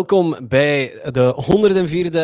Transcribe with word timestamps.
Welkom 0.00 0.48
bij 0.48 1.00
de 1.12 1.44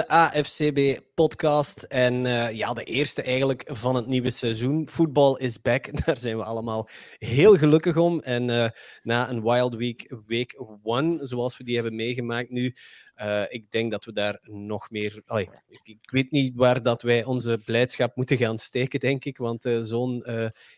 104e 0.04 0.06
AFCB-podcast. 0.06 1.82
En 1.82 2.24
uh, 2.24 2.52
ja, 2.52 2.72
de 2.72 2.84
eerste 2.84 3.22
eigenlijk 3.22 3.64
van 3.66 3.94
het 3.94 4.06
nieuwe 4.06 4.30
seizoen. 4.30 4.88
Voetbal 4.88 5.36
is 5.38 5.60
back. 5.62 5.88
Daar 6.04 6.18
zijn 6.18 6.36
we 6.36 6.44
allemaal 6.44 6.88
heel 7.18 7.56
gelukkig 7.56 7.96
om. 7.96 8.20
En 8.20 8.48
uh, 8.48 8.68
na 9.02 9.30
een 9.30 9.42
Wild 9.42 9.74
Week, 9.74 10.14
week 10.26 10.62
one, 10.82 11.26
zoals 11.26 11.56
we 11.56 11.64
die 11.64 11.74
hebben 11.74 11.94
meegemaakt 11.94 12.50
nu, 12.50 12.74
uh, 13.16 13.42
ik 13.48 13.70
denk 13.70 13.90
dat 13.90 14.04
we 14.04 14.12
daar 14.12 14.38
nog 14.42 14.90
meer. 14.90 15.22
Allee, 15.26 15.48
ik, 15.68 15.80
ik, 15.84 16.10
weet 16.10 16.30
niet 16.30 16.52
waar 16.54 16.82
dat 16.82 17.02
wij 17.02 17.24
onze 17.24 17.60
blijdschap 17.64 18.16
moeten 18.16 18.36
gaan 18.36 18.58
steken, 18.58 19.00
denk 19.00 19.24
ik. 19.24 19.38
Want 19.38 19.68
zo'n 19.80 20.24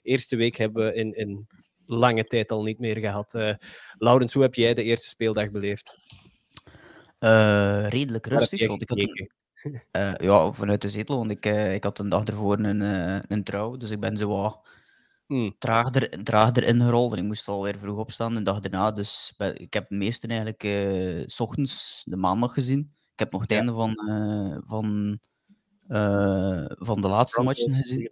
eerste 0.02 0.36
week 0.36 0.56
hebben 0.56 0.86
we 0.86 0.94
in, 0.94 1.12
in 1.12 1.46
lange 1.86 2.24
tijd 2.24 2.50
al 2.50 2.62
niet 2.62 2.78
meer 2.78 2.96
gehad. 2.96 3.56
Laurens, 3.98 4.32
hoe 4.32 4.42
heb 4.42 4.54
jij 4.54 4.74
de 4.74 4.82
eerste 4.82 5.08
speeldag 5.08 5.50
beleefd? 5.50 5.96
Uh, 7.20 7.88
redelijk 7.88 8.26
rustig. 8.26 8.66
Want 8.66 8.82
ik 8.82 8.88
had 8.88 8.98
een, 8.98 9.30
uh, 9.92 10.14
ja, 10.14 10.52
vanuit 10.52 10.82
de 10.82 10.88
zetel, 10.88 11.16
want 11.16 11.30
ik, 11.30 11.46
uh, 11.46 11.74
ik 11.74 11.84
had 11.84 11.98
een 11.98 12.08
dag 12.08 12.24
ervoor 12.24 12.58
een, 12.58 12.80
een 13.32 13.44
trouw. 13.44 13.76
Dus 13.76 13.90
ik 13.90 14.00
ben 14.00 14.16
zo 14.16 14.28
wat 14.28 14.60
hmm. 15.26 15.54
traagder, 15.58 16.22
traagder 16.22 16.62
ingerold. 16.62 17.12
En 17.12 17.18
ik 17.18 17.24
moest 17.24 17.48
alweer 17.48 17.78
vroeg 17.78 17.98
opstaan, 17.98 18.34
de 18.34 18.42
dag 18.42 18.60
daarna. 18.60 18.92
Dus 18.92 19.34
ik 19.54 19.72
heb 19.72 19.88
het 19.88 19.98
meeste 19.98 20.26
eigenlijk 20.26 20.62
s 21.30 21.40
ochtends, 21.40 22.02
de 22.04 22.16
maandag 22.16 22.52
gezien. 22.52 22.92
Ik 23.12 23.18
heb 23.18 23.32
nog 23.32 23.40
het 23.40 23.52
einde 23.52 23.72
van, 23.72 23.94
van, 24.66 25.18
van 26.78 27.00
de 27.00 27.08
laatste 27.08 27.42
matchen 27.42 27.74
gezien. 27.74 28.10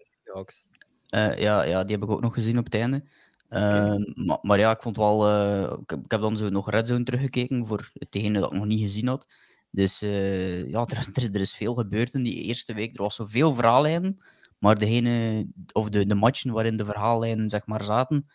ja, 1.37 1.63
ja, 1.63 1.85
die 1.85 1.95
heb 1.95 2.05
ik 2.05 2.11
ook 2.11 2.21
nog 2.21 2.35
gezien 2.35 2.59
op 2.59 2.65
het 2.65 2.75
einde. 2.75 3.05
Ehm, 3.49 4.03
maar, 4.15 4.39
maar, 4.43 4.59
ja, 4.59 4.71
ik 4.71 4.81
vond 4.81 4.97
wel. 4.97 5.29
Uh, 5.29 5.73
ik, 5.83 5.93
ik, 5.93 6.11
heb 6.11 6.21
dan 6.21 6.37
zo 6.37 6.49
nog 6.49 6.71
Red 6.71 6.89
Zone 6.89 7.05
teruggekeken 7.05 7.67
voor 7.67 7.91
hetgene 7.93 8.41
dat 8.41 8.53
ik 8.53 8.59
nog 8.59 8.67
niet 8.67 8.81
gezien 8.81 9.07
had. 9.07 9.27
Dus 9.71 10.03
uh, 10.03 10.69
ja, 10.71 10.87
er, 10.87 11.09
er, 11.13 11.35
er, 11.35 11.41
is 11.41 11.55
veel 11.55 11.75
gebeurd 11.75 12.15
in 12.15 12.23
die 12.23 12.43
eerste 12.43 12.75
week. 12.75 12.97
Er 12.97 13.03
was 13.03 13.15
zoveel 13.15 13.55
verhaallijnen, 13.55 14.17
maar 14.59 14.79
degene, 14.79 15.47
of 15.73 15.89
de, 15.89 16.07
de 16.07 16.15
matchen 16.15 16.53
waarin 16.53 16.77
de 16.77 16.85
verhaallijnen 16.85 17.51
zeg 17.51 17.67
maar, 17.67 17.85
zaten, 17.85 18.27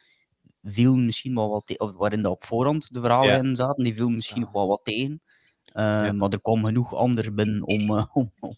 viel 0.64 0.95
misschien 0.95 1.36
wel 1.36 1.50
wat 1.50 1.66
tegen. 1.66 1.86
Of 1.86 1.92
waarin 1.92 2.22
de 2.22 2.30
op 2.30 2.44
voorhand 2.44 2.94
de 2.94 3.02
verhaallijnen 3.02 3.56
zaten, 3.56 3.84
die 3.84 3.94
viel 3.94 4.09
misschien 4.09 4.42
nog 4.42 4.52
wel 4.52 4.68
wat 4.68 4.81
tegen. 4.84 5.22
Ja. 5.73 6.12
Maar 6.12 6.30
er 6.30 6.42
kwam 6.42 6.66
genoeg 6.66 6.96
ander 6.96 7.34
binnen 7.34 7.68
om, 7.68 7.81
uh, 7.90 8.06
om, 8.14 8.31
om, 8.40 8.56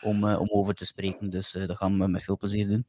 om, 0.00 0.24
om, 0.24 0.48
over 0.50 0.74
te 0.74 0.86
spreken. 0.86 1.30
Dus 1.30 1.52
dat 1.52 1.76
gaan 1.76 1.98
we 1.98 2.08
met 2.08 2.24
veel 2.24 2.36
plezier 2.36 2.68
doen 2.68 2.86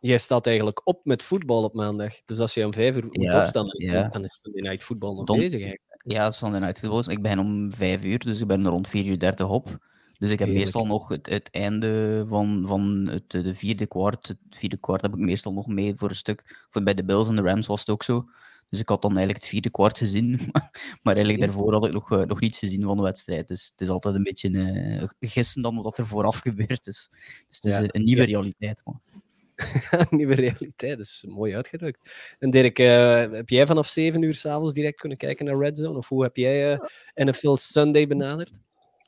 jij 0.00 0.18
staat 0.18 0.46
eigenlijk 0.46 0.80
op 0.84 1.04
met 1.04 1.22
voetbal 1.22 1.62
op 1.62 1.74
maandag. 1.74 2.14
Dus 2.24 2.38
als 2.38 2.54
je 2.54 2.64
om 2.64 2.72
vijf 2.72 2.96
uur 2.96 3.06
moet 3.10 3.34
opstaan, 3.34 3.66
dan 4.10 4.24
is 4.24 4.38
Sunday 4.38 4.62
Night 4.62 4.84
Football 4.84 5.14
nog 5.14 5.24
Don... 5.24 5.36
bezig 5.36 5.60
eigenlijk. 5.60 6.02
Ja, 6.04 6.30
Sunday 6.30 6.60
Night 6.60 6.78
Football. 6.78 7.14
Ik 7.14 7.22
ben 7.22 7.38
om 7.38 7.72
vijf 7.72 8.04
uur, 8.04 8.18
dus 8.18 8.40
ik 8.40 8.46
ben 8.46 8.66
rond 8.66 8.88
vier 8.88 9.06
uur 9.06 9.18
dertig 9.18 9.48
op. 9.48 9.78
Dus 10.18 10.30
ik 10.30 10.38
heb 10.38 10.48
meestal 10.48 10.86
nog 10.86 11.08
het, 11.08 11.28
het, 11.28 11.50
einde 11.50 12.24
van, 12.28 12.64
van 12.66 13.08
het, 13.10 13.30
de 13.30 13.54
vierde 13.54 13.86
kwart. 13.86 14.28
Het 14.28 14.38
vierde 14.50 14.76
kwart 14.76 15.02
heb 15.02 15.12
ik 15.12 15.18
meestal 15.18 15.52
nog 15.52 15.66
mee 15.66 15.94
voor 15.94 16.08
een 16.08 16.14
stuk. 16.14 16.66
Voor 16.70 16.82
bij 16.82 16.94
de 16.94 17.04
Bills 17.04 17.28
en 17.28 17.36
de 17.36 17.42
Rams 17.42 17.66
was 17.66 17.80
het 17.80 17.88
ook 17.88 18.02
zo. 18.02 18.24
Dus 18.68 18.80
ik 18.80 18.88
had 18.88 19.02
dan 19.02 19.10
eigenlijk 19.10 19.40
het 19.40 19.48
vierde 19.48 19.70
kwart 19.70 19.98
gezien. 19.98 20.40
maar 21.02 21.14
eigenlijk 21.14 21.40
daarvoor 21.40 21.72
had 21.72 21.86
ik 21.86 21.92
nog, 21.92 22.12
uh, 22.12 22.22
nog 22.22 22.40
niets 22.40 22.58
gezien 22.58 22.82
van 22.82 22.96
de 22.96 23.02
wedstrijd. 23.02 23.48
Dus 23.48 23.70
het 23.70 23.80
is 23.80 23.88
altijd 23.88 24.14
een 24.14 24.22
beetje 24.22 24.50
uh, 24.50 25.02
gissen 25.20 25.62
dan 25.62 25.82
wat 25.82 25.98
er 25.98 26.06
vooraf 26.06 26.38
gebeurd 26.48 26.86
is. 26.86 27.08
Dus 27.48 27.56
het 27.60 27.64
is 27.64 27.72
ja. 27.72 27.84
een 27.86 28.04
nieuwe 28.04 28.24
realiteit. 28.24 28.80
Man. 28.84 29.00
nieuwe 30.10 30.34
realiteit. 30.34 30.96
Dus 30.96 31.24
mooi 31.28 31.54
uitgedrukt. 31.54 32.10
En 32.38 32.50
Dirk, 32.50 32.78
uh, 32.78 33.20
heb 33.32 33.48
jij 33.48 33.66
vanaf 33.66 33.86
7 33.86 34.22
uur 34.22 34.34
s'avonds 34.34 34.74
direct 34.74 35.00
kunnen 35.00 35.18
kijken 35.18 35.44
naar 35.44 35.58
Red 35.58 35.78
Zone? 35.78 35.98
Of 35.98 36.08
hoe 36.08 36.22
heb 36.22 36.36
jij 36.36 36.72
uh, 36.72 36.78
NFL 37.14 37.54
Sunday 37.54 38.06
benaderd? 38.06 38.60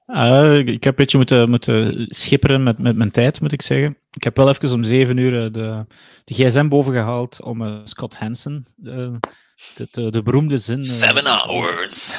Uh, 0.06 0.58
ik 0.58 0.84
heb 0.84 0.84
een 0.84 0.94
beetje 0.94 1.16
moeten, 1.16 1.50
moeten 1.50 2.06
schipperen 2.08 2.62
met, 2.62 2.78
met 2.78 2.96
mijn 2.96 3.10
tijd, 3.10 3.40
moet 3.40 3.52
ik 3.52 3.62
zeggen. 3.62 3.96
Ik 4.10 4.24
heb 4.24 4.36
wel 4.36 4.48
even 4.48 4.72
om 4.72 4.84
7 4.84 5.16
uur 5.16 5.52
de, 5.52 5.86
de 6.24 6.34
gsm 6.34 6.68
boven 6.68 6.92
gehaald 6.92 7.42
om 7.42 7.86
Scott 7.86 8.16
Hansen, 8.16 8.66
de, 8.74 9.18
de, 9.90 10.10
de, 10.10 10.22
beroemde 10.22 10.58
zin... 10.58 10.84
Seven 10.84 11.26
hours. 11.26 12.14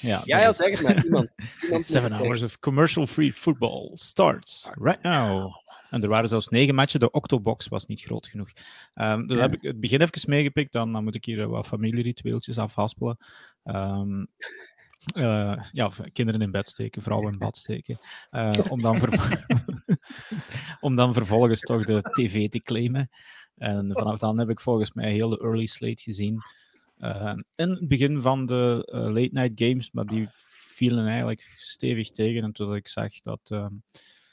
Ja, 0.00 0.22
ja, 0.24 0.40
ja, 0.40 0.52
zeg 0.52 0.70
het 0.70 0.82
maar. 0.82 1.04
Iemand, 1.04 1.34
iemand 1.62 1.86
Seven 1.94 2.12
hours 2.12 2.42
of 2.42 2.58
commercial-free 2.58 3.32
football 3.32 3.90
starts 3.94 4.68
right 4.74 5.02
now. 5.02 5.52
En 5.96 6.02
er 6.02 6.08
waren 6.08 6.28
zelfs 6.28 6.48
negen 6.48 6.74
matchen. 6.74 7.00
De 7.00 7.10
Octobox 7.10 7.68
was 7.68 7.86
niet 7.86 8.00
groot 8.00 8.26
genoeg. 8.26 8.50
Um, 8.94 9.26
dus 9.26 9.36
ja. 9.36 9.42
heb 9.42 9.54
ik 9.54 9.62
het 9.62 9.80
begin 9.80 10.00
even 10.00 10.30
meegepikt. 10.30 10.72
Dan, 10.72 10.92
dan 10.92 11.04
moet 11.04 11.14
ik 11.14 11.24
hier 11.24 11.48
wat 11.48 11.66
familieritueeltjes 11.66 12.58
afhaspelen. 12.58 13.18
Um, 13.64 14.28
uh, 15.14 15.62
ja, 15.72 15.90
kinderen 16.12 16.40
in 16.40 16.50
bed 16.50 16.68
steken, 16.68 17.02
vrouwen 17.02 17.32
in 17.32 17.38
bad 17.38 17.56
steken. 17.56 17.98
Uh, 18.30 18.52
om, 18.68 18.82
dan 18.82 19.00
om 20.80 20.96
dan 20.96 21.14
vervolgens 21.14 21.60
toch 21.60 21.84
de 21.84 22.00
tv 22.02 22.48
te 22.48 22.60
claimen. 22.60 23.10
En 23.56 23.90
vanaf 23.92 24.18
dan 24.18 24.38
heb 24.38 24.50
ik 24.50 24.60
volgens 24.60 24.92
mij 24.92 25.12
heel 25.12 25.28
de 25.28 25.38
early 25.38 25.66
slate 25.66 26.02
gezien. 26.02 26.38
Uh, 26.98 27.34
in 27.54 27.70
het 27.70 27.88
begin 27.88 28.20
van 28.20 28.46
de 28.46 28.82
late 28.90 29.30
night 29.32 29.52
games, 29.54 29.90
maar 29.92 30.06
die 30.06 30.26
vielen 30.30 31.06
eigenlijk 31.06 31.52
stevig 31.56 32.10
tegen. 32.10 32.42
En 32.42 32.52
toen 32.52 32.74
ik 32.74 32.88
zag 32.88 33.20
dat 33.20 33.50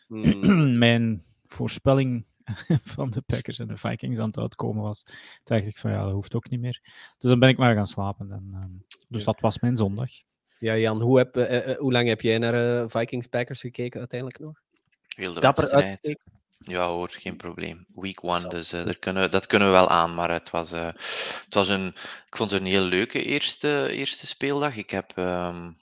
mm. 0.07 0.77
mijn 0.85 1.23
voorspelling 1.53 2.25
van 2.95 3.09
de 3.09 3.21
Packers 3.21 3.59
en 3.59 3.67
de 3.67 3.77
Vikings 3.77 4.19
aan 4.19 4.27
het 4.27 4.37
uitkomen 4.37 4.83
was, 4.83 5.03
dacht 5.43 5.67
ik 5.67 5.77
van 5.77 5.91
ja, 5.91 6.03
dat 6.03 6.11
hoeft 6.11 6.35
ook 6.35 6.49
niet 6.49 6.59
meer. 6.59 6.79
Dus 7.17 7.29
dan 7.29 7.39
ben 7.39 7.49
ik 7.49 7.57
maar 7.57 7.75
gaan 7.75 7.87
slapen. 7.87 8.31
En, 8.31 8.49
uh, 8.53 8.95
dus 9.07 9.23
dat 9.23 9.39
was 9.39 9.59
mijn 9.59 9.75
zondag. 9.75 10.09
Ja, 10.59 10.77
Jan, 10.77 11.01
hoe, 11.01 11.17
heb, 11.17 11.37
uh, 11.37 11.67
uh, 11.67 11.77
hoe 11.77 11.91
lang 11.91 12.07
heb 12.07 12.21
jij 12.21 12.37
naar 12.37 12.89
Vikings-Packers 12.89 13.59
gekeken 13.59 13.99
uiteindelijk 13.99 14.39
nog? 14.39 14.61
Heel 15.07 15.33
de 15.33 15.39
Dapper 15.39 15.69
uitgekeken? 15.69 16.31
Ja 16.57 16.87
hoor, 16.87 17.09
geen 17.09 17.37
probleem. 17.37 17.85
Week 17.95 18.23
one, 18.23 18.47
dus, 18.47 18.73
uh, 18.73 18.85
dat, 18.85 18.99
kunnen, 18.99 19.31
dat 19.31 19.45
kunnen 19.45 19.67
we 19.67 19.73
wel 19.73 19.89
aan. 19.89 20.13
Maar 20.13 20.31
het 20.31 20.49
was, 20.49 20.73
uh, 20.73 20.85
het 21.45 21.53
was 21.53 21.69
een, 21.69 21.87
ik 22.27 22.37
vond 22.37 22.51
het 22.51 22.61
een 22.61 22.67
heel 22.67 22.81
leuke 22.81 23.23
eerste, 23.23 23.87
eerste 23.91 24.27
speeldag. 24.27 24.75
Ik 24.75 24.89
heb 24.89 25.17
um, 25.17 25.77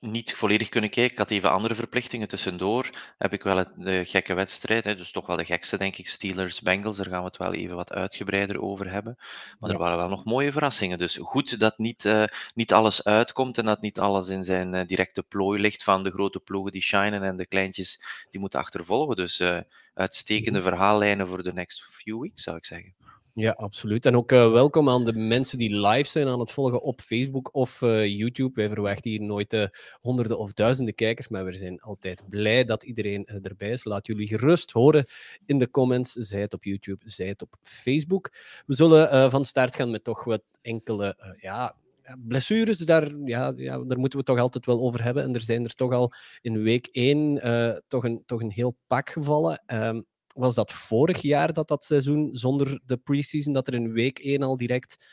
niet 0.00 0.34
volledig 0.34 0.68
kunnen 0.68 0.90
kijken. 0.90 1.12
Ik 1.12 1.18
had 1.18 1.30
even 1.30 1.50
andere 1.50 1.74
verplichtingen 1.74 2.28
tussendoor. 2.28 2.90
Heb 3.18 3.32
ik 3.32 3.42
wel 3.42 3.64
de 3.76 4.04
gekke 4.04 4.34
wedstrijd, 4.34 4.84
hè, 4.84 4.96
dus 4.96 5.12
toch 5.12 5.26
wel 5.26 5.36
de 5.36 5.44
gekste, 5.44 5.76
denk 5.76 5.96
ik, 5.96 6.08
Steelers-Bengals. 6.08 6.96
Daar 6.96 7.06
gaan 7.06 7.20
we 7.20 7.26
het 7.26 7.36
wel 7.36 7.54
even 7.54 7.76
wat 7.76 7.92
uitgebreider 7.92 8.60
over 8.60 8.90
hebben. 8.90 9.18
Maar 9.58 9.70
er 9.70 9.78
waren 9.78 9.96
wel 9.96 10.08
nog 10.08 10.24
mooie 10.24 10.52
verrassingen. 10.52 10.98
Dus 10.98 11.16
goed 11.16 11.60
dat 11.60 11.78
niet, 11.78 12.04
uh, 12.04 12.24
niet 12.54 12.72
alles 12.72 13.04
uitkomt 13.04 13.58
en 13.58 13.64
dat 13.64 13.80
niet 13.80 13.98
alles 13.98 14.28
in 14.28 14.44
zijn 14.44 14.74
uh, 14.74 14.86
directe 14.86 15.22
plooi 15.22 15.60
ligt 15.60 15.84
van 15.84 16.02
de 16.02 16.10
grote 16.10 16.40
ploegen 16.40 16.72
die 16.72 16.82
shinen 16.82 17.22
en 17.22 17.36
de 17.36 17.46
kleintjes 17.46 18.02
die 18.30 18.40
moeten 18.40 18.60
achtervolgen. 18.60 19.16
Dus 19.16 19.40
uh, 19.40 19.60
uitstekende 19.94 20.62
verhaallijnen 20.62 21.26
voor 21.26 21.42
de 21.42 21.52
next 21.52 21.82
few 21.90 22.20
weeks, 22.20 22.42
zou 22.42 22.56
ik 22.56 22.64
zeggen. 22.64 22.94
Ja, 23.40 23.50
absoluut. 23.50 24.06
En 24.06 24.16
ook 24.16 24.32
uh, 24.32 24.52
welkom 24.52 24.88
aan 24.88 25.04
de 25.04 25.12
mensen 25.12 25.58
die 25.58 25.86
live 25.86 26.10
zijn 26.10 26.28
aan 26.28 26.40
het 26.40 26.50
volgen 26.50 26.82
op 26.82 27.00
Facebook 27.00 27.54
of 27.54 27.80
uh, 27.80 28.06
YouTube. 28.06 28.54
Wij 28.54 28.68
verwachten 28.68 29.10
hier 29.10 29.22
nooit 29.22 29.52
uh, 29.52 29.64
honderden 30.00 30.38
of 30.38 30.52
duizenden 30.52 30.94
kijkers, 30.94 31.28
maar 31.28 31.44
we 31.44 31.52
zijn 31.52 31.80
altijd 31.80 32.22
blij 32.28 32.64
dat 32.64 32.82
iedereen 32.82 33.26
erbij 33.26 33.70
is. 33.70 33.84
Laat 33.84 34.06
jullie 34.06 34.26
gerust 34.26 34.70
horen 34.70 35.04
in 35.46 35.58
de 35.58 35.70
comments, 35.70 36.12
zij 36.12 36.40
het 36.40 36.54
op 36.54 36.64
YouTube, 36.64 37.00
zij 37.04 37.26
het 37.26 37.42
op 37.42 37.56
Facebook. 37.62 38.32
We 38.66 38.74
zullen 38.74 39.30
van 39.30 39.44
start 39.44 39.76
gaan 39.76 39.90
met 39.90 40.04
toch 40.04 40.24
wat 40.24 40.42
enkele 40.62 41.36
ja, 41.40 41.76
blessures, 42.18 42.78
daar, 42.78 43.16
ja, 43.24 43.52
ja, 43.56 43.78
daar 43.78 43.98
moeten 43.98 44.18
we 44.18 44.24
toch 44.24 44.38
altijd 44.38 44.66
wel 44.66 44.80
over 44.80 45.04
hebben. 45.04 45.22
En 45.22 45.34
er 45.34 45.40
zijn 45.40 45.64
er 45.64 45.74
toch 45.74 45.92
al 45.92 46.12
in 46.40 46.62
week 46.62 46.86
1 46.86 47.82
toch, 47.88 48.04
een, 48.04 48.22
toch 48.26 48.40
een 48.40 48.52
heel 48.52 48.76
pak 48.86 49.10
gevallen. 49.10 49.62
Um, 49.66 50.06
was 50.40 50.54
dat 50.54 50.72
vorig 50.72 51.22
jaar 51.22 51.52
dat 51.52 51.68
dat 51.68 51.84
seizoen 51.84 52.28
zonder 52.32 52.80
de 52.84 52.96
preseason, 52.96 53.52
dat 53.52 53.66
er 53.66 53.74
in 53.74 53.92
week 53.92 54.18
1 54.18 54.42
al 54.42 54.56
direct 54.56 55.04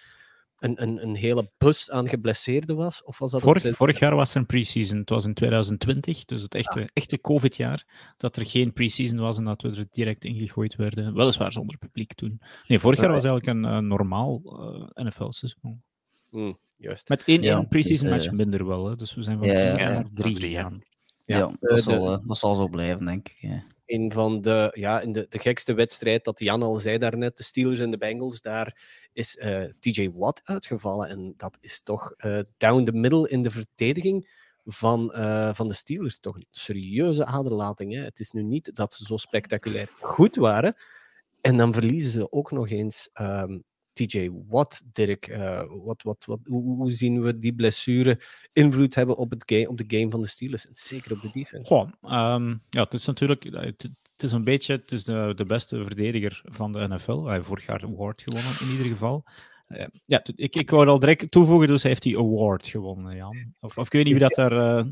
een, 0.60 0.82
een, 0.82 1.04
een 1.04 1.16
hele 1.16 1.52
bus 1.58 1.92
aan 1.92 2.10
geblesseerden 2.10 2.76
was? 2.76 3.04
Of 3.04 3.18
was 3.18 3.32
dat 3.32 3.42
vorig, 3.42 3.76
vorig 3.76 4.00
jaar 4.00 4.16
was 4.16 4.32
er 4.32 4.40
een 4.40 4.46
preseason. 4.46 4.98
Het 4.98 5.10
was 5.10 5.26
in 5.26 5.34
2020, 5.34 6.26
dus 6.26 6.42
het 6.42 6.56
echte, 6.56 6.80
ah. 6.80 6.86
echte 6.94 7.22
COVID-jaar, 7.22 7.86
dat 8.18 8.36
er 8.36 8.46
geen 8.46 8.74
preseason 8.74 9.20
was 9.20 9.38
en 9.38 9.44
dat 9.44 9.62
we 9.62 9.70
er 9.70 9.88
direct 9.92 10.26
ingegooid 10.26 10.76
werden. 10.76 11.14
Weliswaar 11.14 11.52
zonder 11.52 11.78
publiek 11.78 12.14
toen. 12.14 12.42
Nee, 12.68 12.80
vorig 12.80 13.00
jaar 13.00 13.12
was 13.12 13.24
eigenlijk 13.24 13.66
een, 13.66 13.88
normaal 13.88 14.42
uh, 14.46 15.06
NFL-seizoen. 15.06 15.84
Mm, 16.30 16.58
juist. 16.78 17.10
Met 17.10 17.24
één, 17.24 17.42
ja, 17.42 17.62
preseason 17.62 18.10
dus, 18.10 18.18
match 18.18 18.32
uh, 18.32 18.38
minder 18.38 18.68
wel. 18.68 18.86
Hè. 18.86 18.96
Dus 18.96 19.14
we 19.14 19.22
zijn 19.22 19.38
van 19.38 19.48
ja, 19.48 19.60
ja, 19.60 19.76
naar 19.76 20.08
drie 20.14 20.36
gegaan. 20.36 20.82
Ja, 21.28 21.38
ja 21.38 21.52
dat, 21.60 21.84
zal, 21.84 22.14
uh, 22.14 22.28
dat 22.28 22.38
zal 22.38 22.56
zo 22.56 22.68
blijven, 22.68 23.06
denk 23.06 23.28
ik. 23.28 23.38
Ja 23.40 23.64
een 23.88 24.12
van 24.12 24.42
de, 24.42 24.72
ja, 24.74 25.00
in 25.00 25.12
de, 25.12 25.26
de 25.30 25.40
gekste 25.40 25.74
wedstrijd 25.74 26.24
dat 26.24 26.40
Jan 26.40 26.64
al 26.64 26.76
zei 26.76 26.98
daarnet, 26.98 27.38
de 27.38 27.44
Steelers 27.44 27.80
en 27.80 27.92
de 27.92 27.98
Bengals, 27.98 28.42
daar 28.42 28.82
is 29.14 29.36
uh, 29.36 29.64
eh, 29.64 29.72
TJ 29.80 30.10
Watt 30.14 30.42
uitgevallen. 30.44 31.10
En 31.10 31.34
dat 31.38 31.58
is 31.62 31.82
toch 31.82 32.14
uh, 32.18 32.40
down 32.58 32.84
the 32.84 32.92
middle 32.92 33.30
in 33.30 33.42
de 33.42 33.52
verdediging 33.52 34.30
van, 34.66 35.14
uh, 35.16 35.54
van 35.54 35.68
de 35.68 35.74
Steelers. 35.74 36.20
Toch 36.20 36.36
een 36.36 36.48
serieuze 36.52 37.26
aderlating. 37.26 37.94
Hè? 37.94 38.02
Het 38.02 38.20
is 38.20 38.32
nu 38.32 38.44
niet 38.44 38.72
dat 38.74 38.94
ze 38.94 39.06
zo 39.06 39.18
spectaculair 39.18 39.90
goed 40.00 40.36
waren. 40.36 40.76
En 41.42 41.58
dan 41.58 41.74
verliezen 41.74 42.12
ze 42.12 42.32
ook 42.32 42.52
nog 42.52 42.70
eens 42.70 43.10
um, 43.22 43.64
TJ 43.98 44.30
Watt, 44.48 44.84
Dirk. 44.94 45.28
Uh, 45.28 45.62
wat, 45.84 46.04
wat, 46.04 46.26
wat, 46.26 46.40
hoe, 46.44 46.76
hoe, 46.76 46.92
zien 46.92 47.22
we 47.22 47.38
die 47.38 47.54
blessure 47.54 48.20
invloed 48.54 48.96
hebben 48.96 49.18
op, 49.18 49.30
het 49.30 49.44
game, 49.46 49.70
op 49.70 49.78
de 49.78 49.98
game 49.98 50.10
van 50.10 50.22
de 50.22 50.28
Steelers? 50.28 50.68
En 50.68 50.76
zeker 50.76 51.12
op 51.12 51.22
de 51.22 51.30
defense. 51.32 51.66
Goh, 51.66 51.90
um, 52.36 52.62
ja, 52.70 52.84
het 52.84 52.94
is 52.94 53.06
natuurlijk... 53.06 53.44
Het, 53.44 53.90
het 54.18 54.26
is 54.26 54.32
een 54.32 54.44
beetje 54.44 54.74
het 54.74 54.92
is 54.92 55.04
de, 55.04 55.34
de 55.36 55.46
beste 55.46 55.84
verdediger 55.84 56.42
van 56.44 56.72
de 56.72 56.88
NFL. 56.88 57.24
Hij 57.24 57.34
heeft 57.34 57.48
vorig 57.48 57.66
jaar 57.66 57.84
een 57.84 57.94
award 57.94 58.22
gewonnen, 58.22 58.52
in 58.62 58.72
ieder 58.72 58.86
geval. 58.86 59.24
Uh, 59.70 59.86
ja, 60.06 60.22
ik, 60.36 60.56
ik 60.56 60.70
wou 60.70 60.88
al 60.88 61.00
direct 61.00 61.32
toevoegen, 61.32 61.68
dus 61.68 61.82
hij 61.82 61.92
heeft 61.92 62.04
die 62.04 62.18
award 62.18 62.68
gewonnen, 62.68 63.16
Jan. 63.16 63.54
Of, 63.60 63.78
of 63.78 63.86
ik 63.86 63.92
weet 63.92 64.04
niet 64.04 64.14
wie 64.14 64.24
dat 64.24 64.36
daar... 64.36 64.52
Uh, 64.52 64.86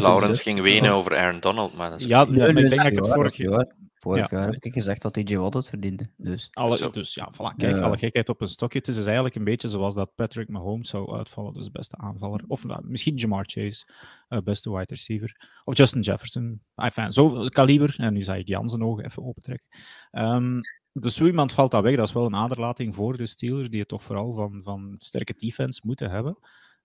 Laurens 0.00 0.42
ging 0.42 0.60
wenen 0.60 0.92
over 0.92 1.16
Aaron 1.16 1.40
Donald, 1.40 1.76
maar 1.76 1.90
dat 1.90 2.00
is 2.00 2.06
Ja, 2.06 2.26
ja 2.30 2.46
ik 2.46 2.54
denk 2.54 2.76
dat 2.76 2.86
ik 2.86 2.96
het 2.96 3.12
vorig 3.12 3.36
jaar... 3.36 3.74
Vorig 4.00 4.30
ja. 4.30 4.38
jaar 4.38 4.52
heb 4.52 4.64
ik 4.64 4.72
gezegd 4.72 5.02
dat 5.02 5.12
TJ 5.12 5.36
Watt 5.36 5.54
het 5.54 5.68
verdiende. 5.68 6.10
Dus, 6.16 6.48
alle, 6.52 6.90
dus 6.90 7.14
ja, 7.14 7.32
voilà, 7.34 7.56
kijk, 7.56 7.76
alle 7.76 7.98
gekheid 7.98 8.28
op 8.28 8.40
een 8.40 8.48
stokje. 8.48 8.78
Het 8.78 8.88
is 8.88 8.94
dus 8.94 9.04
eigenlijk 9.04 9.34
een 9.34 9.44
beetje 9.44 9.68
zoals 9.68 9.94
dat 9.94 10.14
Patrick 10.14 10.48
Mahomes 10.48 10.88
zou 10.88 11.16
uitvallen, 11.16 11.54
dus 11.54 11.70
beste 11.70 11.96
aanvaller. 11.96 12.44
Of 12.46 12.64
nou, 12.64 12.86
misschien 12.86 13.14
Jamar 13.14 13.44
Chase, 13.46 13.86
uh, 14.28 14.38
beste 14.38 14.70
wide 14.70 14.84
receiver. 14.88 15.48
Of 15.64 15.76
Justin 15.76 16.00
Jefferson. 16.00 16.62
Enfin, 16.74 17.12
zo 17.12 17.44
kaliber. 17.48 17.94
En 17.98 18.12
nu 18.12 18.22
zag 18.22 18.36
ik 18.36 18.48
Jan 18.48 18.68
zijn 18.68 18.82
ogen 18.82 19.04
even 19.04 19.24
opentrekken. 19.24 19.66
Um, 20.12 20.60
dus 20.92 21.14
zo 21.14 21.26
iemand 21.26 21.52
valt 21.52 21.70
dat 21.70 21.82
weg. 21.82 21.96
Dat 21.96 22.06
is 22.06 22.14
wel 22.14 22.26
een 22.26 22.34
aderlating 22.34 22.94
voor 22.94 23.16
de 23.16 23.26
Steelers, 23.26 23.68
die 23.68 23.80
het 23.80 23.88
toch 23.88 24.02
vooral 24.02 24.34
van, 24.34 24.62
van 24.62 24.94
sterke 24.98 25.34
defense 25.36 25.80
moeten 25.84 26.10
hebben. 26.10 26.38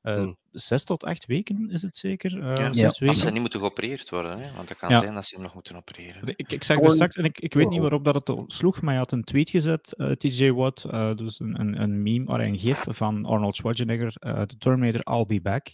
Uh, 0.05 0.15
hmm. 0.15 0.37
Zes 0.51 0.83
tot 0.83 1.03
acht 1.03 1.25
weken 1.25 1.69
is 1.69 1.81
het 1.81 1.97
zeker. 1.97 2.37
Uh, 2.37 2.55
ja, 2.55 2.73
zes 2.73 3.01
Als 3.01 3.19
ze 3.19 3.31
niet 3.31 3.41
moeten 3.41 3.59
geopereerd 3.59 4.09
worden, 4.09 4.39
hè? 4.39 4.55
want 4.55 4.69
het 4.69 4.77
kan 4.77 4.89
zijn 4.89 5.13
dat 5.13 5.25
ze 5.25 5.39
nog 5.39 5.53
moeten 5.53 5.75
opereren. 5.75 6.21
Ik, 6.35 6.51
ik 6.51 6.63
zeg 6.63 6.79
dus 6.79 6.93
straks, 6.93 7.15
en 7.15 7.23
ik, 7.23 7.39
ik 7.39 7.53
weet 7.53 7.69
niet 7.69 7.79
waarop 7.79 8.03
dat 8.05 8.27
het 8.27 8.43
sloeg, 8.47 8.81
maar 8.81 8.93
je 8.93 8.99
had 8.99 9.11
een 9.11 9.23
tweet 9.23 9.49
gezet, 9.49 9.93
uh, 9.97 10.11
eh, 10.11 10.17
TJ 10.17 10.51
Watt, 10.51 10.81
dus 11.17 11.39
een, 11.39 11.59
een, 11.59 11.81
een 11.81 12.03
meme, 12.03 12.27
of 12.27 12.37
een 12.37 12.57
gif 12.57 12.85
van 12.87 13.25
Arnold 13.25 13.55
Schwarzenegger, 13.55 14.13
de 14.19 14.57
Terminator, 14.57 15.01
I'll 15.13 15.25
be 15.25 15.41
back. 15.41 15.73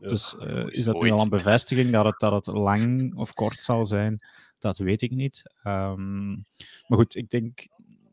Dus 0.00 0.36
is 0.66 0.84
dat 0.84 1.00
nu 1.00 1.10
al 1.10 1.20
een 1.20 1.28
bevestiging 1.28 1.90
dat 1.90 2.04
het, 2.04 2.18
dat 2.18 2.32
het 2.32 2.54
lang 2.54 3.14
of 3.14 3.32
kort 3.32 3.58
zal 3.58 3.84
zijn? 3.84 4.22
Dat 4.58 4.78
weet 4.78 5.02
ik 5.02 5.10
niet. 5.10 5.42
Um, 5.64 6.42
maar 6.86 6.98
goed, 6.98 7.16
ik 7.16 7.28
denk 7.28 7.66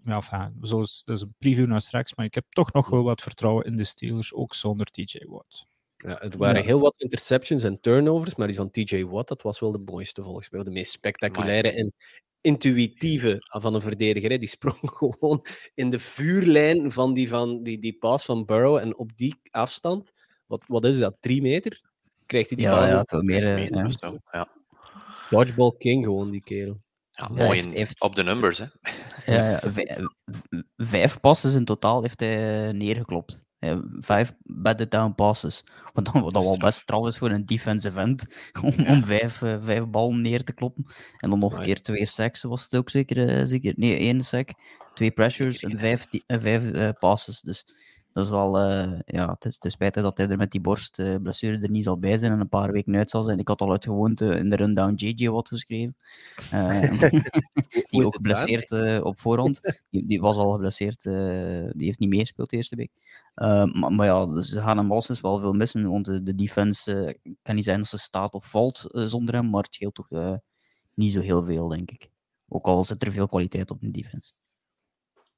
ja, 0.06 0.16
enfin, 0.16 0.58
zoals, 0.62 1.04
dat 1.04 1.16
is 1.16 1.22
een 1.22 1.36
preview 1.38 1.68
naar 1.68 1.82
straks, 1.82 2.16
maar 2.16 2.26
ik 2.26 2.36
heb 2.36 2.46
toch 2.50 2.74
nog 2.74 2.90
wel 2.90 3.04
wat 3.04 3.22
vertrouwen 3.22 3.66
in 3.66 3.76
de 3.76 3.84
Steelers, 3.84 4.34
ook 4.34 4.54
zonder 4.54 4.86
TJ 4.86 5.26
Watt. 5.28 5.68
Ja, 5.98 6.18
het 6.20 6.36
waren 6.36 6.64
heel 6.64 6.80
wat 6.80 7.02
interceptions 7.02 7.64
en 7.64 7.80
turnovers, 7.80 8.36
maar 8.36 8.48
die 8.48 8.56
van 8.56 8.72
TJ 8.72 9.04
Watt, 9.04 9.28
dat 9.28 9.42
was 9.42 9.60
wel 9.60 9.72
de 9.72 9.84
mooiste 9.86 10.24
volgens 10.24 10.50
mij. 10.50 10.64
De 10.64 10.72
meest 10.72 10.92
spectaculaire 10.92 11.72
en 11.72 11.94
intuïtieve 12.42 13.38
van 13.40 13.74
een 13.74 13.82
verdediger. 13.82 14.40
Die 14.40 14.48
sprong 14.48 14.80
gewoon 15.00 15.46
in 15.76 15.90
de 15.90 16.00
vuurlijn 16.00 16.92
van 16.92 17.14
die, 17.14 17.30
van 17.30 17.64
die, 17.64 17.80
die 17.80 17.98
pass 17.98 18.26
van 18.26 18.46
Burrow 18.46 18.78
en 18.78 18.98
op 18.98 19.18
die 19.18 19.36
afstand, 19.52 20.12
wat, 20.46 20.64
wat 20.68 20.86
is 20.86 21.00
dat, 21.00 21.18
drie 21.20 21.42
meter? 21.42 21.82
Krijgt 22.26 22.50
hij 22.50 22.58
die 22.58 22.68
ja, 22.68 22.76
bal? 22.76 22.88
Ja, 22.88 23.04
veel 23.06 23.22
meer. 23.22 23.56
Eh, 23.56 23.68
ja. 23.68 24.20
ja. 24.32 24.48
Dodgeball 25.30 25.74
king 25.78 26.04
gewoon, 26.04 26.32
die 26.32 26.44
kerel. 26.44 26.82
Ja, 27.20 27.46
mooi 27.46 27.70
heeft, 27.74 28.00
op 28.00 28.16
de 28.16 28.24
numbers, 28.24 28.58
hè. 28.58 28.66
Ja, 29.26 29.60
vijf 30.78 31.20
passes 31.20 31.54
in 31.54 31.66
totaal 31.66 32.02
heeft 32.02 32.20
hij 32.20 32.72
neergeklopt. 32.72 33.46
vijf 34.00 34.34
bedded 34.44 34.92
down 34.92 35.16
passes. 35.16 35.64
Wat 35.94 36.06
dan, 36.06 36.22
wat 36.22 36.34
wel 36.34 36.58
best 36.58 36.80
straf 36.80 37.08
is 37.08 37.18
voor 37.18 37.30
een 37.30 37.46
defensive 37.46 38.00
end. 38.00 38.26
Om, 38.64 38.88
om 38.88 39.04
vijf, 39.04 39.42
uh, 39.42 39.58
vijf 39.62 39.88
ballen 39.88 40.22
neer 40.22 40.44
te 40.44 40.54
kloppen. 40.54 40.86
En 41.18 41.30
dan 41.30 41.40
nog 41.40 41.54
een 41.54 41.64
keer 41.64 41.82
twee 41.82 42.06
sacks 42.06 42.44
was 42.44 42.64
het 42.64 42.76
ook 42.76 42.90
zeker. 42.90 43.40
Uh, 43.40 43.46
zeker 43.46 43.74
nee, 43.76 43.98
één 43.98 44.24
sack. 44.24 44.50
Twee 44.94 45.12
pressures 45.12 45.64
en 45.64 45.80
vijf, 45.80 46.06
uh, 46.12 46.40
vijf 46.40 46.94
passes. 47.00 47.42
Dus 47.42 47.66
dat 48.14 48.24
is 48.24 48.30
wel, 48.30 48.70
uh, 48.70 49.00
ja, 49.06 49.32
het 49.32 49.46
is, 49.46 49.54
het 49.54 49.66
is 49.66 49.72
spijtig 49.72 50.04
dat 50.04 50.18
hij 50.18 50.30
er 50.30 50.38
met 50.38 50.52
die 50.52 50.62
borstblessure 50.62 51.58
uh, 51.58 51.64
er 51.64 51.70
niet 51.70 51.84
zal 51.84 52.00
bij 52.00 52.18
zijn 52.18 52.32
en 52.32 52.40
een 52.40 52.50
paar 52.50 52.72
weken 52.72 52.96
uit 52.96 53.10
zal 53.10 53.24
zijn. 53.24 53.40
Ik 53.40 53.48
had 53.48 53.62
al 53.62 53.72
uit 53.72 53.84
gewoonte 53.84 54.26
in 54.26 54.50
de 54.50 54.56
rundown 54.56 54.94
JJ 54.96 55.30
wat 55.30 55.48
geschreven. 55.48 55.96
Uh, 56.54 57.12
die 57.90 58.06
ook 58.06 58.16
geblesseerd 58.16 59.02
op 59.02 59.20
voorhand. 59.20 59.60
Die, 59.90 60.06
die, 60.06 60.22
was 60.22 60.38
al 60.38 60.52
geblesseerd, 60.52 61.04
die 61.04 61.86
heeft 61.86 62.00
niet 62.00 62.10
meegespeeld 62.10 62.50
de 62.50 62.56
eerste 62.56 62.76
week. 62.76 62.92
Maar, 63.36 63.92
maar, 63.92 64.06
ja, 64.06 64.26
dus 64.26 64.50
ze 64.50 64.62
gaan 64.62 64.78
hem 64.78 64.90
dus 64.90 65.22
wel 65.22 65.40
veel 65.40 65.54
missen, 65.54 65.90
want 65.90 66.06
de, 66.06 66.24
de 66.24 66.36
defense 66.36 67.18
kan 67.42 67.56
niet 67.56 67.64
zijn 67.64 67.78
dat 67.78 67.88
ze 67.88 67.98
staat 67.98 68.34
of 68.34 68.50
valt 68.50 68.86
zonder 68.88 69.36
hem, 69.36 69.50
maar 69.50 69.64
het 69.64 69.74
scheelt 69.74 69.96
toch 69.96 70.38
niet 70.94 71.12
zo 71.12 71.20
heel 71.20 71.44
veel, 71.44 71.68
denk 71.68 71.92
ik. 71.92 72.10
Ook 72.48 72.66
al 72.66 72.84
zit 72.84 73.04
er 73.04 73.12
veel 73.12 73.28
kwaliteit 73.28 73.72
op 73.72 73.82
de 73.82 73.92
defense. 73.92 74.32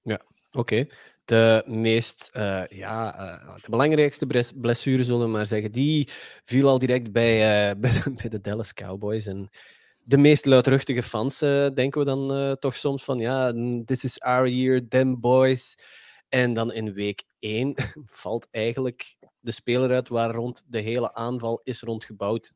Ja, 0.02 0.22
oké. 0.52 0.86
De 1.26 1.64
meest, 1.66 2.32
uh, 2.36 2.64
ja, 2.68 3.20
uh, 3.20 3.56
de 3.62 3.70
belangrijkste 3.70 4.52
blessure, 4.56 5.04
zullen 5.04 5.22
we 5.22 5.28
maar 5.28 5.46
zeggen, 5.46 5.72
die 5.72 6.10
viel 6.44 6.68
al 6.68 6.80
direct 6.80 7.12
bij, 7.12 7.36
uh, 7.72 7.80
bij, 8.16 8.30
de, 8.30 8.42
Dallas 8.42 8.74
Cowboys. 8.74 9.26
En 9.26 9.50
de 10.04 10.18
meest 10.18 10.46
luidruchtige 10.46 11.04
fans 11.04 11.40
denken 11.74 12.00
we 12.00 12.06
dan 12.06 12.58
toch 12.60 12.76
soms 12.76 13.04
van, 13.04 13.18
ja, 13.18 13.54
this 13.86 14.04
is 14.04 14.20
our 14.20 14.48
year, 14.48 14.88
them 14.88 15.20
boys. 15.20 15.76
En 16.30 16.54
dan 16.54 16.74
in 16.74 16.94
week 16.94 17.24
1 17.40 17.76
valt 18.24 18.48
eigenlijk 18.52 19.16
de 19.40 19.52
speler 19.52 19.92
uit 19.92 20.08
waar 20.08 20.32
rond 20.32 20.64
de 20.68 20.80
hele 20.80 21.14
aanval 21.14 21.60
is 21.64 21.82
rondgebouwd. 21.82 22.54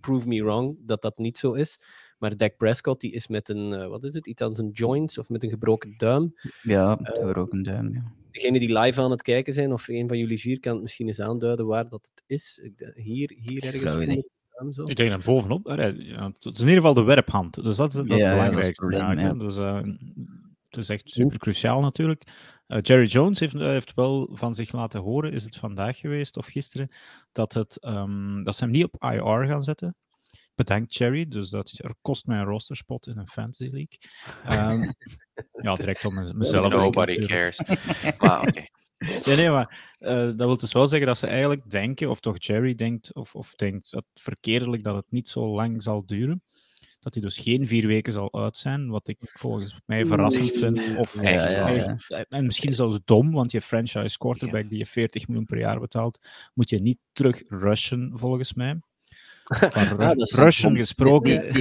prove 0.00 0.28
me 0.28 0.42
wrong 0.42 0.76
dat 0.80 1.02
dat 1.02 1.18
niet 1.18 1.38
zo 1.38 1.52
is. 1.52 1.78
Maar 2.18 2.36
Dak 2.36 2.56
Prescott 2.56 3.00
die 3.00 3.12
is 3.12 3.28
met 3.28 3.48
een, 3.48 3.72
uh, 3.72 3.86
wat 3.86 4.04
is 4.04 4.14
het, 4.14 4.26
iets 4.26 4.42
aan 4.42 4.54
zijn 4.54 4.70
joints 4.70 5.18
of 5.18 5.28
met 5.28 5.42
een 5.42 5.50
gebroken 5.50 5.94
duim. 5.96 6.34
Ja, 6.62 6.98
uh, 7.00 7.06
gebroken 7.10 7.62
duim, 7.62 7.92
ja. 7.92 8.12
Degenen 8.30 8.60
die 8.60 8.78
live 8.78 9.00
aan 9.00 9.10
het 9.10 9.22
kijken 9.22 9.54
zijn, 9.54 9.72
of 9.72 9.88
een 9.88 10.08
van 10.08 10.18
jullie 10.18 10.38
vier 10.38 10.60
kan 10.60 10.72
het 10.72 10.82
misschien 10.82 11.06
eens 11.06 11.20
aanduiden 11.20 11.66
waar 11.66 11.88
dat 11.88 12.10
het 12.14 12.22
is. 12.26 12.60
Hier, 12.94 13.32
hier 13.36 13.64
ergens. 13.64 14.26
Zo. 14.70 14.82
Ik 14.84 14.96
denk 14.96 15.10
dat 15.10 15.24
bovenop. 15.24 15.66
Ja, 15.66 16.26
het 16.26 16.44
is 16.44 16.60
in 16.60 16.68
ieder 16.68 16.74
geval 16.74 16.94
de 16.94 17.02
werphand. 17.02 17.62
Dus 17.62 17.76
dat 17.76 17.88
is, 17.88 17.94
dat 17.94 18.18
is 18.18 18.24
het 18.24 18.34
belangrijkste. 18.34 18.90
ja. 18.90 19.34
Dus, 19.34 19.56
uh, 19.56 19.80
het 20.68 20.76
is 20.76 20.88
echt 20.88 21.10
super 21.10 21.38
cruciaal 21.38 21.80
natuurlijk. 21.80 22.22
Uh, 22.66 22.78
Jerry 22.82 23.06
Jones 23.06 23.40
heeft, 23.40 23.54
uh, 23.54 23.66
heeft 23.66 23.94
wel 23.94 24.28
van 24.32 24.54
zich 24.54 24.72
laten 24.72 25.00
horen, 25.00 25.32
is 25.32 25.44
het 25.44 25.56
vandaag 25.56 25.98
geweest 25.98 26.36
of 26.36 26.46
gisteren, 26.46 26.88
dat, 27.32 27.52
het, 27.52 27.84
um, 27.84 28.44
dat 28.44 28.56
ze 28.56 28.64
hem 28.64 28.72
niet 28.72 28.84
op 28.84 29.02
IR 29.02 29.46
gaan 29.46 29.62
zetten 29.62 29.96
bedankt 30.58 30.94
Cherry. 30.94 31.28
Dus 31.28 31.50
dat 31.50 31.72
er 31.76 31.94
kost 32.02 32.26
mij 32.26 32.38
een 32.38 32.44
rosterspot 32.44 33.06
in 33.06 33.18
een 33.18 33.28
fantasy 33.28 33.70
league. 33.70 33.98
Um, 34.72 34.92
ja, 35.64 35.74
direct 35.74 36.04
om 36.04 36.36
mezelf. 36.36 36.72
Nobody 36.72 37.26
cares. 37.26 37.60
maar 38.20 38.40
oké. 38.40 38.66
Ja, 38.98 39.34
nee, 39.36 39.50
maar 39.50 39.94
uh, 40.00 40.08
dat 40.10 40.36
wil 40.36 40.56
dus 40.56 40.72
wel 40.72 40.86
zeggen 40.86 41.06
dat 41.06 41.18
ze 41.18 41.26
eigenlijk 41.26 41.70
denken, 41.70 42.10
of 42.10 42.20
toch 42.20 42.36
Jerry 42.38 42.72
denkt, 42.72 43.14
of, 43.14 43.34
of 43.34 43.54
denkt 43.54 43.90
dat 43.90 44.04
verkeerdelijk 44.14 44.82
dat 44.82 44.94
het 44.94 45.06
niet 45.08 45.28
zo 45.28 45.46
lang 45.46 45.82
zal 45.82 46.06
duren. 46.06 46.42
Dat 47.00 47.14
hij 47.14 47.22
dus 47.22 47.38
geen 47.38 47.66
vier 47.66 47.86
weken 47.86 48.12
zal 48.12 48.34
uit 48.42 48.56
zijn, 48.56 48.88
wat 48.88 49.08
ik 49.08 49.18
volgens 49.20 49.80
mij 49.86 50.06
verrassend 50.06 50.50
vind. 50.50 50.96
Of 50.96 51.22
ja, 51.22 51.50
ja, 51.50 51.68
ja. 51.68 52.24
En 52.28 52.44
misschien 52.44 52.72
zelfs 52.72 52.98
dom, 53.04 53.32
want 53.32 53.52
je 53.52 53.60
franchise 53.60 54.18
quarterback 54.18 54.68
die 54.68 54.78
je 54.78 54.86
40 54.86 55.26
miljoen 55.26 55.46
per 55.46 55.58
jaar 55.58 55.80
betaalt, 55.80 56.18
moet 56.54 56.70
je 56.70 56.78
niet 56.78 56.98
terug 57.12 57.42
rushen, 57.48 58.12
volgens 58.14 58.54
mij. 58.54 58.80
Van 59.48 59.98
ah, 59.98 60.12
Russian 60.16 60.76
gesproken. 60.76 61.52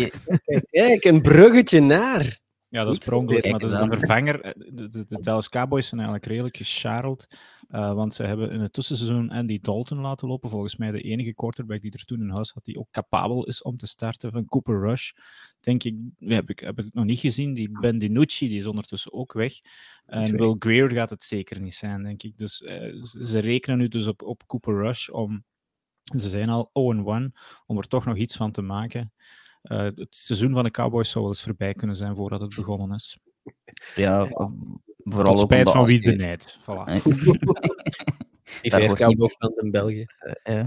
Kijk, 0.70 1.04
een 1.04 1.22
bruggetje 1.22 1.80
naar. 1.80 2.40
Ja, 2.70 2.84
dat 2.84 2.98
is 3.00 3.06
per 3.06 3.14
ongeluk, 3.14 3.50
maar 3.52 3.60
dat 3.60 3.74
is 3.74 3.80
een 3.80 3.98
vervanger. 3.98 4.42
Eh, 4.42 4.52
de, 4.56 4.88
de, 4.88 5.06
de, 5.08 5.20
Dallas 5.22 5.50
Cowboys 5.50 5.88
zijn 5.88 6.00
eigenlijk 6.00 6.30
redelijk 6.30 6.58
gescharreld, 6.58 7.28
uh, 7.70 7.94
want 7.94 8.14
ze 8.14 8.24
hebben 8.24 8.52
in 8.52 8.60
het 8.60 8.74
tussenseizoen 8.74 9.30
Andy 9.30 9.60
Dalton 9.62 10.00
laten 10.00 10.28
lopen. 10.28 10.50
Volgens 10.50 10.76
mij 10.76 10.92
de 10.92 11.02
enige 11.02 11.34
quarterback 11.34 11.82
die 11.82 11.92
er 11.92 12.06
toen 12.06 12.22
in 12.22 12.30
huis 12.30 12.52
had, 12.52 12.66
die 12.66 12.78
ook 12.80 12.92
capabel 12.92 13.46
is 13.46 13.62
om 13.62 13.78
te 13.78 13.88
starten. 13.88 14.32
Van 14.32 14.46
Cooper 14.46 14.80
Rush, 14.80 15.12
denk 15.60 15.84
ik, 15.84 15.96
heb 16.18 16.50
ik, 16.50 16.60
heb 16.60 16.80
ik 16.80 16.94
nog 16.94 17.06
niet 17.06 17.20
gezien. 17.20 17.54
Die 17.54 17.80
Ben 17.80 17.98
DiNucci, 17.98 18.48
die 18.48 18.60
is 18.60 18.66
ondertussen 18.66 19.14
ook 19.14 19.34
weg. 19.34 19.54
En 20.06 20.38
Will 20.38 20.56
Greer 20.60 20.92
gaat 20.92 21.10
het 21.10 21.24
zeker 21.24 21.62
niet 21.62 21.76
zijn, 21.76 22.04
denk 22.04 22.24
ik. 22.24 22.38
Dus 22.38 22.62
uh, 22.62 23.04
ze 23.04 23.40
rekenen 23.40 23.78
nu 23.78 23.88
dus 23.88 24.08
op, 24.08 24.22
op 24.22 24.48
Cooper 24.48 24.76
Rush 24.76 25.10
om 25.10 25.44
ze 26.16 26.30
zijn 26.30 26.50
al 26.50 26.70
0-1 26.74 27.32
om 27.66 27.78
er 27.78 27.88
toch 27.88 28.06
nog 28.06 28.16
iets 28.16 28.36
van 28.36 28.52
te 28.52 28.62
maken. 28.62 29.12
Uh, 29.64 29.78
het 29.78 30.08
seizoen 30.10 30.54
van 30.54 30.64
de 30.64 30.72
Cowboys 30.72 31.10
zou 31.10 31.24
wel 31.24 31.34
eens 31.34 31.44
voorbij 31.44 31.74
kunnen 31.74 31.96
zijn 31.96 32.16
voordat 32.16 32.42
het 32.42 32.56
begonnen 32.56 32.96
is. 32.96 33.20
Ja, 33.96 34.28
vooral 34.98 35.34
Tot 35.34 35.42
spijt 35.42 35.70
van 35.70 35.86
wie 35.86 35.96
het 35.96 36.18
benijdt. 36.18 36.58
Voilà. 36.62 37.04
Die 38.62 38.72
vijf 38.72 38.94
Cowboys 38.94 39.36
in 39.38 39.72
België. 39.72 40.06
Uh, 40.44 40.66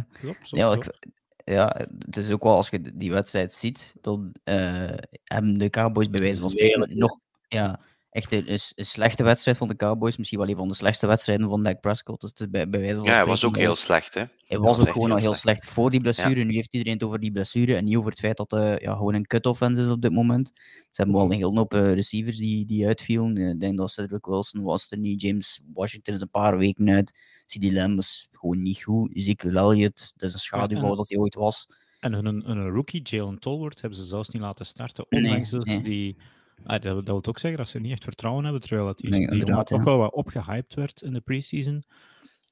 ja. 0.50 0.72
ik, 0.72 0.98
ja, 1.44 1.86
het 1.98 2.16
is 2.16 2.30
ook 2.30 2.42
wel 2.42 2.54
als 2.54 2.68
je 2.68 2.96
die 2.96 3.10
wedstrijd 3.10 3.52
ziet, 3.52 3.94
dan 4.00 4.34
uh, 4.44 4.92
hebben 5.24 5.58
de 5.58 5.70
Cowboys 5.70 6.10
bij 6.10 6.20
wijze 6.20 6.40
van 6.40 6.50
spreken 6.50 6.98
nog, 6.98 7.18
ja, 7.48 7.80
echt 8.10 8.32
een, 8.32 8.52
een, 8.52 8.84
slechte 8.84 9.22
wedstrijd 9.22 9.56
van 9.56 9.68
de 9.68 9.76
Cowboys. 9.76 10.16
Misschien 10.16 10.38
wel 10.38 10.48
een 10.48 10.56
van 10.56 10.68
de 10.68 10.74
slechtste 10.74 11.06
wedstrijden 11.06 11.48
van 11.48 11.62
Dak 11.62 11.80
Prescott. 11.80 12.20
Dus 12.20 12.30
het 12.30 12.40
is 12.40 12.50
bij, 12.50 12.68
bij 12.68 12.80
wijze 12.80 12.96
van 12.96 13.04
ja, 13.04 13.14
hij 13.14 13.26
was 13.26 13.44
ook 13.44 13.56
heel 13.56 13.74
slecht. 13.74 14.14
Hè? 14.14 14.24
Hij 14.46 14.58
was 14.58 14.78
ook 14.78 14.90
gewoon 14.90 15.10
al 15.10 15.16
heel 15.16 15.34
slecht. 15.34 15.64
voor 15.64 15.90
die 15.90 16.00
blessure. 16.00 16.44
Nu 16.44 16.54
heeft 16.54 16.74
iedereen 16.74 16.94
het 16.94 17.02
over 17.02 17.20
die 17.20 17.32
blessure 17.32 17.76
en 17.76 17.84
niet 17.84 17.96
over 17.96 18.10
het 18.10 18.18
feit 18.18 18.36
dat 18.36 18.50
hij 18.50 18.72
uh, 18.72 18.78
ja, 18.78 18.94
gewoon 18.94 19.14
een 19.14 19.26
cut-offense 19.26 19.82
is 19.82 19.88
op 19.88 20.02
dit 20.02 20.12
moment. 20.12 20.50
Ze 20.54 21.02
hebben 21.02 21.14
wel 21.14 21.24
een 21.24 21.32
hele 21.32 21.58
hoop 21.58 21.74
uh, 21.74 21.94
receivers 21.94 22.36
die, 22.36 22.66
die 22.66 22.86
uitvielen. 22.86 23.36
Ik 23.36 23.60
denk 23.60 23.78
dat 23.78 23.90
Cedric 23.90 24.26
Wilson 24.26 24.62
was 24.62 24.90
er 24.90 24.98
niet. 24.98 25.22
James 25.22 25.60
Washington 25.74 26.14
is 26.14 26.20
een 26.20 26.30
paar 26.30 26.58
weken 26.58 26.90
uit. 26.90 27.18
CD 27.46 27.72
Lamb 27.72 27.98
is 27.98 28.28
gewoon 28.32 28.62
niet 28.62 28.82
goed. 28.82 29.16
Ezekiel 29.16 29.56
Elliott, 29.56 30.12
dat 30.16 30.28
is 30.28 30.34
een 30.34 30.40
schaduw 30.40 30.76
ja, 30.76 30.94
dat 30.94 31.08
hij 31.08 31.18
ooit 31.18 31.34
was. 31.34 31.66
En 32.00 32.12
hun, 32.12 32.50
een 32.50 32.68
rookie, 32.68 33.00
Jalen 33.02 33.38
Tolbert, 33.38 33.80
hebben 33.80 33.98
ze 33.98 34.04
zelfs 34.04 34.30
niet 34.30 34.42
laten 34.42 34.66
starten. 34.66 35.06
Ondanks 35.10 35.50
nee, 35.50 35.60
nee. 35.64 35.82
die 35.82 36.16
Ah, 36.64 36.82
dat, 36.82 36.94
dat, 36.94 37.06
wil 37.06 37.24
ook 37.24 37.38
zeggen 37.38 37.58
dat 37.58 37.68
ze 37.68 37.80
niet 37.80 37.92
echt 37.92 38.04
vertrouwen 38.04 38.44
hebben, 38.44 38.62
terwijl 38.62 38.86
dat 38.86 38.98
die, 38.98 39.10
nee, 39.10 39.26
die 39.26 39.64
toch 39.64 39.84
wel 39.84 39.96
wat 39.96 40.12
opgehyped 40.12 40.74
werd 40.74 41.02
in 41.02 41.12
de 41.12 41.20
preseason. 41.20 41.84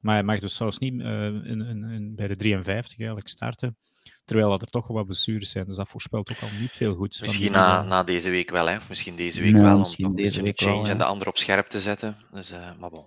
Maar 0.01 0.15
hij 0.15 0.23
mag 0.23 0.39
dus 0.39 0.55
zelfs 0.55 0.79
niet 0.79 0.95
uh, 0.95 1.25
in, 1.25 1.61
in, 1.61 1.85
in, 1.85 2.15
bij 2.15 2.29
de 2.29 2.37
53 2.37 2.99
eigenlijk 2.99 3.29
starten. 3.29 3.77
Terwijl 4.25 4.51
dat 4.51 4.63
er 4.63 4.69
toch 4.69 4.87
wel 4.87 4.97
wat 4.97 5.07
blessures 5.07 5.51
zijn. 5.51 5.65
Dus 5.65 5.77
dat 5.77 5.89
voorspelt 5.89 6.31
ook 6.31 6.41
al 6.43 6.59
niet 6.61 6.71
veel 6.71 6.95
goeds. 6.95 7.21
Misschien 7.21 7.53
na, 7.53 7.83
na 7.83 8.03
deze 8.03 8.31
week 8.31 8.51
wel, 8.51 8.67
hè? 8.67 8.77
of 8.77 8.89
misschien 8.89 9.17
deze 9.17 9.41
week 9.41 9.55
wel. 9.55 9.87
Om 9.99 10.15
deze 10.15 10.43
week 10.43 10.61
change 10.61 10.83
wel, 10.83 10.89
en 10.89 10.99
de 10.99 11.05
ander 11.05 11.29
op 11.29 11.39
scherp 11.39 11.67
te 11.67 11.81
zetten. 11.81 12.17
Dus, 12.33 12.53
uh, 12.53 12.71
maar 12.79 12.91
bon 12.91 13.07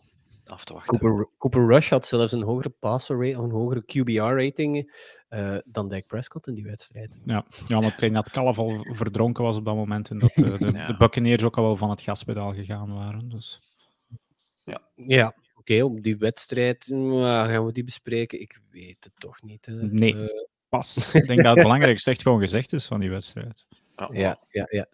af 0.51 0.63
te 0.63 0.73
wachten. 0.73 0.99
Cooper, 0.99 1.27
Cooper 1.37 1.67
Rush 1.67 1.89
had 1.89 2.05
zelfs 2.05 2.31
een 2.31 2.43
hogere 2.43 2.69
passer 2.69 3.17
rate, 3.17 3.43
een 3.43 3.51
hogere 3.51 3.83
QBR-rating 3.85 4.93
uh, 5.33 5.57
dan 5.65 5.89
Dak 5.89 6.07
Prescott 6.07 6.47
in 6.47 6.53
die 6.53 6.63
wedstrijd. 6.63 7.17
Ja, 7.25 7.45
ja 7.67 7.79
maar 7.79 7.91
ik 7.91 7.99
denk 7.99 8.13
dat 8.13 8.29
Kalf 8.29 8.57
al 8.57 8.85
verdronken 8.89 9.43
was 9.43 9.57
op 9.57 9.65
dat 9.65 9.75
moment 9.75 10.09
en 10.09 10.19
dat 10.19 10.35
uh, 10.35 10.57
de, 10.57 10.71
ja. 10.77 10.87
de 10.87 10.97
Buccaneers 10.97 11.43
ook 11.43 11.57
al 11.57 11.63
wel 11.63 11.75
van 11.75 11.89
het 11.89 12.01
gaspedaal 12.01 12.53
gegaan 12.53 12.93
waren. 12.93 13.29
Dus. 13.29 13.59
Ja, 14.63 14.81
ja 14.95 15.27
oké, 15.27 15.39
okay, 15.57 15.81
op 15.81 16.03
die 16.03 16.17
wedstrijd 16.17 16.87
uh, 16.87 17.45
gaan 17.45 17.65
we 17.65 17.71
die 17.71 17.83
bespreken. 17.83 18.41
Ik 18.41 18.61
weet 18.69 19.03
het 19.03 19.13
toch 19.17 19.41
niet. 19.41 19.67
nee, 19.67 20.15
pas. 20.69 21.13
Ik 21.13 21.27
denk 21.27 21.43
dat 21.43 21.53
het 21.53 21.63
belangrijkste 21.67 22.09
echt 22.09 22.21
gewoon 22.21 22.39
gezegd 22.39 22.73
is 22.73 22.85
van 22.85 22.99
die 22.99 23.09
wedstrijd. 23.09 23.67
Ja, 23.95 24.39
ja, 24.47 24.67
ja. 24.69 24.87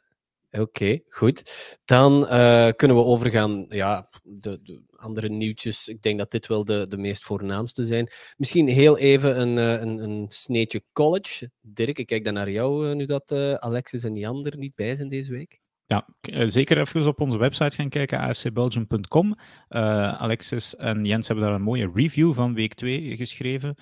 Oké, 0.52 1.00
goed. 1.10 1.78
Dan 1.86 2.24
uh, 2.24 2.70
kunnen 2.76 2.98
we 2.98 3.04
overgaan. 3.04 3.66
Ja, 3.70 4.10
de, 4.24 4.60
de, 4.64 4.82
andere 4.96 5.30
nieuwtjes. 5.30 5.88
Ik 5.88 6.02
denk 6.02 6.18
dat 6.18 6.32
dit 6.32 6.48
wel 6.48 6.66
de, 6.66 6.86
de 6.88 6.98
meest 6.98 7.24
voornaamste 7.24 7.86
zijn. 7.86 8.12
Misschien 8.38 8.68
heel 8.68 8.98
even 8.98 9.42
een, 9.42 9.58
uh, 9.58 9.82
een, 9.82 10.04
een 10.04 10.26
sneetje 10.28 10.84
college. 10.94 11.52
Dirk, 11.62 12.00
ik 12.00 12.06
kijk 12.06 12.24
dan 12.24 12.34
naar 12.34 12.50
jou 12.50 12.90
uh, 12.90 12.96
nu 12.96 13.06
dat 13.06 13.32
Alexis 13.60 14.04
en 14.04 14.16
Jander 14.16 14.58
niet 14.58 14.76
bij 14.76 14.96
zijn 14.96 15.10
deze 15.10 15.32
week. 15.32 15.60
Ja, 15.86 16.08
zeker 16.46 16.80
even 16.80 17.08
op 17.08 17.22
onze 17.22 17.38
website 17.38 17.76
gaan 17.76 17.90
kijken, 17.90 18.20
afcbelgium.com. 18.20 19.36
Alexis 19.68 20.76
en 20.76 21.06
Jens 21.06 21.28
hebben 21.28 21.46
daar 21.46 21.56
een 21.56 21.62
mooie 21.62 21.92
review 21.94 22.34
van 22.34 22.54
week 22.54 22.74
2 22.74 23.16
geschreven. 23.16 23.76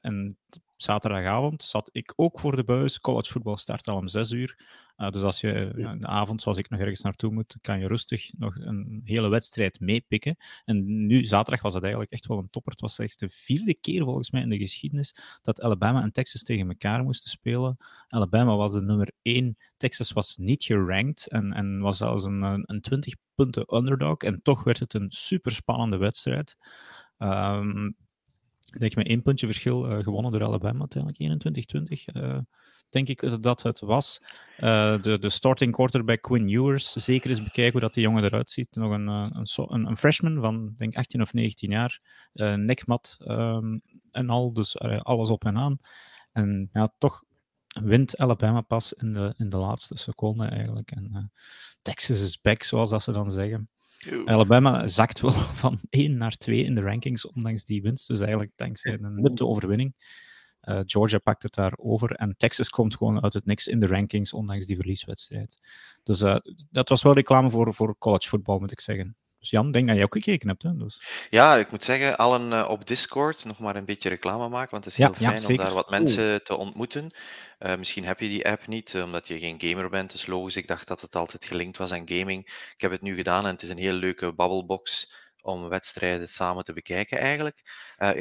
en 0.00 0.38
zaterdagavond 0.76 1.62
zat 1.62 1.88
ik 1.92 2.12
ook 2.16 2.40
voor 2.40 2.56
de 2.56 2.64
buis. 2.64 3.00
College 3.00 3.32
voetbal 3.32 3.56
start 3.56 3.88
al 3.88 3.96
om 3.96 4.08
6 4.08 4.30
uur. 4.30 4.84
Uh, 4.96 5.10
dus 5.10 5.22
als 5.22 5.40
je 5.40 5.72
in 5.76 5.98
de 6.00 6.06
avond, 6.06 6.42
zoals 6.42 6.58
ik 6.58 6.68
nog 6.68 6.80
ergens 6.80 7.02
naartoe 7.02 7.32
moet, 7.32 7.56
kan 7.60 7.78
je 7.78 7.86
rustig 7.86 8.32
nog 8.38 8.56
een 8.56 9.00
hele 9.04 9.28
wedstrijd 9.28 9.80
meepikken. 9.80 10.36
En 10.64 11.06
nu, 11.06 11.24
zaterdag, 11.24 11.62
was 11.62 11.72
dat 11.72 11.82
eigenlijk 11.82 12.12
echt 12.12 12.26
wel 12.26 12.38
een 12.38 12.50
topper. 12.50 12.72
Het 12.72 12.80
was 12.80 12.94
slechts 12.94 13.16
de 13.16 13.28
vierde 13.28 13.74
keer 13.74 14.04
volgens 14.04 14.30
mij 14.30 14.42
in 14.42 14.48
de 14.48 14.58
geschiedenis 14.58 15.14
dat 15.42 15.62
Alabama 15.62 16.02
en 16.02 16.12
Texas 16.12 16.42
tegen 16.42 16.68
elkaar 16.68 17.02
moesten 17.02 17.30
spelen. 17.30 17.76
Alabama 18.08 18.56
was 18.56 18.72
de 18.72 18.82
nummer 18.82 19.12
1, 19.22 19.56
Texas 19.76 20.12
was 20.12 20.36
niet 20.36 20.64
gerankt 20.64 21.28
en, 21.28 21.52
en 21.52 21.80
was 21.80 21.96
zelfs 21.96 22.24
een, 22.24 22.42
een 22.42 22.80
20 22.80 23.14
punten 23.34 23.76
underdog. 23.76 24.18
En 24.18 24.42
toch 24.42 24.64
werd 24.64 24.78
het 24.78 24.94
een 24.94 25.10
super 25.10 25.52
spannende 25.52 25.96
wedstrijd. 25.96 26.56
Um, 27.18 27.96
ik 28.72 28.80
denk 28.80 28.94
met 28.94 29.06
één 29.06 29.22
puntje 29.22 29.46
verschil 29.46 29.90
uh, 29.90 30.02
gewonnen 30.02 30.32
door 30.32 30.44
Alabama 30.44 30.86
uiteindelijk, 30.90 32.10
21-20. 32.10 32.14
Uh, 32.14 32.38
denk 32.88 33.08
ik 33.08 33.42
dat 33.42 33.62
het 33.62 33.80
was. 33.80 34.22
Uh, 34.58 35.02
de, 35.02 35.18
de 35.18 35.28
starting 35.28 35.72
quarterback 35.72 36.20
Quinn 36.20 36.48
Ewers, 36.48 36.92
zeker 36.92 37.30
eens 37.30 37.42
bekijken 37.42 37.72
hoe 37.72 37.80
dat 37.80 37.94
die 37.94 38.02
jongen 38.02 38.24
eruit 38.24 38.50
ziet. 38.50 38.68
Nog 38.70 38.90
een, 38.90 39.08
eh, 39.08 39.28
een, 39.32 39.86
een, 39.86 39.96
freshman 39.96 40.40
van 40.40 40.72
denk 40.76 40.96
18 40.96 41.20
of 41.20 41.32
19 41.32 41.70
jaar, 41.70 42.00
nekmat 42.56 43.16
um, 43.20 43.82
en 44.10 44.30
al, 44.30 44.52
dus 44.52 44.78
alles 44.78 45.30
op 45.30 45.44
en 45.44 45.56
aan. 45.56 45.78
En 46.32 46.68
ja, 46.72 46.94
toch 46.98 47.22
wint 47.82 48.16
Alabama 48.16 48.60
pas 48.60 48.92
in 48.92 49.12
de, 49.12 49.34
in 49.36 49.48
de 49.48 49.56
laatste 49.56 49.96
seconde 49.96 50.46
eigenlijk. 50.46 50.90
En 50.90 51.32
Texas 51.82 52.22
is 52.22 52.40
back, 52.40 52.62
zoals 52.62 52.90
dat 52.90 53.02
ze 53.02 53.12
dan 53.12 53.32
zeggen. 53.32 53.68
Alabama 54.24 54.86
zakt 54.86 55.20
wel 55.20 55.30
van 55.62 55.80
1 55.90 56.16
naar 56.16 56.36
2 56.36 56.64
in 56.64 56.74
de 56.74 56.80
rankings, 56.80 57.26
ondanks 57.26 57.64
die 57.64 57.82
winst. 57.82 58.06
Dus 58.06 58.20
eigenlijk 58.20 58.52
dankzij 58.56 58.92
een 58.92 59.20
nutte 59.20 59.46
overwinning. 59.46 59.94
Uh, 60.62 60.80
Georgia 60.84 61.18
pakt 61.18 61.42
het 61.42 61.54
daar 61.54 61.72
over 61.76 62.10
en 62.12 62.34
Texas 62.36 62.70
komt 62.70 62.96
gewoon 62.96 63.22
uit 63.22 63.32
het 63.32 63.46
niks 63.46 63.66
in 63.66 63.80
de 63.80 63.86
rankings, 63.86 64.32
ondanks 64.32 64.66
die 64.66 64.76
verlieswedstrijd. 64.76 65.58
Dus 66.02 66.20
uh, 66.20 66.36
dat 66.70 66.88
was 66.88 67.02
wel 67.02 67.14
reclame 67.14 67.50
voor, 67.50 67.74
voor 67.74 67.98
college 67.98 68.28
voetbal, 68.28 68.58
moet 68.58 68.72
ik 68.72 68.80
zeggen. 68.80 69.16
Dus 69.50 69.60
Jan, 69.60 69.70
denk 69.70 69.88
dat 69.88 69.96
je 69.96 70.02
ook 70.02 70.12
gekeken 70.12 70.48
hebt. 70.48 70.62
Hè? 70.62 70.76
Dus. 70.76 71.26
Ja, 71.30 71.56
ik 71.56 71.70
moet 71.70 71.84
zeggen, 71.84 72.16
allen 72.16 72.52
uh, 72.52 72.68
op 72.68 72.86
Discord 72.86 73.44
nog 73.44 73.58
maar 73.58 73.76
een 73.76 73.84
beetje 73.84 74.08
reclame 74.08 74.48
maken, 74.48 74.70
want 74.70 74.84
het 74.84 74.92
is 74.92 74.98
heel 74.98 75.14
ja, 75.18 75.30
fijn 75.30 75.40
ja, 75.40 75.46
om 75.48 75.56
daar 75.56 75.74
wat 75.74 75.90
mensen 75.90 76.24
Oeh. 76.24 76.36
te 76.36 76.56
ontmoeten. 76.56 77.14
misschien 77.78 78.04
heb 78.04 78.20
je 78.20 78.28
die 78.28 78.48
app 78.48 78.66
niet, 78.66 78.94
omdat 78.94 79.28
je 79.28 79.38
geen 79.38 79.60
gamer 79.60 79.88
bent. 79.88 80.12
Dus 80.12 80.26
logisch, 80.26 80.56
ik 80.56 80.66
dacht 80.66 80.88
dat 80.88 81.00
het 81.00 81.16
altijd 81.16 81.44
gelinkt 81.44 81.76
was 81.76 81.92
aan 81.92 82.08
gaming. 82.08 82.46
Ik 82.74 82.80
heb 82.80 82.90
het 82.90 83.02
nu 83.02 83.14
gedaan 83.14 83.44
en 83.44 83.52
het 83.52 83.62
is 83.62 83.68
een 83.68 83.78
heel 83.78 83.92
leuke 83.92 84.32
babbelbox 84.32 85.12
om 85.40 85.68
wedstrijden 85.68 86.28
samen 86.28 86.64
te 86.64 86.72
bekijken 86.72 87.18
eigenlijk. 87.18 87.62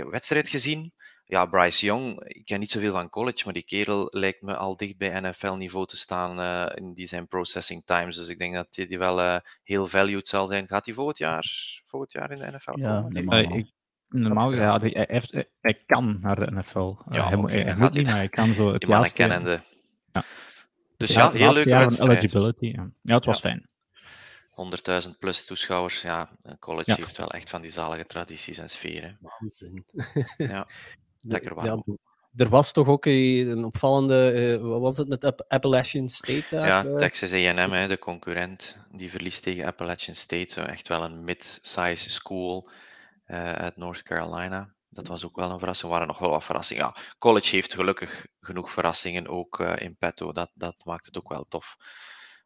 wedstrijd 0.09 0.49
gezien, 0.49 0.93
ja, 1.27 1.45
Bryce 1.45 1.85
Young, 1.85 2.23
ik 2.23 2.45
ken 2.45 2.59
niet 2.59 2.71
zoveel 2.71 2.91
van 2.91 3.09
college, 3.09 3.41
maar 3.45 3.53
die 3.53 3.63
kerel 3.63 4.07
lijkt 4.11 4.41
me 4.41 4.55
al 4.55 4.77
dicht 4.77 4.97
bij 4.97 5.19
NFL-niveau 5.19 5.85
te 5.85 5.97
staan 5.97 6.39
uh, 6.39 6.65
in 6.75 6.93
die 6.93 7.07
zijn 7.07 7.27
processing 7.27 7.85
times. 7.85 8.15
Dus 8.15 8.27
ik 8.27 8.37
denk 8.37 8.53
dat 8.53 8.67
die, 8.73 8.87
die 8.87 8.97
wel 8.97 9.19
uh, 9.19 9.37
heel 9.63 9.87
valued 9.87 10.27
zal 10.27 10.47
zijn. 10.47 10.67
Gaat 10.67 10.85
hij 10.85 10.93
volgend 10.93 11.17
jaar, 11.17 11.45
volgend 11.85 12.11
jaar 12.11 12.31
in 12.31 12.37
de 12.37 12.51
NFL 12.51 12.79
ja, 12.79 13.01
komen? 13.01 13.13
Normaal, 13.13 13.39
uh, 13.39 13.55
ik, 13.55 13.71
normaal 14.07 14.53
ja, 14.53 14.79
hij, 14.79 15.05
heeft, 15.09 15.31
hij, 15.61 15.83
kan 15.85 16.17
naar 16.21 16.35
de 16.35 16.51
NFL. 16.51 16.95
Ja, 17.09 17.27
hij, 17.27 17.37
okay, 17.37 17.61
hij 17.61 17.75
moet 17.75 17.93
niet, 17.93 18.05
maar 18.05 18.15
hij 18.15 18.29
kan 18.29 18.53
zo 18.53 18.71
het 18.71 18.79
die 18.81 18.89
laatste... 18.89 19.15
kennende. 19.15 19.61
Ja. 20.11 20.23
Dus 20.97 21.13
ja, 21.13 21.31
heel 21.31 21.53
leuke 21.53 21.69
wedstrijd. 21.69 22.09
Eligibility, 22.09 22.75
ja. 23.01 23.15
het 23.15 23.25
was 23.25 23.39
fijn. 23.39 23.69
100.000 25.05 25.09
plus 25.19 25.45
toeschouwers. 25.45 26.01
Ja, 26.01 26.29
college 26.59 26.91
ja. 26.91 26.95
heeft 26.97 27.17
wel 27.17 27.31
echt 27.31 27.49
van 27.49 27.61
die 27.61 27.71
zalige 27.71 28.05
tradities 28.05 28.57
en 28.57 28.69
sferen. 28.69 29.17
Waanzin. 29.21 29.85
ja. 30.37 30.67
Lekker 31.27 31.55
warm. 31.55 31.83
Ja, 31.85 31.95
er 32.35 32.49
was 32.49 32.71
toch 32.71 32.87
ook 32.87 33.05
een 33.05 33.63
opvallende, 33.63 34.33
uh, 34.33 34.69
wat 34.69 34.81
was 34.81 34.97
het 34.97 35.07
met 35.07 35.47
Appalachian 35.47 36.09
State 36.09 36.45
daar? 36.49 36.67
Ja, 36.67 36.85
uh, 36.85 36.95
Texas 36.95 37.33
A&M, 37.33 37.87
de 37.87 37.99
concurrent, 37.99 38.77
die 38.91 39.09
verliest 39.09 39.43
tegen 39.43 39.65
Appalachian 39.65 40.15
State. 40.15 40.53
Zo 40.53 40.61
echt 40.61 40.87
wel 40.87 41.03
een 41.03 41.23
mid-size 41.23 42.09
school 42.09 42.69
uh, 43.27 43.51
uit 43.51 43.77
North 43.77 44.03
Carolina. 44.03 44.73
Dat 44.89 45.07
was 45.07 45.25
ook 45.25 45.35
wel 45.35 45.51
een 45.51 45.59
verrassing. 45.59 45.91
Er 45.91 45.97
waren 45.97 46.07
nog 46.13 46.19
wel 46.19 46.29
wat 46.29 46.43
verrassingen. 46.43 46.83
Ja, 46.83 46.95
college 47.19 47.55
heeft 47.55 47.73
gelukkig 47.73 48.27
genoeg 48.39 48.71
verrassingen 48.71 49.27
ook 49.27 49.59
in 49.59 49.97
petto. 49.97 50.31
Dat, 50.31 50.51
dat 50.53 50.75
maakt 50.83 51.05
het 51.05 51.17
ook 51.17 51.29
wel 51.29 51.45
tof. 51.49 51.75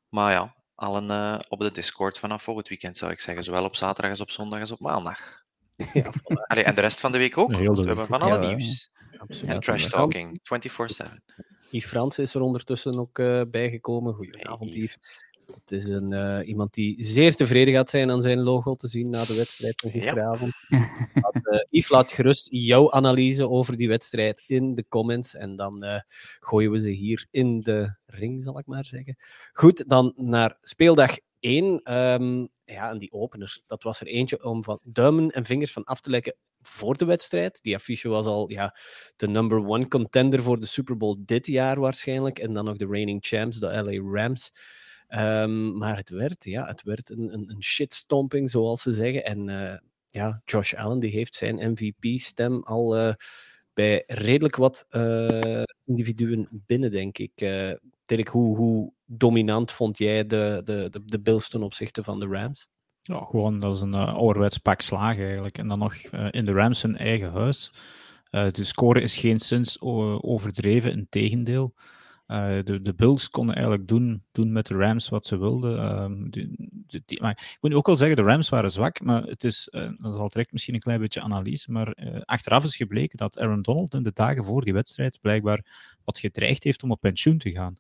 Maar 0.10 0.32
ja, 0.32 0.56
allen 0.76 1.40
op 1.50 1.60
de 1.60 1.72
Discord 1.72 2.20
vanaf 2.20 2.44
volgend 2.44 2.68
weekend 2.68 2.98
zou 2.98 3.12
ik 3.12 3.20
zeggen. 3.20 3.44
Zowel 3.44 3.64
op 3.64 3.76
zaterdag 3.76 4.12
als 4.12 4.22
op 4.22 4.32
zondag 4.32 4.60
als 4.60 4.72
op 4.72 4.80
maandag. 4.80 5.39
Ja, 5.94 6.12
Allee, 6.48 6.64
en 6.64 6.76
de 6.76 6.82
rest 6.82 7.00
van 7.00 7.12
de 7.12 7.18
week 7.18 7.38
ook. 7.38 7.52
we 7.52 7.58
hebben 7.58 8.08
van 8.08 8.22
alle 8.22 8.42
ja, 8.42 8.56
nieuws. 8.56 8.92
Absoluut. 9.18 9.54
En 9.54 9.60
trash 9.60 9.90
talking, 9.90 10.40
24-7. 10.40 11.06
Yves 11.72 11.90
Frans 11.90 12.20
is 12.20 12.34
er 12.34 12.42
ondertussen 12.42 13.00
ook 13.00 13.20
uh, 13.20 13.42
bijgekomen. 13.52 14.14
Goedenavond, 14.14 14.74
hey, 14.74 14.82
Yves. 14.82 14.98
Het 15.56 15.72
is 15.72 15.88
een, 15.88 16.12
uh, 16.12 16.48
iemand 16.48 16.74
die 16.74 17.04
zeer 17.04 17.36
tevreden 17.36 17.74
gaat 17.74 17.90
zijn 17.90 18.12
aan 18.12 18.22
zijn 18.22 18.40
logo 18.40 18.74
te 18.74 18.88
zien 18.88 19.10
na 19.10 19.26
de 19.26 19.36
wedstrijd 19.36 19.82
van 19.82 19.92
gisteravond. 19.92 20.54
Ja. 20.68 20.90
Laat, 21.14 21.36
uh, 21.36 21.60
Yves, 21.70 21.90
laat 21.90 22.12
gerust 22.12 22.48
jouw 22.52 22.92
analyse 22.92 23.50
over 23.50 23.78
die 23.78 23.88
wedstrijd 23.88 24.44
in 24.48 24.76
de 24.76 24.86
comments 24.88 25.36
en 25.36 25.56
dan 25.56 25.86
uh, 25.86 26.00
gooien 26.40 26.72
we 26.72 26.80
ze 26.80 26.90
hier 26.90 27.28
in 27.32 27.62
de 27.62 27.96
ring, 28.06 28.44
zal 28.44 28.60
ik 28.60 28.66
maar 28.66 28.86
zeggen. 28.86 29.18
Goed, 29.54 29.90
dan 29.90 30.14
naar 30.16 30.58
speeldag 30.62 31.16
1. 31.40 31.66
Um, 31.66 32.50
ja, 32.66 32.90
en 32.90 32.98
die 32.98 33.12
opener, 33.12 33.62
dat 33.68 33.84
was 33.84 34.00
er 34.02 34.08
eentje 34.08 34.44
om 34.44 34.64
van 34.64 34.80
duimen 34.84 35.30
en 35.30 35.46
vingers 35.46 35.72
van 35.72 35.84
af 35.84 36.02
te 36.02 36.10
lekken 36.10 36.36
voor 36.62 36.98
de 36.98 37.06
wedstrijd. 37.06 37.62
Die 37.62 37.76
affiche 37.76 38.10
was 38.10 38.26
al 38.26 38.50
ja, 38.50 38.76
de 39.16 39.28
number 39.28 39.68
one 39.68 39.88
contender 39.88 40.44
voor 40.44 40.60
de 40.60 40.66
Super 40.66 40.98
Bowl 40.98 41.16
dit 41.20 41.48
jaar 41.48 41.80
waarschijnlijk. 41.80 42.40
En 42.40 42.54
dan 42.54 42.66
nog 42.66 42.78
de 42.78 42.88
reigning 42.88 43.26
champs, 43.26 43.60
de 43.60 43.84
LA 43.84 44.20
Rams. 44.20 44.52
Um, 45.10 45.78
maar 45.78 45.98
het 45.98 46.10
werd, 46.10 46.44
ja, 46.44 46.66
het 46.66 46.84
werd 46.84 47.10
een, 47.10 47.34
een, 47.34 47.50
een 47.50 47.64
shitstomping, 47.64 48.50
zoals 48.50 48.82
ze 48.82 48.94
zeggen. 48.94 49.24
En 49.26 49.48
uh, 49.48 49.78
ja, 50.08 50.42
Josh 50.46 50.74
Allen 50.74 51.00
die 51.00 51.12
heeft 51.12 51.36
zijn 51.36 51.72
MVP-stem 51.72 52.64
al 52.64 52.98
uh, 52.98 53.14
bij 53.74 54.04
redelijk 54.08 54.56
wat 54.56 54.86
uh, 54.90 55.64
individuen 55.86 56.48
binnen, 56.52 56.92
denk 56.92 57.18
ik. 57.18 57.32
Dirk, 58.06 58.28
hoe, 58.28 58.58
hoe 58.58 58.94
dominant 59.12 59.72
vond 59.72 59.98
jij 59.98 60.26
de, 60.26 60.62
de, 60.64 60.88
de, 60.90 61.02
de 61.06 61.20
Bills 61.20 61.50
ten 61.50 61.64
opzichte 61.64 62.04
van 62.04 62.20
de 62.20 62.28
Rams? 62.28 62.70
Ja, 63.02 63.26
gewoon, 63.26 63.60
dat 63.60 63.76
is 63.76 63.82
een 63.82 63.94
uh, 63.94 64.14
ouderwets 64.14 64.58
pak 64.58 64.82
slagen 64.82 65.24
eigenlijk. 65.24 65.58
En 65.58 65.68
dan 65.68 65.80
nog 65.80 65.96
uh, 65.96 66.28
in 66.32 66.46
de 66.46 66.52
Rams 66.52 66.82
hun 66.82 66.98
eigen 66.98 67.32
huis. 67.32 67.74
Uh, 68.32 68.52
de 68.52 68.64
score 68.64 69.02
is 69.02 69.18
geen 69.18 69.40
sinds 69.40 69.82
overdreven, 70.22 70.92
in 70.92 71.08
tegendeel. 71.10 71.74
Uh, 72.32 72.64
de, 72.64 72.82
de 72.82 72.94
Bills 72.94 73.30
konden 73.30 73.56
eigenlijk 73.56 73.88
doen, 73.88 74.24
doen 74.32 74.52
met 74.52 74.68
de 74.68 74.74
Rams 74.74 75.10
wat 75.10 75.26
ze 75.26 75.38
wilden. 75.38 75.76
Uh, 75.76 76.30
die, 76.30 77.04
die, 77.06 77.22
maar 77.22 77.32
ik 77.32 77.58
moet 77.62 77.74
ook 77.74 77.86
wel 77.86 77.96
zeggen, 77.96 78.18
de 78.18 78.24
Rams 78.24 78.50
waren 78.50 78.72
zwak, 78.72 79.02
maar 79.02 79.24
het 79.24 79.44
is, 79.44 79.68
uh, 79.72 79.90
dat 79.98 80.14
is 80.14 80.20
al 80.20 80.30
direct 80.30 80.52
misschien 80.52 80.74
een 80.74 80.80
klein 80.80 81.00
beetje 81.00 81.22
analyse, 81.22 81.72
maar 81.72 81.96
achteraf 82.26 82.64
is 82.64 82.76
gebleken 82.76 83.18
dat 83.18 83.40
Aaron 83.40 83.62
Donald 83.62 83.94
in 83.94 84.04
de 84.04 84.12
dagen 84.14 84.44
voor 84.44 84.64
die 84.64 84.74
wedstrijd 84.74 85.20
blijkbaar 85.22 85.66
wat 86.04 86.20
gedreigd 86.20 86.64
heeft 86.64 86.84
om 86.84 86.92
op 86.92 87.00
pensioen 87.00 87.38
te 87.38 87.52
gaan. 87.52 87.76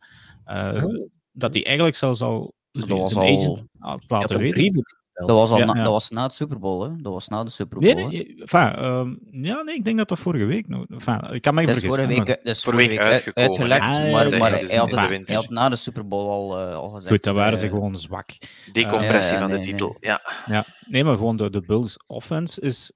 Oh. 0.45 1.09
Dat 1.31 1.53
hij 1.53 1.65
eigenlijk 1.65 1.95
zelfs 1.95 2.21
al 2.21 2.53
zijn 2.71 3.01
agent 3.01 3.63
had 3.77 4.03
laten 4.07 4.39
weten. 4.39 4.83
Dat 5.25 5.37
was, 5.37 5.49
al 5.49 5.57
ja, 5.57 5.65
na, 5.65 5.73
ja. 5.73 5.83
dat 5.83 5.91
was 5.91 6.09
na 6.09 6.23
het 6.23 6.35
Super 6.35 6.59
Bowl, 6.59 6.81
hè? 6.81 6.95
Dat 6.95 7.13
was 7.13 7.27
na 7.27 7.43
de 7.43 7.49
Super 7.49 7.79
Bowl. 7.79 7.93
Nee, 7.93 8.05
nee, 8.05 8.35
enfin, 8.39 8.83
um, 8.85 9.19
ja, 9.31 9.61
nee 9.61 9.75
ik 9.75 9.83
denk 9.83 9.97
dat 9.97 10.07
dat 10.07 10.19
vorige 10.19 10.45
week. 10.45 10.67
Nou, 10.67 10.85
enfin, 10.89 11.33
ik 11.33 11.41
kan 11.41 11.53
me 11.53 11.63
vergissen. 11.63 11.89
Vorige 11.89 12.07
week, 12.07 12.25
dat 12.25 12.39
is 12.43 12.63
vorige 12.63 12.87
week 12.87 12.99
uit, 12.99 13.31
uitgelekt, 13.33 13.85
ah, 13.85 14.11
maar, 14.11 14.37
maar 14.37 14.51
hij, 14.51 14.77
had 14.77 14.91
het, 14.91 15.27
hij 15.27 15.35
had 15.35 15.49
na 15.49 15.69
de 15.69 15.75
Super 15.75 16.07
Bowl 16.07 16.29
al, 16.29 16.67
uh, 16.67 16.75
al 16.75 16.89
gezegd. 16.89 17.13
Goed, 17.13 17.23
dan 17.23 17.35
waren 17.35 17.53
uh, 17.53 17.59
ze 17.59 17.69
gewoon 17.69 17.97
zwak. 17.97 18.37
Decompressie 18.71 19.33
uh, 19.33 19.39
van 19.39 19.49
nee, 19.49 19.57
de 19.57 19.63
titel, 19.63 19.87
nee. 19.87 20.11
ja. 20.11 20.21
ja. 20.45 20.65
Nee, 20.85 21.03
maar 21.03 21.15
gewoon 21.15 21.37
de, 21.37 21.49
de 21.49 21.61
Bills 21.61 21.99
offense 22.07 22.61
is 22.61 22.91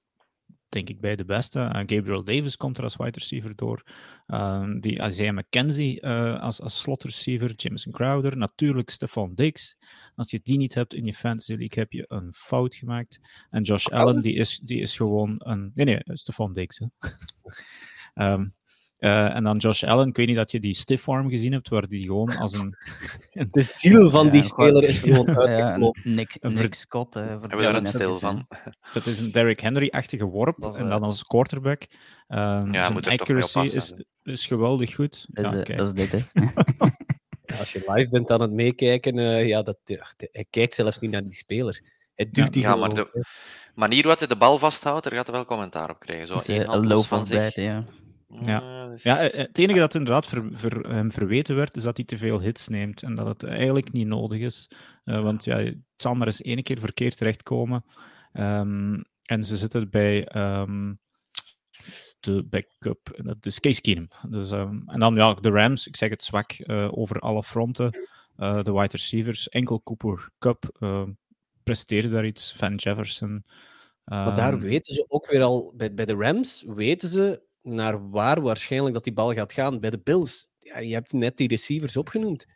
denk 0.74 0.88
ik 0.88 1.00
bij 1.00 1.16
de 1.16 1.24
beste. 1.24 1.58
Uh, 1.58 1.70
Gabriel 1.70 2.24
Davis 2.24 2.56
komt 2.56 2.78
er 2.78 2.84
als 2.84 2.96
wide 2.96 3.18
receiver 3.18 3.56
door. 3.56 3.82
Uh, 4.26 4.70
die 4.80 5.02
Isaiah 5.02 5.34
McKenzie 5.34 6.02
uh, 6.02 6.40
als, 6.40 6.60
als 6.60 6.80
slot 6.80 7.02
receiver. 7.02 7.52
Jameson 7.56 7.92
Crowder. 7.92 8.36
Natuurlijk 8.36 8.90
Stefan 8.90 9.34
Diggs. 9.34 9.76
Als 10.14 10.30
je 10.30 10.40
die 10.42 10.56
niet 10.58 10.74
hebt 10.74 10.94
in 10.94 11.04
je 11.04 11.14
fantasy 11.14 11.54
league, 11.54 11.78
heb 11.78 11.92
je 11.92 12.04
een 12.08 12.34
fout 12.34 12.74
gemaakt. 12.74 13.20
En 13.50 13.62
Josh 13.62 13.86
Allen, 13.86 14.22
die 14.22 14.34
is, 14.34 14.58
die 14.58 14.80
is 14.80 14.96
gewoon 14.96 15.34
een... 15.38 15.70
Nee, 15.74 15.84
nee, 15.84 16.00
Stefan 16.04 16.52
Diggs. 16.52 16.80
um, 18.14 18.54
Uh, 19.04 19.34
en 19.34 19.44
dan 19.44 19.56
Josh 19.56 19.82
Allen, 19.82 20.08
ik 20.08 20.16
weet 20.16 20.26
niet 20.26 20.36
dat 20.36 20.50
je 20.50 20.60
die 20.60 20.74
stiff-arm 20.74 21.28
gezien 21.28 21.52
hebt, 21.52 21.68
waar 21.68 21.88
die 21.88 22.06
gewoon 22.06 22.36
als 22.36 22.52
een... 22.52 22.76
de 23.50 23.62
ziel 23.62 24.10
van 24.10 24.30
die 24.30 24.42
speler 24.42 24.82
is 24.82 24.98
gewoon 24.98 25.28
uitgeklopt. 25.38 25.98
Ja, 26.02 26.10
Nick, 26.10 26.36
Nick 26.40 26.74
Scott. 26.74 27.16
Uh, 27.16 27.26
Hebben 27.26 27.50
we 27.50 27.62
daar 27.62 27.74
een 27.74 27.86
stil 27.86 28.14
van. 28.14 28.46
Dat 28.94 29.06
is 29.06 29.18
een 29.18 29.32
Derrick 29.32 29.60
Henry-achtige 29.60 30.24
worp, 30.24 30.64
is, 30.64 30.76
en 30.76 30.88
dan 30.88 31.02
als 31.02 31.24
quarterback. 31.24 31.82
Um, 32.28 32.72
ja, 32.72 32.82
zijn 32.82 33.04
accuracy 33.04 33.58
is, 33.58 33.94
is 34.22 34.46
geweldig 34.46 34.94
goed. 34.94 35.26
Is, 35.32 35.50
ja, 35.50 35.58
okay. 35.58 35.76
Dat 35.76 35.86
is 35.86 35.92
dit, 35.92 36.12
hè. 36.12 36.42
als 37.58 37.72
je 37.72 37.82
live 37.86 38.10
bent 38.10 38.30
aan 38.30 38.40
het 38.40 38.52
meekijken, 38.52 39.18
uh, 39.18 39.46
ja, 39.46 39.62
dat, 39.62 39.78
hij 40.16 40.46
kijkt 40.50 40.74
zelfs 40.74 40.98
niet 40.98 41.10
naar 41.10 41.22
die 41.22 41.36
speler. 41.36 41.82
Het 42.14 42.34
duurt 42.34 42.54
ja, 42.54 42.72
die 42.72 42.80
maar 42.80 42.94
de 42.94 43.24
manier 43.74 44.02
waarop 44.02 44.18
hij 44.18 44.28
de 44.28 44.36
bal 44.36 44.58
vasthoudt, 44.58 45.04
daar 45.04 45.12
gaat 45.12 45.26
hij 45.26 45.36
wel 45.36 45.44
commentaar 45.44 45.90
op 45.90 45.98
krijgen. 45.98 46.38
Zo, 46.40 46.52
een 46.52 46.86
low 46.86 47.04
van 47.04 47.26
zich. 47.26 47.54
ja. 47.54 47.84
Ja, 48.40 48.88
dus... 48.88 49.02
ja 49.02 49.18
eh, 49.18 49.38
het 49.38 49.58
enige 49.58 49.78
dat 49.78 49.94
inderdaad 49.94 50.26
ver, 50.26 50.48
ver, 50.52 50.88
hem 50.88 51.12
verweten 51.12 51.56
werd, 51.56 51.76
is 51.76 51.82
dat 51.82 51.96
hij 51.96 52.06
te 52.06 52.18
veel 52.18 52.40
hits 52.40 52.68
neemt. 52.68 53.02
En 53.02 53.14
dat 53.14 53.26
het 53.26 53.42
eigenlijk 53.42 53.92
niet 53.92 54.06
nodig 54.06 54.40
is. 54.40 54.70
Uh, 55.04 55.22
want 55.22 55.44
ja, 55.44 55.56
het 55.56 55.76
zal 55.96 56.14
maar 56.14 56.26
eens 56.26 56.42
één 56.42 56.62
keer 56.62 56.78
verkeerd 56.78 57.16
terechtkomen. 57.16 57.84
Um, 58.32 59.04
en 59.22 59.44
ze 59.44 59.56
zitten 59.56 59.90
bij 59.90 60.36
um, 60.36 60.98
de 62.20 62.44
backup, 62.44 63.20
dat 63.22 63.46
is 63.46 63.60
Case 63.60 63.80
Keenum. 63.80 64.08
Dus, 64.28 64.50
um, 64.50 64.82
en 64.86 65.00
dan 65.00 65.14
ja, 65.14 65.34
de 65.34 65.50
Rams, 65.50 65.86
ik 65.86 65.96
zeg 65.96 66.10
het 66.10 66.22
zwak 66.22 66.58
uh, 66.58 66.98
over 66.98 67.18
alle 67.18 67.42
fronten. 67.42 67.98
Uh, 68.38 68.62
de 68.62 68.72
wide 68.72 68.88
receivers, 68.90 69.48
enkel 69.48 69.82
Cooper 69.82 70.30
Cup 70.38 70.78
presteerde 71.62 72.08
daar 72.10 72.26
iets. 72.26 72.52
Van 72.52 72.74
Jefferson. 72.74 73.44
Maar 74.04 74.34
daar 74.34 74.58
weten 74.58 74.94
ze 74.94 75.04
ook 75.08 75.30
weer 75.30 75.42
al, 75.42 75.72
bij, 75.76 75.94
bij 75.94 76.04
de 76.04 76.14
Rams 76.14 76.64
weten 76.66 77.08
ze 77.08 77.42
naar 77.64 78.10
waar 78.10 78.40
waarschijnlijk 78.40 78.94
dat 78.94 79.04
die 79.04 79.12
bal 79.12 79.32
gaat 79.32 79.52
gaan. 79.52 79.80
Bij 79.80 79.90
de 79.90 80.00
Bills, 80.04 80.48
ja, 80.58 80.78
je 80.78 80.94
hebt 80.94 81.12
net 81.12 81.36
die 81.36 81.48
receivers 81.48 81.96
opgenoemd. 81.96 82.46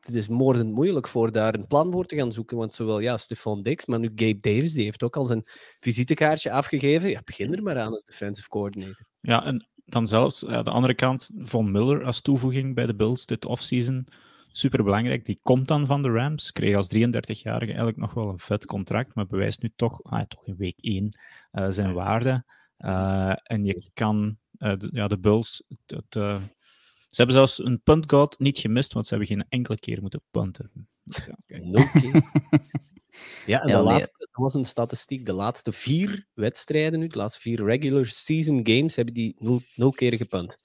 Het 0.00 0.14
is 0.14 0.28
moordend 0.28 0.72
moeilijk 0.72 1.08
voor 1.08 1.32
daar 1.32 1.54
een 1.54 1.66
plan 1.66 1.92
voor 1.92 2.04
te 2.04 2.16
gaan 2.16 2.32
zoeken. 2.32 2.56
Want 2.56 2.74
zowel 2.74 2.98
ja, 2.98 3.16
Stefan 3.16 3.62
Dix, 3.62 3.86
maar 3.86 3.98
nu 3.98 4.12
Gabe 4.14 4.38
Davis, 4.40 4.72
die 4.72 4.84
heeft 4.84 5.02
ook 5.02 5.16
al 5.16 5.24
zijn 5.24 5.42
visitekaartje 5.80 6.50
afgegeven. 6.50 7.10
Ja, 7.10 7.20
begin 7.24 7.54
er 7.54 7.62
maar 7.62 7.78
aan 7.78 7.92
als 7.92 8.04
defensive 8.04 8.48
coordinator. 8.48 9.06
Ja, 9.20 9.44
en 9.44 9.68
dan 9.84 10.06
zelfs 10.06 10.46
aan 10.46 10.64
de 10.64 10.70
andere 10.70 10.94
kant, 10.94 11.30
Von 11.38 11.70
Miller 11.70 12.04
als 12.04 12.20
toevoeging 12.20 12.74
bij 12.74 12.86
de 12.86 12.94
Bills 12.94 13.26
dit 13.26 13.44
offseason. 13.44 14.06
Super 14.48 14.84
belangrijk. 14.84 15.24
Die 15.24 15.38
komt 15.42 15.68
dan 15.68 15.86
van 15.86 16.02
de 16.02 16.10
Rams. 16.10 16.52
Kreeg 16.52 16.76
als 16.76 16.94
33-jarige 16.96 17.66
eigenlijk 17.66 17.96
nog 17.96 18.14
wel 18.14 18.28
een 18.28 18.38
vet 18.38 18.66
contract, 18.66 19.14
maar 19.14 19.26
bewijst 19.26 19.62
nu 19.62 19.72
toch, 19.76 20.02
ah, 20.02 20.22
toch 20.22 20.46
in 20.46 20.56
week 20.56 20.78
1 20.80 21.18
uh, 21.52 21.66
zijn 21.68 21.92
waarde. 21.92 22.44
Uh, 22.78 23.32
en 23.42 23.64
je 23.64 23.90
kan 23.94 24.38
de, 24.58 24.88
ja, 24.92 25.08
de 25.08 25.18
Bulls. 25.18 25.62
Het, 25.86 26.14
uh, 26.16 26.42
ze 27.08 27.16
hebben 27.22 27.34
zelfs 27.34 27.64
een 27.64 27.82
punt 27.82 28.08
gehad, 28.08 28.38
niet 28.38 28.58
gemist, 28.58 28.92
want 28.92 29.06
ze 29.06 29.14
hebben 29.14 29.36
geen 29.36 29.46
enkele 29.48 29.78
keer 29.78 30.00
moeten 30.00 30.22
punten. 30.30 30.88
Dus 31.02 31.28
ja, 31.46 31.58
Nul 31.58 31.88
keer. 31.92 32.12
ja, 33.46 33.62
en 33.62 33.68
ja, 33.68 33.76
de 33.78 33.82
laatste, 33.82 34.18
dat 34.18 34.42
was 34.42 34.54
een 34.54 34.64
statistiek. 34.64 35.26
De 35.26 35.32
laatste 35.32 35.72
vier 35.72 36.26
wedstrijden 36.34 37.00
nu, 37.00 37.06
de 37.06 37.18
laatste 37.18 37.40
vier 37.40 37.64
regular 37.64 38.06
season 38.06 38.60
games, 38.62 38.96
hebben 38.96 39.14
die 39.14 39.36
nul, 39.38 39.62
nul 39.74 39.90
keer 39.90 40.16
gepunt. 40.16 40.58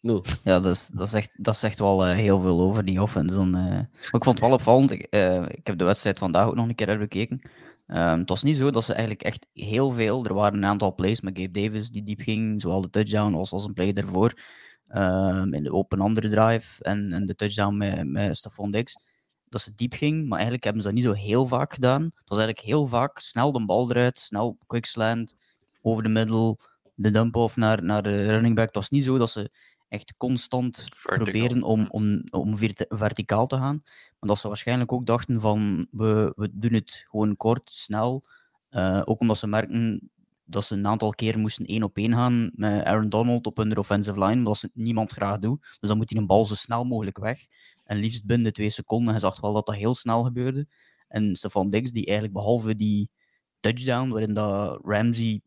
Nul. 0.00 0.24
Ja, 0.44 0.60
dat, 0.60 0.74
is, 0.74 0.90
dat, 0.94 1.08
zegt, 1.08 1.44
dat 1.44 1.56
zegt 1.56 1.78
wel 1.78 2.08
uh, 2.08 2.14
heel 2.14 2.40
veel 2.40 2.60
over 2.60 2.84
die 2.84 3.02
offense. 3.02 3.34
Dan, 3.34 3.50
maar 3.50 3.88
ik 4.12 4.24
vond 4.24 4.24
het 4.24 4.40
wel 4.40 4.52
opvallend. 4.52 4.90
Ik, 4.90 5.00
ik 5.56 5.66
heb 5.66 5.78
de 5.78 5.84
wedstrijd 5.84 6.18
vandaag 6.18 6.46
ook 6.46 6.54
nog 6.54 6.68
een 6.68 6.74
keer 6.74 6.86
herbekeken. 6.86 7.40
Um, 7.88 8.18
het 8.18 8.28
was 8.28 8.42
niet 8.42 8.56
zo 8.56 8.70
dat 8.70 8.84
ze 8.84 8.92
eigenlijk 8.92 9.22
echt 9.22 9.46
heel 9.52 9.90
veel. 9.90 10.24
Er 10.24 10.34
waren 10.34 10.58
een 10.58 10.64
aantal 10.64 10.94
plays 10.94 11.20
met 11.20 11.38
Gabe 11.38 11.60
Davis 11.60 11.90
die 11.90 12.02
diep 12.02 12.20
ging, 12.20 12.60
zowel 12.60 12.80
de 12.80 12.90
touchdown 12.90 13.34
als, 13.34 13.52
als 13.52 13.64
een 13.64 13.72
play 13.72 13.92
daarvoor. 13.92 14.40
Um, 14.88 15.54
in 15.54 15.62
de 15.62 15.72
open 15.72 16.00
andere 16.00 16.28
drive 16.28 16.82
en, 16.82 17.12
en 17.12 17.26
de 17.26 17.34
touchdown 17.34 17.76
met, 17.76 18.06
met 18.08 18.36
Stefan 18.36 18.70
Dix. 18.70 18.96
Dat 19.48 19.60
ze 19.60 19.74
diep 19.74 19.92
ging, 19.92 20.22
maar 20.22 20.32
eigenlijk 20.32 20.64
hebben 20.64 20.82
ze 20.82 20.88
dat 20.88 20.96
niet 20.96 21.06
zo 21.06 21.12
heel 21.12 21.46
vaak 21.46 21.72
gedaan. 21.74 22.02
Het 22.02 22.28
was 22.28 22.38
eigenlijk 22.38 22.66
heel 22.66 22.86
vaak 22.86 23.18
snel 23.18 23.52
de 23.52 23.64
bal 23.64 23.90
eruit, 23.90 24.20
snel 24.20 24.58
quick 24.66 24.86
slant, 24.86 25.36
over 25.82 26.02
de 26.02 26.08
middel, 26.08 26.58
de 26.94 27.10
dump-off 27.10 27.56
naar, 27.56 27.82
naar 27.84 28.02
de 28.02 28.22
running 28.22 28.54
back. 28.54 28.66
Het 28.66 28.74
was 28.74 28.90
niet 28.90 29.04
zo 29.04 29.18
dat 29.18 29.30
ze 29.30 29.50
echt 29.88 30.14
constant 30.16 30.88
proberen 31.02 31.62
om, 31.62 31.86
om, 31.88 32.22
om 32.30 32.56
verticaal 32.88 33.46
te 33.46 33.56
gaan. 33.56 33.80
Maar 34.18 34.28
dat 34.28 34.38
ze 34.38 34.48
waarschijnlijk 34.48 34.92
ook 34.92 35.06
dachten 35.06 35.40
van 35.40 35.86
we, 35.90 36.32
we 36.36 36.48
doen 36.52 36.72
het 36.72 37.04
gewoon 37.08 37.36
kort, 37.36 37.70
snel. 37.70 38.24
Uh, 38.70 39.02
ook 39.04 39.20
omdat 39.20 39.38
ze 39.38 39.46
merken 39.46 40.10
dat 40.44 40.64
ze 40.64 40.74
een 40.74 40.86
aantal 40.86 41.10
keren 41.10 41.40
moesten 41.40 41.64
één 41.64 41.82
op 41.82 41.96
één 41.96 42.12
gaan 42.12 42.50
met 42.54 42.84
Aaron 42.84 43.08
Donald 43.08 43.46
op 43.46 43.56
hun 43.56 43.78
offensive 43.78 44.24
line, 44.24 44.42
wat 44.42 44.58
ze 44.58 44.70
niemand 44.74 45.12
graag 45.12 45.38
doet. 45.38 45.76
Dus 45.80 45.88
dan 45.88 45.96
moet 45.96 46.10
hij 46.10 46.20
een 46.20 46.26
bal 46.26 46.46
zo 46.46 46.54
snel 46.54 46.84
mogelijk 46.84 47.18
weg. 47.18 47.38
En 47.84 47.98
liefst 47.98 48.24
binnen 48.24 48.46
de 48.46 48.52
twee 48.52 48.70
seconden. 48.70 49.10
Hij 49.10 49.20
zag 49.20 49.40
wel 49.40 49.52
dat 49.52 49.66
dat 49.66 49.74
heel 49.74 49.94
snel 49.94 50.24
gebeurde. 50.24 50.66
En 51.08 51.36
Stefan 51.36 51.70
Diggs, 51.70 51.92
die 51.92 52.04
eigenlijk 52.04 52.36
behalve 52.36 52.76
die 52.76 53.10
touchdown, 53.60 54.08
waarin 54.08 54.34
dat 54.34 54.80
Ramsey 54.82 55.40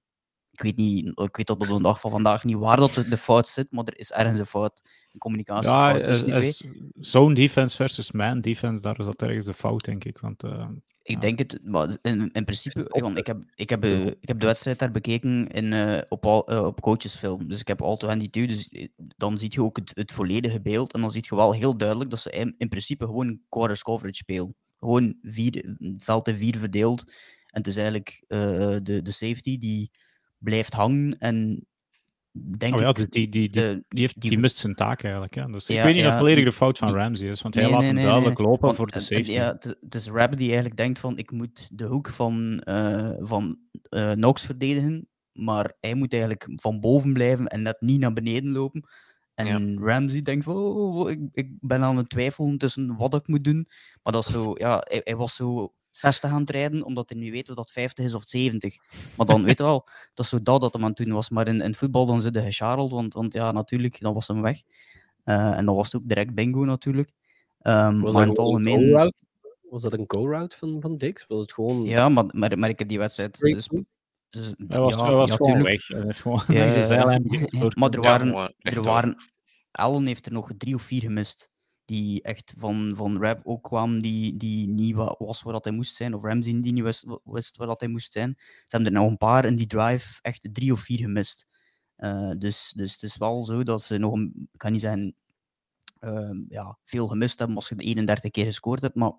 ik 0.60 0.65
weet, 0.65 0.78
niet, 0.78 1.08
ik 1.08 1.36
weet 1.36 1.45
tot 1.45 1.62
op 1.62 1.78
de 1.78 1.82
dag 1.82 2.00
van 2.00 2.12
vandaag 2.12 2.43
niet 2.43 2.58
waar 2.58 2.78
dat 2.78 2.93
de, 2.93 3.17
fout 3.17 3.50
zit, 3.50 3.72
maar 3.72 3.84
er 3.86 4.00
is 4.00 4.12
ergens 4.12 4.39
een 4.39 4.45
fout, 4.45 4.82
een 5.12 5.19
communicatie. 5.19 5.72
Ja, 5.72 6.52
zo'n 7.00 7.34
defense 7.34 7.76
versus 7.76 8.12
man 8.12 8.41
defense, 8.41 8.82
daar 8.82 9.00
is 9.00 9.06
dat 9.06 9.22
ergens 9.22 9.45
de 9.45 9.54
fout, 9.54 9.86
denk 9.86 10.04
ik. 10.04 10.17
Want, 10.17 10.43
uh, 10.43 10.67
ik 11.04 11.15
ja. 11.15 11.19
denk 11.19 11.39
het, 11.39 11.60
maar 11.63 11.98
in, 12.02 12.32
in 12.32 12.45
principe, 12.45 12.86
want 12.88 13.17
ik 13.17 13.28
heb, 13.28 13.43
ik, 13.56 13.69
heb, 13.69 13.86
uh, 13.86 14.06
ik 14.06 14.28
heb 14.28 14.39
de 14.39 14.45
wedstrijd 14.45 14.80
daar 14.80 14.91
bekeken 14.91 15.48
in, 15.48 15.72
uh, 15.72 16.02
op, 16.10 16.26
uh, 16.26 16.65
op 16.65 16.82
coachesfilm. 16.82 17.48
Dus 17.48 17.60
ik 17.60 17.67
heb 17.67 17.82
All 17.82 17.98
22, 17.98 18.69
dus 18.69 18.88
dan 19.17 19.38
zie 19.38 19.52
je 19.52 19.63
ook 19.63 19.78
het, 19.78 19.91
het 19.93 20.12
volledige 20.12 20.62
beeld. 20.62 20.93
En 20.93 21.02
dan 21.02 21.12
zie 21.12 21.26
je 21.30 21.36
wel 21.36 21.54
heel 21.54 21.78
duidelijk 21.78 22.10
dat 22.10 22.19
ze 22.19 22.30
in, 22.30 22.56
in 22.58 22.69
principe 22.69 23.06
gewoon 23.06 23.39
quarters 23.50 23.82
coverage 23.82 24.15
spelen. 24.15 24.56
Gewoon 24.80 25.17
vier, 25.22 25.76
veld 25.98 26.28
in 26.28 26.38
vier 26.38 26.58
verdeeld. 26.58 27.04
En 27.48 27.58
het 27.58 27.67
is 27.67 27.76
eigenlijk 27.76 28.24
de, 28.28 29.00
de 29.04 29.12
safety 29.12 29.58
die 29.58 29.91
blijft 30.39 30.73
hangen. 30.73 31.17
En 31.19 31.67
denk 32.32 32.75
oh 32.75 32.82
ja, 32.82 32.91
die, 32.91 33.08
die, 33.10 33.30
die, 33.30 33.49
die, 33.49 33.84
heeft, 33.89 34.21
die, 34.21 34.39
mist 34.39 34.58
zijn 34.58 34.75
taak 34.75 35.04
eigenlijk. 35.04 35.36
Hè? 35.36 35.45
Dus 35.45 35.69
ik 35.69 35.82
weet 35.82 35.95
niet 35.95 36.06
of 36.06 36.17
volledig 36.17 36.43
de 36.43 36.52
fout 36.52 36.78
van 36.78 36.93
Ramsey 36.93 37.30
is, 37.30 37.41
want 37.41 37.56
hij 37.56 37.69
laat 37.69 37.82
hem 37.82 37.95
duidelijk 37.95 38.39
lopen 38.39 38.75
voor 38.75 38.88
de 38.88 38.99
safety. 38.99 39.32
Ja, 39.32 39.58
het, 39.80 39.95
is 39.95 40.08
Rab 40.08 40.38
die 40.38 40.45
eigenlijk 40.45 40.78
denkt 40.78 40.99
van 40.99 41.17
ik 41.17 41.32
moet 41.32 41.78
de 41.78 41.86
hoek 41.86 42.10
van, 42.10 42.63
uh, 42.69 43.12
van 43.19 43.58
uh, 43.89 44.12
Knox 44.12 44.45
verdedigen, 44.45 45.08
maar 45.32 45.73
hij 45.80 45.93
moet 45.93 46.13
eigenlijk 46.13 46.47
van 46.56 46.80
boven 46.80 47.13
blijven 47.13 47.47
en 47.47 47.62
net 47.62 47.82
niet 47.82 47.99
naar 47.99 48.13
beneden 48.13 48.52
lopen. 48.52 48.88
En 49.34 49.80
Ramsey 49.80 50.21
denkt 50.21 50.43
van, 50.43 50.56
oh, 50.56 50.99
oh, 50.99 51.10
ik, 51.10 51.19
ik 51.32 51.52
ben 51.60 51.82
aan 51.82 51.97
het 51.97 52.10
twijfelen 52.10 52.58
tussen 52.58 52.95
wat 52.95 53.13
ik 53.13 53.28
moet 53.28 53.43
doen. 53.43 53.67
Maar 54.04 54.13
dat 54.13 54.25
is 54.25 54.32
zo, 54.32 54.54
ja, 54.58 54.84
hij, 54.88 55.02
hij 55.04 55.15
was 55.15 55.36
zo 55.36 55.73
60 56.00 56.32
aan 56.32 56.40
het 56.40 56.50
rijden, 56.50 56.84
omdat 56.84 57.10
hij 57.10 57.20
niet 57.20 57.32
weet 57.32 57.50
of 57.50 57.56
dat 57.56 57.72
50 57.72 58.06
is 58.06 58.14
of 58.14 58.24
70. 58.26 58.78
Maar 59.16 59.26
dan 59.26 59.44
weet 59.44 59.58
je 59.58 59.64
wel, 59.64 59.88
dat 60.14 60.26
is 60.26 60.32
zo 60.32 60.42
dat 60.42 60.62
dat 60.62 60.74
hem 60.74 60.84
aan 60.84 60.90
het 60.90 60.98
doen 60.98 61.14
was. 61.14 61.30
Maar 61.30 61.48
in, 61.48 61.62
in 61.62 61.76
voetbal 61.76 62.06
dan 62.06 62.22
zit 62.22 62.36
hij 62.36 62.44
gecharreld, 62.44 62.92
want, 62.92 63.14
want 63.14 63.34
ja, 63.34 63.52
natuurlijk, 63.52 64.02
dan 64.02 64.14
was 64.14 64.28
hem 64.28 64.42
weg. 64.42 64.62
Uh, 65.26 65.58
en 65.58 65.66
dan 65.66 65.76
was 65.76 65.92
het 65.92 66.02
ook 66.02 66.08
direct 66.08 66.34
bingo 66.34 66.64
natuurlijk. 66.64 67.12
Um, 67.62 68.02
was 68.02 68.14
maar 68.14 68.24
in 68.24 68.30
het 68.30 68.38
algemeen... 68.38 69.12
Was 69.70 69.82
dat 69.82 69.94
een 69.94 70.04
go-route 70.08 70.58
van, 70.58 70.78
van 70.82 70.98
Dix? 70.98 71.26
Was 71.28 71.42
het 71.42 71.54
gewoon... 71.54 71.84
Ja, 71.84 72.10
maar, 72.10 72.26
maar, 72.32 72.60
maar 72.60 72.70
ik 72.70 72.80
heb 72.80 72.88
die 72.88 72.98
wedstrijd... 72.98 73.40
Dus, 73.40 73.70
dus, 74.30 74.54
hij 74.68 74.80
was, 74.80 74.96
ja, 74.96 75.06
hij 75.06 75.14
was 75.14 75.30
ja, 75.30 75.36
gewoon 75.36 75.64
weg. 75.64 75.86
Gewoon, 75.86 76.44
ja, 76.48 76.66
ja, 76.74 77.20
maar 77.76 77.90
er 77.90 78.02
waren... 78.02 78.56
er 78.58 78.84
waren 78.84 79.18
Allen 79.72 80.06
heeft 80.06 80.26
er 80.26 80.32
nog 80.32 80.52
drie 80.58 80.76
of 80.76 80.82
vier 80.82 81.02
gemist 81.02 81.50
die 81.89 82.21
echt 82.21 82.54
van, 82.58 82.93
van 82.95 83.17
Rap 83.17 83.39
ook 83.43 83.63
kwam, 83.63 83.99
die, 84.02 84.38
die 84.38 84.67
niet 84.67 84.95
was 85.17 85.41
waar 85.41 85.54
dat 85.54 85.63
hij 85.63 85.73
moest 85.73 85.95
zijn, 85.95 86.15
of 86.15 86.23
Ramsey 86.23 86.62
die 86.62 86.73
niet 86.73 86.84
wist, 86.84 87.06
wist 87.23 87.58
waar 87.58 87.67
dat 87.67 87.80
hij 87.80 87.89
moest 87.89 88.12
zijn. 88.12 88.36
Ze 88.38 88.65
hebben 88.67 88.93
er 88.93 88.99
nog 89.02 89.10
een 89.10 89.17
paar 89.17 89.45
in 89.45 89.56
die 89.56 89.67
drive 89.67 90.19
echt 90.21 90.49
drie 90.52 90.71
of 90.71 90.80
vier 90.80 90.97
gemist. 90.97 91.47
Uh, 91.97 92.32
dus, 92.38 92.73
dus 92.75 92.91
het 92.93 93.04
is 93.04 93.17
wel 93.17 93.45
zo 93.45 93.63
dat 93.63 93.84
ze 93.84 93.97
nog 93.97 94.28
kan 94.58 94.71
niet 94.71 94.82
zeggen, 94.82 95.15
uh, 95.99 96.39
ja, 96.49 96.78
veel 96.84 97.08
gemist 97.08 97.39
hebben 97.39 97.56
als 97.56 97.69
je 97.69 97.75
de 97.75 97.84
31 97.84 98.32
keer 98.32 98.45
gescoord 98.45 98.82
hebt, 98.82 98.95
maar 98.95 99.13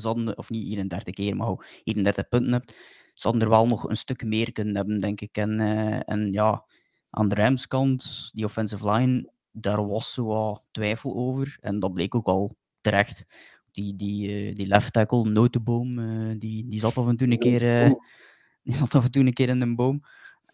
ze 0.00 0.34
of 0.36 0.50
niet 0.50 0.66
31 0.66 1.14
keer, 1.14 1.36
maar 1.36 1.80
31 1.84 2.28
punten 2.28 2.52
hebt, 2.52 2.76
ze 3.14 3.28
hadden 3.28 3.42
er 3.42 3.48
wel 3.48 3.66
nog 3.66 3.88
een 3.88 3.96
stuk 3.96 4.24
meer 4.24 4.52
kunnen 4.52 4.76
hebben, 4.76 5.00
denk 5.00 5.20
ik. 5.20 5.36
En, 5.36 5.60
uh, 5.60 6.08
en 6.08 6.32
ja, 6.32 6.64
aan 7.10 7.28
de 7.28 7.34
Rams 7.34 7.66
kant, 7.66 8.30
die 8.32 8.44
offensive 8.44 8.90
line, 8.90 9.30
daar 9.52 9.86
was 9.86 10.12
zo 10.12 10.24
wat 10.24 10.62
twijfel 10.70 11.14
over. 11.14 11.56
En 11.60 11.78
dat 11.78 11.92
bleek 11.92 12.14
ook 12.14 12.26
al 12.26 12.56
terecht. 12.80 13.26
Die, 13.70 13.96
die, 13.96 14.48
uh, 14.48 14.54
die 14.54 14.66
left 14.66 14.92
tackle, 14.92 15.24
Notenboom, 15.24 15.98
uh, 15.98 16.34
die, 16.38 16.68
die 16.68 16.78
zat 16.78 16.98
af 16.98 17.08
en 17.08 17.16
toe 17.16 17.30
een 17.30 17.38
keer, 17.38 17.62
uh, 17.62 17.92
die 18.64 18.74
zat 18.74 18.94
af 18.94 19.04
en 19.04 19.10
toe 19.10 19.26
een 19.26 19.32
keer 19.32 19.48
in 19.48 19.60
een 19.60 19.76
boom. 19.76 20.02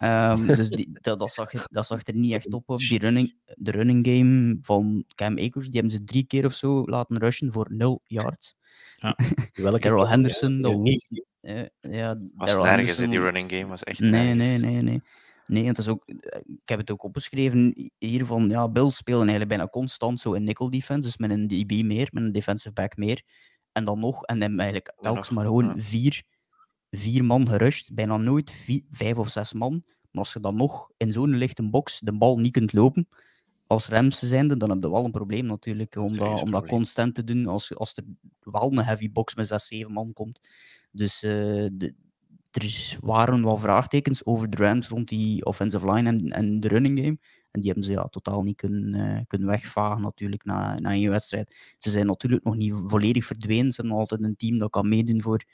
Um, 0.03 0.47
dus 0.57 0.69
die, 0.69 0.99
dat, 1.01 1.19
dat, 1.19 1.33
zag, 1.33 1.51
dat 1.51 1.87
zag 1.87 2.07
er 2.07 2.15
niet 2.15 2.33
echt 2.33 2.53
op. 2.53 2.69
op. 2.69 2.79
Die 2.79 2.99
running, 2.99 3.35
de 3.57 3.71
running 3.71 4.07
game 4.07 4.59
van 4.61 5.05
Cam 5.15 5.39
Akers, 5.39 5.65
die 5.65 5.81
hebben 5.81 5.91
ze 5.91 6.05
drie 6.05 6.25
keer 6.25 6.45
of 6.45 6.53
zo 6.53 6.85
laten 6.85 7.19
rushen 7.19 7.53
voor 7.53 7.67
nul 7.71 8.01
yards. 8.07 8.57
Ja. 8.97 9.17
Daryl 9.81 10.09
Henderson. 10.09 10.59
Ja, 10.59 10.77
niet. 10.77 11.25
ja, 11.81 12.21
was 12.35 12.55
nergens 12.55 12.99
in 12.99 13.11
die 13.11 13.21
running 13.21 13.53
game, 13.53 13.67
was 13.67 13.83
echt 13.83 13.99
Nee, 13.99 14.35
nee, 14.35 14.59
nee, 14.59 14.83
nee. 14.83 15.03
Nee, 15.49 15.67
het 15.67 15.79
is 15.79 15.89
ook, 15.89 16.05
eh, 16.07 16.41
ik 16.47 16.69
heb 16.69 16.79
het 16.79 16.91
ook 16.91 17.03
opgeschreven 17.03 17.91
hier 17.99 18.27
van, 18.27 18.49
ja, 18.49 18.69
Bills 18.69 18.97
spelen 18.97 19.21
eigenlijk 19.21 19.49
bijna 19.49 19.69
constant 19.69 20.21
zo 20.21 20.33
in 20.33 20.45
nickel 20.45 20.71
defense, 20.71 21.09
dus 21.09 21.17
met 21.17 21.31
een 21.31 21.47
DB 21.47 21.83
meer, 21.85 22.09
met 22.13 22.23
een 22.23 22.33
defensive 22.33 22.73
back 22.73 22.97
meer. 22.97 23.23
En 23.73 23.85
dan 23.85 23.99
nog, 23.99 24.25
en 24.25 24.39
dan 24.39 24.59
eigenlijk 24.59 24.95
telkens 25.01 25.31
maar 25.31 25.45
gewoon 25.45 25.81
vier, 25.81 26.23
vier 26.91 27.25
man 27.25 27.49
gerust, 27.49 27.95
bijna 27.95 28.17
nooit 28.17 28.51
vier, 28.51 28.83
vijf 28.91 29.17
of 29.17 29.29
zes 29.29 29.53
man. 29.53 29.83
Maar 30.11 30.23
als 30.23 30.33
je 30.33 30.41
dan 30.41 30.57
nog 30.57 30.91
in 30.97 31.13
zo'n 31.13 31.37
lichte 31.37 31.69
box 31.69 32.01
de 32.01 32.13
bal 32.13 32.39
niet 32.39 32.53
kunt 32.53 32.73
lopen, 32.73 33.09
als 33.67 33.89
Rams 33.89 34.19
zijnde, 34.19 34.57
dan 34.57 34.71
heb 34.71 34.83
je 34.83 34.91
wel 34.91 35.05
een 35.05 35.11
probleem 35.11 35.47
natuurlijk, 35.47 35.97
om, 35.97 36.17
dat, 36.17 36.43
om 36.43 36.51
dat 36.51 36.67
constant 36.67 37.15
te 37.15 37.25
doen 37.25 37.47
als, 37.47 37.75
als 37.75 37.93
er 37.95 38.05
wel 38.41 38.73
een 38.73 38.85
heavy 38.85 39.13
box 39.13 39.35
met 39.35 39.47
zes, 39.47 39.67
zeven 39.67 39.93
man 39.93 40.13
komt. 40.13 40.41
Dus 40.91 41.23
uh, 41.23 41.31
de, 41.73 41.95
er 42.51 42.97
waren 43.01 43.45
wel 43.45 43.57
vraagtekens 43.57 44.25
over 44.25 44.51
de 44.51 44.57
Rams 44.57 44.89
rond 44.89 45.09
die 45.09 45.45
offensive 45.45 45.93
line 45.93 46.09
en, 46.09 46.29
en 46.31 46.61
de 46.61 46.69
running 46.69 46.99
game. 46.99 47.19
En 47.51 47.61
die 47.61 47.67
hebben 47.67 47.85
ze 47.85 47.93
ja, 47.93 48.09
totaal 48.09 48.43
niet 48.43 48.57
kunnen, 48.57 48.95
uh, 48.95 49.21
kunnen 49.27 49.49
wegvagen 49.49 50.03
natuurlijk 50.03 50.45
na, 50.45 50.79
na 50.79 50.93
een 50.93 51.11
wedstrijd. 51.11 51.75
Ze 51.79 51.91
zijn 51.91 52.07
natuurlijk 52.07 52.45
nog 52.45 52.57
niet 52.57 52.75
volledig 52.87 53.25
verdwenen. 53.25 53.73
Ze 53.73 53.81
hebben 53.81 53.99
altijd 53.99 54.23
een 54.23 54.37
team 54.37 54.59
dat 54.59 54.71
kan 54.71 54.89
meedoen 54.89 55.23
voor 55.23 55.45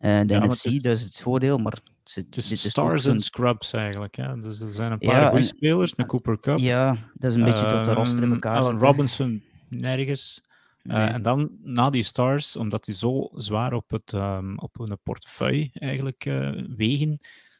uh, 0.00 0.20
de 0.26 0.34
ja, 0.34 0.44
NFC. 0.44 0.64
Is, 0.64 0.82
dat 0.82 0.96
is 0.96 1.02
het 1.02 1.20
voordeel, 1.20 1.58
maar... 1.58 1.78
Ze, 2.04 2.20
het 2.20 2.36
is 2.36 2.68
stars 2.68 3.06
en 3.06 3.20
scrubs 3.20 3.72
eigenlijk. 3.72 4.16
Hè? 4.16 4.38
Dus 4.40 4.60
er 4.60 4.70
zijn 4.70 4.92
een 4.92 4.98
paar 4.98 5.20
ja, 5.20 5.28
goede 5.28 5.42
spelers, 5.42 5.92
een 5.96 6.06
Cooper 6.06 6.40
Cup. 6.40 6.58
Ja, 6.58 6.96
dat 7.14 7.30
is 7.30 7.36
een 7.36 7.44
beetje 7.44 7.66
tot 7.66 7.84
de 7.84 7.92
roster 7.92 8.22
in 8.22 8.32
elkaar 8.32 8.58
Allen 8.58 8.78
Robinson 8.78 9.42
nergens. 9.68 10.42
Uh, 10.84 11.12
en 11.12 11.22
dan 11.22 11.50
na 11.62 11.90
die 11.90 12.02
stars, 12.02 12.56
omdat 12.56 12.84
die 12.84 12.94
zo 12.94 13.28
zwaar 13.34 13.72
op, 13.72 13.90
het, 13.90 14.12
um, 14.12 14.58
op 14.58 14.78
hun 14.78 14.98
portefeuille 15.02 15.70
eigenlijk 15.72 16.24
uh, 16.24 16.64
wegen, 16.76 17.18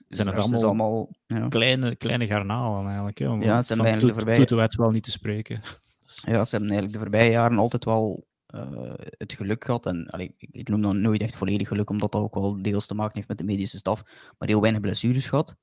zijn 0.08 0.26
het 0.26 0.36
allemaal, 0.36 0.64
allemaal 0.64 1.14
ja. 1.26 1.48
kleine, 1.48 1.96
kleine 1.96 2.26
garnalen 2.26 2.86
eigenlijk. 2.86 3.18
Hè, 3.18 3.26
ja, 3.26 3.62
ze 3.62 3.68
hebben 3.68 3.86
eigenlijk 3.86 4.18
de 4.18 4.24
voorbije... 4.44 4.68
wel 4.76 4.90
niet 4.90 5.02
te 5.02 5.10
spreken. 5.10 5.60
Ja, 6.04 6.44
ze 6.44 6.56
hebben 6.56 6.70
eigenlijk 6.70 6.92
de 6.92 6.98
voorbije 6.98 7.30
jaren 7.30 7.58
altijd 7.58 7.84
wel 7.84 8.26
uh, 8.54 8.92
het 8.96 9.32
geluk 9.32 9.64
gehad. 9.64 9.86
En 9.86 10.06
allee, 10.10 10.34
ik, 10.36 10.48
ik, 10.52 10.68
noem 10.68 10.82
dat 10.82 10.94
nooit 10.94 11.20
echt 11.20 11.36
volledig 11.36 11.68
geluk, 11.68 11.90
omdat 11.90 12.12
dat 12.12 12.22
ook 12.22 12.34
wel 12.34 12.62
deels 12.62 12.86
te 12.86 12.94
maken 12.94 13.14
heeft 13.14 13.28
met 13.28 13.38
de 13.38 13.44
medische 13.44 13.76
staf. 13.76 14.02
Maar 14.38 14.48
heel 14.48 14.60
weinig 14.60 14.80
blessures 14.80 15.26
gehad. 15.26 15.56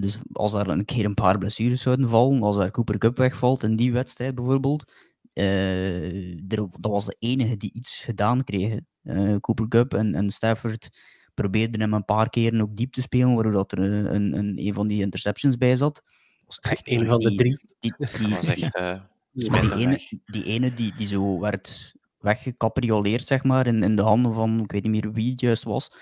dus 0.00 0.18
als 0.32 0.52
daar 0.52 0.68
een 0.68 0.84
keer 0.84 1.04
een 1.04 1.14
paar 1.14 1.38
blessures 1.38 1.82
zouden 1.82 2.08
vallen, 2.08 2.42
als 2.42 2.56
daar 2.56 2.70
Cooper 2.70 2.98
Cup 2.98 3.16
wegvalt 3.16 3.62
in 3.62 3.76
die 3.76 3.92
wedstrijd 3.92 4.34
bijvoorbeeld, 4.34 4.92
uh, 5.38 6.38
dat 6.80 6.90
was 6.92 7.04
de 7.06 7.16
enige 7.18 7.56
die 7.56 7.72
iets 7.72 8.02
gedaan 8.04 8.44
kreeg. 8.44 8.80
Uh, 9.02 9.36
Cooper 9.40 9.68
Cup 9.68 9.94
en, 9.94 10.14
en 10.14 10.30
Stafford 10.30 10.88
probeerden 11.34 11.80
hem 11.80 11.92
een 11.92 12.04
paar 12.04 12.30
keren 12.30 12.60
ook 12.60 12.76
diep 12.76 12.92
te 12.92 13.02
spelen, 13.02 13.34
waardoor 13.34 13.52
dat 13.52 13.72
er 13.72 13.78
een, 13.78 14.38
een, 14.38 14.58
een 14.58 14.74
van 14.74 14.86
die 14.86 15.02
interceptions 15.02 15.56
bij 15.56 15.76
zat. 15.76 16.02
was 16.46 16.58
echt 16.58 16.88
een 16.88 17.08
van 17.08 17.20
de 17.20 17.34
drie. 17.34 17.58
Die, 17.80 17.94
die, 18.18 18.28
was 18.28 18.46
echt, 18.46 18.78
uh, 18.78 19.00
die, 19.32 19.50
die, 19.50 19.74
ene, 19.74 20.00
die 20.24 20.44
ene 20.44 20.72
die, 20.72 20.92
die 20.96 21.06
zo 21.06 21.40
werd 21.40 21.94
weggecaprioleerd, 22.18 23.26
zeg 23.26 23.44
maar, 23.44 23.66
in, 23.66 23.82
in 23.82 23.96
de 23.96 24.02
handen 24.02 24.34
van, 24.34 24.60
ik 24.60 24.72
weet 24.72 24.82
niet 24.82 24.92
meer 24.92 25.12
wie 25.12 25.30
het 25.30 25.40
juist 25.40 25.62
was, 25.62 25.92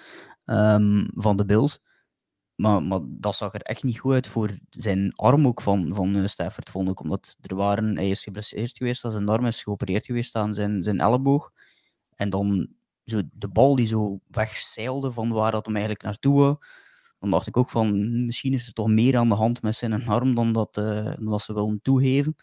um, 0.44 1.08
van 1.14 1.36
de 1.36 1.44
Bills. 1.44 1.80
Maar, 2.56 2.82
maar 2.82 3.00
dat 3.04 3.36
zag 3.36 3.54
er 3.54 3.60
echt 3.60 3.82
niet 3.82 3.98
goed 3.98 4.12
uit 4.12 4.26
voor 4.26 4.58
zijn 4.70 5.12
arm 5.14 5.46
ook 5.46 5.62
van, 5.62 5.94
van 5.94 6.16
uh, 6.16 6.26
Stafford, 6.26 6.70
vond 6.70 6.88
ik. 6.88 7.00
Omdat 7.00 7.36
er 7.40 7.56
waren, 7.56 7.96
hij 7.96 8.10
is 8.10 8.22
geblesseerd 8.22 8.76
geweest, 8.76 9.00
zijn 9.00 9.28
arm 9.28 9.46
is 9.46 9.62
geopereerd 9.62 10.04
geweest 10.04 10.34
aan 10.34 10.54
zijn, 10.54 10.82
zijn 10.82 11.00
elleboog. 11.00 11.52
En 12.14 12.30
dan 12.30 12.68
zo 13.04 13.20
de 13.32 13.48
bal 13.48 13.76
die 13.76 13.86
zo 13.86 14.20
wegzeilde 14.26 15.12
van 15.12 15.30
waar 15.30 15.52
dat 15.52 15.66
hem 15.66 15.74
eigenlijk 15.74 16.04
naartoe 16.04 16.38
wou. 16.38 16.56
Dan 17.18 17.30
dacht 17.30 17.46
ik 17.46 17.56
ook 17.56 17.70
van, 17.70 18.24
misschien 18.26 18.52
is 18.52 18.66
er 18.66 18.72
toch 18.72 18.88
meer 18.88 19.16
aan 19.16 19.28
de 19.28 19.34
hand 19.34 19.62
met 19.62 19.76
zijn 19.76 20.06
arm 20.06 20.34
dan 20.34 20.52
dat, 20.52 20.74
dan 20.74 21.24
dat 21.24 21.42
ze 21.42 21.54
willen 21.54 21.80
toegeven. 21.82 22.36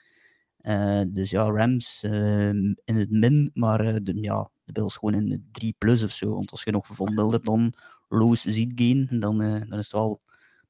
Uh, 0.62 1.02
dus 1.08 1.30
ja, 1.30 1.44
Rams 1.44 2.04
in 2.04 2.78
het 2.84 3.12
min, 3.12 3.52
maar 3.54 4.04
de, 4.04 4.22
ja, 4.22 4.52
de 4.64 4.72
Bills 4.72 4.98
gewoon 4.98 5.14
in 5.14 5.30
de 5.30 5.42
3 5.52 5.76
plus 5.78 6.04
of 6.04 6.12
zo. 6.12 6.34
Want 6.34 6.52
als 6.52 6.64
je 6.64 6.72
nog 6.72 6.88
Von 6.88 7.14
Miller 7.14 7.32
hebt, 7.32 7.46
dan 7.46 7.74
Loos 8.14 8.42
ziet 8.42 8.72
gaan, 8.76 9.20
dan, 9.20 9.42
uh, 9.42 9.62
dan 9.68 9.80
is 9.80 9.86
het 9.86 9.92
wel 9.92 10.22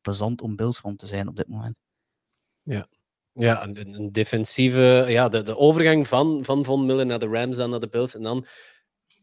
plezant 0.02 0.42
om 0.42 0.56
Bills 0.56 0.80
van 0.80 0.96
te 0.96 1.06
zijn 1.06 1.28
op 1.28 1.36
dit 1.36 1.48
moment. 1.48 1.76
Ja, 2.62 2.88
ja 3.34 3.68
een, 3.68 4.12
defensieve, 4.12 5.06
ja, 5.08 5.30
de, 5.30 5.42
de 5.42 5.58
overgang 5.58 6.08
van, 6.08 6.46
van 6.46 6.66
Von 6.66 6.86
Miller 6.86 7.06
naar 7.06 7.20
de 7.20 7.28
Rams 7.28 7.58
dan 7.58 7.70
naar 7.70 7.80
de 7.80 7.88
Bills 7.88 8.16
en 8.16 8.24
dan 8.24 8.46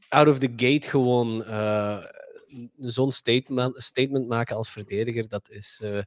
out 0.09 0.29
of 0.29 0.39
the 0.39 0.53
gate 0.57 0.89
gewoon 0.89 1.45
uh, 1.47 2.05
zo'n 2.77 3.13
statement, 3.13 3.83
statement 3.83 4.29
maken 4.29 4.57
als 4.57 4.71
verdediger, 4.71 5.29
dat 5.29 5.51
is, 5.51 5.81
uh, 5.85 6.03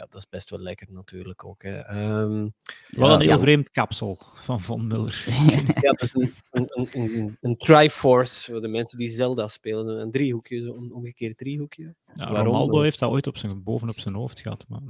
ja, 0.00 0.06
dat 0.10 0.20
is 0.20 0.28
best 0.28 0.50
wel 0.50 0.58
lekker 0.58 0.86
natuurlijk 0.90 1.44
ook. 1.44 1.62
Hè. 1.62 2.10
Um, 2.20 2.54
Wat 2.90 3.10
een 3.10 3.28
heel 3.28 3.38
vreemd 3.38 3.70
kapsel 3.70 4.22
van 4.34 4.60
Von 4.60 4.86
Muller. 4.86 5.24
ja, 5.80 5.90
dat 5.90 6.02
is 6.02 6.14
een, 6.14 6.32
een, 6.50 6.88
een, 6.92 7.36
een, 7.40 7.56
Triforce 7.56 8.52
voor 8.52 8.60
de 8.60 8.68
mensen 8.68 8.98
die 8.98 9.10
Zelda 9.10 9.48
spelen. 9.48 10.00
Een 10.00 10.10
driehoekje, 10.10 10.62
zo'n 10.62 10.92
omgekeerd 10.92 11.38
driehoekje. 11.38 11.94
Ja, 12.14 12.26
Ronaldo 12.26 12.80
heeft 12.80 12.98
dat 12.98 13.10
ooit 13.10 13.26
op 13.26 13.36
zijn, 13.36 13.62
bovenop 13.62 14.00
zijn 14.00 14.14
hoofd 14.14 14.40
gehad. 14.40 14.64
Maar... 14.68 14.80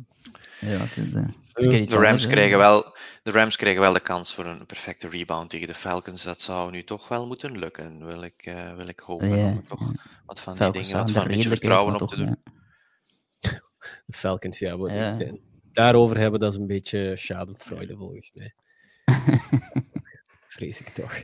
Ja, 0.60 0.82
is, 1.54 1.66
uh, 1.66 1.86
de, 1.86 1.96
Rams 1.96 2.26
krijgen 2.26 2.58
wel, 2.58 2.96
de 3.22 3.30
Rams 3.30 3.56
krijgen 3.56 3.80
wel 3.80 3.92
de 3.92 4.00
kans 4.00 4.34
voor 4.34 4.46
een 4.46 4.66
perfecte 4.66 5.08
rebound 5.08 5.50
tegen 5.50 5.66
de 5.66 5.74
Falcons. 5.74 6.22
Dat 6.22 6.42
zou 6.42 6.70
nu 6.70 6.84
toch 6.84 7.08
wel 7.08 7.26
moeten 7.26 7.58
lukken, 7.58 8.06
wil 8.06 8.22
ik, 8.22 8.46
uh, 8.46 8.74
wil 8.74 8.88
ik 8.88 9.00
hopen. 9.00 9.30
Om 9.30 9.66
toch 9.66 9.92
wat 10.26 10.40
van 10.40 10.56
die 10.56 10.70
dingen, 10.70 10.96
wat 10.96 11.10
van 11.10 11.22
een 11.22 11.28
beetje 11.28 11.48
vertrouwen 11.48 12.00
op 12.00 12.08
te 12.08 12.16
doen. 12.16 12.36
De 14.06 14.12
Falcons, 14.12 14.58
ja, 14.58 14.76
wat 14.76 14.90
ja. 14.90 15.16
daarover 15.72 16.18
hebben, 16.18 16.40
dat 16.40 16.52
is 16.52 16.58
een 16.58 16.66
beetje 16.66 17.16
schadenfreude 17.16 17.96
volgens 17.96 18.30
mij. 18.34 18.54
Vrees 20.48 20.80
ik 20.80 20.88
toch. 20.88 21.22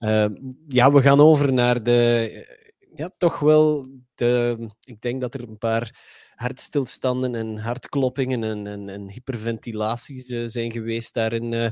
Uh, 0.00 0.26
ja, 0.68 0.92
we 0.92 1.02
gaan 1.02 1.20
over 1.20 1.52
naar 1.52 1.82
de. 1.82 2.64
Ja, 2.94 3.10
toch 3.18 3.38
wel. 3.38 3.86
De, 4.14 4.68
ik 4.80 5.00
denk 5.00 5.20
dat 5.20 5.34
er 5.34 5.40
een 5.40 5.58
paar 5.58 5.94
hartstilstanden 6.34 7.34
en 7.34 7.58
hartkloppingen 7.58 8.44
en, 8.44 8.66
en, 8.66 8.88
en 8.88 9.10
hyperventilaties 9.10 10.30
uh, 10.30 10.48
zijn 10.48 10.72
geweest 10.72 11.14
daar 11.14 11.32
in, 11.32 11.52
uh, 11.52 11.68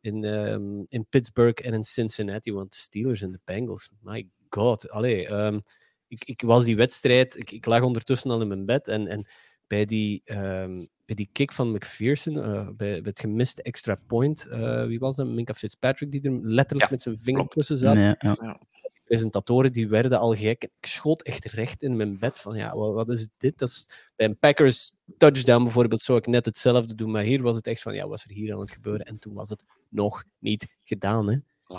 in, 0.00 0.24
um, 0.24 0.86
in 0.88 1.06
Pittsburgh 1.08 1.66
en 1.66 1.74
in 1.74 1.84
Cincinnati. 1.84 2.52
Want 2.52 2.70
de 2.70 2.76
Steelers 2.76 3.22
en 3.22 3.32
de 3.32 3.40
Bengals, 3.44 3.90
my 4.00 4.28
god. 4.48 4.90
Allee, 4.90 5.30
um, 5.30 5.60
ik, 6.08 6.24
ik 6.24 6.42
was 6.42 6.64
die 6.64 6.76
wedstrijd, 6.76 7.36
ik, 7.36 7.50
ik 7.50 7.66
lag 7.66 7.82
ondertussen 7.82 8.30
al 8.30 8.40
in 8.40 8.48
mijn 8.48 8.66
bed 8.66 8.88
en, 8.88 9.06
en 9.06 9.28
bij 9.70 9.84
die, 9.84 10.22
um, 10.24 10.88
bij 11.04 11.14
die 11.14 11.28
kick 11.32 11.52
van 11.52 11.70
McPherson, 11.72 12.36
uh, 12.36 12.64
bij, 12.64 12.74
bij, 12.74 13.00
het 13.02 13.20
gemiste 13.20 13.62
extra 13.62 13.94
point, 14.06 14.46
uh, 14.50 14.86
wie 14.86 14.98
was 14.98 15.16
dat? 15.16 15.26
Minka 15.26 15.54
Fitzpatrick, 15.54 16.10
die 16.10 16.22
er 16.22 16.40
letterlijk 16.42 16.90
ja, 16.90 16.94
met 16.94 17.02
zijn 17.02 17.18
vinger 17.18 17.46
tussen 17.48 17.76
zat. 17.76 17.94
Nee, 17.94 18.14
ja. 18.18 18.60
presentatoren 19.04 19.72
die 19.72 19.88
werden 19.88 20.18
al 20.18 20.34
gek. 20.34 20.64
Ik 20.64 20.86
schoot 20.86 21.22
echt 21.22 21.44
recht 21.44 21.82
in 21.82 21.96
mijn 21.96 22.18
bed 22.18 22.38
van, 22.38 22.56
ja, 22.56 22.76
wat, 22.76 22.94
wat 22.94 23.10
is 23.10 23.28
dit? 23.36 23.58
Dat 23.58 23.68
is, 23.68 24.10
bij 24.16 24.26
een 24.26 24.38
Packers 24.38 24.92
touchdown 25.16 25.62
bijvoorbeeld 25.62 26.02
zou 26.02 26.18
ik 26.18 26.26
net 26.26 26.44
hetzelfde 26.44 26.94
doen, 26.94 27.10
maar 27.10 27.22
hier 27.22 27.42
was 27.42 27.56
het 27.56 27.66
echt 27.66 27.82
van, 27.82 27.94
ja, 27.94 28.08
wat 28.08 28.18
is 28.18 28.24
er 28.24 28.30
hier 28.30 28.52
aan 28.52 28.60
het 28.60 28.70
gebeuren? 28.70 29.06
En 29.06 29.18
toen 29.18 29.34
was 29.34 29.48
het 29.48 29.64
nog 29.88 30.24
niet 30.38 30.66
gedaan, 30.82 31.30
hè. 31.30 31.36
23-20 31.70 31.74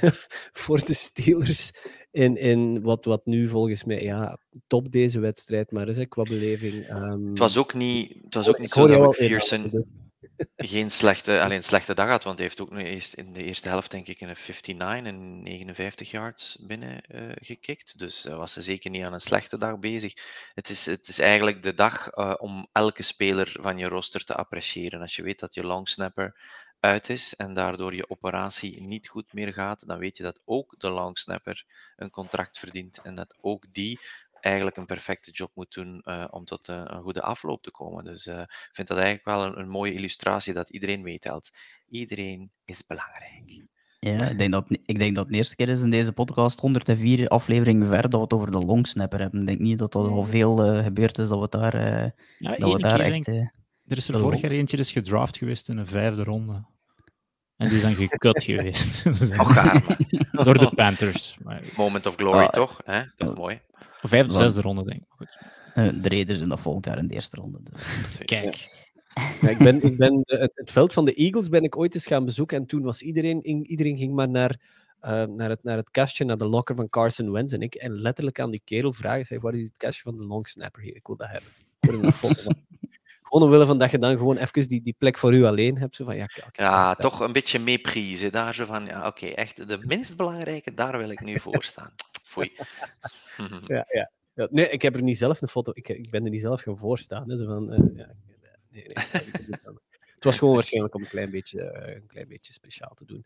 voor 0.62 0.84
de 0.84 0.94
Steelers. 0.94 1.70
In, 2.10 2.36
in 2.36 2.82
wat, 2.82 3.04
wat 3.04 3.26
nu 3.26 3.48
volgens 3.48 3.84
mij 3.84 4.02
ja, 4.02 4.38
top 4.66 4.92
deze 4.92 5.20
wedstrijd 5.20 5.70
maar 5.70 5.88
is, 5.88 5.96
hè, 5.96 6.06
qua 6.06 6.22
beleving. 6.22 6.90
Um... 6.90 7.28
Het 7.28 7.38
was 7.38 7.56
ook 7.56 7.74
niet, 7.74 8.14
het 8.24 8.34
was 8.34 8.48
ook 8.48 8.58
niet 8.58 8.70
zo 8.70 8.86
dat 8.86 9.18
McPherson 9.18 9.68
dus. 9.70 9.90
geen 10.56 10.90
slechte, 10.90 11.40
alleen 11.40 11.62
slechte 11.62 11.94
dag 11.94 12.08
had, 12.08 12.24
want 12.24 12.38
hij 12.38 12.46
heeft 12.46 12.60
ook 12.60 12.70
nu 12.70 12.84
eerst 12.84 13.14
in 13.14 13.32
de 13.32 13.44
eerste 13.44 13.68
helft 13.68 13.90
denk 13.90 14.06
ik 14.06 14.20
een 14.20 14.36
59 14.36 15.04
en 15.04 15.42
59 15.42 16.10
yards 16.10 16.58
binnen 16.66 17.02
uh, 17.08 17.32
gekikt. 17.34 17.98
Dus 17.98 18.26
uh, 18.26 18.36
was 18.36 18.52
ze 18.52 18.62
zeker 18.62 18.90
niet 18.90 19.04
aan 19.04 19.12
een 19.12 19.20
slechte 19.20 19.58
dag 19.58 19.78
bezig. 19.78 20.14
Het 20.54 20.68
is, 20.68 20.86
het 20.86 21.08
is 21.08 21.18
eigenlijk 21.18 21.62
de 21.62 21.74
dag 21.74 22.16
uh, 22.16 22.34
om 22.38 22.68
elke 22.72 23.02
speler 23.02 23.56
van 23.60 23.78
je 23.78 23.88
roster 23.88 24.24
te 24.24 24.34
appreciëren. 24.34 25.00
Als 25.00 25.16
je 25.16 25.22
weet 25.22 25.40
dat 25.40 25.54
je 25.54 25.64
longsnapper 25.64 26.40
uit 26.80 27.08
is 27.08 27.36
en 27.36 27.52
daardoor 27.52 27.94
je 27.94 28.10
operatie 28.10 28.82
niet 28.82 29.08
goed 29.08 29.32
meer 29.32 29.52
gaat, 29.52 29.86
dan 29.86 29.98
weet 29.98 30.16
je 30.16 30.22
dat 30.22 30.40
ook 30.44 30.74
de 30.78 30.90
longsnapper 30.90 31.64
een 31.96 32.10
contract 32.10 32.58
verdient 32.58 32.98
en 33.02 33.14
dat 33.14 33.36
ook 33.40 33.72
die 33.72 34.00
eigenlijk 34.40 34.76
een 34.76 34.86
perfecte 34.86 35.30
job 35.30 35.50
moet 35.54 35.72
doen 35.72 36.02
uh, 36.04 36.24
om 36.30 36.44
tot 36.44 36.68
uh, 36.68 36.82
een 36.84 37.02
goede 37.02 37.22
afloop 37.22 37.62
te 37.62 37.70
komen. 37.70 38.04
Dus 38.04 38.26
uh, 38.26 38.40
ik 38.40 38.70
vind 38.72 38.88
dat 38.88 38.98
eigenlijk 38.98 39.26
wel 39.26 39.44
een, 39.44 39.58
een, 39.58 39.68
mooie 39.68 39.92
illustratie 39.92 40.52
dat 40.52 40.70
iedereen 40.70 41.02
meetelt. 41.02 41.50
Iedereen 41.88 42.50
is 42.64 42.86
belangrijk. 42.86 43.68
Ja, 43.98 44.28
ik 44.28 44.38
denk, 44.38 44.52
dat, 44.52 44.66
ik 44.68 44.98
denk 44.98 45.14
dat 45.14 45.24
het 45.24 45.32
de 45.32 45.38
eerste 45.38 45.56
keer 45.56 45.68
is 45.68 45.82
in 45.82 45.90
deze 45.90 46.12
podcast, 46.12 46.60
104 46.60 47.28
afleveringen 47.28 47.88
ver, 47.88 48.02
dat 48.02 48.12
we 48.12 48.20
het 48.20 48.32
over 48.32 48.50
de 48.50 48.64
longsnapper 48.64 49.20
hebben. 49.20 49.40
Ik 49.40 49.46
denk 49.46 49.58
niet 49.58 49.78
dat 49.78 49.94
er 49.94 50.00
al 50.00 50.24
veel 50.24 50.82
gebeurd 50.82 51.18
is 51.18 51.28
dat 51.28 51.40
we 51.40 51.58
daar, 51.58 51.76
ja, 52.38 52.56
dat 52.56 52.72
we 52.72 52.78
daar 52.78 53.00
echt... 53.00 53.24
Denk 53.24 53.50
er 53.90 53.96
is 53.96 54.08
er 54.08 54.18
vorig 54.18 54.40
jaar 54.40 54.50
eentje 54.50 54.76
is 54.76 54.92
gedraft 54.92 55.36
geweest 55.36 55.68
in 55.68 55.78
een 55.78 55.86
vijfde 55.86 56.22
ronde. 56.22 56.64
En 57.56 57.68
die 57.68 57.76
is 57.76 57.82
dan 57.82 57.94
gekut 57.94 58.42
geweest. 58.50 59.04
Door 60.44 60.58
de 60.58 60.72
Panthers. 60.74 61.38
Moment 61.76 62.06
of 62.06 62.14
glory, 62.14 62.38
ah, 62.38 62.48
toch? 62.48 62.80
Hè? 62.84 63.02
Toch 63.16 63.36
mooi. 63.36 63.60
Vijfde, 64.02 64.36
zesde 64.36 64.60
ronde, 64.60 64.84
denk 64.84 65.00
ik. 65.00 65.06
Goed. 65.08 65.38
Uh, 65.74 66.02
de 66.02 66.08
Raiders 66.08 66.40
in 66.40 66.48
dat 66.48 66.60
volgend 66.60 66.84
jaar 66.84 66.98
in 66.98 67.06
de 67.06 67.14
eerste 67.14 67.36
ronde. 67.36 67.58
Dus. 67.62 68.18
Kijk. 68.24 68.78
Ja, 69.40 69.48
ik 69.48 69.58
ben, 69.58 69.82
ik 69.82 69.96
ben, 69.96 70.20
het, 70.24 70.52
het, 70.54 70.70
veld 70.70 70.92
van 70.92 71.04
de 71.04 71.14
Eagles 71.14 71.48
ben 71.48 71.62
ik 71.62 71.76
ooit 71.76 71.94
eens 71.94 72.06
gaan 72.06 72.24
bezoeken 72.24 72.58
en 72.58 72.66
toen 72.66 72.82
was 72.82 73.02
iedereen, 73.02 73.66
iedereen 73.66 73.98
ging 73.98 74.14
maar 74.14 74.28
naar, 74.28 74.60
uh, 75.02 75.24
naar, 75.24 75.50
het, 75.50 75.62
naar 75.62 75.76
het 75.76 75.90
kastje, 75.90 76.24
naar 76.24 76.38
de 76.38 76.46
locker 76.46 76.74
van 76.74 76.88
Carson 76.88 77.32
Wentz 77.32 77.52
en 77.52 77.62
ik 77.62 77.74
en 77.74 77.92
letterlijk 77.92 78.40
aan 78.40 78.50
die 78.50 78.62
kerel 78.64 78.92
vragen, 78.92 79.24
zei, 79.24 79.40
waar 79.40 79.54
is 79.54 79.66
het 79.66 79.76
kastje 79.76 80.02
van 80.02 80.16
de 80.16 80.24
long 80.24 80.48
snapper 80.48 80.82
hier? 80.82 80.96
Ik 80.96 81.06
wil 81.06 81.16
dat 81.16 81.28
hebben. 81.28 81.50
Ik 81.80 81.90
wil 81.90 82.02
een 82.02 82.12
foto 82.12 82.42
van. 82.42 82.56
Gewoon 83.30 83.44
omwille 83.44 83.66
van 83.66 83.78
dat 83.78 83.90
je 83.90 83.98
dan 83.98 84.16
gewoon 84.16 84.36
even 84.36 84.68
die, 84.68 84.82
die 84.82 84.94
plek 84.98 85.18
voor 85.18 85.34
u 85.34 85.44
alleen 85.44 85.78
hebt. 85.78 85.96
Zo 85.96 86.04
van, 86.04 86.16
ja, 86.16 86.28
ja 86.52 86.94
toch 86.94 87.20
een 87.20 87.32
beetje 87.32 87.58
meepriezen. 87.58 88.32
Daar 88.32 88.54
zo 88.54 88.64
van, 88.64 88.86
ja, 88.86 89.06
oké, 89.06 89.26
echt 89.26 89.68
de 89.68 89.78
minst 89.78 90.16
belangrijke, 90.16 90.74
daar 90.74 90.98
wil 90.98 91.10
ik 91.10 91.20
nu 91.20 91.40
voor 91.40 91.62
staan. 91.62 91.94
Foei. 92.30 92.52
ja, 93.62 93.84
ja, 93.88 94.10
ja. 94.34 94.48
Nee, 94.50 94.68
ik 94.68 94.82
heb 94.82 94.94
er 94.94 95.02
niet 95.02 95.18
zelf 95.18 95.40
een 95.40 95.48
foto, 95.48 95.72
ik, 95.74 95.88
ik 95.88 96.10
ben 96.10 96.24
er 96.24 96.30
niet 96.30 96.40
zelf 96.40 96.62
gaan 96.62 96.78
voorstaan. 96.78 97.28
Dus 97.28 97.42
van, 97.42 97.72
uh, 97.72 97.78
ja, 97.96 98.14
nee, 98.70 98.84
nee, 98.86 99.58
het 100.14 100.24
was 100.24 100.38
gewoon 100.38 100.54
waarschijnlijk 100.54 100.94
om 100.94 101.02
een 101.02 101.08
klein 101.08 101.30
beetje, 101.30 101.82
uh, 101.86 101.94
een 101.94 102.06
klein 102.06 102.28
beetje 102.28 102.52
speciaal 102.52 102.94
te 102.94 103.04
doen. 103.04 103.24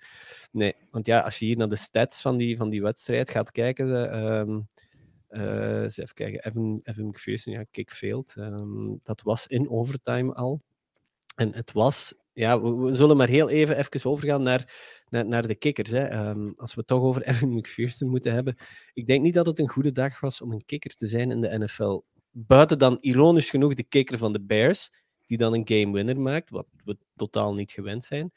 Nee, 0.50 0.74
want 0.90 1.06
ja, 1.06 1.20
als 1.20 1.38
je 1.38 1.44
hier 1.44 1.56
naar 1.56 1.68
de 1.68 1.76
stats 1.76 2.20
van 2.20 2.36
die, 2.36 2.56
van 2.56 2.68
die 2.68 2.82
wedstrijd 2.82 3.30
gaat 3.30 3.50
kijken, 3.50 3.88
uh, 3.88 4.42
uh, 4.46 4.58
eens 5.82 5.96
even 5.96 6.14
kijken. 6.14 6.44
Evan, 6.44 6.80
Evan 6.84 7.06
McPherson, 7.06 7.52
ja, 7.52 7.64
kickfield. 7.70 8.34
Um, 8.36 9.00
dat 9.02 9.22
was 9.22 9.46
in 9.46 9.70
overtime 9.70 10.34
al. 10.34 10.62
En 11.36 11.54
het 11.54 11.72
was... 11.72 12.14
Ja, 12.32 12.60
we, 12.60 12.92
zullen 12.92 13.16
maar 13.16 13.28
heel 13.28 13.48
even, 13.48 13.76
even 13.76 14.10
overgaan 14.10 14.42
naar, 14.42 14.74
naar, 15.08 15.26
naar 15.26 15.46
de 15.46 15.54
kickers. 15.54 15.90
Hè. 15.90 16.28
Um, 16.28 16.52
als 16.56 16.74
we 16.74 16.78
het 16.78 16.86
toch 16.86 17.02
over 17.02 17.22
Evan 17.28 17.54
McPherson 17.54 18.08
moeten 18.08 18.32
hebben. 18.32 18.56
Ik 18.92 19.06
denk 19.06 19.22
niet 19.22 19.34
dat 19.34 19.46
het 19.46 19.58
een 19.58 19.68
goede 19.68 19.92
dag 19.92 20.20
was 20.20 20.40
om 20.40 20.52
een 20.52 20.64
kicker 20.64 20.94
te 20.94 21.06
zijn 21.06 21.30
in 21.30 21.40
de 21.40 21.58
NFL. 21.58 22.02
Buiten 22.30 22.78
dan, 22.78 22.96
ironisch 23.00 23.50
genoeg, 23.50 23.74
de 23.74 23.82
kicker 23.82 24.18
van 24.18 24.32
de 24.32 24.40
Bears, 24.40 24.90
die 25.26 25.38
dan 25.38 25.54
een 25.54 25.68
game 25.68 25.92
winner 25.92 26.20
maakt, 26.20 26.50
wat 26.50 26.66
we 26.84 26.96
totaal 27.16 27.54
niet 27.54 27.72
gewend 27.72 28.04
zijn. 28.04 28.32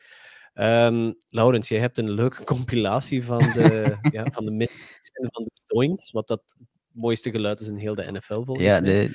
Um, 0.60 1.16
Laurens, 1.28 1.68
jij 1.68 1.80
hebt 1.80 1.98
een 1.98 2.12
leuke 2.12 2.44
compilatie 2.44 3.24
van 3.24 3.38
de, 3.38 3.98
ja, 4.12 4.26
van 4.32 4.46
de 4.46 4.52
en 5.14 5.30
van 5.32 5.44
de 5.44 5.62
doinks, 5.66 6.12
wat 6.12 6.28
dat 6.28 6.56
mooiste 6.98 7.32
geluid 7.32 7.60
is 7.60 7.68
in 7.68 7.76
heel 7.76 7.96
de 7.96 8.12
NFL 8.12 8.44
volgens 8.44 8.66
ja, 8.66 8.80
mij. 8.80 9.10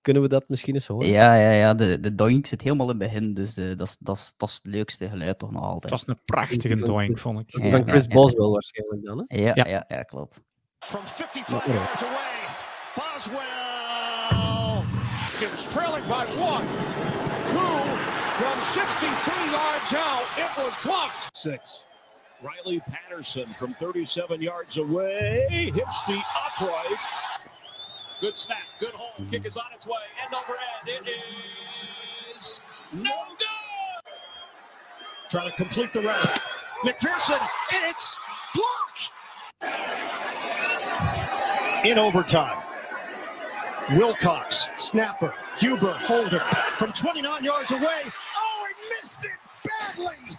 Kunnen 0.00 0.22
we 0.22 0.28
dat 0.28 0.48
misschien 0.48 0.74
eens 0.74 0.86
horen? 0.86 1.08
Ja, 1.08 1.34
ja, 1.34 1.50
ja. 1.50 1.74
De, 1.74 2.00
de 2.00 2.14
doink 2.14 2.46
zit 2.46 2.62
helemaal 2.62 2.90
in 2.90 3.00
het 3.00 3.10
begin, 3.10 3.34
dus 3.34 3.54
dat, 3.54 3.80
is, 3.80 3.96
dat, 3.98 4.16
is, 4.16 4.32
dat 4.36 4.48
is 4.48 4.54
het 4.54 4.66
leukste 4.66 5.08
geluid 5.08 5.38
toch 5.38 5.50
nog 5.50 5.62
altijd. 5.62 5.82
Dat 5.82 5.90
was 5.90 6.06
een 6.06 6.24
prachtige 6.24 6.74
doink, 6.74 7.18
vond 7.18 7.40
ik. 7.40 7.50
Dat 7.50 7.64
is 7.64 7.70
van 7.70 7.88
Chris 7.88 8.02
ja, 8.02 8.08
Boswell 8.08 8.48
waarschijnlijk 8.48 9.04
dan, 9.04 9.24
hè? 9.26 9.36
Ja, 9.36 9.52
ja, 9.54 9.66
ja, 9.68 9.84
ja 9.88 10.02
klopt. 10.02 10.42
From 10.78 11.06
55 11.06 11.66
yards 11.66 12.02
away, 12.02 12.40
Boswell 12.94 13.60
is 15.42 15.66
trailing 15.72 16.06
by 16.06 16.24
one. 16.36 16.66
Who, 17.54 17.96
from 18.36 18.62
63 18.62 19.50
yards 19.50 19.92
out, 19.94 20.24
it 20.36 20.50
was 20.56 20.74
blocked. 20.82 21.36
Six. 21.36 21.86
Riley 22.42 22.80
Patterson 22.80 23.54
from 23.58 23.74
37 23.74 24.40
yards 24.40 24.78
away 24.78 25.46
hits 25.50 26.02
the 26.06 26.22
upright. 26.46 26.98
Good 28.20 28.36
snap, 28.36 28.58
good 28.78 28.92
hold. 28.92 29.12
Mm-hmm. 29.14 29.30
Kick 29.30 29.46
is 29.46 29.56
on 29.56 29.66
its 29.74 29.86
way. 29.86 29.98
End 30.24 30.34
over 30.34 30.58
end. 30.58 31.06
It 31.06 32.36
is 32.36 32.60
no 32.92 33.12
good. 33.38 33.46
Trying 35.30 35.50
to 35.50 35.56
complete 35.56 35.92
the 35.92 36.00
route. 36.00 36.40
McPherson, 36.82 37.46
it's 37.72 38.16
blocked. 38.54 39.12
In 41.84 41.98
overtime. 41.98 42.62
Wilcox, 43.90 44.68
snapper, 44.76 45.34
Huber, 45.58 45.92
holder 45.94 46.40
from 46.78 46.92
29 46.92 47.44
yards 47.44 47.72
away. 47.72 48.02
Oh, 48.36 48.66
he 48.68 48.94
missed 48.94 49.24
it 49.24 49.30
badly. 49.64 50.38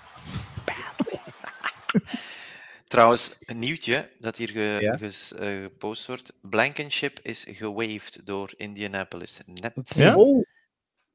Trouwens, 2.88 3.36
een 3.40 3.60
nieuwtje 3.60 4.10
dat 4.20 4.36
hier 4.36 4.50
ge, 4.50 4.78
ja? 4.80 4.98
ges, 4.98 5.34
uh, 5.40 5.62
gepost 5.62 6.08
wordt. 6.08 6.34
Blankenship 6.42 7.20
is 7.22 7.46
gewaved 7.50 8.26
door 8.26 8.54
Indianapolis. 8.58 9.40
Net. 9.46 9.74
Ja? 9.96 10.16
Oh. 10.16 10.46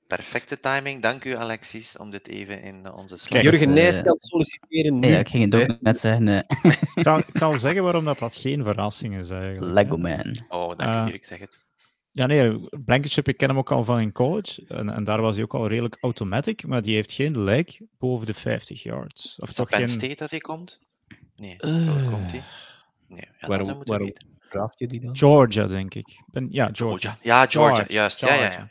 Perfecte 0.07 0.61
timing. 0.61 1.03
Dank 1.03 1.25
u, 1.25 1.37
Alexis, 1.37 1.97
om 1.97 2.11
dit 2.11 2.29
even 2.29 2.63
in 2.63 2.93
onze 2.93 3.17
slot. 3.17 3.43
Jurgen 3.43 3.73
Nijs 3.73 4.03
kan 4.03 4.19
solliciteren 4.19 4.99
nu. 4.99 5.09
Ja, 5.09 5.19
ik 5.19 5.29
ging 5.29 5.53
het 5.53 5.71
ook 5.71 5.81
net 5.81 5.99
zeggen. 5.99 6.29
Ik, 6.39 6.91
zal, 6.95 7.19
ik 7.19 7.39
zal 7.39 7.59
zeggen 7.59 7.83
waarom 7.83 8.05
dat, 8.05 8.19
dat 8.19 8.35
geen 8.35 8.65
verrassing 8.65 9.19
is 9.19 9.31
eigenlijk. 9.31 9.75
Lego 9.75 9.97
Man. 9.97 10.45
Oh, 10.49 10.77
dank 10.77 10.95
u, 10.95 10.99
uh, 10.99 11.07
Dirk, 11.07 11.25
zeg 11.25 11.39
het. 11.39 11.59
Ja, 12.17 12.27
nee, 12.27 12.69
Blankenship, 12.85 13.29
ik 13.29 13.37
ken 13.37 13.49
hem 13.49 13.59
ook 13.59 13.71
al 13.71 13.85
van 13.85 14.01
in 14.01 14.13
college. 14.13 14.65
En, 14.69 14.91
en, 14.91 15.05
daar 15.05 15.21
was 15.21 15.35
hij 15.35 15.45
ook 15.45 15.55
al 15.55 15.69
redelijk 15.69 15.97
automatic, 16.01 16.67
maar 16.67 16.83
die 16.83 16.95
heeft 16.95 17.13
geen 17.13 17.43
lijk 17.43 17.81
boven 17.99 18.27
de 18.27 18.35
50 18.35 18.83
yards. 18.83 19.39
Of 19.39 19.49
is 19.49 19.55
toch 19.55 19.69
geen... 19.69 19.89
State 19.89 20.15
dat 20.15 20.31
hij 20.31 20.39
komt? 20.39 20.81
Nee, 21.37 21.57
uh, 21.61 22.13
komt 22.13 22.31
hij? 22.31 22.43
Nee, 23.09 23.29
ja, 23.41 23.49
waarom 23.49 23.85
waarom 23.85 24.13
draaft 24.49 24.79
je 24.79 24.87
die 24.87 25.01
dan? 25.01 25.17
Georgia, 25.17 25.67
denk 25.67 25.95
ik. 25.95 26.23
Ben, 26.27 26.49
ja, 26.51 26.69
Georgia. 26.73 27.19
Ja, 27.23 27.47
Georgia, 27.47 27.75
Georgia. 27.75 27.95
juist. 27.95 28.19
Georgia. 28.19 28.43
Ja, 28.43 28.51
ja, 28.51 28.71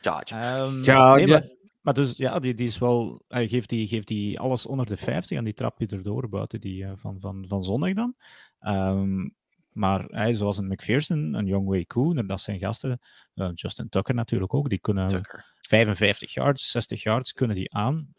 Georgia. 0.00 0.58
Um, 0.58 0.84
Georgia. 0.84 1.14
Nee, 1.14 1.26
maar, 1.26 1.48
maar, 1.80 1.94
dus 1.94 2.16
ja, 2.16 2.38
die, 2.38 2.54
die 2.54 2.66
is 2.66 2.78
wel, 2.78 3.24
hij 3.28 3.48
geeft, 3.48 3.68
die, 3.68 3.86
geeft 3.86 4.06
die 4.06 4.40
alles 4.40 4.66
onder 4.66 4.86
de 4.86 4.96
50 4.96 5.38
en 5.38 5.44
die 5.44 5.54
trap 5.54 5.80
je 5.80 5.86
erdoor 5.86 6.28
buiten 6.28 6.60
die 6.60 6.82
uh, 6.82 6.92
van, 6.94 7.16
van, 7.20 7.44
van 7.48 7.62
zondag 7.62 7.92
dan. 7.92 8.14
Um, 8.60 9.34
maar 9.72 10.04
hij, 10.04 10.34
zoals 10.34 10.58
een 10.58 10.66
McPherson, 10.66 11.34
een 11.34 11.46
Young 11.46 11.68
Wei 11.68 11.86
Koon, 11.86 12.26
dat 12.26 12.40
zijn 12.40 12.58
gasten, 12.58 13.00
uh, 13.34 13.50
Justin 13.54 13.88
Tucker 13.88 14.14
natuurlijk 14.14 14.54
ook, 14.54 14.68
die 14.68 14.80
kunnen 14.80 15.08
Tucker. 15.08 15.44
55 15.60 16.34
yards, 16.34 16.70
60 16.70 17.02
yards 17.02 17.32
kunnen 17.32 17.56
die 17.56 17.74
aan. 17.74 18.14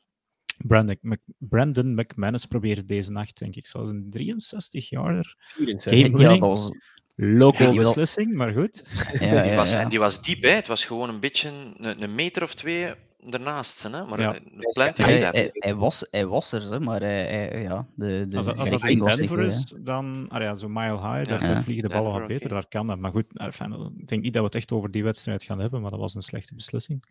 Brandon, 0.57 0.97
Mc, 1.01 1.19
Brandon 1.37 1.93
McManus 1.93 2.45
probeert 2.45 2.87
deze 2.87 3.11
nacht, 3.11 3.37
denk 3.37 3.55
ik, 3.55 3.67
zoals 3.67 3.89
een 3.89 4.09
63 4.09 4.89
yarder. 4.89 5.35
64. 5.37 6.19
Ja, 6.21 6.29
dat 6.29 6.39
was 6.39 6.71
ja, 7.15 7.73
beslissing, 7.73 8.34
maar 8.34 8.54
goed. 8.54 8.84
Ja, 9.19 9.43
die 9.43 9.56
was, 9.56 9.73
en 9.73 9.89
die 9.89 9.99
was 9.99 10.21
diep, 10.21 10.41
hè. 10.41 10.49
het 10.49 10.67
was 10.67 10.86
gewoon 10.86 11.10
een 11.10 11.19
beetje 11.19 11.49
een, 11.78 12.02
een 12.04 12.15
meter 12.15 12.43
of 12.43 12.54
twee 12.54 12.93
ernaast. 13.30 13.84
Hè? 13.84 14.06
Maar 14.06 14.19
ja. 14.19 14.39
hij, 14.73 15.19
hij, 15.19 15.49
hij, 15.54 15.76
was, 15.76 16.08
hij 16.12 16.26
was 16.26 16.52
er, 16.52 16.62
hè, 16.71 16.80
maar 16.80 16.99
hij, 16.99 17.62
ja, 17.62 17.88
de, 17.95 18.26
de 18.30 18.38
als, 18.38 18.47
als 18.47 18.69
dat 18.69 18.86
in 18.86 18.97
Denver 18.97 19.41
is, 19.41 19.73
dan 19.78 20.26
ah, 20.30 20.41
ja, 20.41 20.56
zo 20.56 20.69
mile 20.69 21.13
high, 21.13 21.30
daar 21.30 21.43
ja. 21.43 21.62
vliegen 21.62 21.89
de 21.89 21.95
ballen 21.95 22.12
wat 22.12 22.28
beter, 22.28 22.45
okay. 22.45 22.60
daar 22.60 22.67
kan 22.67 22.88
dat. 22.88 22.99
Maar 22.99 23.12
goed, 23.12 23.26
enfin, 23.34 23.93
ik 23.97 24.08
denk 24.08 24.21
niet 24.21 24.34
dat 24.34 24.41
we 24.41 24.47
het 24.47 24.58
echt 24.58 24.71
over 24.71 24.91
die 24.91 25.04
wedstrijd 25.04 25.43
gaan 25.43 25.60
hebben, 25.60 25.82
maar 25.82 25.91
dat 25.91 25.99
was 25.99 26.15
een 26.15 26.21
slechte 26.21 26.56
beslissing. 26.56 27.04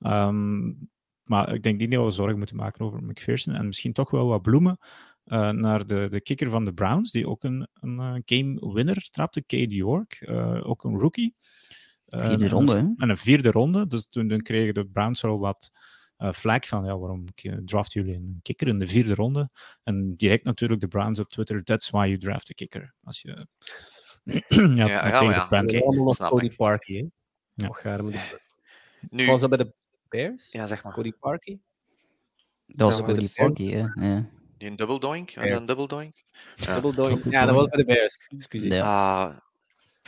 Um, 0.00 0.88
maar 1.30 1.54
ik 1.54 1.62
denk 1.62 1.80
niet 1.80 1.90
dat 1.90 2.04
we 2.04 2.10
zorgen 2.10 2.38
moeten 2.38 2.56
maken 2.56 2.84
over 2.84 3.02
McPherson. 3.02 3.54
En 3.54 3.66
misschien 3.66 3.92
toch 3.92 4.10
wel 4.10 4.26
wat 4.26 4.42
bloemen 4.42 4.78
uh, 5.24 5.50
naar 5.50 5.86
de, 5.86 6.06
de 6.10 6.20
kicker 6.20 6.50
van 6.50 6.64
de 6.64 6.72
Browns, 6.72 7.10
die 7.10 7.28
ook 7.28 7.44
een, 7.44 7.68
een 7.74 7.94
uh, 7.94 8.14
game 8.24 8.72
winner 8.72 9.08
trapte, 9.10 9.46
Cade 9.46 9.74
York, 9.74 10.24
uh, 10.28 10.68
ook 10.68 10.84
een 10.84 10.98
rookie. 10.98 11.34
vierde 12.06 12.48
ronde, 12.48 12.72
hè? 12.72 12.78
En 12.96 13.08
een 13.08 13.16
vierde 13.16 13.50
ronde. 13.50 13.86
Dus 13.86 14.06
toen, 14.06 14.28
toen 14.28 14.42
kregen 14.42 14.74
de 14.74 14.86
Browns 14.86 15.20
wel 15.20 15.38
wat 15.38 15.70
uh, 16.18 16.32
flag 16.32 16.66
van 16.66 16.84
ja, 16.84 16.98
waarom 16.98 17.24
draft 17.64 17.92
jullie 17.92 18.14
een 18.14 18.40
kicker 18.42 18.68
in 18.68 18.78
de 18.78 18.86
vierde 18.86 19.14
ronde? 19.14 19.50
En 19.82 20.16
direct 20.16 20.44
natuurlijk 20.44 20.80
de 20.80 20.88
Browns 20.88 21.18
op 21.18 21.28
Twitter, 21.28 21.64
that's 21.64 21.90
why 21.90 22.06
you 22.06 22.18
draft 22.18 22.50
a 22.50 22.54
kicker. 22.54 22.94
Als 23.02 23.22
je 23.22 23.46
ja, 24.48 24.86
ja, 24.86 25.22
ja, 25.22 25.78
allemaal 25.78 26.04
nog 26.04 26.16
Cody 26.16 26.56
Parkey, 26.56 26.96
hè? 26.96 27.06
Ja. 27.54 28.00
Nu... 29.10 29.26
Was 29.26 29.40
dat 29.40 29.48
bij 29.48 29.58
de 29.58 29.72
Bears? 30.08 30.52
Ja, 30.52 30.66
zeg 30.66 30.82
maar. 30.82 30.92
Cody 30.92 31.12
Parkey? 31.12 31.58
Dat 32.66 32.90
was 32.90 33.04
bij 33.04 33.14
de 33.14 33.32
Parkey, 33.34 33.66
hè? 33.66 34.06
Ja. 34.06 34.30
Een 34.62 34.76
double 34.76 35.00
doink? 35.00 35.34
Was 35.34 35.50
een 35.50 35.66
double 35.66 35.88
doink? 35.88 36.16
Ja. 36.56 36.80
Double 36.80 37.02
doink. 37.02 37.24
Ja, 37.24 37.46
dat 37.46 37.54
was 37.54 37.68
bij 37.68 37.78
de 37.78 37.84
Bears. 37.84 38.18
Excuseer. 38.28 38.74
Ja. 38.74 39.24
Ah, 39.24 39.36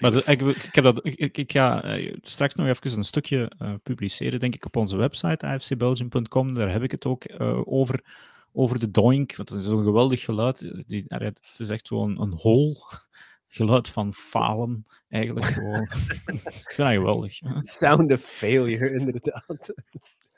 maar 0.00 0.28
ik, 0.28 0.40
ik, 0.40 0.74
heb 0.74 0.84
dat, 0.84 1.00
ik, 1.02 1.38
ik 1.38 1.52
ga 1.52 1.98
uh, 1.98 2.16
straks 2.20 2.54
nog 2.54 2.66
even 2.66 2.98
een 2.98 3.04
stukje 3.04 3.52
uh, 3.62 3.74
publiceren, 3.82 4.40
denk 4.40 4.54
ik, 4.54 4.64
op 4.64 4.76
onze 4.76 4.96
website, 4.96 5.46
afcbelgium.com. 5.46 6.54
Daar 6.54 6.72
heb 6.72 6.82
ik 6.82 6.90
het 6.90 7.06
ook 7.06 7.30
uh, 7.30 7.60
over, 7.64 8.04
over 8.52 8.78
de 8.78 8.90
doink. 8.90 9.36
Want 9.36 9.48
het 9.48 9.62
is 9.62 9.68
zo'n 9.68 9.84
geweldig 9.84 10.24
geluid. 10.24 10.84
Die, 10.86 11.04
het 11.06 11.56
is 11.58 11.68
echt 11.68 11.86
zo'n 11.86 12.20
een 12.20 12.32
hol 12.32 12.76
geluid 13.48 13.88
van 13.88 14.14
falen, 14.14 14.84
eigenlijk. 15.08 15.46
Gewoon. 15.46 15.82
ik 16.08 16.20
vind 16.24 16.44
dat 16.44 16.92
geweldig. 16.92 17.38
Sound 17.60 18.12
of 18.12 18.20
failure, 18.20 18.90
inderdaad. 18.92 19.74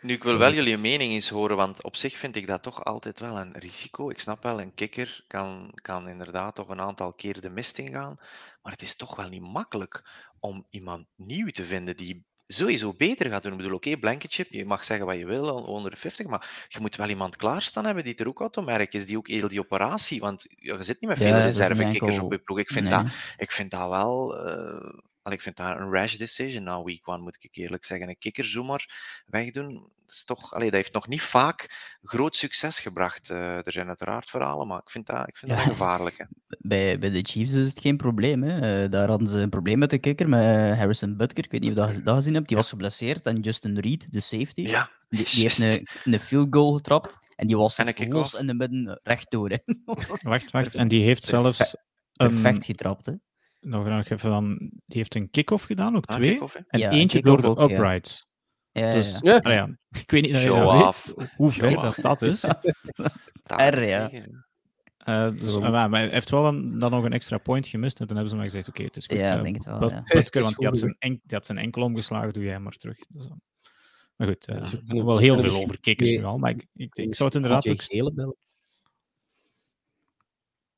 Nu, 0.04 0.12
ik 0.12 0.22
wil 0.22 0.38
wel 0.38 0.52
jullie 0.52 0.78
mening 0.78 1.12
eens 1.12 1.28
horen, 1.28 1.56
want 1.56 1.82
op 1.82 1.96
zich 1.96 2.16
vind 2.16 2.36
ik 2.36 2.46
dat 2.46 2.62
toch 2.62 2.84
altijd 2.84 3.20
wel 3.20 3.40
een 3.40 3.52
risico. 3.58 4.10
Ik 4.10 4.18
snap 4.18 4.42
wel, 4.42 4.60
een 4.60 4.74
kikker 4.74 5.24
kan, 5.26 5.70
kan 5.82 6.08
inderdaad 6.08 6.54
toch 6.54 6.68
een 6.68 6.80
aantal 6.80 7.12
keer 7.12 7.40
de 7.40 7.50
mist 7.50 7.78
ingaan, 7.78 8.14
maar 8.62 8.72
het 8.72 8.82
is 8.82 8.96
toch 8.96 9.16
wel 9.16 9.28
niet 9.28 9.42
makkelijk 9.42 10.08
om 10.40 10.66
iemand 10.70 11.06
nieuw 11.16 11.50
te 11.50 11.64
vinden 11.64 11.96
die 11.96 12.24
sowieso 12.46 12.94
beter 12.94 13.30
gaat 13.30 13.42
doen. 13.42 13.52
Ik 13.52 13.58
bedoel, 13.58 13.74
oké, 13.74 13.88
okay, 13.88 14.00
blanket 14.00 14.32
chip, 14.32 14.52
je 14.52 14.64
mag 14.64 14.84
zeggen 14.84 15.06
wat 15.06 15.16
je 15.16 15.26
wil, 15.26 15.54
onder 15.54 15.90
de 15.90 15.96
50, 15.96 16.26
maar 16.26 16.66
je 16.68 16.80
moet 16.80 16.96
wel 16.96 17.08
iemand 17.08 17.36
klaarstaan 17.36 17.84
hebben 17.84 18.04
die 18.04 18.14
er 18.14 18.28
ook 18.28 18.40
automerk 18.40 18.94
is, 18.94 19.06
die 19.06 19.16
ook 19.16 19.28
heel 19.28 19.48
die 19.48 19.60
operatie, 19.60 20.20
want 20.20 20.46
je 20.48 20.82
zit 20.82 21.00
niet 21.00 21.10
met 21.10 21.18
veel 21.18 21.36
ja, 21.36 21.42
reservekikkers 21.42 22.18
op 22.18 22.32
je 22.32 22.38
ploeg. 22.38 22.58
Ik 22.58 22.70
vind, 22.70 22.90
dat, 22.90 23.06
ik 23.36 23.52
vind 23.52 23.70
dat 23.70 23.88
wel... 23.88 24.46
Uh, 24.46 24.98
ik 25.32 25.42
vind 25.42 25.56
dat 25.56 25.76
een 25.76 25.90
rash 25.90 26.16
decision 26.16 26.62
na 26.62 26.82
week 26.82 27.08
one, 27.08 27.22
moet 27.22 27.36
ik 27.40 27.56
eerlijk 27.56 27.84
zeggen. 27.84 28.08
Een 28.08 28.18
kikkerzoemer 28.18 28.90
wegdoen, 29.26 29.72
dat, 29.74 30.14
is 30.14 30.24
toch, 30.24 30.54
allee, 30.54 30.70
dat 30.70 30.80
heeft 30.80 30.92
nog 30.92 31.08
niet 31.08 31.22
vaak 31.22 31.96
groot 32.02 32.36
succes 32.36 32.80
gebracht. 32.80 33.30
Uh, 33.30 33.66
er 33.66 33.72
zijn 33.72 33.88
uiteraard 33.88 34.30
verhalen, 34.30 34.66
maar 34.66 34.78
ik 34.78 34.90
vind 34.90 35.06
dat, 35.06 35.28
ik 35.28 35.36
vind 35.36 35.52
ja. 35.52 35.56
dat 35.56 35.66
gevaarlijk. 35.66 36.18
Hè. 36.18 36.24
Bij, 36.58 36.98
bij 36.98 37.10
de 37.10 37.22
Chiefs 37.22 37.52
is 37.52 37.68
het 37.68 37.80
geen 37.80 37.96
probleem. 37.96 38.42
Hè. 38.42 38.84
Uh, 38.84 38.90
daar 38.90 39.08
hadden 39.08 39.28
ze 39.28 39.38
een 39.38 39.50
probleem 39.50 39.78
met 39.78 39.90
de 39.90 39.98
kikker, 39.98 40.28
met 40.28 40.76
Harrison 40.76 41.16
Butker. 41.16 41.44
Ik 41.44 41.50
weet 41.50 41.60
niet 41.60 41.78
of 41.78 41.94
je 41.94 42.02
dat 42.02 42.14
gezien 42.14 42.34
hebt. 42.34 42.48
Die 42.48 42.56
was 42.56 42.68
geblesseerd. 42.68 43.26
En 43.26 43.40
Justin 43.40 43.78
Reed, 43.78 44.12
de 44.12 44.20
safety, 44.20 44.60
ja. 44.60 44.90
die, 45.08 45.24
die 45.24 45.42
heeft 45.42 45.58
een, 45.58 45.86
een 46.04 46.20
field 46.20 46.46
goal 46.50 46.72
getrapt. 46.72 47.18
En 47.36 47.46
die 47.46 47.56
was 47.56 47.78
los 48.08 48.34
in 48.34 48.46
de 48.46 48.54
midden 48.54 49.00
rechtdoor. 49.02 49.50
Hè. 49.50 49.58
wacht, 50.22 50.50
wacht. 50.50 50.74
En 50.74 50.88
die 50.88 51.04
heeft 51.04 51.24
zelfs... 51.24 51.76
Perfect 52.16 52.56
um, 52.56 52.62
getrapt, 52.62 53.06
hè 53.06 53.12
nog, 53.64 53.86
nog 53.86 54.04
even 54.04 54.18
van, 54.18 54.58
die 54.58 54.98
heeft 54.98 55.14
een 55.14 55.30
kick-off 55.30 55.64
gedaan, 55.64 55.96
ook 55.96 56.06
ah, 56.06 56.16
twee. 56.16 56.40
en 56.66 56.78
ja, 56.78 56.90
eentje 56.90 57.22
door 57.22 57.42
de 57.42 57.48
uprights. 57.48 58.26
Ja. 58.72 58.92
Dus, 58.92 59.18
ja. 59.20 59.40
Ja. 59.42 59.76
ik 60.02 60.10
weet 60.10 60.22
niet 60.22 60.32
dat 60.32 60.42
je 60.42 60.52
weet 60.52 61.28
hoe 61.36 61.50
ver 61.50 61.74
dat, 61.74 61.96
dat 62.00 62.22
is. 62.22 62.44
R, 63.72 63.80
ja. 63.80 64.10
Uh, 65.08 65.30
dus, 65.30 65.56
uh, 65.56 65.70
maar 65.70 65.90
hij 65.90 66.08
heeft 66.08 66.30
wel 66.30 66.42
dan, 66.42 66.78
dan, 66.78 66.90
nog 66.90 67.04
een 67.04 67.12
extra 67.12 67.38
point 67.38 67.66
gemist 67.66 68.00
en 68.00 68.06
toen 68.06 68.16
hebben 68.16 68.32
ze 68.32 68.36
maar 68.36 68.50
gezegd, 68.50 68.68
oké, 68.68 68.76
okay, 68.76 68.86
het 68.86 68.96
is 68.96 69.06
goed. 69.06 69.18
Ja, 69.18 69.36
uh, 69.36 69.42
denk 69.42 69.54
het 69.54 69.64
wel, 69.64 69.78
dat, 69.78 69.90
ja. 69.90 70.40
Want 70.40 70.56
die 70.56 70.66
had, 70.66 70.78
zijn 70.78 70.96
enk, 70.98 71.20
die 71.24 71.36
had 71.36 71.46
zijn 71.46 71.58
enkel 71.58 71.82
omgeslagen, 71.82 72.32
doe 72.32 72.44
jij 72.44 72.58
maar 72.58 72.72
terug. 72.72 72.98
Dus, 73.08 73.28
maar 74.16 74.28
goed, 74.28 74.48
uh, 74.48 74.62
ja. 74.84 75.04
wel 75.04 75.18
heel 75.18 75.38
veel 75.40 75.62
over 75.62 75.80
kickers 75.80 76.10
nu 76.10 76.24
al, 76.24 76.38
maar 76.38 76.50
ik, 76.50 76.66
ik, 76.74 76.94
ik 76.94 77.14
zou 77.14 77.28
het 77.28 77.36
inderdaad 77.36 77.68
ook... 77.68 77.82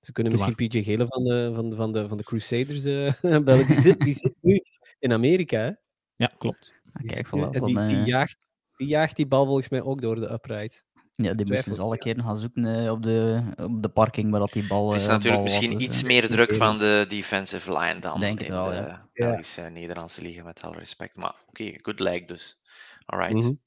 Ze 0.07 0.13
kunnen 0.13 0.33
misschien 0.33 0.55
PJ 0.55 0.83
Gele 0.83 1.07
van 1.07 1.25
de, 1.25 1.51
van, 1.55 1.75
van 1.75 1.93
de, 1.93 2.09
van 2.09 2.17
de 2.17 2.23
Crusaders 2.23 2.85
uh, 2.85 3.13
bellen. 3.45 3.67
Die 3.67 3.81
zit, 3.81 3.99
die 3.99 4.15
zit 4.15 4.35
nu 4.41 4.63
in 4.99 5.13
Amerika, 5.13 5.59
hè? 5.59 5.71
Ja, 6.17 6.33
klopt. 6.39 6.73
Die, 6.93 7.13
Kijk, 7.13 7.27
voilà, 7.27 7.51
die, 7.51 7.65
die, 7.65 7.87
die, 7.87 8.05
jaagt, 8.05 8.37
die 8.77 8.87
jaagt 8.87 9.17
die 9.17 9.27
bal 9.27 9.45
volgens 9.45 9.69
mij 9.69 9.83
ook 9.83 10.01
door 10.01 10.15
de 10.15 10.31
upright. 10.31 10.85
Ja, 11.15 11.35
die 11.35 11.47
moesten 11.47 11.75
ze 11.75 11.81
alle 11.81 11.99
keer 11.99 12.21
gaan 12.23 12.39
zoeken 12.39 12.65
uh, 12.85 12.91
op, 12.91 13.03
de, 13.03 13.43
op 13.57 13.83
de 13.83 13.89
parking 13.89 14.31
waar 14.31 14.41
dat 14.41 14.53
die 14.53 14.67
bal. 14.67 14.91
Er 14.91 14.97
is 14.97 15.07
natuurlijk 15.07 15.43
misschien 15.43 15.73
was, 15.73 15.83
iets 15.83 16.03
meer 16.03 16.29
druk 16.29 16.55
van 16.55 16.79
de 16.79 17.05
defensive 17.09 17.79
line 17.79 17.99
dan 17.99 18.21
Denk 18.21 18.39
het 18.39 18.49
in 18.49 18.55
wel, 18.55 18.69
de 18.69 18.75
ja. 18.75 19.09
Belgische 19.13 19.61
ja. 19.61 19.69
Nederlandse 19.69 20.23
liga, 20.23 20.43
met 20.43 20.63
alle 20.63 20.77
respect. 20.77 21.17
Maar 21.17 21.35
oké, 21.49 21.63
okay, 21.63 21.79
good 21.83 22.01
leg 22.01 22.25
dus. 22.25 22.63
Alright. 23.07 23.35
Mm 23.35 23.41
-hmm. 23.41 23.61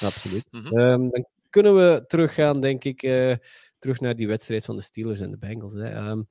Absoluut. 0.00 0.44
Mm 0.50 0.60
-hmm. 0.60 0.78
um, 0.78 1.10
dan 1.10 1.26
kunnen 1.50 1.76
we 1.76 2.04
teruggaan, 2.06 2.60
denk 2.60 2.84
ik, 2.84 3.02
uh, 3.02 3.34
terug 3.84 4.00
naar 4.00 4.16
die 4.16 4.26
wedstrijd 4.26 4.64
van 4.64 4.76
de 4.76 4.82
Steelers 4.82 5.20
en 5.20 5.30
de 5.30 5.38
Bengals. 5.38 5.72
Hè. 5.72 6.08
Um, 6.08 6.28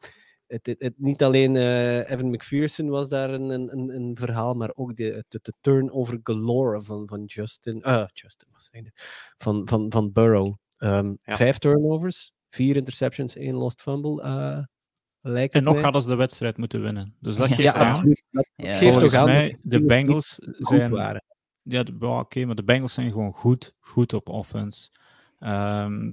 het, 0.47 0.65
het, 0.65 0.81
het, 0.81 0.93
niet 0.97 1.23
alleen 1.23 1.55
uh, 1.55 2.09
Evan 2.09 2.29
McPherson 2.29 2.89
was 2.89 3.09
daar 3.09 3.29
een, 3.29 3.49
een, 3.49 3.95
een 3.95 4.15
verhaal, 4.15 4.53
maar 4.53 4.71
ook 4.75 4.95
de, 4.95 5.25
de, 5.27 5.39
de 5.41 5.53
turnover 5.61 6.19
galore 6.23 6.81
van, 6.81 7.07
van 7.07 7.23
Justin, 7.25 7.81
uh, 7.87 8.05
Justin 8.13 8.47
was 8.51 8.69
van, 9.37 9.67
van, 9.67 9.91
van 9.91 10.11
Burrow. 10.11 10.53
Um, 10.77 11.17
ja. 11.21 11.35
Vijf 11.35 11.57
turnovers, 11.57 12.31
vier 12.49 12.75
interceptions, 12.75 13.35
één 13.35 13.55
lost 13.55 13.81
fumble. 13.81 14.23
Uh, 14.23 14.63
lijkt 15.21 15.53
en 15.53 15.63
nog 15.63 15.73
mij. 15.73 15.83
hadden 15.83 16.01
ze 16.01 16.07
de 16.07 16.15
wedstrijd 16.15 16.57
moeten 16.57 16.81
winnen. 16.81 17.15
Dus 17.19 17.35
dat 17.35 17.47
geeft 17.47 17.61
ja, 17.61 17.73
aan. 17.73 17.87
absoluut. 17.87 18.27
Dat 18.31 18.47
Ja. 18.55 18.71
geeft 18.71 18.91
Volgens 18.91 19.13
toch 19.13 19.21
aan 19.21 19.27
mij, 19.27 19.47
dat 19.47 19.61
de 19.63 19.81
Bengals 19.81 20.39
zijn 20.57 20.91
waren. 20.91 21.23
Ja, 21.61 21.83
oké, 21.99 22.45
maar 22.45 22.55
de 22.55 22.63
Bengals 22.63 22.93
zijn 22.93 23.11
gewoon 23.11 23.33
goed, 23.33 23.73
goed 23.79 24.13
op 24.13 24.29
offense. 24.29 24.89
Ehm, 25.39 26.11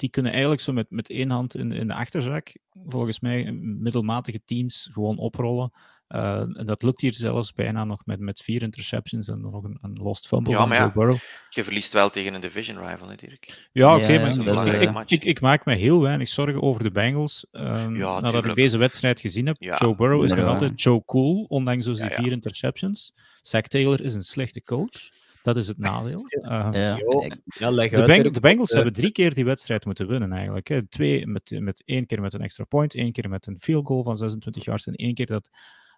die 0.00 0.10
kunnen 0.10 0.30
eigenlijk 0.32 0.60
zo 0.62 0.72
met, 0.72 0.86
met 0.90 1.10
één 1.10 1.30
hand 1.30 1.54
in, 1.56 1.72
in 1.72 1.86
de 1.86 1.94
achterzak, 1.94 2.52
volgens 2.86 3.20
mij, 3.20 3.52
middelmatige 3.62 4.40
teams 4.44 4.88
gewoon 4.92 5.18
oprollen. 5.18 5.72
Eh, 6.06 6.40
en 6.40 6.66
dat 6.66 6.82
lukt 6.82 7.00
hier 7.00 7.14
zelfs 7.14 7.52
bijna 7.52 7.84
nog 7.84 8.02
met, 8.04 8.20
met 8.20 8.40
vier 8.42 8.62
interceptions 8.62 9.28
en 9.28 9.40
nog 9.40 9.64
een, 9.64 9.78
een 9.82 9.98
lost 10.02 10.26
fumble 10.26 10.52
Ja, 10.52 10.58
van 10.58 10.68
maar 10.68 10.76
Joe 10.78 10.86
ja. 10.86 10.92
Burrow. 10.92 11.18
Je 11.48 11.64
verliest 11.64 11.92
wel 11.92 12.10
tegen 12.10 12.34
een 12.34 12.40
division 12.40 12.86
rival 12.86 13.06
natuurlijk. 13.08 13.68
Ja, 13.72 13.96
oké, 13.96 14.06
Ja, 14.06 14.10
maar 14.12 14.20
dat 14.20 14.30
is 14.30 14.36
ik, 14.36 14.44
belangrijk 14.44 14.82
ik, 14.82 14.92
match. 14.92 15.10
ik, 15.12 15.24
ik 15.24 15.40
maak 15.40 15.64
me 15.64 15.74
heel 15.74 16.00
weinig 16.00 16.28
zorgen 16.28 16.62
over 16.62 16.82
de 16.82 16.90
Bengals. 16.90 17.46
ehm, 17.50 17.92
nadat 17.92 18.44
ik 18.44 18.54
deze 18.54 18.78
wedstrijd 18.78 19.20
gezien 19.20 19.46
heb. 19.46 19.56
Ja. 19.58 19.76
Joe 19.78 19.94
Burrow 19.94 20.24
is 20.24 20.32
nog 20.32 20.46
altijd 20.46 20.82
Joe 20.82 21.02
Cool, 21.04 21.44
ondanks 21.48 21.84
dus 21.86 21.98
die 21.98 22.08
Ja, 22.08 22.14
ja. 22.16 22.22
vier 22.22 22.32
interceptions. 22.32 23.12
Zach 23.42 23.62
Taylor 23.62 24.00
is 24.04 24.14
een 24.14 24.22
slechte 24.22 24.62
coach. 24.62 25.08
Dat 25.42 25.56
is 25.56 25.66
het 25.66 25.78
nadeel. 25.78 26.24
Ja, 26.72 26.96
ik- 27.24 27.40
Ja, 27.58 27.70
leg 27.70 27.90
de, 27.90 27.96
Beng- 28.06 28.32
de 28.34 28.40
Bengals 28.40 28.68
eh, 28.68 28.74
hebben 28.74 28.92
drie 28.92 29.12
keer 29.12 29.34
die 29.34 29.44
wedstrijd 29.44 29.84
moeten 29.84 30.08
winnen 30.08 30.32
eigenlijk. 30.32 30.68
Hè. 30.68 30.86
Twee 30.86 31.26
met, 31.26 31.56
met 31.60 31.82
één 31.84 32.06
keer 32.06 32.20
met 32.20 32.32
een 32.34 32.40
extra 32.40 32.64
point, 32.64 32.94
één 32.94 33.12
keer 33.12 33.28
met 33.28 33.46
een 33.46 33.58
field 33.60 33.86
goal 33.86 34.02
van 34.02 34.16
26 34.16 34.64
yards 34.64 34.86
en 34.86 34.94
één 34.94 35.14
keer 35.14 35.26
dat 35.26 35.48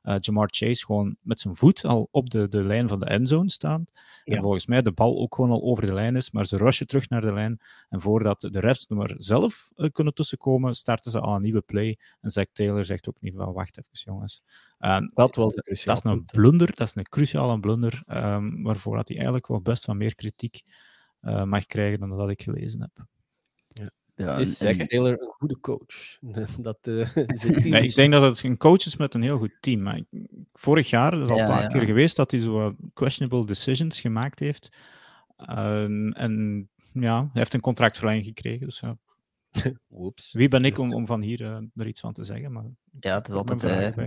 eh, 0.03 0.17
Jamar 0.19 0.49
Chase 0.51 0.85
gewoon 0.85 1.17
met 1.21 1.41
zijn 1.41 1.57
voet 1.57 1.85
al 1.85 2.09
op 2.11 2.31
de, 2.31 2.49
de 2.49 2.63
lijn 2.63 2.89
van 2.89 3.01
de 3.01 3.07
endzone 3.07 3.51
staat. 3.51 3.93
Ja. 4.25 4.37
En 4.37 4.43
volgens 4.43 4.67
mij 4.67 4.83
de 4.83 4.93
bal 4.93 5.19
ook 5.19 5.35
gewoon 5.35 5.51
al 5.51 5.63
over 5.63 5.87
de 5.87 5.93
lijn 5.93 6.17
is, 6.17 6.31
maar 6.31 6.47
ze 6.47 6.57
rushen 6.57 6.87
terug 6.87 7.09
naar 7.09 7.21
de 7.21 7.33
lijn. 7.33 7.61
En 7.89 8.01
voordat 8.01 8.41
de 8.41 8.61
refs 8.61 8.87
er 8.89 8.97
maar 8.97 9.15
zelf 9.17 9.71
eh, 9.77 9.91
kunnen 9.91 10.15
tussenkomen, 10.15 10.75
starten 10.75 11.11
ze 11.11 11.21
al 11.21 11.35
een 11.35 11.43
nieuwe 11.43 11.61
play. 11.61 11.99
En 12.21 12.31
Zach 12.31 12.47
Taylor 12.53 12.85
zegt 12.85 13.09
ook 13.09 13.21
niet 13.21 13.35
van 13.37 13.53
wacht 13.53 13.79
even 13.79 13.91
jongens. 13.93 14.43
En 14.79 15.11
Dat 15.15 15.35
was 15.35 15.57
een 15.57 15.63
cruciaal 15.63 15.95
dat 15.95 16.05
is 16.05 16.11
een 16.11 16.25
blunder, 16.25 16.75
dat 16.75 16.87
is 16.87 16.95
een 16.95 17.09
cruciale 17.09 17.61
blunder, 17.61 18.03
ehm, 18.07 18.63
waarvoor 18.63 18.95
hij 18.95 19.15
eigenlijk 19.15 19.47
wel 19.47 19.61
best 19.61 19.87
wat 19.87 19.97
meer 19.97 20.15
kritiek 20.15 20.63
eh, 21.21 21.45
mag 21.45 21.67
krijgen 21.67 22.01
dan 22.01 22.17
dat 22.17 22.31
ik 22.31 22.43
gelezen 22.43 22.81
heb. 22.81 23.07
Ja, 24.23 24.37
Is 24.37 24.61
en- 24.61 24.75
Zach 24.77 24.87
Taylor 24.87 25.13
een 25.13 25.33
goede 25.39 25.61
coach? 25.61 26.19
Dat 26.61 26.87
eh 26.87 27.09
team 27.15 27.71
Nee, 27.71 27.83
is- 27.85 27.91
ik 27.91 27.95
denk 27.95 28.13
dat 28.13 28.23
het 28.23 28.43
een 28.43 28.57
coach 28.57 28.87
is 28.87 28.97
met 28.97 29.15
een 29.15 29.23
heel 29.23 29.39
goed 29.39 29.57
team. 29.61 29.83
Maar 29.83 30.01
vorig 30.53 30.91
jaar, 30.91 31.11
dat 31.11 31.21
is 31.21 31.29
al 31.29 31.37
Ja, 31.37 31.43
een 31.43 31.49
paar 31.51 31.63
ja. 31.63 31.69
keer 31.69 31.81
geweest, 31.87 32.17
dat 32.17 32.31
hij 32.31 32.41
zo 32.41 32.75
questionable 32.95 33.47
decisions 33.47 34.01
gemaakt 34.01 34.39
heeft. 34.39 34.69
En, 35.37 36.13
en 36.17 36.69
ja, 36.93 37.19
hij 37.19 37.29
heeft 37.33 37.55
een 37.55 37.61
contractverlenging 37.61 38.25
gekregen. 38.25 38.67
Dus 38.67 38.81
ja. 38.81 38.99
Wie 40.33 40.49
ben 40.49 40.65
ik 40.65 40.79
om, 40.79 40.95
om 40.95 41.07
van 41.07 41.21
hier 41.21 41.43
eh, 41.43 41.59
er 41.75 41.87
iets 41.87 42.01
van 42.01 42.13
te 42.13 42.25
zeggen? 42.25 42.53
Maar 42.53 42.65
Ja, 43.01 43.15
het 43.15 43.29
is 43.29 43.35
altijd. 43.35 43.65
eh, 43.65 44.07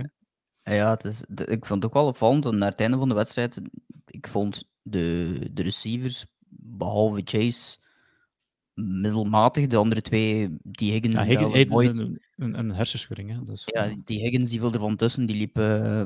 ja, 0.76 0.90
het 0.90 1.04
is, 1.04 1.22
de- 1.28 1.44
ik 1.46 1.66
vond 1.66 1.82
het 1.82 1.92
ook 1.92 1.98
wel 1.98 2.06
opvallend, 2.06 2.44
want 2.44 2.56
naar 2.56 2.70
het 2.70 2.80
einde 2.80 2.96
van 2.98 3.08
de 3.08 3.14
wedstrijd, 3.14 3.60
ik 4.06 4.26
vond 4.28 4.64
de, 4.82 5.38
de 5.52 5.62
receivers, 5.62 6.26
behalve 6.48 7.20
Chase, 7.24 7.78
middelmatig. 8.76 9.66
De 9.66 9.76
andere 9.76 10.00
twee, 10.02 10.56
die 10.62 10.92
Higgins 10.92 11.14
Ja, 11.14 11.24
Higgins, 11.24 11.54
Higgins 11.54 11.86
is 11.88 11.96
een, 11.98 12.20
een, 12.36 12.58
een 12.58 12.70
hersenschudding. 12.70 13.30
Hè? 13.30 13.44
Dus, 13.44 13.62
Ja, 13.66 13.94
die 14.04 14.20
Higgins 14.20 14.50
die 14.50 14.60
viel 14.60 14.72
er 14.72 14.78
van 14.78 14.96
tussen. 14.96 15.26
Die 15.26 15.36
liep 15.36 15.58
eh, 15.58 16.04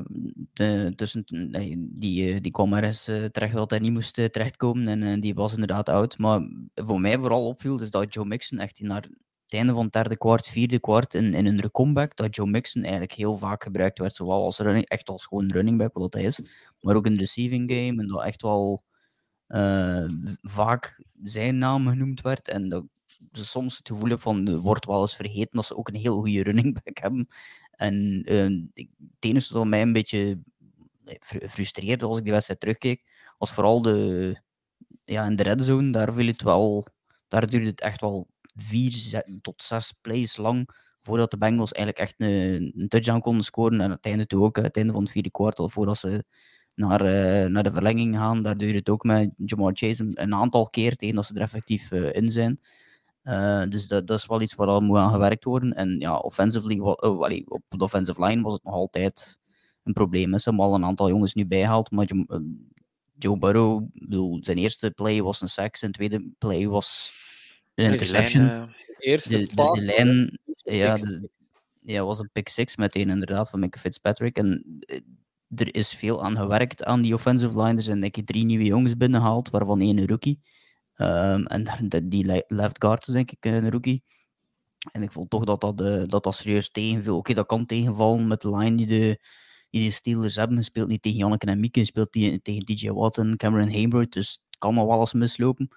de- 0.53 0.93
tussen. 0.95 1.23
Nee, 1.27 1.75
die, 1.89 2.33
eh, 2.33 2.41
die 2.41 2.51
kwam 2.51 2.73
ergens 2.73 3.07
eh, 3.07 3.25
terecht 3.25 3.53
dat 3.53 3.69
hij 3.69 3.79
niet 3.79 3.91
moest 3.91 4.17
eh, 4.17 4.25
terechtkomen. 4.25 5.01
En 5.03 5.19
die 5.19 5.33
was 5.33 5.53
inderdaad 5.53 5.89
oud. 5.89 6.17
Maar 6.17 6.41
voor 6.75 7.01
mij 7.01 7.17
vooral 7.17 7.45
opviel 7.45 7.79
is 7.81 7.91
dat 7.91 8.13
Joe 8.13 8.25
Mixon 8.25 8.59
echt 8.59 8.81
naar 8.81 9.01
het 9.01 9.59
einde 9.59 9.73
van 9.73 9.83
het 9.83 9.93
derde 9.93 10.17
kwart, 10.17 10.47
vierde 10.47 10.79
kwart 10.79 11.13
in, 11.13 11.33
in 11.33 11.45
een 11.45 11.71
comeback, 11.71 12.15
dat 12.15 12.35
Joe 12.35 12.47
Mixon 12.47 12.81
eigenlijk 12.81 13.11
heel 13.13 13.37
vaak 13.37 13.63
gebruikt 13.63 13.99
werd. 13.99 14.15
Zowel 14.15 14.43
als 14.43 14.57
running, 14.59 14.85
echt 14.85 15.09
als 15.09 15.25
gewoon 15.25 15.51
running 15.51 15.77
back, 15.77 15.97
wat 15.97 16.13
hij 16.13 16.23
is. 16.23 16.39
Maar 16.79 16.95
ook 16.95 17.05
in 17.05 17.13
de 17.13 17.19
receiving 17.19 17.71
game. 17.71 18.01
En 18.01 18.07
dat 18.07 18.23
echt 18.23 18.41
wel 18.41 18.83
vaak 20.41 21.03
zijn 21.23 21.57
naam 21.57 21.87
genoemd 21.87 22.21
werd. 22.21 22.47
En 22.47 22.69
dat 22.69 22.85
soms 23.31 23.77
het 23.77 23.87
gevoel 23.87 24.09
heb 24.09 24.19
van, 24.19 24.59
wordt 24.59 24.85
wel 24.85 25.01
eens 25.01 25.15
vergeten 25.15 25.49
dat 25.51 25.65
ze 25.65 25.77
ook 25.77 25.87
een 25.87 25.95
heel 25.95 26.19
goede 26.19 26.43
running 26.43 26.73
back 26.83 26.97
hebben. 26.97 27.27
En 27.71 28.21
het 28.25 29.19
enige 29.19 29.53
wat 29.53 29.65
mij 29.65 29.81
een 29.81 29.93
beetje 29.93 30.39
frustreerde 31.49 32.05
als 32.05 32.17
ik 32.17 32.23
die 32.23 32.31
wedstrijd 32.31 32.59
terugkeek, 32.59 33.03
was 33.37 33.51
vooral 33.51 33.81
de, 33.81 34.41
ja, 35.05 35.25
in 35.25 35.35
de 35.35 35.43
red 35.43 35.63
zone, 35.63 35.91
daar 35.91 36.13
viel 36.13 36.27
het 36.27 36.41
wel, 36.41 36.87
daar 37.27 37.49
duurde 37.49 37.67
het 37.67 37.81
echt 37.81 38.01
wel 38.01 38.27
vier 38.55 39.23
tot 39.41 39.63
zes 39.63 39.93
plays 40.01 40.37
lang 40.37 40.69
voordat 41.01 41.31
de 41.31 41.37
Bengals 41.37 41.71
eigenlijk 41.71 42.07
echt 42.07 42.15
een, 42.17 42.73
een 42.75 42.87
touchdown 42.87 43.19
konden 43.19 43.43
scoren. 43.43 43.81
En 43.81 43.89
uiteindelijk 43.89 44.33
ook, 44.33 44.55
het 44.55 44.77
einde 44.77 44.93
van 44.93 45.01
het 45.01 45.11
vierde 45.11 45.31
kwartal, 45.31 45.69
voordat 45.69 45.97
ze 45.97 46.25
naar, 46.75 47.01
uh, 47.01 47.49
naar 47.49 47.63
de 47.63 47.71
verlenging 47.71 48.15
gaan. 48.15 48.43
Daar 48.43 48.57
duurde 48.57 48.77
het 48.77 48.89
ook 48.89 49.03
met 49.03 49.31
Jamar 49.37 49.71
Chase 49.75 50.03
een, 50.03 50.21
een 50.21 50.33
aantal 50.33 50.69
keer 50.69 50.95
tegen 50.95 51.15
dat 51.15 51.25
ze 51.25 51.33
er 51.33 51.41
effectief 51.41 51.91
uh, 51.91 52.13
in 52.13 52.31
zijn. 52.31 52.59
Uh, 53.23 53.63
dus 53.69 53.87
dat, 53.87 54.07
dat, 54.07 54.19
is 54.19 54.25
wel 54.25 54.41
iets 54.41 54.55
waar 54.55 54.67
al 54.67 54.81
moet 54.81 54.97
aan 54.97 55.11
gewerkt 55.11 55.43
worden. 55.43 55.73
En 55.73 55.99
ja, 55.99 56.17
offensively, 56.17 56.79
allee, 56.79 57.43
op 57.47 57.63
de 57.69 57.83
offensive 57.83 58.25
line 58.25 58.41
was 58.41 58.53
het 58.53 58.63
nog 58.63 58.73
altijd 58.73 59.39
een 59.83 59.93
probleem. 59.93 60.39
Ze 60.39 60.49
hebben 60.49 60.65
al 60.65 60.75
een 60.75 60.85
aantal 60.85 61.09
jongens 61.09 61.33
nu 61.33 61.45
bijgehaald, 61.45 61.91
maar 61.91 62.07
Joe 63.17 63.37
Burrow, 63.37 63.87
bedoel, 63.93 64.37
zijn 64.41 64.57
eerste 64.57 64.91
play 64.91 65.21
was 65.21 65.41
een 65.41 65.49
sack, 65.49 65.75
zijn 65.75 65.91
tweede 65.91 66.31
play 66.37 66.67
was 66.67 67.13
een 67.75 67.91
interception. 67.91 68.73
Eerste 68.97 69.29
de, 69.29 69.45
de, 69.45 69.55
de 69.55 69.85
lijn, 69.85 70.39
ja, 70.55 70.97
ja, 71.81 72.03
was 72.03 72.19
een 72.19 72.29
pick 72.31 72.49
six 72.49 72.75
meteen 72.75 73.09
inderdaad 73.09 73.49
van 73.49 73.59
Mick 73.59 73.77
Fitzpatrick. 73.77 74.37
En 74.37 74.79
eh, 74.79 74.99
er 75.55 75.75
is 75.75 75.93
veel 75.93 76.23
aan 76.23 76.37
gewerkt 76.37 76.83
aan 76.83 77.01
die 77.01 77.13
offensive 77.13 77.61
line. 77.61 77.75
Er 77.75 77.81
zijn 77.81 77.99
denk 77.99 78.17
ik 78.17 78.25
drie 78.25 78.43
nieuwe 78.43 78.65
jongens 78.65 78.97
binnengehaald, 78.97 79.49
waarvan 79.49 79.81
één 79.81 79.97
een 79.97 80.07
rookie. 80.07 80.39
Um, 80.95 81.45
en 81.45 81.89
die 82.03 82.43
left 82.47 82.83
guard 82.83 83.07
is 83.07 83.13
denk 83.13 83.31
ik 83.31 83.45
een 83.45 83.71
rookie. 83.71 84.03
En 84.91 85.03
ik 85.03 85.11
vond 85.11 85.29
toch 85.29 85.43
dat 85.43 85.61
dat, 85.61 85.81
uh, 85.81 86.03
dat, 86.07 86.23
dat 86.23 86.35
serieus 86.35 86.69
tegenviel. 86.69 87.17
Oké, 87.17 87.33
dat 87.33 87.45
kan 87.45 87.65
tegenvallen 87.65 88.27
met 88.27 88.41
de 88.41 88.57
line 88.57 88.75
die 88.75 88.85
de, 88.85 89.19
die 89.69 89.83
de 89.83 89.91
Steelers 89.91 90.35
hebben. 90.35 90.57
Je 90.57 90.63
speelt 90.63 90.87
niet 90.87 91.01
tegen 91.01 91.17
Janneke 91.17 91.45
en 91.45 91.59
Mieke, 91.59 91.79
je 91.79 91.85
speelt 91.85 92.11
die, 92.11 92.41
tegen 92.41 92.65
DJ 92.65 92.89
Watt 92.89 93.17
en 93.17 93.37
Cameron 93.37 93.71
Hayward. 93.71 94.13
Dus 94.13 94.31
het 94.49 94.59
kan 94.59 94.73
nog 94.73 94.87
wel 94.87 94.99
eens 94.99 95.13
mislopen. 95.13 95.67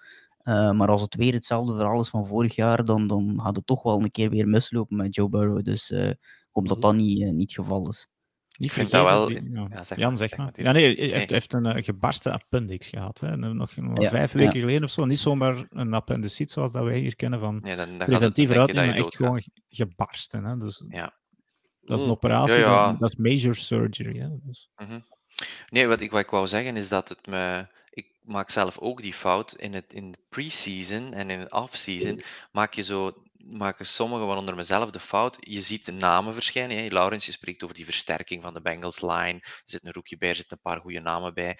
Uh, 0.44 0.72
maar 0.72 0.88
als 0.88 1.02
het 1.02 1.14
weer 1.14 1.32
hetzelfde 1.32 1.74
verhaal 1.74 2.00
is 2.00 2.08
van 2.08 2.26
vorig 2.26 2.54
jaar, 2.54 2.84
dan, 2.84 3.06
dan 3.06 3.40
gaat 3.42 3.56
het 3.56 3.66
toch 3.66 3.82
wel 3.82 4.02
een 4.02 4.10
keer 4.10 4.30
weer 4.30 4.48
mislopen 4.48 4.96
met 4.96 5.14
Joe 5.14 5.28
Burrow. 5.28 5.64
Dus 5.64 5.90
uh, 5.90 6.08
ik 6.08 6.18
hoop 6.50 6.68
dat 6.68 6.76
mhm. 6.76 6.86
dat 6.86 6.94
niet, 6.94 7.32
niet 7.32 7.56
het 7.56 7.64
geval 7.66 7.88
is. 7.88 8.08
Niet 8.58 8.72
vergeten, 8.72 9.04
wel... 9.04 9.30
ja. 9.30 9.84
zeg 9.84 9.98
Jan, 9.98 10.16
zeg 10.16 10.36
maar. 10.36 10.50
Ja, 10.52 10.72
nee, 10.72 10.96
hij 10.96 11.06
heeft, 11.06 11.30
heeft 11.30 11.52
een 11.52 11.84
gebarsten 11.84 12.32
appendix 12.32 12.88
gehad. 12.88 13.20
Hè. 13.20 13.36
Nog, 13.36 13.72
vijf 13.96 14.32
weken 14.32 14.60
geleden 14.60 14.82
of 14.82 14.90
zo. 14.90 15.04
Niet 15.04 15.18
zomaar 15.18 15.66
een 15.70 15.94
appendicit 15.94 16.50
zoals 16.50 16.72
dat 16.72 16.84
wij 16.84 16.98
hier 16.98 17.16
kennen 17.16 17.40
van 17.40 17.60
nee, 17.62 17.76
dan, 17.76 17.98
dan 17.98 18.06
preventief 18.06 18.50
eruit, 18.50 18.74
maar 18.74 18.88
echt 18.88 19.16
gewoon 19.16 19.42
gebarsten. 19.68 20.44
Hè. 20.44 20.56
Dus, 20.56 20.84
ja. 20.88 21.14
Dat 21.80 21.98
is 21.98 22.04
een 22.04 22.10
operatie, 22.10 22.60
dat, 22.60 23.00
dat, 23.00 23.10
is 23.10 23.16
major 23.16 23.54
surgery. 23.54 24.18
Hè. 24.18 24.28
Dus. 24.42 24.70
Mm 24.76 24.86
-hmm. 24.86 25.04
Nee, 25.68 25.86
wat 25.86 26.00
ik, 26.00 26.10
wat 26.10 26.20
ik 26.20 26.30
wou 26.30 26.46
zeggen 26.46 26.76
is 26.76 26.88
dat 26.88 27.08
het 27.08 27.26
me 27.26 27.66
maak 28.24 28.50
zelf 28.50 28.78
ook 28.78 29.02
die 29.02 29.14
fout. 29.14 29.54
In, 29.54 29.74
het, 29.74 29.92
in 29.92 30.12
de 30.12 30.18
pre-season 30.28 31.12
en 31.12 31.30
in 31.30 31.38
het 31.38 31.52
off-season 31.52 32.22
maak 32.52 32.74
je 32.74 32.82
zo 32.82 33.23
maken 33.46 33.86
sommigen, 33.86 34.26
waaronder 34.26 34.54
mezelf, 34.54 34.90
de 34.90 35.00
fout. 35.00 35.36
Je 35.40 35.60
ziet 35.60 35.84
de 35.84 35.92
namen 35.92 36.34
verschijnen. 36.34 36.76
Hè. 36.76 36.88
Laurens, 36.88 37.26
je 37.26 37.32
spreekt 37.32 37.62
over 37.62 37.76
die 37.76 37.84
versterking 37.84 38.42
van 38.42 38.54
de 38.54 38.60
Bengals 38.60 39.00
line. 39.00 39.38
Er 39.40 39.62
zit 39.64 39.84
een 39.84 39.92
rookie 39.92 40.18
bij, 40.18 40.28
er 40.28 40.36
zitten 40.36 40.56
een 40.56 40.72
paar 40.72 40.80
goede 40.80 41.00
namen 41.00 41.34
bij 41.34 41.58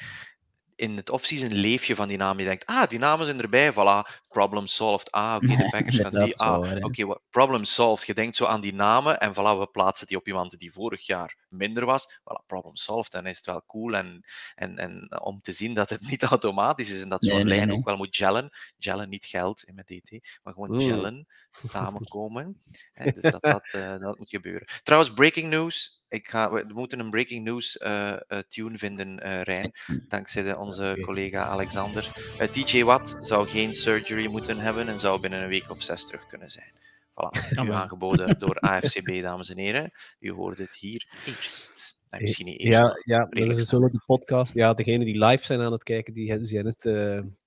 in 0.76 0.96
het 0.96 1.10
offseason 1.10 1.52
leef 1.52 1.84
je 1.84 1.94
van 1.94 2.08
die 2.08 2.16
namen. 2.16 2.42
Je 2.42 2.48
denkt, 2.48 2.66
ah, 2.66 2.88
die 2.88 2.98
namen 2.98 3.26
zijn 3.26 3.40
erbij, 3.40 3.72
voilà, 3.72 4.23
problem 4.34 4.66
solved. 4.66 5.10
Ah, 5.10 5.34
oké, 5.36 5.56
de 5.56 5.68
Packers 5.74 5.96
gaan 5.96 6.10
die. 6.10 6.36
Ah, 6.36 6.58
oké, 6.58 6.84
okay, 6.84 7.18
problem 7.30 7.64
solved. 7.64 8.06
Je 8.06 8.14
denkt 8.14 8.36
zo 8.36 8.44
aan 8.44 8.60
die 8.60 8.74
namen 8.74 9.20
en 9.20 9.32
voilà, 9.32 9.58
we 9.58 9.68
plaatsen 9.72 10.06
die 10.06 10.16
op 10.16 10.26
iemand 10.26 10.58
die 10.58 10.72
vorig 10.72 11.06
jaar 11.06 11.36
minder 11.48 11.84
was. 11.84 12.06
Voilà, 12.20 12.46
problem 12.46 12.76
solved. 12.76 13.12
Dan 13.12 13.26
is 13.26 13.36
het 13.36 13.46
wel 13.46 13.62
cool 13.66 13.94
en, 13.94 14.24
en, 14.54 14.78
en 14.78 15.20
om 15.20 15.40
te 15.40 15.52
zien 15.52 15.74
dat 15.74 15.90
het 15.90 16.00
niet 16.10 16.22
automatisch 16.22 16.90
is 16.90 17.02
en 17.02 17.08
dat 17.08 17.24
zo'n 17.24 17.48
lijn 17.48 17.72
ook 17.72 17.84
wel 17.84 17.96
moet 17.96 18.16
gellen. 18.16 18.50
Gellen, 18.78 19.08
niet 19.08 19.24
geld 19.24 19.64
in 19.64 19.74
met 19.74 19.86
DT, 19.86 20.10
maar 20.42 20.52
gewoon 20.52 20.80
gellen, 20.80 21.26
samenkomen. 21.50 22.60
En 22.92 23.12
dus 23.12 23.22
dat, 23.22 23.42
dat, 23.42 23.72
uh, 23.74 23.98
dat 23.98 24.18
moet 24.18 24.30
gebeuren. 24.30 24.66
Trouwens, 24.82 25.12
breaking 25.12 25.48
news. 25.48 26.02
Ik 26.08 26.28
ga, 26.28 26.50
we 26.50 26.64
moeten 26.74 26.98
een 26.98 27.10
breaking 27.10 27.44
news 27.44 27.76
uh, 27.76 28.16
uh, 28.28 28.38
tune 28.48 28.78
vinden, 28.78 29.42
Rijn. 29.42 29.72
Dankzij 30.08 30.42
de, 30.42 30.56
onze 30.56 30.98
collega 31.02 31.42
Alexander. 31.42 32.12
DJ 32.52 32.82
Watt 32.82 33.18
zou 33.22 33.48
geen 33.48 33.74
surgery 33.74 34.23
moeten 34.28 34.58
hebben 34.58 34.88
en 34.88 34.98
zou 34.98 35.20
binnen 35.20 35.42
een 35.42 35.48
week 35.48 35.70
of 35.70 35.82
zes 35.82 36.06
terug 36.06 36.26
kunnen 36.26 36.50
zijn. 36.50 36.72
Voilà, 37.10 37.62
nu 37.62 37.72
aangeboden 37.72 38.38
door 38.38 38.58
AFCB, 38.58 39.22
dames 39.22 39.50
en 39.50 39.58
heren. 39.58 39.92
U 40.18 40.32
hoort 40.32 40.58
het 40.58 40.76
hier 40.76 41.06
eerst. 41.26 41.96
Misschien 42.18 42.46
niet 42.46 42.60
eerst. 42.60 42.72
Ja, 42.72 43.00
ja 43.04 43.26
dat 43.30 43.56
is 43.56 43.68
zullen 43.68 43.92
de 43.92 44.02
podcast. 44.06 44.54
Ja, 44.54 44.74
degenen 44.74 45.06
die 45.06 45.24
live 45.24 45.44
zijn 45.44 45.60
aan 45.60 45.72
het 45.72 45.82
kijken, 45.82 46.14
die 46.14 46.46
zijn 46.46 46.66
het 46.66 46.84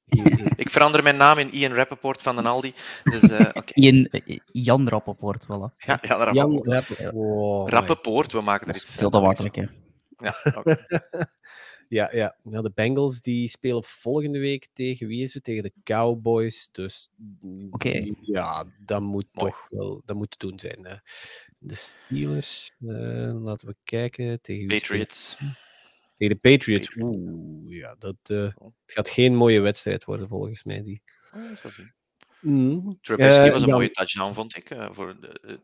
ik 0.64 0.70
verander 0.70 1.04
mijn 1.04 1.18
naam 1.18 1.38
in 1.38 1.52
Ian 1.52 1.74
Rappaport 1.74 2.24
van 2.24 2.36
de 2.36 2.42
Aldi. 2.42 2.74
Dus, 3.04 3.22
uh, 3.22 3.40
okay. 3.40 3.72
Ian, 3.84 4.06
eh, 4.06 4.38
Jan 4.52 4.88
Rappaport, 4.88 5.46
voilà. 5.46 5.76
Ja, 5.78 6.00
Jan 6.02 6.20
Rappaport. 6.20 6.66
Jan 6.66 6.74
Rappaport. 6.74 7.14
Oh, 7.14 7.70
Rappaport, 7.70 8.32
we 8.32 8.42
maken 8.42 8.68
er 8.68 8.76
iets 8.76 8.92
Veel 8.92 9.10
te 9.10 9.20
makkelijk, 9.20 9.56
hè. 9.56 9.66
Ja, 10.18 10.36
okay. 10.56 10.78
ja, 11.90 12.10
ja. 12.12 12.38
de 12.44 12.72
Bengals 12.74 13.22
die 13.22 13.48
spelen 13.48 13.84
volgende 13.84 14.40
week 14.40 14.68
tegen 14.74 15.08
wie 15.08 15.24
is 15.24 15.34
het? 15.34 15.44
Tegen 15.44 15.64
de 15.64 15.74
Cowboys. 15.84 16.70
Dus 16.72 17.10
okay. 17.70 18.16
ja, 18.22 18.66
dat 18.80 19.02
moet 19.02 19.28
Mooi. 19.32 19.52
toch 19.52 19.68
wel 19.70 20.02
dat 20.06 20.16
moet 20.16 20.30
te 20.30 20.48
doen 20.48 20.60
zijn. 20.60 21.02
De 21.60 21.76
Steelers, 21.76 22.72
uh, 22.80 23.44
laten 23.44 23.68
we 23.68 23.76
kijken. 23.84 24.42
Tegen 24.42 24.68
Patriots. 24.68 25.38
Tegen 26.18 26.40
de 26.42 26.50
Patriots. 26.50 26.96
Oeh, 26.96 27.78
ja, 27.78 27.96
dat 27.96 28.18
uh, 28.32 28.44
het 28.64 28.92
gaat 28.94 29.10
geen 29.10 29.36
mooie 29.36 29.60
wedstrijd 29.60 30.04
worden 30.04 30.28
volgens 30.28 30.64
mij. 30.64 30.84
Die. 30.84 31.02
Oh, 31.34 31.62
dat 31.64 31.78
Mm. 32.42 32.98
Trubisky 33.02 33.46
uh, 33.46 33.52
was 33.52 33.62
een 33.62 33.68
ja. 33.68 33.74
mooie 33.74 33.92
touchdown, 33.92 34.34
vond 34.34 34.56
ik. 34.56 34.70
Uh, 34.70 34.88
voor 34.92 35.20
de, 35.20 35.60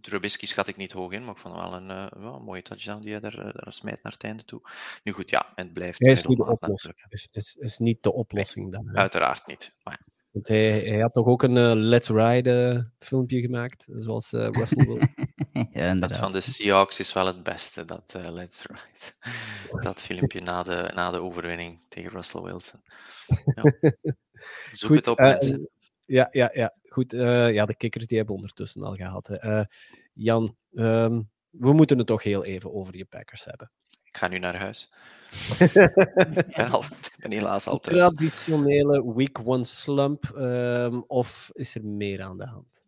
Trubisky 0.00 0.46
schat 0.46 0.68
ik 0.68 0.76
niet 0.76 0.92
hoog 0.92 1.12
in, 1.12 1.24
maar 1.24 1.34
ik 1.34 1.40
vond 1.40 1.54
wel 1.54 1.72
een, 1.72 1.90
uh, 1.90 2.06
wel 2.22 2.34
een 2.34 2.42
mooie 2.42 2.62
touchdown 2.62 3.02
die 3.02 3.10
hij 3.10 3.20
daar, 3.20 3.36
daar 3.36 3.72
smijt 3.72 4.02
naar 4.02 4.12
het 4.12 4.24
einde 4.24 4.44
toe. 4.44 4.60
Nu 5.02 5.12
goed, 5.12 5.30
ja, 5.30 5.52
het 5.54 5.72
blijft. 5.72 5.98
Hij 5.98 6.12
is 6.12 6.26
niet 6.26 6.38
de 6.38 6.46
oplossing. 6.46 6.94
Is, 7.08 7.28
is, 7.32 7.56
is 7.60 7.78
niet 7.78 8.02
de 8.02 8.12
oplossing 8.12 8.70
nee, 8.70 8.84
dan. 8.84 8.96
Uiteraard 8.96 9.46
niet. 9.46 9.78
Maar 9.82 10.00
ja. 10.04 10.12
Want 10.32 10.48
hij, 10.48 10.80
hij, 10.80 11.00
had 11.00 11.12
toch 11.12 11.26
ook 11.26 11.42
een 11.42 11.56
uh, 11.56 11.72
Let's 11.74 12.08
Ride 12.08 12.90
filmpje 12.98 13.40
gemaakt, 13.40 13.88
zoals 13.92 14.32
uh, 14.32 14.46
Russell 14.50 14.86
Wilson. 14.86 15.14
ja, 15.72 15.94
dat 15.94 16.16
van 16.16 16.32
de 16.32 16.40
Seahawks 16.40 16.98
is 16.98 17.12
wel 17.12 17.26
het 17.26 17.42
beste, 17.42 17.84
dat 17.84 18.14
uh, 18.16 18.30
Let's 18.30 18.64
Ride. 18.66 19.82
dat 19.88 20.02
filmpje 20.02 20.40
na 20.40 20.62
de, 20.62 20.90
na 20.94 21.10
de 21.10 21.20
overwinning 21.20 21.84
tegen 21.88 22.10
Russell 22.10 22.40
Wilson. 22.40 22.80
Ja. 23.26 23.62
Zoek 24.72 24.88
Goed, 24.88 24.96
het 24.96 25.08
op, 25.08 25.18
mensen. 25.18 25.68
Ja, 26.12 26.28
ja, 26.30 26.50
ja. 26.52 26.74
Goed. 26.88 27.12
Uh, 27.12 27.52
ja, 27.52 27.66
de 27.66 27.74
kikkers 27.74 28.06
die 28.06 28.16
hebben 28.16 28.34
ondertussen 28.34 28.82
al 28.82 28.94
gehad. 28.94 29.30
Uh, 29.30 29.64
Jan, 30.12 30.56
um, 30.72 31.30
we 31.50 31.72
moeten 31.72 31.98
het 31.98 32.06
toch 32.06 32.22
heel 32.22 32.44
even 32.44 32.72
over 32.72 32.92
die 32.92 33.04
Packers 33.04 33.44
hebben. 33.44 33.70
Ik 34.02 34.16
ga 34.16 34.28
nu 34.28 34.38
naar 34.38 34.56
huis. 34.56 34.92
ik 35.58 36.54
ben, 36.56 36.70
al, 36.70 36.84
ben 37.18 37.30
helaas 37.30 37.66
al 37.66 37.78
Traditionele 37.78 39.14
week 39.14 39.38
one 39.44 39.64
slump, 39.64 40.32
um, 40.36 41.04
of 41.06 41.50
is 41.52 41.74
er 41.74 41.84
meer 41.84 42.22
aan 42.22 42.38
de 42.38 42.46
hand? 42.46 42.81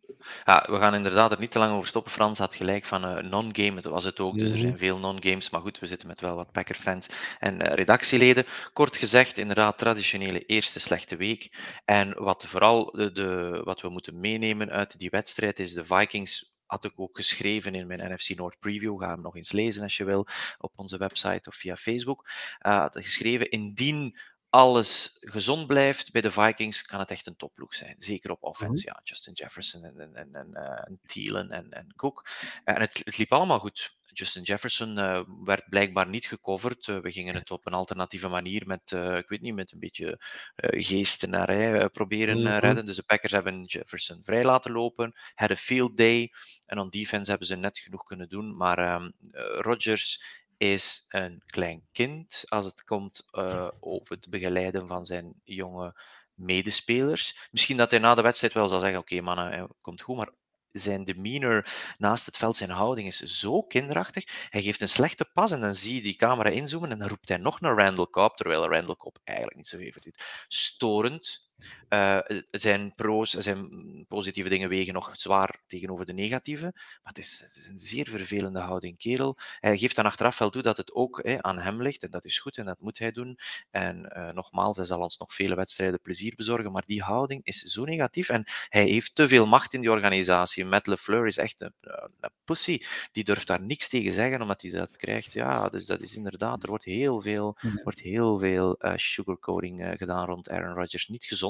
Ja, 0.44 0.66
we 0.70 0.78
gaan 0.78 0.94
inderdaad 0.94 1.32
er 1.32 1.38
niet 1.38 1.50
te 1.50 1.58
lang 1.58 1.72
over 1.72 1.86
stoppen. 1.86 2.12
Frans 2.12 2.38
had 2.38 2.54
gelijk 2.54 2.84
van 2.84 3.04
uh, 3.04 3.30
non-game, 3.30 3.80
dat 3.80 3.92
was 3.92 4.04
het 4.04 4.20
ook. 4.20 4.38
Dus 4.38 4.50
er 4.50 4.58
zijn 4.58 4.68
mhm. 4.68 4.78
veel 4.78 4.98
non-games. 4.98 5.50
Maar 5.50 5.60
goed, 5.60 5.78
we 5.78 5.86
zitten 5.86 6.08
met 6.08 6.20
wel 6.20 6.36
wat 6.36 6.52
Packer-fans 6.52 7.08
en 7.38 7.54
uh, 7.54 7.74
redactieleden. 7.74 8.46
Kort 8.72 8.96
gezegd, 8.96 9.38
inderdaad, 9.38 9.78
traditionele 9.78 10.46
eerste 10.46 10.80
slechte 10.80 11.16
week. 11.16 11.56
En 11.84 12.22
wat 12.22 12.46
vooral 12.46 12.90
de, 12.90 13.12
de, 13.12 13.60
wat 13.64 13.80
we 13.80 13.88
moeten 13.88 14.20
meenemen 14.20 14.70
uit 14.70 14.98
die 14.98 15.10
wedstrijd 15.10 15.58
is 15.58 15.72
de 15.72 15.84
Vikings 15.84 16.52
had 16.66 16.84
ik 16.84 16.92
ook 16.96 17.16
geschreven 17.16 17.74
in 17.74 17.86
mijn 17.86 18.12
NFC 18.12 18.36
North 18.36 18.58
preview. 18.58 19.00
Ga 19.00 19.08
hem 19.08 19.20
nog 19.20 19.36
eens 19.36 19.52
lezen 19.52 19.82
als 19.82 19.96
je 19.96 20.04
wil 20.04 20.26
op 20.58 20.72
onze 20.76 20.98
website 20.98 21.48
of 21.48 21.54
via 21.54 21.76
Facebook. 21.76 22.28
Uh, 22.66 22.86
geschreven, 22.90 23.50
indien 23.50 24.18
alles 24.54 25.16
gezond 25.20 25.66
blijft 25.66 26.12
bij 26.12 26.20
de 26.20 26.30
Vikings, 26.30 26.82
kan 26.82 26.98
het 26.98 27.10
echt 27.10 27.26
een 27.26 27.36
topploeg 27.36 27.74
zijn. 27.74 27.94
Zeker 27.98 28.30
op 28.30 28.42
offense. 28.42 28.82
Mhm. 28.86 28.94
Ja, 28.94 29.00
Justin 29.04 29.32
Jefferson 29.32 29.84
en, 29.84 30.00
en, 30.00 30.14
en, 30.14 30.34
en, 30.34 30.50
uh, 30.52 30.96
Thielen 31.06 31.50
en, 31.50 31.70
en 31.70 31.92
Cook. 31.96 32.28
En 32.64 32.80
het, 32.80 33.00
het, 33.04 33.18
liep 33.18 33.32
allemaal 33.32 33.58
goed. 33.58 33.96
Justin 34.12 34.42
Jefferson 34.42 34.98
uh, 34.98 35.20
werd 35.44 35.68
blijkbaar 35.68 36.08
niet 36.08 36.26
gecoverd. 36.26 36.86
we 36.86 37.10
gingen 37.10 37.34
het 37.34 37.50
op 37.50 37.66
een 37.66 37.72
alternatieve 37.72 38.28
manier 38.28 38.66
met, 38.66 38.90
ik 38.92 39.28
weet 39.28 39.40
niet, 39.40 39.54
met 39.54 39.72
een 39.72 39.78
beetje 39.78 40.24
geestenarij 40.56 41.88
proberen 41.88 42.40
mm 42.40 42.46
redden. 42.46 42.86
Dus 42.86 42.96
de 42.96 43.02
Packers 43.02 43.32
hebben 43.32 43.64
Jefferson 43.64 44.24
vrij 44.24 44.44
laten 44.44 44.72
lopen. 44.72 45.12
Had 45.34 45.50
een 45.50 45.56
field 45.56 45.96
day. 45.96 46.32
En 46.66 46.78
on 46.78 46.90
defense 46.90 47.30
hebben 47.30 47.48
ze 47.48 47.56
net 47.56 47.78
genoeg 47.78 48.04
kunnen 48.04 48.28
doen. 48.28 48.56
Maar 48.56 48.94
um, 48.94 49.12
Rodgers 49.60 50.42
is 50.64 51.04
een 51.08 51.42
klein 51.46 51.82
kind 51.92 52.44
als 52.48 52.64
het 52.64 52.84
komt 52.84 53.26
uh, 53.32 53.68
op 53.80 54.08
het 54.08 54.30
begeleiden 54.30 54.86
van 54.86 55.04
zijn 55.06 55.40
jonge 55.44 56.00
medespelers. 56.34 57.48
Misschien 57.50 57.76
dat 57.76 57.90
hij 57.90 58.00
na 58.00 58.14
de 58.14 58.22
wedstrijd 58.22 58.52
wel 58.52 58.68
zal 58.68 58.80
zeggen: 58.80 58.98
Oké, 58.98 59.14
okay, 59.14 59.24
mannen, 59.24 59.68
komt 59.80 60.00
goed, 60.00 60.16
maar 60.16 60.30
zijn 60.72 61.04
demeanor 61.04 61.66
naast 61.98 62.26
het 62.26 62.36
veld, 62.36 62.56
zijn 62.56 62.70
houding 62.70 63.06
is 63.06 63.20
zo 63.20 63.62
kinderachtig. 63.62 64.48
Hij 64.50 64.62
geeft 64.62 64.80
een 64.80 64.88
slechte 64.88 65.24
pas 65.24 65.50
en 65.50 65.60
dan 65.60 65.74
zie 65.74 65.94
je 65.94 66.02
die 66.02 66.16
camera 66.16 66.50
inzoomen 66.50 66.90
en 66.90 66.98
dan 66.98 67.08
roept 67.08 67.28
hij 67.28 67.38
nog 67.38 67.60
naar 67.60 67.76
Randall 67.76 68.06
Cobb, 68.06 68.36
terwijl 68.36 68.68
Randall 68.68 68.96
Cobb 68.96 69.16
eigenlijk 69.24 69.56
niet 69.56 69.68
zo 69.68 69.78
heeft. 69.78 70.08
Storend, 70.48 71.43
uh, 71.88 72.18
zijn 72.50 72.94
pro's, 72.94 73.30
zijn 73.30 73.68
positieve 74.08 74.48
dingen 74.48 74.68
wegen 74.68 74.92
nog 74.92 75.10
zwaar 75.12 75.60
tegenover 75.66 76.06
de 76.06 76.12
negatieve. 76.12 76.70
Maar 76.74 77.12
het 77.12 77.18
is, 77.18 77.40
het 77.44 77.56
is, 77.56 77.66
een 77.66 77.78
zeer 77.78 78.08
vervelende 78.08 78.58
houding, 78.58 78.98
kerel. 78.98 79.36
Hij 79.60 79.78
geeft 79.78 79.96
dan 79.96 80.04
achteraf 80.04 80.38
wel 80.38 80.50
toe 80.50 80.62
dat 80.62 80.76
het 80.76 80.94
ook 80.94 81.20
hè, 81.22 81.42
aan 81.42 81.58
hem 81.58 81.82
ligt. 81.82 82.02
En 82.02 82.10
dat 82.10 82.24
is 82.24 82.38
goed 82.38 82.58
en 82.58 82.64
dat 82.64 82.80
moet 82.80 82.98
hij 82.98 83.12
doen. 83.12 83.38
En 83.70 84.12
uh, 84.16 84.30
nogmaals, 84.30 84.76
hij 84.76 84.86
zal 84.86 85.00
ons 85.00 85.18
nog 85.18 85.34
vele 85.34 85.54
wedstrijden 85.54 86.00
plezier 86.00 86.34
bezorgen. 86.36 86.72
Maar 86.72 86.84
die 86.86 87.02
houding 87.02 87.40
is 87.44 87.58
zo 87.58 87.84
negatief. 87.84 88.28
En 88.28 88.44
hij 88.68 88.84
heeft 88.84 89.14
te 89.14 89.28
veel 89.28 89.46
macht 89.46 89.74
in 89.74 89.80
die 89.80 89.90
organisatie. 89.90 90.64
Matt 90.64 90.86
LeFleur 90.86 91.26
is 91.26 91.36
echt 91.36 91.60
een, 91.60 91.74
een 91.80 92.30
pussy. 92.44 92.78
Die 93.12 93.24
durft 93.24 93.46
daar 93.46 93.62
niks 93.62 93.88
tegen 93.88 94.12
zeggen, 94.12 94.42
omdat 94.42 94.62
hij 94.62 94.70
dat 94.70 94.96
krijgt. 94.96 95.32
Ja, 95.32 95.68
dus 95.68 95.86
dat 95.86 96.00
is 96.00 96.16
inderdaad. 96.16 96.62
Er 96.62 96.68
wordt 96.68 96.84
heel 96.84 97.20
veel, 97.20 97.56
wordt 97.82 98.00
heel 98.00 98.38
veel 98.38 98.76
uh, 98.78 98.92
sugarcoating 98.96 99.94
gedaan 99.96 100.26
rond 100.26 100.48
Aaron 100.48 100.74
Rodgers. 100.74 101.08
Niet 101.08 101.24
gezond. 101.24 101.43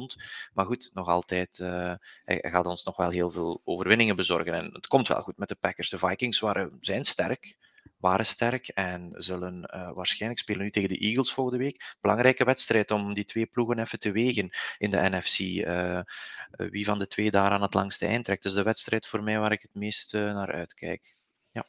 Maar 0.52 0.66
goed, 0.66 0.90
nog 0.94 1.08
altijd, 1.08 1.58
uh, 1.58 1.94
hij 2.24 2.50
gaat 2.50 2.66
ons 2.66 2.84
nog 2.84 2.96
wel 2.96 3.10
heel 3.10 3.30
veel 3.30 3.60
overwinningen 3.64 4.16
bezorgen. 4.16 4.54
En 4.54 4.70
het 4.72 4.86
komt 4.86 5.08
wel 5.08 5.22
goed 5.22 5.36
met 5.36 5.48
de 5.48 5.54
Packers. 5.54 5.90
De 5.90 5.98
Vikings 5.98 6.40
waren, 6.40 6.76
zijn 6.80 7.04
sterk, 7.04 7.58
waren 7.98 8.26
sterk 8.26 8.68
en 8.68 9.12
zullen 9.16 9.70
uh, 9.74 9.90
waarschijnlijk 9.92 10.40
spelen 10.40 10.62
nu 10.62 10.70
tegen 10.70 10.88
de 10.88 10.98
Eagles 10.98 11.32
volgende 11.32 11.58
week. 11.58 11.96
Belangrijke 12.00 12.44
wedstrijd 12.44 12.90
om 12.90 13.14
die 13.14 13.24
twee 13.24 13.46
ploegen 13.46 13.78
even 13.78 13.98
te 13.98 14.10
wegen 14.10 14.50
in 14.78 14.90
de 14.90 15.08
NFC. 15.10 15.38
Uh, 15.38 15.98
eh, 15.98 16.04
wie 16.50 16.84
van 16.84 16.98
de 16.98 17.06
twee 17.06 17.30
daar 17.30 17.50
aan 17.50 17.62
het 17.62 17.74
langste 17.74 18.06
eind 18.06 18.24
trekt. 18.24 18.42
Dus 18.42 18.54
de 18.54 18.62
wedstrijd 18.62 19.06
voor 19.06 19.22
mij 19.22 19.38
waar 19.38 19.52
ik 19.52 19.62
het 19.62 19.74
meest 19.74 20.12
naar 20.12 20.52
uitkijk. 20.52 21.16
Ja, 21.52 21.66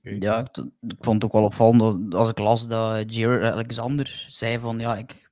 ja 0.00 0.38
ik, 0.38 0.56
ik, 0.80 0.96
vond 1.00 1.22
het 1.22 1.24
ook 1.24 1.32
wel 1.32 1.44
opvallend 1.44 2.14
als 2.14 2.28
ik 2.28 2.38
las 2.38 2.68
dat 2.68 3.14
Jared 3.14 3.52
Alexander 3.52 4.26
zei 4.28 4.58
van 4.58 4.78
ja, 4.78 4.96
ik 4.96 5.25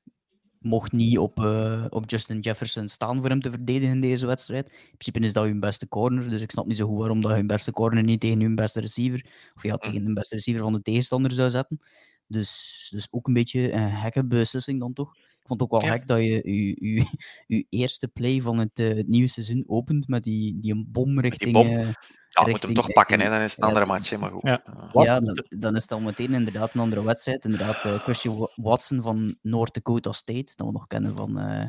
mocht 0.65 0.93
niet 0.93 1.19
op, 1.19 1.41
uh, 1.41 1.85
op 1.89 2.11
Justin 2.11 2.41
Jefferson 2.41 2.89
staan 2.89 3.17
voor 3.17 3.29
hem 3.29 3.41
te 3.41 3.51
verdedigen 3.51 3.95
in 3.95 4.01
deze 4.01 4.27
wedstrijd. 4.27 4.67
In 4.67 4.97
principe 4.97 5.19
is 5.19 5.33
dat 5.33 5.45
hun 5.45 5.61
beste 5.61 5.89
corner, 5.89 6.31
dus 6.31 6.43
ik 6.43 6.51
snap 6.51 6.67
niet 6.67 6.77
zo 6.77 6.87
goed 6.87 6.99
waarom 6.99 7.21
dat 7.21 7.33
hun 7.33 7.47
beste 7.47 7.73
corner 7.73 8.03
niet 8.03 8.21
tegen 8.21 8.41
hun 8.41 8.55
beste 8.55 8.81
receiver, 8.81 9.27
of 9.55 9.63
ja, 9.63 9.77
tegen 9.77 10.05
de 10.05 10.13
beste 10.13 10.35
receiver 10.35 10.63
van 10.63 10.73
de 10.73 10.83
tegenstander 10.83 11.33
zou 11.33 11.51
zetten. 11.51 11.79
Dus, 12.27 12.89
dus 12.93 13.09
ook 13.11 13.27
een 13.27 13.35
beetje 13.35 13.73
een 13.73 13.97
gekke 13.97 14.25
beslissing 14.25 14.81
dan 14.81 14.93
toch. 14.93 15.17
Ik 15.17 15.51
vond 15.51 15.61
het 15.61 15.71
ook 15.73 15.81
wel 15.81 15.91
ja. 15.91 15.97
gek 15.97 16.07
dat 16.07 16.19
je 16.19 17.07
je, 17.47 17.67
eerste 17.69 18.09
play 18.09 18.41
van 18.41 18.59
het, 18.59 18.79
uh, 18.79 18.95
het 18.95 19.09
nieuwe 19.09 19.29
seizoen 19.29 19.65
opent 19.67 20.09
met 20.09 20.23
die, 20.23 20.61
die 20.61 20.73
een 20.73 20.87
bom 20.89 21.21
richting... 21.21 21.53
Bom. 21.53 21.71
Uh, 21.71 21.89
ja, 22.35 22.51
moet 22.51 22.63
hem 22.63 22.75
toch 22.75 22.93
pakken, 22.93 23.21
hè? 23.21 23.31
dan 23.31 23.41
is 23.41 23.51
het 23.51 23.61
een 23.61 23.69
andere 23.69 23.87
match. 23.87 24.17
Maar 24.17 24.31
goed. 24.31 24.43
Ja, 24.43 24.63
ja 24.93 25.21
dan, 25.21 25.45
dan, 25.49 25.77
is 25.77 25.83
het 25.83 25.93
al 25.93 26.01
meteen 26.01 26.35
inderdaad 26.35 26.75
een 26.75 26.81
andere 26.81 27.05
wedstrijd. 27.05 27.45
Inderdaad, 27.45 27.85
uh, 27.85 27.99
Christian 27.99 28.49
Watson 28.55 29.03
van 29.03 29.37
North 29.43 29.75
Dakota 29.75 30.13
State, 30.13 30.53
dat 30.55 30.67
we 30.67 30.73
nog 30.73 30.87
kennen 30.87 31.17
van, 31.17 31.39
uh, 31.39 31.65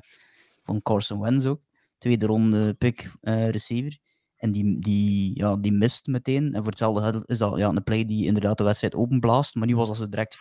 van 0.63 0.82
Carson 0.82 1.20
Wentz 1.20 1.45
ook. 1.45 1.61
Tweede 1.97 2.26
ronde 2.26 2.74
pick 2.74 3.11
uh, 3.22 3.49
receiver. 3.49 3.97
En 4.36 4.51
die, 4.51 4.80
die, 4.80 5.32
ja, 5.34 5.55
die 5.55 5.72
mist 5.72 6.07
meteen. 6.07 6.53
En 6.53 6.61
voor 6.61 6.70
hetzelfde 6.70 7.24
is 7.26 7.38
dat 7.38 7.57
ja, 7.57 7.68
een 7.68 7.84
play 7.84 8.05
die 8.05 8.26
inderdaad 8.26 8.57
de 8.57 8.63
wedstrijd 8.63 8.95
openblaast. 8.95 9.55
Maar 9.55 9.68
nu 9.68 9.76
was 9.76 9.88
dat 9.88 9.97
zo 9.97 10.09
direct 10.09 10.38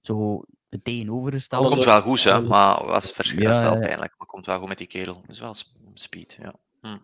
zo 0.00 0.44
het 0.68 0.84
tegenovergestelde. 0.84 1.68
Komt 1.68 1.84
wel 1.84 2.00
goed, 2.00 2.24
hè? 2.24 2.40
maar 2.40 2.86
was 2.86 3.10
verschrikkelijk 3.10 3.62
ja, 3.62 3.70
pijnlijk. 3.70 4.14
Maar 4.18 4.26
komt 4.26 4.46
wel 4.46 4.58
goed 4.58 4.68
met 4.68 4.78
die 4.78 4.86
kerel. 4.86 5.22
Dus 5.26 5.40
wel 5.40 5.54
speed, 5.94 6.36
ja. 6.40 6.54
Hm. 6.80 6.96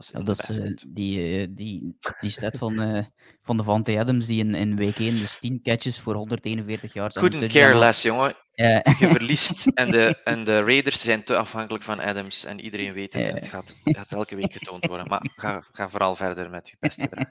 Ja, 0.00 0.20
dat 0.20 0.48
is 0.48 0.58
uh, 0.58 0.76
die, 0.88 1.40
uh, 1.40 1.46
die, 1.50 1.96
die 2.20 2.30
stat 2.30 2.58
van, 2.58 2.80
uh, 2.80 3.04
van 3.42 3.56
de 3.56 3.62
Vante 3.62 3.98
Adams 3.98 4.26
die 4.26 4.38
in, 4.38 4.54
in 4.54 4.76
week 4.76 4.98
1 4.98 5.18
dus 5.18 5.36
10 5.38 5.62
catches 5.62 6.00
voor 6.00 6.14
141 6.14 6.92
jaar 6.92 7.12
zijn. 7.12 7.30
Couldn't 7.30 7.52
care 7.52 7.78
less, 7.78 8.02
jongen. 8.02 8.36
Je 8.98 9.08
verliest 9.12 9.66
en 9.66 9.90
de, 9.90 10.20
en 10.24 10.44
de 10.44 10.62
Raiders 10.62 11.00
zijn 11.00 11.22
te 11.22 11.36
afhankelijk 11.36 11.84
van 11.84 12.00
Adams 12.00 12.44
en 12.44 12.60
iedereen 12.60 12.92
weet 12.92 13.12
het. 13.12 13.32
Het 13.32 13.48
gaat, 13.48 13.76
gaat 13.84 14.12
elke 14.12 14.36
week 14.36 14.52
getoond 14.52 14.86
worden. 14.86 15.08
Maar 15.08 15.30
ga, 15.36 15.62
ga 15.72 15.88
vooral 15.88 16.16
verder 16.16 16.50
met 16.50 16.68
je 16.68 16.76
beste 16.80 17.02
gedrag. 17.08 17.26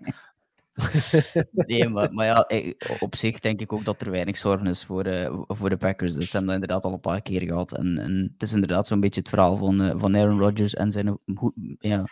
nee, 1.52 1.90
maar, 1.90 2.14
maar 2.14 2.26
ja, 2.26 2.50
op 3.00 3.16
zich 3.16 3.40
denk 3.40 3.62
ik 3.62 3.74
ook 3.74 3.86
dat 3.86 4.02
er 4.02 4.12
weinig 4.12 4.38
zorgen 4.38 4.68
is 4.68 4.84
voor, 4.86 5.08
uh, 5.08 5.40
voor 5.48 5.70
de 5.70 5.78
Packers. 5.78 6.14
Dus 6.14 6.30
ze 6.30 6.38
hebben 6.38 6.54
dat 6.54 6.62
inderdaad 6.62 6.86
al 6.86 6.94
een 6.94 7.00
paar 7.00 7.22
keer 7.22 7.42
gehad. 7.42 7.78
En, 7.78 7.98
en 7.98 8.32
het 8.34 8.44
is 8.44 8.54
inderdaad 8.54 8.88
zo'n 8.88 9.00
beetje 9.00 9.20
het 9.20 9.30
verhaal 9.30 9.58
van, 9.58 9.82
uh, 9.82 9.94
van 9.96 10.18
Aaron 10.18 10.40
Rodgers 10.40 10.74
en 10.74 10.92
zijn 10.92 11.20
ja, 11.80 12.06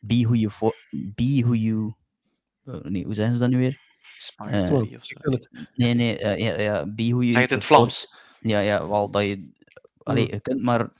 be 0.00 0.22
who 0.22 0.34
you 0.34 0.50
for, 0.50 0.74
be 0.90 1.42
who 1.44 1.54
you. 1.54 1.94
Uh, 2.64 2.80
nee, 2.82 3.04
hoe 3.04 3.14
zijn 3.14 3.32
ze 3.32 3.38
dan 3.38 3.50
nu 3.50 3.58
weer? 3.58 3.78
Smart 4.18 4.70
uh, 4.70 5.40
Nee, 5.74 5.94
nee, 5.94 6.20
uh, 6.20 6.38
ja, 6.38 6.60
ja, 6.60 6.86
be 6.86 7.08
who 7.08 7.20
you. 7.20 7.32
Zeg 7.32 7.42
het 7.42 7.50
in 7.50 7.56
het 7.56 7.66
Vlaams. 7.66 8.14
Ja, 8.40 8.60
ja, 8.60 8.88
wel 8.88 9.10
dat 9.10 9.22
je. 9.22 9.58
Allee, 10.02 10.30
je 10.30 10.40
kunt 10.40 10.62
maar 10.62 10.92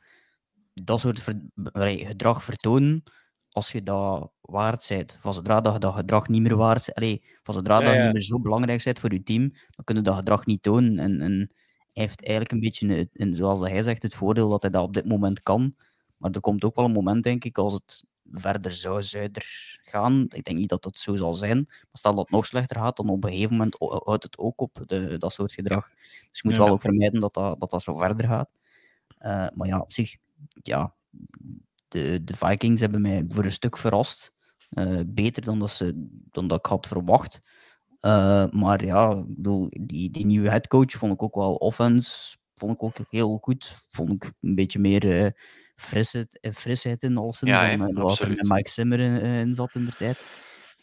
dat 0.85 1.01
soort 1.01 1.21
ver, 1.21 1.41
allee, 1.73 2.07
gedrag 2.07 2.45
vertonen 2.45 3.03
als 3.51 3.73
je 3.73 3.83
dat 3.83 4.33
waard 4.41 4.87
bent. 4.89 5.19
Van 5.21 5.35
zodra 5.35 5.61
dat 5.61 5.73
je 5.73 5.79
dat 5.79 5.95
gedrag 5.95 6.29
niet 6.29 6.43
meer 6.43 6.57
waard 6.57 6.85
bent, 6.85 6.97
allee, 6.97 7.25
van 7.43 7.55
zodra 7.55 7.79
ja, 7.79 7.85
dat 7.85 7.95
je 7.95 8.03
niet 8.03 8.13
meer 8.13 8.23
zo 8.23 8.41
belangrijk 8.41 8.85
bent 8.85 8.99
voor 8.99 9.13
je 9.13 9.23
team, 9.23 9.51
dan 9.51 9.85
kun 9.85 9.97
je 9.97 10.03
dat 10.03 10.17
gedrag 10.17 10.47
niet 10.47 10.63
tonen. 10.63 10.99
En, 10.99 11.21
en 11.21 11.55
hij 11.93 12.03
heeft 12.03 12.23
eigenlijk 12.23 12.53
een 12.53 12.61
beetje, 12.61 13.09
een, 13.13 13.35
zoals 13.35 13.61
hij 13.61 13.83
zegt, 13.83 14.03
het 14.03 14.15
voordeel 14.15 14.49
dat 14.49 14.63
hij 14.63 14.71
dat 14.71 14.83
op 14.83 14.95
dit 14.95 15.07
moment 15.07 15.43
kan. 15.43 15.75
Maar 16.17 16.31
er 16.31 16.41
komt 16.41 16.65
ook 16.65 16.75
wel 16.75 16.85
een 16.85 16.93
moment, 16.93 17.23
denk 17.23 17.45
ik, 17.45 17.59
als 17.59 17.73
het 17.73 18.05
verder 18.31 18.73
zou 18.73 19.03
zuider 19.03 19.79
gaan. 19.83 20.27
Ik 20.29 20.45
denk 20.45 20.59
niet 20.59 20.69
dat 20.69 20.83
dat 20.83 20.99
zo 20.99 21.17
zal 21.17 21.35
zijn. 21.35 21.65
Maar 21.67 21.89
stel 21.93 22.15
dat 22.15 22.25
het 22.25 22.31
nog 22.31 22.47
slechter 22.47 22.77
gaat, 22.77 22.97
dan 22.97 23.09
op 23.09 23.25
een 23.25 23.31
gegeven 23.31 23.57
moment 23.57 23.77
houdt 23.79 24.23
het 24.23 24.39
ook 24.39 24.61
op, 24.61 24.83
de, 24.87 25.19
dat 25.19 25.33
soort 25.33 25.53
gedrag. 25.53 25.89
Dus 26.31 26.41
je 26.41 26.49
moet 26.49 26.57
wel 26.57 26.69
ook 26.69 26.81
vermijden 26.81 27.21
dat 27.21 27.35
dat, 27.35 27.61
dat, 27.61 27.71
dat 27.71 27.83
zo 27.83 27.97
verder 27.97 28.27
gaat. 28.27 28.51
Uh, 29.21 29.47
maar 29.55 29.67
ja, 29.67 29.81
op 29.81 29.93
zich, 29.93 30.17
ja, 30.63 30.95
de, 31.89 32.25
de 32.25 32.37
Vikings 32.37 32.81
hebben 32.81 33.01
mij 33.01 33.25
voor 33.29 33.45
een 33.45 33.53
stuk 33.53 33.77
verrast. 33.77 34.33
Uh, 34.71 35.01
beter 35.07 35.43
dan 35.43 35.59
dat, 35.59 35.71
ze, 35.71 36.09
dan 36.31 36.49
dat 36.49 36.59
ik 36.59 36.67
had 36.67 36.87
verwacht. 36.87 37.41
Uh, 38.01 38.51
maar 38.51 38.85
ja, 38.85 39.11
ik 39.11 39.37
bedoel, 39.37 39.69
die, 39.81 40.11
die 40.11 40.27
nieuwe 40.27 40.51
headcoach 40.51 40.91
vond 40.91 41.13
ik 41.13 41.23
ook 41.23 41.35
wel 41.35 41.55
offense. 41.55 42.37
Vond 42.55 42.73
ik 42.73 42.83
ook 42.83 42.97
heel 43.11 43.39
goed. 43.43 43.85
Vond 43.91 44.11
ik 44.11 44.33
een 44.41 44.55
beetje 44.55 44.79
meer 44.79 45.35
frisheid, 45.81 46.39
frisheid 46.55 47.03
in 47.03 47.17
Olsen 47.17 47.49
ja, 47.49 47.77
wat 47.93 48.19
er 48.19 48.29
met 48.29 48.49
Mike 48.49 48.71
Zimmer 48.71 49.01
in, 49.01 49.21
in 49.21 49.55
zat 49.55 49.75
in 49.75 49.85
de 49.85 49.93
tijd. 49.93 50.19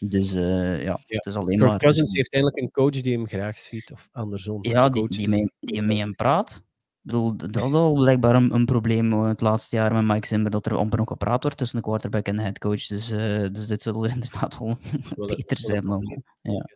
Dus 0.00 0.34
uh, 0.34 0.82
ja, 0.82 1.00
ja, 1.06 1.16
het 1.16 1.26
is 1.26 1.34
alleen 1.34 1.58
Kirk 1.58 1.70
maar... 1.70 1.78
Cousins 1.78 2.12
heeft 2.12 2.32
eigenlijk 2.32 2.62
een 2.62 2.70
coach 2.70 3.00
die 3.00 3.16
hem 3.16 3.26
graag 3.26 3.58
ziet, 3.58 3.92
of 3.92 4.08
andersom. 4.12 4.58
Ja, 4.64 4.88
die, 4.88 5.08
die, 5.08 5.28
mee, 5.28 5.50
die 5.60 5.82
mee 5.82 5.98
hem 5.98 6.14
praat. 6.14 6.62
Ik 6.64 7.14
bedoel, 7.14 7.36
dat 7.36 7.56
is 7.56 7.72
al 7.72 7.94
blijkbaar 7.94 8.34
een, 8.34 8.54
een 8.54 8.64
probleem 8.64 9.12
uh, 9.12 9.26
het 9.26 9.40
laatste 9.40 9.76
jaar 9.76 9.92
met 9.92 10.04
Mike 10.04 10.26
Zimmer, 10.26 10.50
dat 10.50 10.66
er 10.66 10.76
amper 10.76 10.98
nog 10.98 11.08
gepraat 11.08 11.42
wordt 11.42 11.58
tussen 11.58 11.76
de 11.76 11.82
quarterback 11.82 12.26
en 12.26 12.36
de 12.36 12.42
headcoach. 12.42 12.86
Dus, 12.86 13.10
uh, 13.10 13.48
dus 13.52 13.66
dit 13.66 13.82
zal 13.82 14.04
inderdaad 14.14 14.58
wel, 14.58 14.78
wel 15.16 15.26
beter 15.36 15.56
zijn. 15.56 15.84
Dan, 15.84 16.22
ja. 16.42 16.68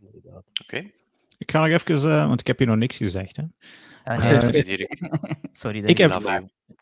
Oké. 0.00 0.42
Okay. 0.62 0.92
Ik 1.38 1.50
ga 1.50 1.66
nog 1.66 1.80
even, 1.80 2.28
want 2.28 2.40
ik 2.40 2.46
heb 2.46 2.58
hier 2.58 2.66
nog 2.66 2.76
niks 2.76 2.96
gezegd. 2.96 3.36
Hè. 3.36 3.42
Sorry, 5.52 5.84
ik 5.84 5.98
heb, 5.98 6.22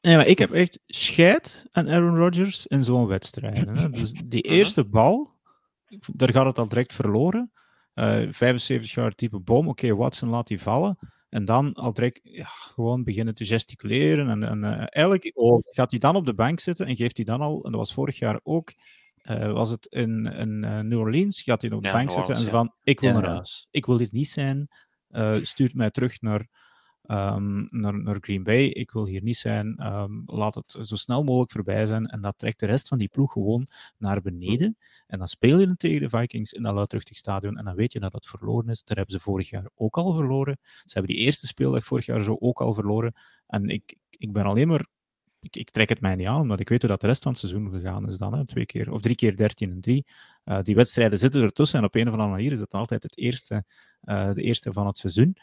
nee, 0.01 0.17
maar 0.17 0.27
ik 0.27 0.39
heb 0.39 0.53
echt 0.53 0.79
scheid 0.87 1.67
aan 1.73 1.89
Aaron 1.89 2.17
Rodgers 2.17 2.67
in 2.67 2.85
zo'n 2.85 3.07
wedstrijd. 3.07 3.65
Hè. 3.65 3.91
Dus 4.01 4.13
die 4.13 4.47
mhm. 4.47 4.55
eerste 4.55 4.85
bal, 4.85 5.31
daar 6.13 6.33
gaat 6.33 6.47
het 6.47 6.59
al 6.59 6.69
direct 6.69 6.93
verloren. 6.93 7.51
Uh, 7.95 8.23
eh, 8.23 8.33
75 8.33 8.95
jaar 8.95 9.15
type 9.15 9.39
boom, 9.39 9.69
oké, 9.69 9.85
okay, 9.85 9.97
Watson 9.97 10.29
laat 10.29 10.47
die 10.47 10.61
vallen. 10.61 10.99
En 11.29 11.45
dan 11.45 11.73
al 11.73 11.93
direct 11.93 12.21
ja, 12.23 12.47
gewoon 12.47 13.05
beginnen 13.05 13.35
te 13.35 13.45
gesticuleren. 13.45 14.29
En, 14.29 14.43
en 14.43 14.59
uh, 14.59 14.79
eigenlijk 14.79 15.33
gaat 15.71 15.91
hij 15.91 16.01
dan 16.01 16.17
op 16.17 16.27
de 16.27 16.35
bank 16.35 16.61
zitten 16.61 16.87
en 16.87 16.97
geeft 16.97 17.17
hij 17.17 17.27
dan 17.27 17.41
al, 17.41 17.65
en 17.65 17.71
dat 17.71 17.81
was 17.81 17.95
vorig 17.95 18.19
jaar 18.19 18.41
ook, 18.43 18.75
uh, 19.31 19.53
was 19.53 19.71
het 19.71 19.87
in, 19.87 20.27
in 20.27 20.61
New 20.89 20.99
Orleans, 20.99 21.43
gaat 21.43 21.63
hij 21.63 21.71
op 21.71 21.83
de 21.83 21.93
bank 21.93 22.11
zitten 22.11 22.35
en 22.35 22.41
ze 22.41 22.51
van, 22.51 22.75
ik 22.83 23.01
wil 23.01 23.13
naar 23.13 23.27
huis. 23.27 23.69
Ik 23.71 23.87
wil 23.87 23.99
hier 23.99 24.09
niet 24.11 24.29
zijn. 24.29 24.69
stuurt 25.43 25.75
mij 25.75 25.91
terug 25.91 26.21
naar 26.21 26.47
um, 27.09 27.69
naar, 27.71 28.03
naar, 28.03 28.17
Green 28.21 28.43
Bay. 28.43 28.65
Ik 28.65 28.91
wil 28.91 29.07
hier 29.07 29.23
niet 29.23 29.37
zijn. 29.37 29.87
Um, 29.87 30.23
laat 30.27 30.55
het 30.55 30.77
zo 30.81 30.97
snel 30.97 31.25
mogelijk 31.25 31.53
voorbij 31.53 31.87
zijn. 31.87 32.07
En 32.07 32.21
dat 32.21 32.39
trekt 32.39 32.61
de 32.61 32.67
rest 32.67 32.89
van 32.89 32.99
die 32.99 33.09
ploeg 33.09 33.33
gewoon 33.33 33.67
naar 33.99 34.21
beneden. 34.21 34.77
En 35.07 35.19
dan 35.19 35.27
speel 35.27 35.59
je 35.59 35.77
tegen 35.77 36.01
de 36.01 36.09
Vikings 36.09 36.53
in 36.53 36.63
dat 36.63 36.75
luidruchtig 36.75 37.17
stadion. 37.17 37.57
En 37.57 37.65
dan 37.65 37.75
weet 37.75 37.93
je 37.93 38.01
dat 38.01 38.13
het 38.13 38.27
verloren 38.27 38.69
is. 38.69 38.85
Daar 38.85 38.97
hebben 38.97 39.15
ze 39.15 39.21
vorig 39.21 39.51
jaar 39.51 39.71
ook 39.75 39.97
al 39.97 40.15
verloren. 40.15 40.59
Ze 40.63 40.99
hebben 40.99 41.15
die 41.15 41.25
eerste 41.25 41.47
speeldag 41.47 41.85
vorig 41.85 42.07
jaar 42.07 42.23
zo 42.23 42.37
ook 42.41 42.61
al 42.61 42.75
verloren. 42.75 43.15
En 43.47 43.69
ik, 43.69 43.97
ik 44.11 44.33
ben 44.33 44.45
alleen 44.45 44.69
maar 44.69 44.87
ik, 45.41 45.57
ik, 45.57 45.71
trek 45.71 45.89
het 45.89 46.01
mij 46.01 46.15
niet 46.15 46.27
aan, 46.27 46.41
omdat 46.41 46.61
ik 46.61 46.69
weet 46.69 46.81
hoe 46.81 46.91
dat 46.91 47.01
de 47.01 47.07
rest 47.07 47.23
van 47.23 47.33
het 47.33 47.41
seizoen 47.41 47.71
gegaan 47.71 48.09
is 48.09 48.17
dan. 48.17 48.35
Hè, 48.35 48.47
twee 48.47 48.67
keer, 48.67 48.93
of 48.93 49.01
drie 49.01 49.15
keer 49.15 49.37
13 49.37 49.71
en 49.71 49.81
3. 49.81 50.07
Uh, 50.45 50.59
die 50.63 50.75
wedstrijden 50.75 51.19
zitten 51.19 51.43
ertussen 51.43 51.79
en 51.79 51.85
op 51.85 51.95
een 51.95 52.07
of 52.07 52.13
andere 52.13 52.31
manier 52.31 52.53
is 52.53 52.61
het 52.61 52.73
altijd 52.73 53.03
het 53.03 53.19
eerste, 53.19 53.65
uh, 54.05 54.33
de 54.33 54.43
eerste 54.43 54.73
van 54.73 54.87
het 54.87 54.99
seizoen. 54.99 55.37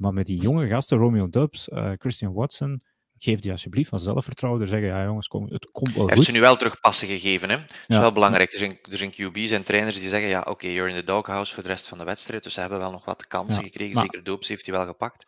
Maar 0.00 0.12
met 0.12 0.26
die 0.26 0.40
jonge 0.40 0.66
gasten, 0.66 0.98
Romeo 0.98 1.28
Dubs, 1.28 1.68
uh, 1.68 1.90
Christian 1.98 2.32
Watson, 2.32 2.82
geef 3.18 3.40
die 3.40 3.50
alsjeblieft 3.50 3.88
van 3.88 4.00
zelfvertrouwen. 4.00 4.68
zeggen, 4.68 4.88
ja 4.88 5.04
jongens, 5.04 5.28
kom, 5.28 5.46
het 5.48 5.70
komt 5.70 5.94
wel 5.94 6.04
goed. 6.04 6.14
Heeft 6.14 6.26
ze 6.26 6.32
nu 6.32 6.40
wel 6.40 6.56
terug 6.56 6.80
passen 6.80 7.08
gegeven, 7.08 7.50
hè? 7.50 7.56
Dat 7.56 7.66
is 7.88 7.96
wel 7.96 8.12
belangrijk. 8.12 8.52
Er 8.52 8.58
zijn, 8.58 8.78
er 8.90 8.96
zijn 8.96 9.12
QB's 9.12 9.50
en 9.50 9.62
trainers 9.62 10.00
die 10.00 10.08
zeggen, 10.08 10.28
ja 10.28 10.40
oké, 10.40 10.50
okay, 10.50 10.72
you're 10.72 10.90
in 10.90 10.96
the 10.96 11.04
doghouse 11.04 11.54
voor 11.54 11.62
de 11.62 11.68
rest 11.68 11.88
van 11.88 11.98
de 11.98 12.04
wedstrijd, 12.04 12.42
dus 12.42 12.54
ze 12.54 12.60
hebben 12.60 12.78
wel 12.78 12.90
nog 12.90 13.04
wat 13.04 13.26
kansen 13.26 13.62
gekregen. 13.62 13.94
Maar... 13.94 14.02
Zeker 14.02 14.24
Dubs 14.24 14.48
heeft 14.48 14.66
hij 14.66 14.74
wel 14.74 14.86
gepakt 14.86 15.26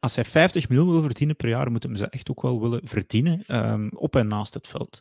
als 0.00 0.14
hij 0.14 0.24
50 0.24 0.68
miljoen 0.68 0.90
wil 0.90 1.02
verdienen 1.02 1.36
per 1.36 1.48
jaar, 1.48 1.70
moet 1.70 1.82
hem 1.82 1.96
ze 1.96 2.08
echt 2.08 2.30
ook 2.30 2.42
wel 2.42 2.60
willen 2.60 2.80
verdienen 2.84 3.56
um, 3.56 3.90
op 3.94 4.16
en 4.16 4.26
naast 4.26 4.54
het 4.54 4.68
veld. 4.68 5.00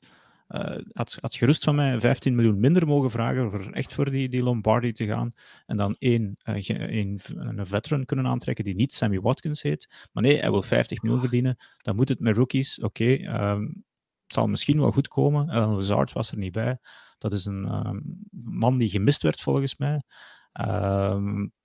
Uh, 0.49 0.77
had, 0.91 1.17
had 1.21 1.35
gerust 1.35 1.63
van 1.63 1.75
mij 1.75 1.99
15 1.99 2.35
miljoen 2.35 2.59
minder 2.59 2.87
mogen 2.87 3.11
vragen 3.11 3.51
voor 3.51 3.71
echt 3.71 3.93
voor 3.93 4.11
die, 4.11 4.29
die 4.29 4.43
Lombardi 4.43 4.91
te 4.91 5.05
gaan. 5.05 5.33
En 5.65 5.77
dan 5.77 5.95
één, 5.99 6.37
uh, 6.45 6.67
een, 6.67 7.19
een 7.25 7.65
veteran 7.65 8.05
kunnen 8.05 8.27
aantrekken 8.27 8.63
die 8.63 8.75
niet 8.75 8.93
Sammy 8.93 9.19
Watkins 9.19 9.61
heet. 9.61 10.07
Maar 10.11 10.23
nee, 10.23 10.39
hij 10.39 10.51
wil 10.51 10.61
50 10.61 11.01
miljoen 11.01 11.21
verdienen. 11.21 11.57
Dan 11.77 11.95
moet 11.95 12.09
het 12.09 12.19
met 12.19 12.35
rookies. 12.35 12.79
Oké, 12.79 13.03
okay, 13.03 13.51
um, 13.51 13.83
het 14.23 14.33
zal 14.33 14.47
misschien 14.47 14.79
wel 14.79 14.91
goed 14.91 15.07
komen. 15.07 15.49
Alan 15.49 15.75
Lazard 15.75 16.13
was 16.13 16.31
er 16.31 16.37
niet 16.37 16.51
bij. 16.51 16.77
Dat 17.17 17.33
is 17.33 17.45
een 17.45 17.85
um, 17.85 18.19
man 18.43 18.77
die 18.77 18.89
gemist 18.89 19.21
werd 19.21 19.41
volgens 19.41 19.77
mij. 19.77 20.01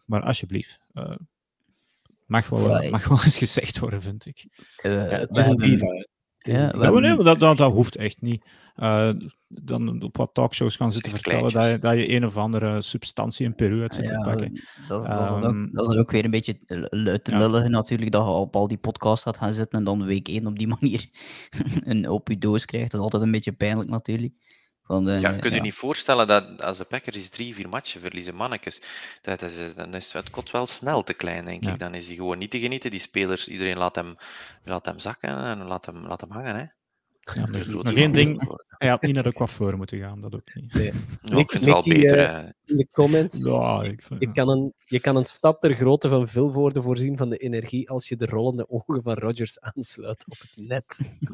maar 0.04 0.22
alsjeblieft, 0.22 0.78
uh, 0.92 1.14
Mag 2.32 2.48
wel, 2.48 2.90
mag 2.90 3.08
wel 3.08 3.24
eens 3.24 3.38
gezegd 3.38 3.78
worden, 3.78 4.02
vind 4.02 4.26
ik. 4.26 4.46
Uh, 4.82 5.10
ja, 5.10 5.18
het 5.18 5.36
is 5.36 5.46
een 5.46 5.56
diva. 5.56 5.86
Ja, 6.42 6.72
ja, 6.80 6.90
nee, 6.90 7.16
dat, 7.16 7.38
dat, 7.38 7.56
dat, 7.56 7.72
hoeft 7.72 7.96
echt 7.96 8.20
niet. 8.20 8.44
Uh, 8.76 9.10
dan 9.48 10.02
op 10.02 10.16
wat 10.16 10.34
talkshows 10.34 10.76
gaan 10.76 10.92
zitten 10.92 11.12
vertellen 11.12 11.52
dat 11.52 11.70
je, 11.70 11.78
dat 11.78 11.98
je 11.98 12.14
een 12.14 12.24
of 12.24 12.36
andere 12.36 12.80
substantie 12.80 13.46
in 13.46 13.54
Peru 13.54 13.80
uit 13.80 13.94
zit 13.94 14.06
te 14.06 14.20
pakken. 14.24 14.60
Dat, 14.88 15.06
dat, 15.06 15.30
um, 15.30 15.38
is 15.38 15.44
ook, 15.44 15.72
dat 15.72 15.90
is 15.90 15.96
ook 15.96 16.10
weer 16.10 16.24
een 16.24 16.30
beetje 16.30 16.58
luid 16.90 17.24
te 17.24 17.36
lullig 17.36 17.68
natuurlijk, 17.68 18.10
dat 18.10 18.24
je 18.24 18.30
op 18.30 18.56
al 18.56 18.68
die 18.68 18.78
podcasts 18.78 19.24
gaat 19.24 19.36
gaan 19.36 19.54
zitten 19.54 19.78
en 19.78 19.84
dan 19.84 20.04
week 20.04 20.28
één 20.28 20.46
op 20.46 20.58
die 20.58 20.68
manier 20.80 21.08
een 21.84 22.08
op 22.08 22.28
je 22.28 22.38
doos 22.38 22.64
krijgt. 22.64 22.90
Dat 22.90 23.00
is 23.00 23.04
altijd 23.04 23.22
een 23.22 23.30
beetje 23.30 23.52
pijnlijk 23.52 23.90
natuurlijk. 23.90 24.34
De, 25.00 25.20
ja, 25.20 25.30
je 25.30 25.38
kunt 25.38 25.54
je 25.54 25.60
niet 25.60 25.74
voorstellen 25.74 26.26
dat 26.26 26.62
als 26.62 26.78
de 26.78 26.84
Packers 26.84 27.28
drie, 27.28 27.54
vier 27.54 27.68
matchen 27.68 28.00
verliezen, 28.00 28.34
mannetjes, 28.34 28.82
dat 29.22 29.42
is, 29.42 29.74
dan 29.74 29.94
is 29.94 30.12
het 30.12 30.30
kot 30.30 30.50
wel 30.50 30.66
snel 30.66 31.02
te 31.02 31.14
klein, 31.14 31.44
denk 31.44 31.66
ik. 31.66 31.78
Dan 31.78 31.94
is 31.94 32.06
hij 32.06 32.16
gewoon 32.16 32.38
niet 32.38 32.50
te 32.50 32.58
genieten. 32.58 32.90
Die 32.90 33.00
spelers, 33.00 33.48
iedereen 33.48 33.78
laat 33.78 33.94
hem, 33.94 34.16
laat 34.64 34.84
hem 34.84 34.98
zakken 34.98 35.44
en 35.44 35.62
laat 35.64 35.86
hem, 35.86 36.06
laat 36.06 36.20
hem 36.20 36.30
hangen. 36.30 36.56
Hè. 36.56 36.64
Ja, 37.34 37.46
nog 37.66 37.92
één 37.92 38.12
ding, 38.12 38.58
hij 38.68 38.88
had 38.88 39.02
niet 39.02 39.14
naar 39.14 39.22
de 39.22 39.32
coiffeur 39.32 39.76
moeten 39.76 39.98
gaan, 39.98 40.20
dat 40.20 40.34
ook 40.34 40.54
niet. 40.54 40.74
Nee. 40.74 40.86
Ik 40.86 41.50
vind 41.50 41.52
het 41.52 41.64
wel 41.64 41.82
beter. 41.82 42.18
Uh, 42.18 42.48
in 42.64 42.76
de 42.76 42.86
comments, 42.92 43.42
ja, 43.42 43.82
ik 43.82 44.02
vind, 44.02 44.20
je, 44.20 44.32
kan 44.32 44.48
een, 44.48 44.72
je 44.84 45.00
kan 45.00 45.16
een 45.16 45.24
stad 45.24 45.60
ter 45.60 45.74
grootte 45.74 46.08
van 46.08 46.28
Vilvoorde 46.28 46.82
voorzien 46.82 47.16
van 47.16 47.30
de 47.30 47.36
energie 47.36 47.90
als 47.90 48.08
je 48.08 48.16
de 48.16 48.26
rollende 48.26 48.70
ogen 48.70 49.02
van 49.02 49.14
Rogers 49.14 49.60
aansluit 49.60 50.24
op 50.28 50.38
het 50.38 50.68
net. 50.68 51.00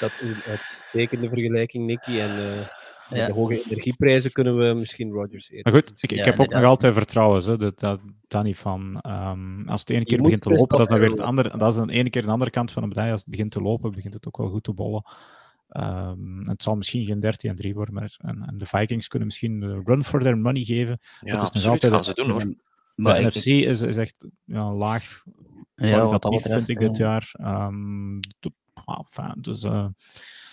dat 0.00 0.12
is 0.20 0.28
een 0.28 0.42
uitstekende 0.46 1.28
vergelijking, 1.28 1.86
Nicky. 1.86 2.18
En 2.18 2.38
uh, 2.38 2.68
ja. 3.10 3.26
de 3.26 3.32
hoge 3.32 3.62
energieprijzen 3.64 4.32
kunnen 4.32 4.56
we 4.58 4.74
misschien 4.78 5.10
Rogers 5.10 5.50
eten. 5.50 5.72
Maar 5.72 5.82
goed, 5.82 6.02
ik, 6.02 6.12
ik 6.12 6.24
heb 6.24 6.40
ook 6.40 6.52
nog 6.52 6.64
altijd 6.64 6.94
vertrouwen, 6.94 7.44
hè, 7.44 7.56
dat, 7.56 7.78
dat, 7.78 8.00
dat 8.28 8.44
niet 8.44 8.56
van. 8.56 9.04
Um, 9.06 9.68
als 9.68 9.80
het 9.80 9.90
ene 9.90 10.04
keer 10.04 10.22
begint 10.22 10.40
te 10.40 10.50
lopen, 10.50 10.68
dat 10.68 10.80
is 10.80 10.86
dan 10.86 10.98
weer 10.98 11.10
het 11.10 11.20
andere, 11.20 11.58
dat 11.58 11.70
is 11.70 11.76
dan 11.76 11.86
de 11.86 11.92
ene 11.92 12.10
keer 12.10 12.22
de 12.22 12.30
andere 12.30 12.50
kant 12.50 12.72
van 12.72 12.82
de 12.82 12.88
medaille. 12.88 13.12
Als 13.12 13.20
het 13.20 13.30
begint 13.30 13.50
te 13.50 13.60
lopen, 13.60 13.90
begint 13.90 14.14
het 14.14 14.26
ook 14.26 14.36
wel 14.36 14.48
goed 14.48 14.64
te 14.64 14.72
bollen. 14.72 15.04
Um, 15.68 16.48
het 16.48 16.62
zal 16.62 16.76
misschien 16.76 17.04
geen 17.04 17.20
13 17.20 17.50
en 17.50 17.56
3 17.56 17.74
worden, 17.74 17.94
maar 17.94 18.16
en, 18.18 18.42
en, 18.46 18.58
de 18.58 18.66
Vikings 18.66 19.08
kunnen 19.08 19.28
misschien 19.28 19.60
de 19.60 19.82
run 19.84 20.04
for 20.04 20.20
their 20.20 20.38
money 20.38 20.62
geven. 20.62 21.00
Ja, 21.20 21.36
dat 21.36 21.42
is 21.42 21.62
nog 21.62 21.72
altijd, 21.72 21.92
gaan 21.92 22.04
ze 22.04 22.14
doen 22.14 22.30
hoor. 22.30 22.40
De, 22.40 22.56
de 22.94 23.26
NFC 23.26 23.46
is, 23.46 23.82
is 23.82 23.96
echt 23.96 24.14
ja, 24.44 24.74
laag. 24.74 25.22
Ja, 25.74 26.06
wat 26.06 26.22
dat 26.22 26.30
betreft, 26.30 26.54
vind 26.54 26.68
ik 26.68 26.78
dit 26.78 26.96
jaar. 26.96 27.34
Um, 27.40 28.20
enfin, 28.84 29.34
dus 29.40 29.64
uh, 29.64 29.86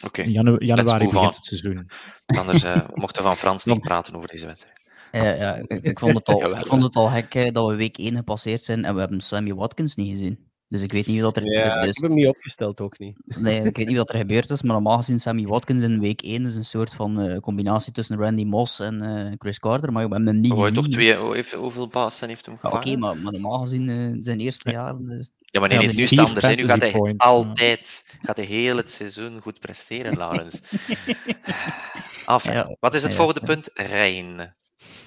okay. 0.06 0.26
janu 0.26 0.56
januari 0.60 1.08
begint 1.08 1.36
het 1.36 1.46
seizoen. 1.46 1.90
Anders 2.26 2.64
uh, 2.64 2.78
mochten 2.94 3.22
we 3.22 3.28
van 3.28 3.38
Frans 3.38 3.66
niet 3.74 3.82
praten 3.82 4.16
over 4.16 4.30
deze 4.30 4.46
wedstrijd. 4.46 4.82
Ja, 5.12 5.34
ja 5.34 5.56
ik, 5.56 5.84
ik, 5.84 6.00
vond 6.00 6.18
het 6.18 6.28
al, 6.28 6.56
ik 6.60 6.66
vond 6.66 6.84
het 6.84 6.96
al 6.96 7.08
gek 7.08 7.54
dat 7.54 7.70
we 7.70 7.76
week 7.76 7.98
1 7.98 8.16
gepasseerd 8.16 8.64
zijn 8.64 8.86
en 8.86 8.94
we 8.94 9.00
hebben 9.00 9.22
Sammy 9.22 9.54
Watkins 9.54 9.96
niet 9.96 10.10
gezien. 10.10 10.52
Dus 10.74 10.82
ik 10.82 10.92
weet 10.92 11.08
niet 11.08 11.22
wat 11.22 11.38
er 11.38 11.52
ja, 11.52 11.82
is. 11.82 11.88
Ik 11.88 12.02
heb 12.02 12.10
hem 12.10 12.14
niet 12.14 12.28
opgesteld, 12.28 12.82
ook 12.82 13.00
niet. 13.00 13.18
Nee, 13.26 13.62
ik 13.64 13.78
weet 13.78 13.88
niet 13.88 13.98
wat 13.98 14.10
er 14.10 14.18
gebeurd 14.18 14.50
is, 14.50 14.62
maar 14.62 14.74
normaal 14.74 14.98
gezien 14.98 15.20
Sammy 15.20 15.46
Watkins 15.46 15.84
in 15.84 16.00
week 16.00 16.22
1 16.22 16.46
is 16.46 16.56
een 16.56 16.66
soort 16.66 16.94
van 16.94 17.26
uh, 17.26 17.38
combinatie 17.38 17.92
tussen 17.92 18.18
Randy 18.18 18.44
Moss 18.44 18.80
en 18.80 19.04
uh, 19.04 19.32
Chris 19.38 19.60
Carter, 19.60 19.92
maar 19.92 20.08
we 20.08 20.16
hebben 20.16 20.34
hem 20.34 20.42
niet 20.42 20.52
oh, 20.52 20.60
gezien. 20.60 20.74
Toch 20.74 20.88
twee, 20.88 21.22
oh, 21.22 21.34
heeft, 21.34 21.54
hoeveel 21.54 21.88
passen 21.88 22.28
heeft 22.28 22.46
hem 22.46 22.56
gevangen? 22.56 22.78
Oké, 22.78 22.88
okay, 22.88 23.00
maar, 23.00 23.18
maar, 23.18 23.32
normaal 23.32 23.60
gezien 23.60 23.88
uh, 23.88 24.18
zijn 24.20 24.40
eerste 24.40 24.72
ja. 24.72 24.76
jaren... 24.76 25.08
Dus... 25.08 25.32
Ja, 25.40 25.60
maar 25.60 25.70
nee, 25.70 25.80
ja, 25.80 25.94
nu 25.94 26.04
is 26.04 26.10
het 26.10 26.20
anders. 26.20 26.56
Nu 26.56 26.68
gaat 26.68 26.82
hij 26.82 26.92
point. 26.92 27.22
altijd, 27.22 28.06
gaat 28.22 28.38
hij 28.38 28.46
heel 28.46 28.78
het 28.78 28.92
seizoen 28.92 29.42
goed 29.42 29.60
presteren, 29.60 30.18
Laurens. 30.18 30.62
Af, 32.26 32.44
ja, 32.44 32.76
wat 32.80 32.94
is 32.94 33.04
het 33.04 33.14
volgende 33.14 33.42
punt? 33.42 33.70
Rijn. 33.74 34.56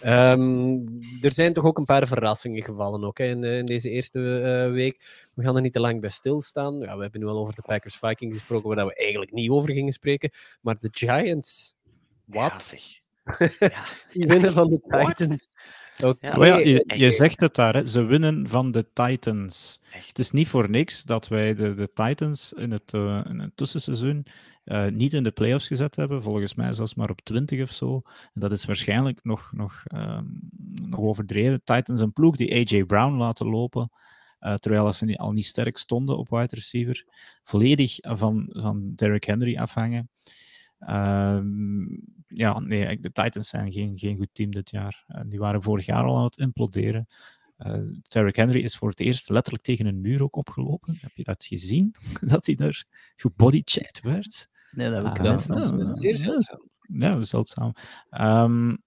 Um, 0.05 1.01
er 1.23 1.33
zijn 1.33 1.53
toch 1.53 1.65
ook 1.65 1.79
een 1.79 1.85
paar 1.85 2.07
verrassingen 2.07 2.63
gevallen 2.63 3.05
ook, 3.05 3.19
hè, 3.19 3.25
in, 3.25 3.45
in, 3.45 3.67
deze 3.67 3.91
eerste 3.91 4.19
uh, 4.19 4.73
week. 4.73 5.29
We 5.35 5.43
gaan 5.43 5.57
er 5.57 5.63
niet 5.63 5.73
te 5.73 5.81
lang 5.81 6.01
bij 6.01 6.11
stilstaan. 6.11 6.79
Ja, 6.79 6.97
we 6.97 7.03
hebben 7.03 7.21
nu 7.21 7.27
al 7.27 7.39
over 7.39 7.55
de 7.55 7.63
Packers-Vikings 7.63 8.39
gesproken, 8.39 8.75
waar 8.75 8.87
we 8.87 8.95
eigenlijk 8.95 9.33
niet 9.33 9.51
over 9.51 9.73
gingen 9.73 9.93
spreken. 9.93 10.31
Maar 10.61 10.77
de 10.79 10.89
Giants, 10.93 11.75
wat? 12.25 12.75
Ja, 13.59 13.85
Die 14.13 14.27
winnen 14.27 14.53
van 14.53 14.69
de 14.69 14.81
Titans. 14.81 15.57
Okay. 16.05 16.31
Ja, 16.31 16.47
ja, 16.47 16.59
je, 16.59 16.85
je, 16.97 17.11
zegt 17.11 17.41
het 17.41 17.55
daar, 17.55 17.75
hè. 17.75 17.87
ze 17.87 18.03
winnen 18.03 18.49
van 18.49 18.71
de 18.71 18.87
Titans. 18.93 19.81
Echt? 19.93 20.09
Het 20.09 20.19
is 20.19 20.31
niet 20.31 20.49
voor 20.49 20.71
niks 20.71 21.03
dat 21.03 21.29
wij 21.29 21.55
de, 21.55 21.75
de 21.75 21.93
Titans 21.93 22.53
in 22.53 22.71
het, 22.71 22.93
uh, 22.93 23.21
in 23.29 23.39
het 23.39 23.51
tussenseizoen 23.55 24.27
uh, 24.67 24.87
niet 24.87 25.15
in 25.15 25.23
de 25.23 25.31
playoffs 25.31 25.67
gezet 25.67 25.97
hebben. 25.97 26.23
Volgens 26.23 26.55
mij 26.55 26.73
zelfs 26.73 26.95
maar 26.95 27.11
op 27.11 27.21
20 27.21 27.63
of 27.63 27.71
zo. 27.71 28.03
En 28.05 28.41
dat 28.41 28.53
is 28.53 28.65
waarschijnlijk 28.65 29.25
nog, 29.25 29.51
nog, 29.53 29.83
um, 29.95 30.39
nog 30.83 31.01
overdreven. 31.01 31.61
Titans 31.65 32.01
een 32.01 32.13
ploeg 32.13 32.37
die 32.37 32.55
AJ 32.55 32.85
Brown 32.85 33.17
laten 33.17 33.47
lopen. 33.47 33.91
Uh, 34.41 34.55
terwijl 34.55 34.93
ze 34.93 35.17
al 35.17 35.33
niet 35.33 35.45
sterk 35.45 35.79
stonden 35.79 36.19
op 36.19 36.29
wide 36.29 36.55
receiver. 36.55 37.05
Volledig 37.43 37.97
van, 38.01 38.49
van 38.53 38.93
Derrick 38.95 39.25
Henry 39.25 39.57
afhangen. 39.57 40.11
Uh, 40.81 41.41
ja, 42.29 42.59
nee, 42.59 43.01
de 43.01 43.13
Titans 43.13 43.49
zijn 43.49 43.73
geen, 43.73 43.99
geen 43.99 44.17
goed 44.17 44.29
team 44.33 44.51
dit 44.51 44.71
jaar. 44.71 45.05
Uh, 45.09 45.21
die 45.27 45.39
waren 45.39 45.63
vorig 45.63 45.87
jaar 45.87 46.05
al 46.05 46.17
aan 46.17 46.25
het 46.25 46.39
imploderen. 46.39 47.07
Uh, 47.59 47.79
Derrick 48.09 48.37
Henry 48.37 48.61
is 48.63 48.77
voor 48.77 48.89
het 48.89 49.01
eerst 49.01 49.29
letterlijk 49.29 49.65
tegen 49.65 49.87
een 49.87 50.01
muur 50.01 50.23
ook 50.23 50.37
opgelopen. 50.37 50.99
Heb 51.01 51.13
je 51.15 51.25
dat 51.25 51.45
gezien? 51.45 51.95
dat 52.21 52.47
hij 52.47 52.55
daar 52.55 52.85
gebodychecked 53.17 54.01
werd? 54.01 54.49
Nee, 54.77 54.91
dat 54.91 54.97
heb 54.97 55.17
ik 55.17 55.27
ah, 55.27 55.39
gedaan. 55.39 55.95
zeer 55.95 56.17
zeldzaam. 56.17 56.71
Ja, 56.81 57.13
dat 57.13 57.23
is 57.23 57.29
zeldzaam. 57.29 57.73
Um, 58.21 58.79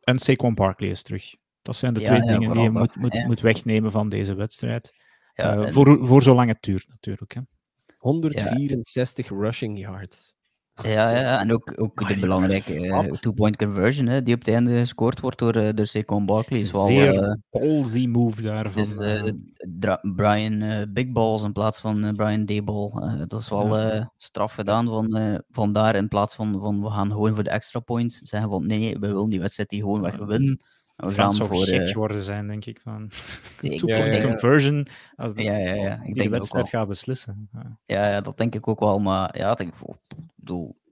en 0.00 0.18
Saquon 0.18 0.54
Barkley 0.54 0.90
is 0.90 1.02
terug. 1.02 1.34
Dat 1.62 1.76
zijn 1.76 1.94
de 1.94 2.02
twee 2.02 2.20
dingen 2.20 2.50
die 2.50 2.62
je 2.62 2.70
moet, 2.70 2.96
moet, 2.96 3.24
moet 3.26 3.40
wegnemen 3.40 3.90
van 3.90 4.08
deze 4.08 4.34
wedstrijd. 4.34 4.94
Ja, 5.34 5.56
uh, 5.56 5.66
voor, 5.66 6.06
voor 6.06 6.22
zolang 6.22 6.48
het 6.48 6.62
duurt, 6.62 6.88
natuurlijk. 6.88 7.34
Hè. 7.34 7.40
164 7.96 9.28
rushing 9.28 9.78
yards. 9.78 10.36
Ja, 10.82 11.16
ja, 11.18 11.40
en 11.40 11.52
ook, 11.52 11.72
ook 11.76 12.08
de 12.08 12.16
belangrijke 12.16 12.78
uh, 12.78 12.98
two-point 12.98 13.56
conversion, 13.56 14.06
hè, 14.06 14.22
die 14.22 14.34
op 14.34 14.40
het 14.40 14.48
einde 14.48 14.78
gescoord 14.78 15.20
wordt 15.20 15.38
door, 15.38 15.56
uh, 15.56 15.68
door 15.74 15.86
Saquon 15.86 16.26
Barkley. 16.26 16.60
Is 16.60 16.70
wel, 16.70 16.84
Zeer 16.84 17.22
uh, 17.22 17.34
ballsy 17.50 18.06
move 18.06 18.42
daarvan. 18.42 18.82
Is, 18.82 18.94
Brian 20.14 20.86
Big 20.92 21.12
Balls 21.12 21.42
in 21.42 21.52
plaats 21.52 21.80
van 21.80 22.14
Brian 22.16 22.44
D-Ball. 22.44 22.90
dat 23.26 23.40
is 23.40 23.48
wel 23.48 23.78
ja. 23.78 24.12
straf 24.16 24.52
gedaan 24.52 24.86
van, 24.86 25.40
van 25.50 25.72
daar, 25.72 25.94
in 25.94 26.08
plaats 26.08 26.34
van, 26.34 26.58
van 26.60 26.82
we 26.82 26.90
gaan 26.90 27.10
gewoon 27.10 27.34
voor 27.34 27.44
de 27.44 27.50
extra 27.50 27.80
point. 27.80 28.20
Zeggen 28.22 28.50
van 28.50 28.66
nee, 28.66 28.98
we 28.98 29.06
willen 29.06 29.28
die 29.28 29.40
wedstrijd 29.40 29.68
die 29.68 29.80
gewoon 29.80 30.00
weg 30.00 30.16
winnen. 30.16 30.60
We 30.96 31.10
gaan 31.10 31.32
zou 31.32 31.48
voor, 31.48 31.64
gek 31.64 31.94
worden 31.94 32.22
zijn, 32.22 32.46
denk 32.46 32.64
ik. 32.64 32.80
Van. 32.80 33.10
Two-point 33.76 34.20
conversion, 34.20 34.86
als 35.16 35.34
de, 35.34 35.42
ja, 35.42 35.56
ja, 35.56 35.74
ja. 35.74 36.00
Ik 36.04 36.14
die 36.14 36.30
wedstrijd 36.30 36.68
gaat 36.68 36.88
beslissen. 36.88 37.48
Ja. 37.86 38.08
ja. 38.08 38.20
dat 38.20 38.36
denk 38.36 38.54
ik 38.54 38.68
ook 38.68 38.80
wel. 38.80 38.98
Maar 38.98 39.38
ja, 39.38 39.54
denk 39.54 39.74
ik, 39.74 39.96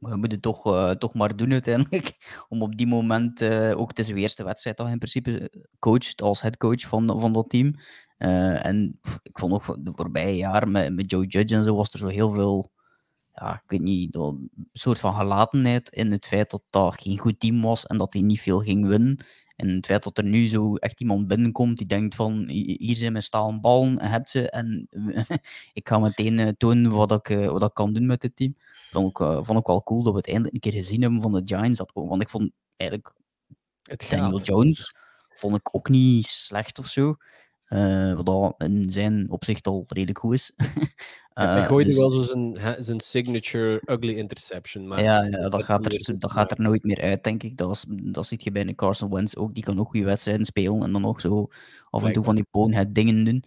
we 0.04 0.16
moeten 0.16 0.40
toch, 0.40 0.66
uh, 0.66 0.90
toch 0.90 1.14
maar 1.14 1.36
doen 1.36 1.52
uiteindelijk. 1.52 2.16
Om 2.48 2.62
op 2.62 2.76
die 2.76 2.86
moment, 2.86 3.40
uh, 3.40 3.78
ook 3.78 3.88
het 3.88 3.98
is 3.98 4.06
de 4.06 4.14
eerste 4.14 4.44
wedstrijd 4.44 4.76
dat 4.76 4.88
in 4.88 4.98
principe 4.98 5.64
coacht 5.78 6.22
als 6.22 6.40
headcoach 6.40 6.80
van, 6.80 7.20
van 7.20 7.32
dat 7.32 7.50
team. 7.50 7.74
En 8.16 8.98
ik 9.22 9.38
vond 9.38 9.52
ook 9.52 9.84
de 9.84 9.92
voorbije 9.94 10.36
jaren 10.36 10.70
met, 10.70 10.94
met 10.94 11.10
Joe 11.10 11.26
Judge 11.26 11.54
en 11.54 11.64
zo 11.64 11.76
was 11.76 11.92
er 11.92 11.98
zo 11.98 12.06
heel 12.06 12.32
veel, 12.32 12.70
ja, 13.32 13.54
ik 13.54 13.70
weet 13.70 13.80
niet, 13.80 14.16
een 14.16 14.50
soort 14.72 14.98
van 14.98 15.14
gelatenheid 15.14 15.88
in 15.88 16.12
het 16.12 16.26
feit 16.26 16.50
dat 16.50 16.62
dat 16.70 17.00
geen 17.02 17.18
goed 17.18 17.40
team 17.40 17.62
was 17.62 17.86
en 17.86 17.98
dat 17.98 18.12
hij 18.12 18.22
niet 18.22 18.40
veel 18.40 18.60
ging 18.60 18.86
winnen. 18.86 19.24
En 19.56 19.68
het 19.68 19.86
feit 19.86 20.02
dat 20.02 20.18
er 20.18 20.24
nu 20.24 20.48
zo 20.48 20.76
echt 20.76 21.00
iemand 21.00 21.28
binnenkomt 21.28 21.78
die 21.78 21.86
denkt 21.86 22.14
van 22.14 22.48
hier 22.48 22.96
zijn 22.96 23.12
mijn 23.12 23.24
stalen 23.24 23.60
ballen 23.60 23.98
en 23.98 24.10
hebt 24.10 24.30
ze 24.30 24.50
en 24.50 24.88
ik 25.72 25.88
ga 25.88 25.98
meteen 25.98 26.54
tonen 26.56 26.90
wat 26.90 27.12
ik, 27.12 27.48
wat 27.48 27.62
ik 27.62 27.74
kan 27.74 27.92
doen 27.92 28.06
met 28.06 28.20
dit 28.20 28.36
team. 28.36 28.56
Vond 28.94 29.10
ik, 29.10 29.18
uh, 29.18 29.38
vond 29.42 29.58
ik 29.58 29.66
wel 29.66 29.82
cool 29.82 30.02
dat 30.02 30.12
we 30.12 30.18
het 30.18 30.28
eindelijk 30.28 30.54
een 30.54 30.60
keer 30.60 30.80
gezien 30.80 31.02
hebben 31.02 31.22
van 31.22 31.32
de 31.32 31.42
Giants. 31.44 31.78
Dat, 31.78 31.90
want 31.94 32.22
ik 32.22 32.28
vond 32.28 32.50
eigenlijk 32.76 33.14
het 33.82 34.06
Daniel 34.10 34.40
Jones 34.40 34.94
vond 35.28 35.56
ik 35.56 35.68
ook 35.72 35.88
niet 35.88 36.26
slecht 36.26 36.78
of 36.78 36.86
zo. 36.86 37.16
wat 38.24 38.54
in 38.58 38.90
zijn 38.90 39.30
opzicht 39.30 39.66
al 39.66 39.84
redelijk 39.88 40.18
goed 40.18 40.34
is. 40.34 40.52
Uh, 41.34 41.52
hij 41.52 41.64
gooide 41.64 41.90
dus... 41.90 41.98
wel 41.98 42.10
zo 42.10 42.22
zijn, 42.22 42.82
zijn 42.82 43.00
signature 43.00 43.82
ugly 43.84 44.14
interception. 44.14 44.88
Maar 44.88 45.02
ja, 45.02 45.22
ja 45.22 45.48
dat, 45.48 45.62
gaat 45.62 45.86
er, 45.86 46.18
dat 46.18 46.30
gaat 46.30 46.50
er 46.50 46.60
nooit 46.60 46.84
meer 46.84 47.00
uit, 47.00 47.24
denk 47.24 47.42
ik. 47.42 47.56
Dat, 47.56 47.68
was, 47.68 47.84
dat 47.88 48.26
ziet 48.26 48.44
je 48.44 48.52
bij 48.52 48.66
een 48.66 48.74
Carson 48.74 49.10
Wentz 49.10 49.34
ook. 49.34 49.54
Die 49.54 49.64
kan 49.64 49.80
ook 49.80 49.88
goede 49.88 50.06
wedstrijden 50.06 50.44
spelen 50.44 50.82
en 50.82 50.92
dan 50.92 51.04
ook 51.04 51.20
zo 51.20 51.48
af 51.90 52.04
en 52.04 52.12
toe 52.12 52.24
van 52.24 52.34
die 52.34 52.46
bonehead 52.50 52.94
dingen 52.94 53.24
doen. 53.24 53.44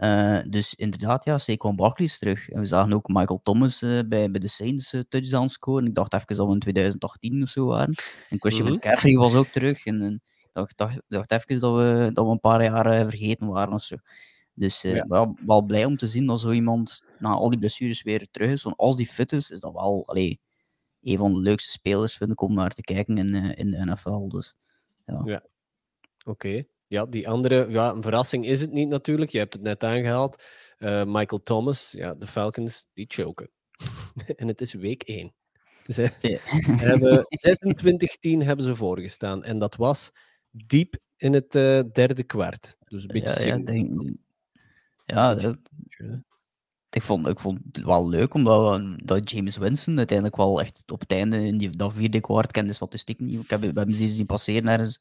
Uh, 0.00 0.38
dus 0.48 0.74
inderdaad, 0.74 1.24
ja, 1.24 1.38
Saquon 1.38 1.76
Barkley 1.76 2.06
is 2.06 2.18
terug. 2.18 2.48
En 2.48 2.60
we 2.60 2.66
zagen 2.66 2.92
ook 2.92 3.08
Michael 3.08 3.40
Thomas 3.42 3.82
uh, 3.82 4.00
bij, 4.06 4.30
bij 4.30 4.40
de 4.40 4.48
Saints 4.48 4.92
uh, 4.92 5.00
touchdown 5.08 5.46
scoren. 5.46 5.86
Ik 5.86 5.94
dacht 5.94 6.14
even 6.14 6.36
dat 6.36 6.46
we 6.46 6.52
in 6.52 6.58
2018 6.58 7.42
of 7.42 7.48
zo 7.48 7.66
waren. 7.66 7.94
En 8.30 8.38
Christian 8.38 8.66
mm 8.66 8.72
-hmm. 8.72 8.76
McCaffrey 8.76 9.14
was 9.14 9.34
ook 9.34 9.46
terug. 9.46 9.86
En, 9.86 10.02
en 10.02 10.22
ik 10.42 10.50
dacht, 10.52 10.76
dacht, 10.76 11.00
dacht 11.08 11.32
even 11.32 11.60
dat 11.60 11.76
we, 11.76 12.10
dat 12.12 12.24
we 12.24 12.30
een 12.30 12.40
paar 12.40 12.62
jaar 12.62 13.08
vergeten 13.08 13.46
waren 13.46 13.72
of 13.72 13.82
zo. 13.82 13.96
Dus 14.54 14.82
ja. 14.82 15.06
wel, 15.08 15.36
wel, 15.46 15.62
blij 15.62 15.84
om 15.84 15.96
te 15.96 16.08
zien 16.08 16.26
dat 16.26 16.40
zo 16.40 16.50
iemand 16.50 17.04
na 17.18 17.30
al 17.30 17.50
die 17.50 17.58
blessures 17.58 18.02
weer 18.02 18.28
terug 18.30 18.50
is. 18.50 18.62
Want 18.62 18.76
als 18.76 18.96
die 18.96 19.06
fit 19.06 19.32
is, 19.32 19.50
is 19.50 19.60
dat 19.60 19.72
wel 19.72 20.02
allee, 20.06 20.40
een 21.02 21.18
van 21.18 21.34
de 21.34 21.40
leukste 21.40 21.70
spelers, 21.70 22.16
vind 22.16 22.30
ik, 22.30 22.40
om 22.40 22.54
naar 22.54 22.70
te 22.70 22.82
kijken 22.82 23.18
in, 23.18 23.34
in 23.34 23.70
de 23.70 23.84
NFL. 23.84 24.28
Dus, 24.28 24.56
ja. 25.06 25.22
ja. 25.24 25.42
Oké. 26.24 26.30
Okay. 26.30 26.68
Ja, 26.90 27.06
die 27.06 27.28
andere, 27.28 27.66
ja, 27.68 27.90
een 27.90 28.02
verrassing 28.02 28.46
is 28.46 28.60
het 28.60 28.72
niet 28.72 28.88
natuurlijk. 28.88 29.30
Je 29.30 29.38
hebt 29.38 29.54
het 29.54 29.62
net 29.62 29.84
aangehaald. 29.84 30.44
Uh, 30.78 31.04
Michael 31.04 31.42
Thomas, 31.42 31.92
ja, 31.92 32.14
de 32.14 32.26
Falcons, 32.26 32.84
die 32.94 33.04
choken. 33.08 33.50
en 34.36 34.48
het 34.48 34.60
is 34.60 34.72
week 34.74 35.02
1. 35.02 35.34
Ze, 35.82 36.10
ja. 36.20 36.38
ze 36.78 36.84
hebben 36.84 37.24
26-10 38.42 38.46
hebben 38.46 38.64
ze 38.64 38.76
voorgestaan. 38.76 39.44
En 39.44 39.58
dat 39.58 39.76
was 39.76 40.10
diep 40.50 40.96
in 41.16 41.32
het 41.32 41.54
uh, 41.54 41.80
derde 41.92 42.22
kwart. 42.22 42.76
Dus 42.84 43.02
een 43.02 43.08
beetje 43.08 43.46
ja, 43.46 43.56
ja, 43.56 43.64
denk, 43.64 44.02
ja, 45.06 45.34
dat, 45.34 45.62
ik, 46.90 47.02
vond, 47.02 47.26
ik 47.26 47.40
vond 47.40 47.60
het 47.72 47.84
wel 47.84 48.08
leuk, 48.08 48.34
omdat 48.34 48.82
dat 49.04 49.30
James 49.30 49.56
Winston 49.56 49.98
uiteindelijk 49.98 50.36
wel 50.36 50.60
echt 50.60 50.92
op 50.92 51.00
het 51.00 51.12
einde, 51.12 51.46
in 51.46 51.58
die, 51.58 51.70
dat 51.70 51.92
vierde 51.92 52.20
kwart, 52.20 52.52
ken 52.52 52.66
de 52.66 52.72
statistiek 52.72 53.20
niet. 53.20 53.42
Ik 53.42 53.50
heb, 53.50 53.60
we 53.60 53.66
hebben 53.66 53.94
ze 53.94 54.12
zien 54.12 54.26
passeren 54.26 54.68
ergens 54.68 55.00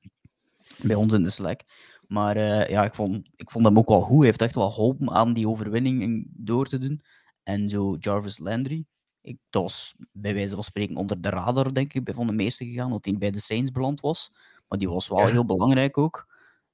bij 0.77 0.95
ons 0.95 1.13
in 1.13 1.23
de 1.23 1.29
Slack. 1.29 1.61
Maar 2.07 2.37
uh, 2.37 2.67
ja, 2.67 2.83
ik 2.83 2.95
vond, 2.95 3.29
ik 3.35 3.51
vond 3.51 3.65
hem 3.65 3.77
ook 3.77 3.87
wel 3.87 4.01
goed. 4.01 4.17
Hij 4.17 4.25
heeft 4.25 4.41
echt 4.41 4.55
wel 4.55 4.71
hoop 4.71 5.09
aan 5.09 5.33
die 5.33 5.47
overwinning 5.47 6.27
door 6.29 6.67
te 6.67 6.77
doen. 6.77 7.01
En 7.43 7.69
zo 7.69 7.95
Jarvis 7.99 8.37
Landry, 8.37 8.85
ik, 9.21 9.37
dat 9.49 9.61
was 9.61 9.95
bij 10.11 10.33
wijze 10.33 10.55
van 10.55 10.63
spreken 10.63 10.95
onder 10.95 11.21
de 11.21 11.29
radar, 11.29 11.73
denk 11.73 11.93
ik, 11.93 12.03
bij 12.03 12.13
van 12.13 12.27
de 12.27 12.33
meesten 12.33 12.67
gegaan, 12.67 12.89
dat 12.89 13.05
hij 13.05 13.17
bij 13.17 13.31
de 13.31 13.39
Saints 13.39 13.71
beland 13.71 13.99
was. 13.99 14.31
Maar 14.67 14.79
die 14.79 14.89
was 14.89 15.07
wel 15.07 15.19
ja. 15.19 15.31
heel 15.31 15.45
belangrijk 15.45 15.97
ook. 15.97 16.27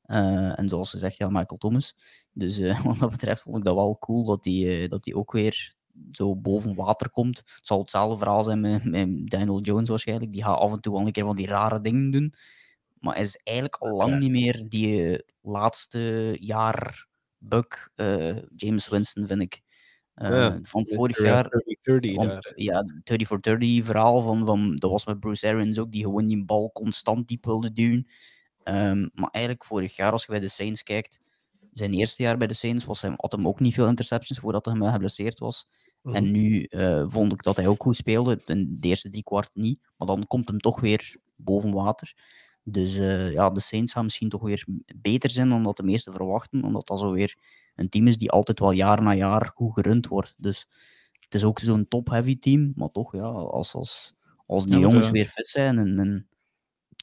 Uh, 0.05 0.59
en 0.59 0.69
zoals 0.69 0.89
gezegd, 0.89 1.17
ja, 1.17 1.29
Michael 1.29 1.57
Thomas. 1.57 1.95
Dus 2.31 2.59
uh, 2.59 2.83
wat 2.85 2.99
dat 2.99 3.09
betreft 3.09 3.41
vond 3.41 3.57
ik 3.57 3.63
dat 3.63 3.75
wel 3.75 3.97
cool 3.97 4.25
dat 4.25 4.45
hij 4.45 4.87
dat 4.87 5.03
die 5.03 5.15
ook 5.15 5.31
weer 5.31 5.75
zo 6.11 6.35
boven 6.35 6.75
water 6.75 7.09
komt. 7.09 7.37
Het 7.37 7.67
zal 7.67 7.79
hetzelfde 7.79 8.17
verhaal 8.17 8.43
zijn 8.43 8.59
met, 8.59 8.83
met 8.83 9.29
Daniel 9.29 9.61
Jones 9.61 9.89
waarschijnlijk. 9.89 10.31
Die 10.31 10.43
gaat 10.43 10.59
af 10.59 10.71
en 10.71 10.81
toe 10.81 10.93
wel 10.93 11.05
een 11.05 11.11
keer 11.11 11.25
van 11.25 11.35
die 11.35 11.47
rare 11.47 11.81
dingen 11.81 12.11
doen. 12.11 12.33
Maar 12.99 13.19
is 13.19 13.39
eigenlijk 13.43 13.77
al 13.77 13.95
lang 13.95 14.19
niet 14.19 14.31
meer 14.31 14.63
die 14.67 15.23
laatste 15.41 16.35
jaar 16.39 17.07
Buck 17.37 17.91
James 18.55 18.87
Winston, 18.87 19.27
vind 19.27 19.41
ik. 19.41 19.61
Ja, 20.15 20.59
van 20.61 20.87
vorig 20.87 21.17
jaar. 21.17 21.49
30, 21.81 22.15
want, 22.15 22.53
ja, 22.55 22.85
30 23.03 23.27
for 23.27 23.41
30 23.41 23.85
verhaal 23.85 24.21
van, 24.21 24.45
van. 24.45 24.75
Dat 24.75 24.91
was 24.91 25.05
met 25.05 25.19
Bruce 25.19 25.47
Arians 25.47 25.79
ook, 25.79 25.91
die 25.91 26.03
gewoon 26.03 26.27
die 26.27 26.45
bal 26.45 26.71
constant 26.71 27.27
diep 27.27 27.45
wilde 27.45 27.71
duwen. 27.71 28.07
Um, 28.63 29.09
maar 29.13 29.29
eigenlijk 29.31 29.65
vorig 29.65 29.95
jaar, 29.95 30.11
als 30.11 30.25
je 30.25 30.31
bij 30.31 30.39
de 30.39 30.47
Saints 30.47 30.83
kijkt, 30.83 31.19
zijn 31.71 31.93
eerste 31.93 32.23
jaar 32.23 32.37
bij 32.37 32.47
de 32.47 32.53
Saints 32.53 32.85
was 32.85 33.01
hij, 33.01 33.13
had 33.17 33.31
hem 33.31 33.47
ook 33.47 33.59
niet 33.59 33.73
veel 33.73 33.87
interceptions 33.87 34.39
voordat 34.39 34.65
hij 34.65 34.91
geblesseerd 34.91 35.39
was. 35.39 35.67
Mm. 36.01 36.15
En 36.15 36.31
nu 36.31 36.67
uh, 36.69 37.05
vond 37.07 37.31
ik 37.31 37.43
dat 37.43 37.55
hij 37.55 37.67
ook 37.67 37.81
goed 37.81 37.95
speelde. 37.95 38.41
In 38.45 38.77
de 38.79 38.87
eerste 38.87 39.09
drie 39.09 39.23
kwart 39.23 39.49
niet. 39.53 39.79
Maar 39.97 40.07
dan 40.07 40.27
komt 40.27 40.47
hem 40.47 40.59
toch 40.59 40.79
weer 40.79 41.15
boven 41.35 41.73
water. 41.73 42.13
Dus 42.67 42.95
uh, 42.95 43.31
ja, 43.31 43.49
de 43.49 43.59
Saints 43.59 43.93
gaan 43.93 44.03
misschien 44.03 44.29
toch 44.29 44.41
weer 44.41 44.65
beter 44.95 45.29
zijn 45.29 45.49
dan 45.49 45.63
dat 45.63 45.77
de 45.77 45.83
meesten 45.83 46.13
verwachten. 46.13 46.63
Omdat 46.63 46.87
dat 46.87 46.99
zo 46.99 47.11
weer 47.11 47.37
een 47.75 47.89
team 47.89 48.07
is 48.07 48.17
die 48.17 48.31
altijd 48.31 48.59
wel 48.59 48.71
jaar 48.71 49.01
na 49.01 49.13
jaar 49.13 49.51
goed 49.55 49.73
gerund 49.73 50.07
wordt. 50.07 50.35
Dus 50.37 50.67
het 51.19 51.33
is 51.33 51.43
ook 51.43 51.59
zo'n 51.59 51.87
top-heavy 51.87 52.39
team. 52.39 52.71
Maar 52.75 52.91
toch, 52.91 53.15
ja, 53.15 53.23
als, 53.27 53.73
als, 53.73 54.13
als 54.47 54.65
die 54.65 54.73
ja, 54.73 54.79
jongens 54.79 55.05
de... 55.05 55.11
weer 55.11 55.25
fit 55.25 55.47
zijn 55.47 55.77
en, 55.77 55.99
en 55.99 56.27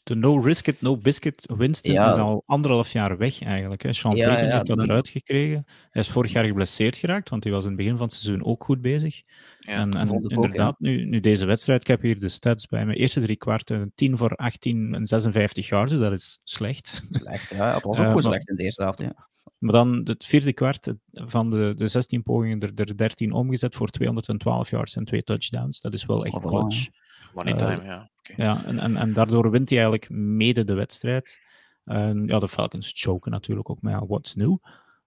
de 0.03 0.15
no 0.15 0.41
risk 0.41 0.67
it, 0.67 0.81
no 0.81 0.97
biscuit 0.97 1.49
Winston 1.57 1.93
ja. 1.93 2.13
is 2.13 2.19
al 2.19 2.43
anderhalf 2.47 2.93
jaar 2.93 3.17
weg 3.17 3.43
eigenlijk. 3.43 3.83
Hè. 3.83 3.93
Sean 3.93 4.17
ja, 4.17 4.27
Payton 4.27 4.47
ja, 4.47 4.55
heeft 4.55 4.67
dat 4.67 4.83
eruit 4.83 5.09
gekregen. 5.09 5.65
Hij 5.91 6.03
is 6.03 6.09
vorig 6.09 6.33
jaar 6.33 6.45
geblesseerd 6.45 6.97
geraakt, 6.97 7.29
want 7.29 7.45
hij 7.45 7.53
was 7.53 7.63
in 7.63 7.69
het 7.69 7.79
begin 7.79 7.97
van 7.97 8.07
het 8.07 8.15
seizoen 8.15 8.45
ook 8.45 8.65
goed 8.65 8.81
bezig. 8.81 9.23
en, 9.61 9.91
en 9.91 10.23
inderdaad, 10.29 10.81
nu, 10.81 11.05
nu 11.05 11.21
deze 11.21 11.45
wedstrijd, 11.45 11.81
ik 11.81 11.87
heb 11.87 12.01
hier 12.01 12.21
de 12.21 12.29
stats 12.29 12.67
bij 12.67 12.87
me. 12.87 12.95
Eerste 12.95 13.21
drie 13.21 13.37
kwarten, 13.37 13.93
10 13.95 14.17
voor 14.17 14.35
18 14.37 14.95
en 14.95 15.07
56 15.07 15.69
yards, 15.69 15.93
dus 15.93 16.01
dat 16.01 16.13
is 16.13 16.41
slecht. 16.45 17.03
Slecht, 17.11 17.49
ja. 17.49 17.75
Het 17.75 17.83
was 17.83 17.99
ook 17.99 18.07
uh, 18.07 18.13
goed 18.13 18.25
slecht 18.25 18.49
in 18.49 18.57
de 18.57 18.65
eerste 18.65 18.83
helft, 18.83 18.99
ja. 18.99 19.31
Maar 19.59 19.73
dan 19.73 20.01
het 20.05 20.25
vierde 20.25 20.53
kwart 20.53 20.95
van 21.13 21.51
de, 21.51 21.73
de 21.77 21.89
16 21.89 22.23
pogingen 22.23 22.61
er, 22.61 22.71
er 22.75 22.97
13 22.97 23.33
omgezet 23.33 23.75
voor 23.75 23.89
212 23.89 24.71
yards 24.71 24.97
en 24.97 25.05
twee 25.05 25.23
touchdowns. 25.23 25.81
Dat 25.81 25.95
is 25.95 26.07
wel 26.07 26.25
echt 26.25 26.37
oh, 26.37 26.47
clutch. 26.47 26.89
Money 27.35 27.55
time, 27.55 27.85
ja. 27.85 28.11
Okay. 28.19 28.47
Ja, 28.47 28.65
en, 28.65 28.79
en, 28.79 28.97
en 28.97 29.13
daardoor 29.13 29.51
wint 29.51 29.69
hij 29.69 29.79
eigenlijk 29.79 30.11
mede 30.11 30.65
de 30.65 30.75
wedstrijd. 30.75 31.41
En 31.85 32.27
ja, 32.27 32.39
de 32.39 32.49
Falcons 32.49 32.93
choken 32.95 33.31
natuurlijk 33.31 33.71
ook 33.71 33.83
met 33.83 34.03
what's 34.07 34.35
new. 34.35 34.57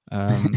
Um, 0.14 0.52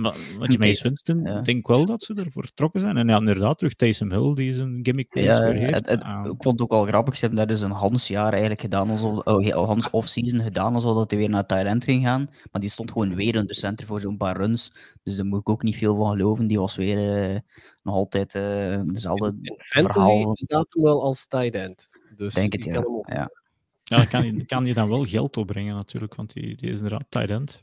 maar 0.00 0.16
wat 0.38 0.52
je 0.52 0.58
Winston, 0.58 1.26
ik 1.26 1.44
denk 1.44 1.66
wel 1.66 1.86
dat 1.86 2.02
ze 2.02 2.22
ervoor 2.24 2.44
vertrokken 2.44 2.80
zijn. 2.80 2.96
En 2.96 3.08
ja, 3.08 3.18
inderdaad, 3.18 3.58
terug 3.58 3.74
Taysom 3.74 4.10
Hill, 4.10 4.34
die 4.34 4.52
zijn 4.52 4.80
gimmick 4.82 5.14
ja, 5.14 5.40
weer 5.40 5.52
heeft. 5.52 5.74
Het, 5.74 5.88
het, 5.88 6.04
um, 6.04 6.24
ik 6.24 6.42
vond 6.42 6.60
het 6.60 6.60
ook 6.60 6.70
wel 6.70 6.84
grappig, 6.84 7.14
ze 7.14 7.20
hebben 7.20 7.38
daar 7.38 7.56
dus 7.56 7.60
een 7.60 7.70
Hans 7.70 8.08
jaar 8.08 8.30
eigenlijk 8.30 8.60
gedaan, 8.60 8.90
alsof, 8.90 9.24
oh, 9.24 9.66
Hans 9.66 9.90
off-season 9.90 10.40
gedaan, 10.40 10.74
alsof 10.74 11.10
hij 11.10 11.18
weer 11.18 11.28
naar 11.28 11.46
Thailand 11.46 11.84
ging 11.84 12.02
gaan. 12.02 12.28
Maar 12.52 12.60
die 12.60 12.70
stond 12.70 12.90
gewoon 12.92 13.14
weer 13.14 13.34
in 13.34 13.46
de 13.46 13.54
center 13.54 13.86
voor 13.86 14.00
zo'n 14.00 14.16
paar 14.16 14.36
runs. 14.36 14.72
Dus 15.02 15.16
daar 15.16 15.26
moet 15.26 15.40
ik 15.40 15.48
ook 15.48 15.62
niet 15.62 15.76
veel 15.76 15.96
van 15.96 16.10
geloven. 16.10 16.46
Die 16.46 16.58
was 16.58 16.76
weer 16.76 17.32
uh, 17.32 17.38
nog 17.82 17.94
altijd 17.94 18.34
uh, 18.34 18.80
dezelfde 18.86 19.26
in, 19.26 19.38
in 19.42 19.90
verhaal. 19.90 20.34
staat 20.34 20.72
hem 20.72 20.82
wel 20.82 21.02
als 21.02 21.26
tight 21.26 21.54
end. 21.54 21.86
Dus 22.16 22.34
denk 22.34 22.52
het, 22.52 22.64
ja. 22.64 22.84
ja. 23.06 23.30
Ja, 23.84 23.96
dan 23.96 24.08
kan 24.08 24.24
je, 24.24 24.44
kan 24.44 24.64
je 24.64 24.74
dan 24.74 24.88
wel 24.88 25.04
geld 25.04 25.36
opbrengen 25.36 25.74
natuurlijk, 25.74 26.14
want 26.14 26.32
die, 26.32 26.56
die 26.56 26.70
is 26.70 26.76
inderdaad 26.76 27.04
tight 27.08 27.30
end. 27.30 27.62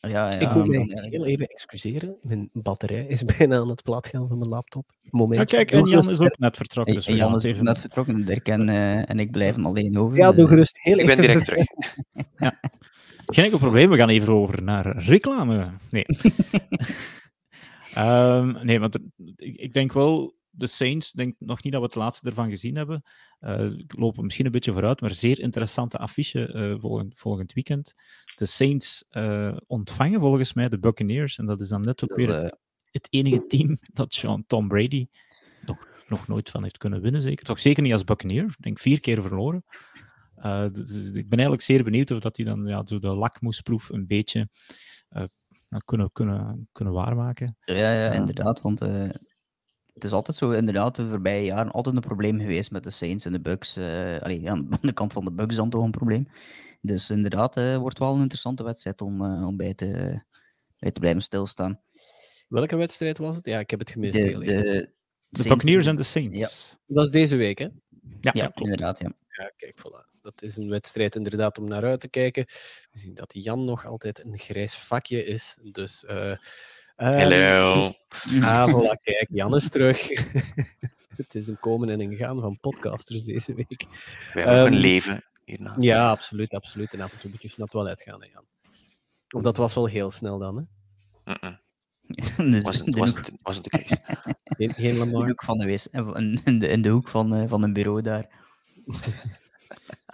Ja, 0.00 0.08
ja, 0.08 0.38
ik 0.38 0.54
moet 0.54 0.66
mij 0.66 1.08
heel 1.10 1.26
even 1.26 1.46
excuseren. 1.46 2.16
Mijn 2.22 2.50
batterij 2.52 3.06
is 3.06 3.24
bijna 3.38 3.56
aan 3.56 3.68
het 3.68 3.82
plat 3.82 4.06
gaan 4.06 4.28
van 4.28 4.38
mijn 4.38 4.50
laptop. 4.50 4.90
Moment. 5.10 5.38
Ja, 5.38 5.44
kijk, 5.44 5.70
en 5.70 5.86
Jan 5.86 6.10
is 6.10 6.20
ook 6.20 6.38
net 6.38 6.56
vertrokken. 6.56 6.94
Dus 6.94 7.06
en 7.06 7.16
Jan 7.16 7.34
is 7.34 7.42
even 7.42 7.64
net 7.64 7.78
vertrokken, 7.78 8.24
Dirk 8.24 8.48
en, 8.48 8.68
uh, 8.68 9.10
en 9.10 9.18
ik 9.18 9.30
blijven 9.30 9.64
alleen 9.64 9.98
over. 9.98 10.16
Ja, 10.16 10.32
doe 10.32 10.48
gerust. 10.48 10.78
Heel 10.78 10.98
ik 10.98 11.06
ben 11.06 11.16
direct 11.16 11.44
terug. 11.44 11.64
ja. 12.36 12.60
Geen 13.26 13.44
enkel 13.44 13.58
probleem, 13.58 13.90
we 13.90 13.96
gaan 13.96 14.08
even 14.08 14.32
over 14.32 14.62
naar 14.62 14.98
reclame. 14.98 15.70
Nee. 15.90 16.06
um, 17.98 18.58
nee, 18.66 18.80
want 18.80 18.98
ik, 19.36 19.56
ik 19.56 19.72
denk 19.72 19.92
wel 19.92 20.34
de 20.56 20.66
Saints, 20.66 21.12
denk 21.12 21.34
nog 21.38 21.62
niet 21.62 21.72
dat 21.72 21.82
we 21.82 21.86
het 21.86 21.96
laatste 21.96 22.28
ervan 22.28 22.50
gezien 22.50 22.76
hebben. 22.76 23.02
Uh, 23.40 23.70
ik 23.78 23.98
loop 23.98 24.22
misschien 24.22 24.46
een 24.46 24.52
beetje 24.52 24.72
vooruit, 24.72 25.00
maar 25.00 25.14
zeer 25.14 25.40
interessante 25.40 25.98
affiche 25.98 26.52
uh, 26.54 26.80
volgend, 26.80 27.18
volgend 27.18 27.52
weekend. 27.52 27.94
De 28.34 28.46
Saints 28.46 29.04
uh, 29.10 29.56
ontvangen 29.66 30.20
volgens 30.20 30.52
mij 30.52 30.68
de 30.68 30.78
Buccaneers. 30.78 31.38
En 31.38 31.46
dat 31.46 31.60
is 31.60 31.68
dan 31.68 31.80
net 31.80 32.04
ook 32.04 32.16
weer 32.16 32.28
het, 32.28 32.58
het, 32.90 33.06
enige 33.10 33.46
team 33.46 33.78
dat 33.92 34.14
Sean 34.14 34.44
Tom 34.46 34.68
Brady 34.68 35.06
nog, 35.66 35.88
nog 36.08 36.28
nooit 36.28 36.50
van 36.50 36.62
heeft 36.62 36.78
kunnen 36.78 37.00
winnen. 37.00 37.22
Zeker. 37.22 37.44
Toch 37.44 37.60
zeker 37.60 37.82
niet 37.82 37.92
als 37.92 38.04
Buccaneer. 38.04 38.44
Ik 38.44 38.62
denk 38.62 38.78
vier 38.78 39.00
keer 39.00 39.22
verloren. 39.22 39.64
dus 40.72 41.06
ik 41.06 41.28
ben 41.28 41.38
eigenlijk 41.38 41.62
zeer 41.62 41.84
benieuwd 41.84 42.10
of 42.10 42.18
dat 42.18 42.36
hij 42.36 42.46
dan 42.46 42.66
ja, 42.66 42.86
zo 42.86 42.98
de 42.98 43.14
lakmoesproef 43.14 43.88
een 43.88 44.06
beetje 44.06 44.48
kunnen, 45.84 46.12
kunnen, 46.12 46.68
kunnen 46.72 46.94
waarmaken. 46.94 47.56
Ja, 47.64 47.92
ja 47.92 48.12
inderdaad. 48.12 48.60
Want 48.60 48.80
het 49.94 50.04
is 50.04 50.12
altijd 50.12 50.36
zo, 50.36 50.50
inderdaad, 50.50 50.96
de 50.96 51.08
voorbije 51.08 51.44
jaren 51.44 51.72
altijd 51.72 51.94
een 51.94 52.00
probleem 52.00 52.40
geweest 52.40 52.70
met 52.70 52.82
de 52.82 52.90
Saints 52.90 53.24
en 53.24 53.32
de 53.32 53.40
Bucks. 53.40 53.78
Uh, 53.78 54.18
allee, 54.18 54.48
aan 54.50 54.68
de 54.80 54.92
kant 54.92 55.12
van 55.12 55.24
de 55.24 55.32
Bucks 55.32 55.56
dan 55.56 55.70
toch 55.70 55.84
een 55.84 55.90
probleem. 55.90 56.28
Dus 56.80 57.10
inderdaad, 57.10 57.56
uh, 57.56 57.76
wordt 57.76 57.98
wel 57.98 58.14
een 58.14 58.20
interessante 58.20 58.62
wedstrijd 58.62 59.00
om, 59.00 59.22
uh, 59.22 59.46
om 59.46 59.56
bij, 59.56 59.74
te, 59.74 60.20
bij 60.78 60.90
te 60.90 61.00
blijven 61.00 61.22
stilstaan. 61.22 61.80
Welke 62.48 62.76
wedstrijd 62.76 63.18
was 63.18 63.36
het? 63.36 63.46
Ja, 63.46 63.58
ik 63.58 63.70
heb 63.70 63.78
het 63.78 63.90
gemist. 63.90 64.14
De, 64.14 64.38
de, 64.38 64.90
de 65.28 65.48
Buckeneers 65.48 65.86
en 65.86 65.96
de 65.96 66.02
Saints. 66.02 66.38
Ja. 66.40 66.94
Dat 66.94 67.04
is 67.04 67.10
deze 67.10 67.36
week, 67.36 67.58
hè? 67.58 67.68
Ja, 68.20 68.30
ja 68.34 68.52
inderdaad. 68.54 68.98
Ja. 68.98 69.12
ja, 69.28 69.52
kijk, 69.56 69.78
voilà. 69.78 70.20
Dat 70.20 70.42
is 70.42 70.56
een 70.56 70.68
wedstrijd 70.68 71.16
inderdaad 71.16 71.58
om 71.58 71.68
naar 71.68 71.84
uit 71.84 72.00
te 72.00 72.08
kijken. 72.08 72.44
We 72.90 72.98
zien 72.98 73.14
dat 73.14 73.34
Jan 73.34 73.64
nog 73.64 73.86
altijd 73.86 74.24
een 74.24 74.38
grijs 74.38 74.74
vakje 74.74 75.24
is. 75.24 75.58
Dus. 75.62 76.04
Uh, 76.96 77.10
Hallo. 77.10 77.92
Ah, 78.42 78.68
voilà, 78.68 78.94
kijk, 79.02 79.26
Jan 79.28 79.54
is 79.54 79.70
terug. 79.70 80.08
het 81.16 81.34
is 81.34 81.48
een 81.48 81.58
komen 81.60 81.88
en 81.88 82.00
een 82.00 82.16
gaan 82.16 82.40
van 82.40 82.58
podcasters 82.60 83.24
deze 83.24 83.54
week. 83.54 83.86
We 84.32 84.40
hebben 84.40 84.58
um, 84.58 84.66
een 84.66 84.78
leven 84.78 85.24
hiernaast. 85.44 85.82
Ja, 85.82 86.10
absoluut, 86.10 86.50
absoluut. 86.50 86.94
En 86.94 87.00
af 87.00 87.12
en 87.12 87.18
toe 87.18 87.30
moet 87.30 87.42
je 87.42 87.48
naar 87.48 87.58
het 87.58 87.70
toilet 87.70 88.02
gaan, 88.02 88.22
hè, 88.22 88.28
Jan. 88.32 88.44
Of 89.30 89.42
dat 89.42 89.56
was 89.56 89.74
wel 89.74 89.86
heel 89.86 90.10
snel 90.10 90.38
dan, 90.38 90.56
hè? 90.56 90.62
Mm 91.32 91.38
-mm. 91.40 91.60
dus, 92.50 92.64
was, 92.64 92.78
het, 92.78 92.96
was, 92.96 93.14
het, 93.14 93.32
was 93.42 93.56
het 93.56 93.64
de 93.64 93.70
case. 93.70 94.00
Geen, 94.44 94.74
geen 94.74 94.96
Lamar. 94.96 95.14
In 95.14 95.20
de 95.20 95.26
hoek 95.26 95.42
van 95.42 95.58
de, 95.58 95.64
wis, 95.64 95.86
in 95.86 96.58
de, 96.58 96.68
in 96.68 96.82
de 96.82 96.88
hoek 96.88 97.08
van, 97.08 97.34
uh, 97.34 97.48
van 97.48 97.62
een 97.62 97.72
bureau 97.72 98.02
daar. 98.02 98.28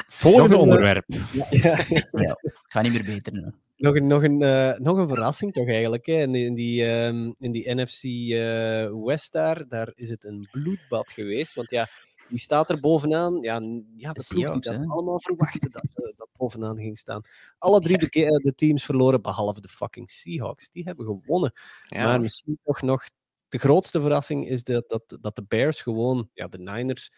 Volgende 0.07 0.55
eh, 0.55 0.61
onderwerp. 0.61 1.05
Ja, 1.09 1.47
ja. 1.51 1.85
ja, 2.13 2.37
het 2.41 2.67
gaat 2.69 2.83
niet 2.83 2.93
meer 2.93 3.05
beter. 3.05 3.53
Nog 3.81 3.95
een, 3.95 4.07
nog, 4.07 4.23
een, 4.23 4.43
uh, 4.43 4.79
nog 4.79 4.99
een 4.99 5.09
verrassing 5.09 5.53
toch 5.53 5.69
eigenlijk. 5.69 6.07
Hè? 6.07 6.13
In, 6.13 6.33
die, 6.33 6.45
in, 6.47 6.55
die, 6.55 6.85
um, 6.85 7.35
in 7.39 7.53
die 7.53 7.75
NFC 7.75 8.03
uh, 8.05 9.05
West 9.05 9.33
daar, 9.33 9.69
daar 9.69 9.93
is 9.95 10.11
het 10.11 10.25
een 10.25 10.49
bloedbad 10.51 11.11
geweest. 11.11 11.55
Want 11.55 11.71
ja, 11.71 11.89
die 12.29 12.39
staat 12.39 12.71
er 12.71 12.81
bovenaan. 12.81 13.41
Ja, 13.41 13.61
ja 13.97 14.13
de 14.13 14.25
ploeg 14.29 14.51
die 14.51 14.61
dat 14.61 14.89
allemaal 14.89 15.21
verwachten 15.21 15.71
dat, 15.71 15.85
uh, 15.85 16.13
dat 16.17 16.29
bovenaan 16.37 16.77
ging 16.77 16.99
staan. 16.99 17.23
Alle 17.59 17.81
drie 17.81 17.99
de, 17.99 18.41
de, 18.43 18.55
teams 18.55 18.85
verloren, 18.85 19.23
behalve 19.23 19.61
de 19.61 19.69
fucking 19.69 20.11
Seahawks. 20.11 20.71
Die 20.71 20.85
hebben 20.85 21.05
gewonnen. 21.05 21.53
Ja. 21.87 22.05
Maar 22.05 22.21
misschien 22.21 22.59
toch 22.65 22.83
nog 22.83 23.05
de 23.49 23.59
grootste 23.59 24.01
verrassing 24.01 24.49
is 24.49 24.65
dat, 24.65 24.89
dat, 24.89 25.19
dat 25.21 25.37
de 25.37 25.45
Bears 25.49 25.83
gewoon, 25.83 26.31
ja, 26.33 26.49
de 26.49 26.59
Niners 26.59 27.11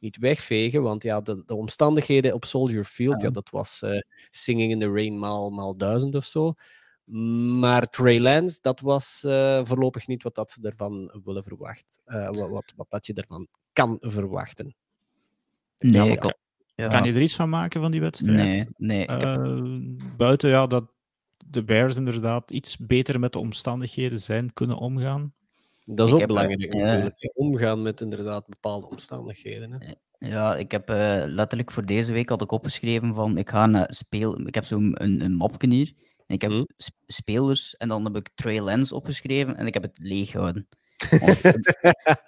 niet 0.00 0.18
wegvegen. 0.18 0.82
Want 0.82 1.02
ja, 1.02 1.20
de, 1.20 1.42
de 1.46 1.54
omstandigheden 1.54 2.34
op 2.34 2.44
Soldier 2.44 2.84
Field, 2.84 3.22
ja, 3.22 3.30
dat 3.30 3.50
was 3.50 3.80
uh, 3.84 4.00
Singing 4.30 4.72
in 4.72 4.78
the 4.78 4.92
Rain 4.92 5.18
maal, 5.18 5.50
maal 5.50 5.76
duizend 5.76 6.14
of 6.14 6.24
zo. 6.24 6.54
Maar 7.58 7.86
Trey 7.86 8.20
Lance, 8.20 8.58
dat 8.60 8.80
was 8.80 9.22
uh, 9.26 9.64
voorlopig 9.64 10.06
niet 10.06 10.22
wat 10.22 10.34
dat 10.34 10.50
ze 10.50 10.62
ervan 10.62 11.20
willen 11.24 11.42
verwachten. 11.42 12.00
Uh, 12.06 12.26
wat, 12.26 12.48
wat, 12.48 12.72
wat, 12.76 12.90
dat 12.90 13.06
je 13.06 13.14
ervan 13.14 13.46
kan 13.72 13.96
verwachten. 14.00 14.74
Nee, 15.78 16.08
ja, 16.08 16.16
kan, 16.16 16.34
ja. 16.74 16.88
kan, 16.88 17.04
je 17.04 17.12
er 17.12 17.22
iets 17.22 17.34
van 17.34 17.48
maken 17.48 17.80
van 17.80 17.90
die 17.90 18.00
wedstrijd? 18.00 18.70
Nee, 18.76 19.06
nee. 19.06 19.06
buiten 20.16 20.50
ja, 20.50 20.66
dat 20.66 20.84
de 21.46 21.64
Bears 21.64 21.96
inderdaad 21.96 22.50
iets 22.50 22.76
beter 22.76 23.20
met 23.20 23.32
de 23.32 23.38
omstandigheden 23.38 24.20
zijn 24.20 24.52
kunnen 24.52 24.76
omgaan. 24.76 25.34
Dat 25.94 26.08
is 26.08 26.14
ook 26.14 26.26
belangrijk 26.26 26.74
natuurlijk. 26.74 27.30
Omgaan 27.34 27.82
met 27.82 28.00
inderdaad 28.00 28.46
bepaalde 28.46 28.88
omstandigheden. 28.88 29.72
Hè. 29.72 29.92
Ja, 30.28 30.56
ik 30.56 30.70
heb 30.70 30.90
uh, 30.90 31.22
letterlijk 31.26 31.70
voor 31.70 31.86
deze 31.86 32.12
week 32.12 32.28
had 32.28 32.42
ik 32.42 32.52
opgeschreven 32.52 33.14
van 33.14 33.38
ik 33.38 33.48
ga 33.48 33.66
naar 33.66 33.86
speel. 33.94 34.46
Ik 34.46 34.54
heb 34.54 34.64
zo'n 34.64 35.02
een, 35.02 35.20
een 35.20 35.34
mapje 35.34 35.68
hier. 35.68 35.92
En 36.26 36.34
ik 36.34 36.42
heb 36.42 36.50
hm? 36.50 36.64
spelers 37.06 37.76
en 37.76 37.88
dan 37.88 38.04
heb 38.04 38.16
ik 38.16 38.30
Trey 38.34 38.60
Lance 38.60 38.94
opgeschreven 38.94 39.56
en 39.56 39.66
ik 39.66 39.74
heb 39.74 39.82
het 39.82 39.98
leeg 40.02 40.30
gehouden. 40.30 40.68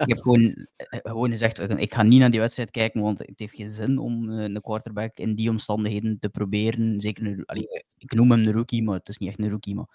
ik 0.02 0.08
heb 0.08 0.18
gewoon, 0.18 0.66
eh, 0.76 0.98
gewoon 1.02 1.30
gezegd, 1.30 1.58
ik 1.80 1.94
ga 1.94 2.02
niet 2.02 2.20
naar 2.20 2.30
die 2.30 2.40
wedstrijd 2.40 2.70
kijken, 2.70 3.00
want 3.00 3.18
het 3.18 3.38
heeft 3.38 3.54
geen 3.54 3.68
zin 3.68 3.98
om 3.98 4.30
eh, 4.30 4.42
een 4.42 4.60
quarterback 4.60 5.18
in 5.18 5.34
die 5.34 5.50
omstandigheden 5.50 6.18
te 6.18 6.28
proberen. 6.28 7.00
Zeker 7.00 7.26
een, 7.26 7.44
allee, 7.44 7.84
ik 7.98 8.14
noem 8.14 8.30
hem 8.30 8.46
een 8.46 8.52
rookie, 8.52 8.82
maar 8.82 8.98
het 8.98 9.08
is 9.08 9.18
niet 9.18 9.28
echt 9.28 9.38
een 9.38 9.50
rookie. 9.50 9.74
Maar 9.74 9.88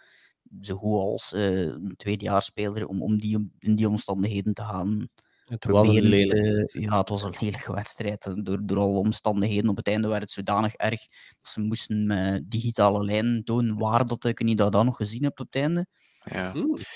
zo 0.61 0.75
goed 0.75 0.99
als 0.99 1.33
uh, 1.33 1.59
een 1.59 1.93
tweedejaarsspeler 1.97 2.87
om, 2.87 3.01
om 3.01 3.19
die, 3.19 3.51
in 3.59 3.75
die 3.75 3.89
omstandigheden 3.89 4.53
te 4.53 4.61
gaan. 4.61 5.07
Het 5.45 5.65
was 5.65 5.87
een 5.87 6.01
lelijke 6.01 6.79
Ja, 6.81 6.97
het 6.97 7.09
was 7.09 7.23
een 7.23 7.35
lelijke 7.39 7.73
wedstrijd. 7.73 8.33
Door, 8.43 8.59
door 8.63 8.77
alle 8.77 8.97
omstandigheden. 8.97 9.69
Op 9.69 9.77
het 9.77 9.87
einde 9.87 10.07
werd 10.07 10.21
het 10.21 10.31
zodanig 10.31 10.73
erg 10.73 10.99
dat 11.41 11.51
ze 11.51 11.61
moesten 11.61 12.05
met 12.05 12.51
digitale 12.51 13.03
lijnen 13.03 13.43
tonen 13.43 13.77
waar 13.77 14.05
dat 14.05 14.25
ik 14.25 14.43
niet 14.43 14.57
dat 14.57 14.71
dan 14.71 14.85
nog 14.85 14.95
gezien 14.95 15.23
heb 15.23 15.39
op 15.39 15.45
het 15.45 15.55
einde. 15.55 15.87
Ja. 16.23 16.51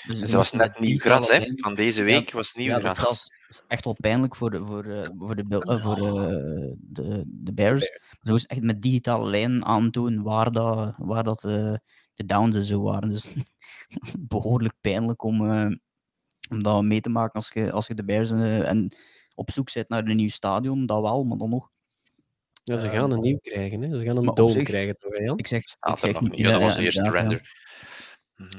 Dus 0.06 0.20
dat 0.20 0.30
was 0.30 0.52
net 0.52 0.78
nieuw 0.78 0.98
gras, 0.98 1.28
hè? 1.28 1.52
Van 1.56 1.74
deze 1.74 2.02
week 2.02 2.30
ja, 2.30 2.36
was 2.36 2.54
nieuw 2.54 2.78
ja, 2.78 2.78
gras. 2.78 2.96
Dat 2.96 3.30
is 3.48 3.62
echt 3.68 3.84
wel 3.84 3.96
pijnlijk 4.00 4.36
voor 4.36 4.50
de, 4.50 4.64
voor, 4.64 4.86
uh, 4.86 5.08
voor 5.18 5.36
de, 5.36 5.44
uh, 5.48 5.82
voor 5.82 5.96
de, 5.96 6.76
de, 6.78 7.22
de 7.26 7.52
Bears. 7.52 7.84
Ze 8.22 8.30
moesten 8.30 8.48
echt 8.48 8.62
met 8.62 8.82
digitale 8.82 9.30
lijnen 9.30 9.64
aantonen 9.64 10.22
waar 10.22 10.52
dat, 10.52 10.94
waar 10.96 11.24
dat 11.24 11.44
uh, 11.44 11.74
de 12.14 12.26
downs 12.26 12.56
en 12.56 12.64
zo 12.64 12.82
waren. 12.82 13.08
Dus 13.08 13.32
behoorlijk 14.18 14.74
pijnlijk 14.80 15.22
om, 15.22 15.40
uh, 15.40 15.76
om 16.50 16.62
dat 16.62 16.84
mee 16.84 17.00
te 17.00 17.08
maken 17.08 17.32
als 17.32 17.50
je, 17.52 17.72
als 17.72 17.86
je 17.86 17.94
de 17.94 18.04
Bears 18.04 18.30
uh, 18.30 18.68
en 18.68 18.96
op 19.34 19.50
zoek 19.50 19.72
bent 19.72 19.88
naar 19.88 20.06
een 20.06 20.16
nieuw 20.16 20.28
stadion. 20.28 20.86
Dat 20.86 21.00
wel, 21.00 21.24
maar 21.24 21.38
dan 21.38 21.50
nog. 21.50 21.70
Ja, 22.64 22.78
ze 22.78 22.90
gaan 22.90 23.10
een 23.10 23.20
nieuw 23.20 23.38
krijgen. 23.38 23.82
Hè? 23.82 23.98
Ze 23.98 24.04
gaan 24.04 24.16
een 24.16 24.34
dome 24.34 24.62
krijgen, 24.62 24.98
toch, 24.98 25.18
Jan? 25.18 25.38
Ik 25.38 25.46
zeg, 25.46 25.62
ik 25.62 25.98
zeg 25.98 26.20
niet, 26.20 26.36
ja, 26.36 26.50
dat 26.50 26.60
was 26.60 26.76
de 26.76 26.82
eerste 26.82 27.10
render. 27.10 27.60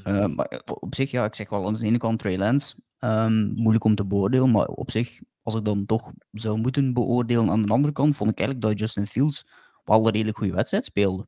Uh, 0.08 0.26
maar 0.26 0.62
op 0.66 0.96
zich, 0.96 1.12
ja, 1.12 1.26
ik 1.26 1.36
zeg 1.36 1.50
wel 1.50 1.66
aan 1.66 1.74
de 1.74 1.86
ene 1.86 1.98
kant 1.98 2.20
Trey 2.20 2.38
Lance. 2.38 2.76
Um, 3.00 3.54
moeilijk 3.56 3.84
om 3.84 3.96
te 3.96 4.06
beoordelen, 4.06 4.52
maar 4.52 4.66
op 4.66 4.92
zich, 4.92 5.20
als 5.42 5.56
ik 5.56 5.66
dan 5.66 5.86
toch 5.86 6.12
zou 6.32 6.60
moeten 6.60 6.94
beoordelen 6.94 7.50
aan 7.50 7.62
de 7.62 7.74
andere 7.74 7.94
kant, 7.94 8.16
vond 8.16 8.30
ik 8.30 8.38
eigenlijk 8.38 8.68
dat 8.68 8.80
Justin 8.80 9.08
Fields 9.08 9.46
wel 9.84 10.06
een 10.06 10.12
redelijk 10.12 10.38
goede 10.38 10.54
wedstrijd 10.54 10.86
speelde. 10.86 11.28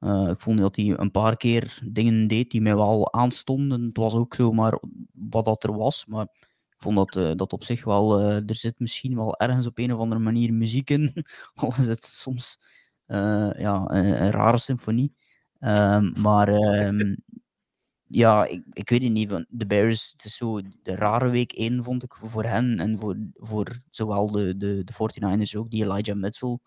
Uh, 0.00 0.28
ik 0.28 0.40
vond 0.40 0.58
dat 0.58 0.76
hij 0.76 0.98
een 0.98 1.10
paar 1.10 1.36
keer 1.36 1.78
dingen 1.84 2.26
deed 2.26 2.50
die 2.50 2.60
mij 2.60 2.76
wel 2.76 3.12
aanstonden. 3.12 3.82
Het 3.82 3.96
was 3.96 4.14
ook 4.14 4.34
zomaar 4.34 4.80
wat 5.12 5.44
dat 5.44 5.64
er 5.64 5.76
was. 5.76 6.06
Maar 6.06 6.24
ik 6.70 6.76
vond 6.76 6.96
dat, 6.96 7.16
uh, 7.16 7.32
dat 7.36 7.52
op 7.52 7.64
zich 7.64 7.84
wel. 7.84 8.20
Uh, 8.20 8.48
er 8.48 8.54
zit 8.54 8.78
misschien 8.78 9.16
wel 9.16 9.38
ergens 9.38 9.66
op 9.66 9.78
een 9.78 9.92
of 9.92 10.00
andere 10.00 10.20
manier 10.20 10.52
muziek 10.54 10.90
in. 10.90 11.24
Al 11.54 11.68
is 11.68 11.86
het 11.86 12.04
soms 12.04 12.58
ja, 13.06 13.84
een, 13.90 14.30
rare 14.30 14.58
symfonie. 14.58 15.14
Ehm, 15.58 16.20
maar 16.20 16.48
um, 16.48 17.16
ja, 18.06 18.44
ik, 18.44 18.64
ik 18.72 18.90
weet 18.90 19.02
het 19.02 19.12
niet. 19.12 19.30
Van 19.30 19.46
de 19.48 19.66
Bears, 19.66 20.10
het 20.12 20.24
is 20.24 20.36
zo 20.36 20.60
de 20.82 20.94
rare 20.94 21.28
week 21.28 21.52
1, 21.52 21.84
vond 21.84 22.02
ik 22.02 22.14
voor 22.14 22.44
hen. 22.44 22.78
En 22.78 22.98
voor, 22.98 23.16
voor 23.34 23.80
zowel 23.90 24.30
de, 24.30 24.56
de, 24.56 24.84
de 24.84 24.92
49ers 24.92 25.56
ook, 25.56 25.70
die 25.70 25.84
Elijah 25.84 26.16
Mitchell, 26.16 26.58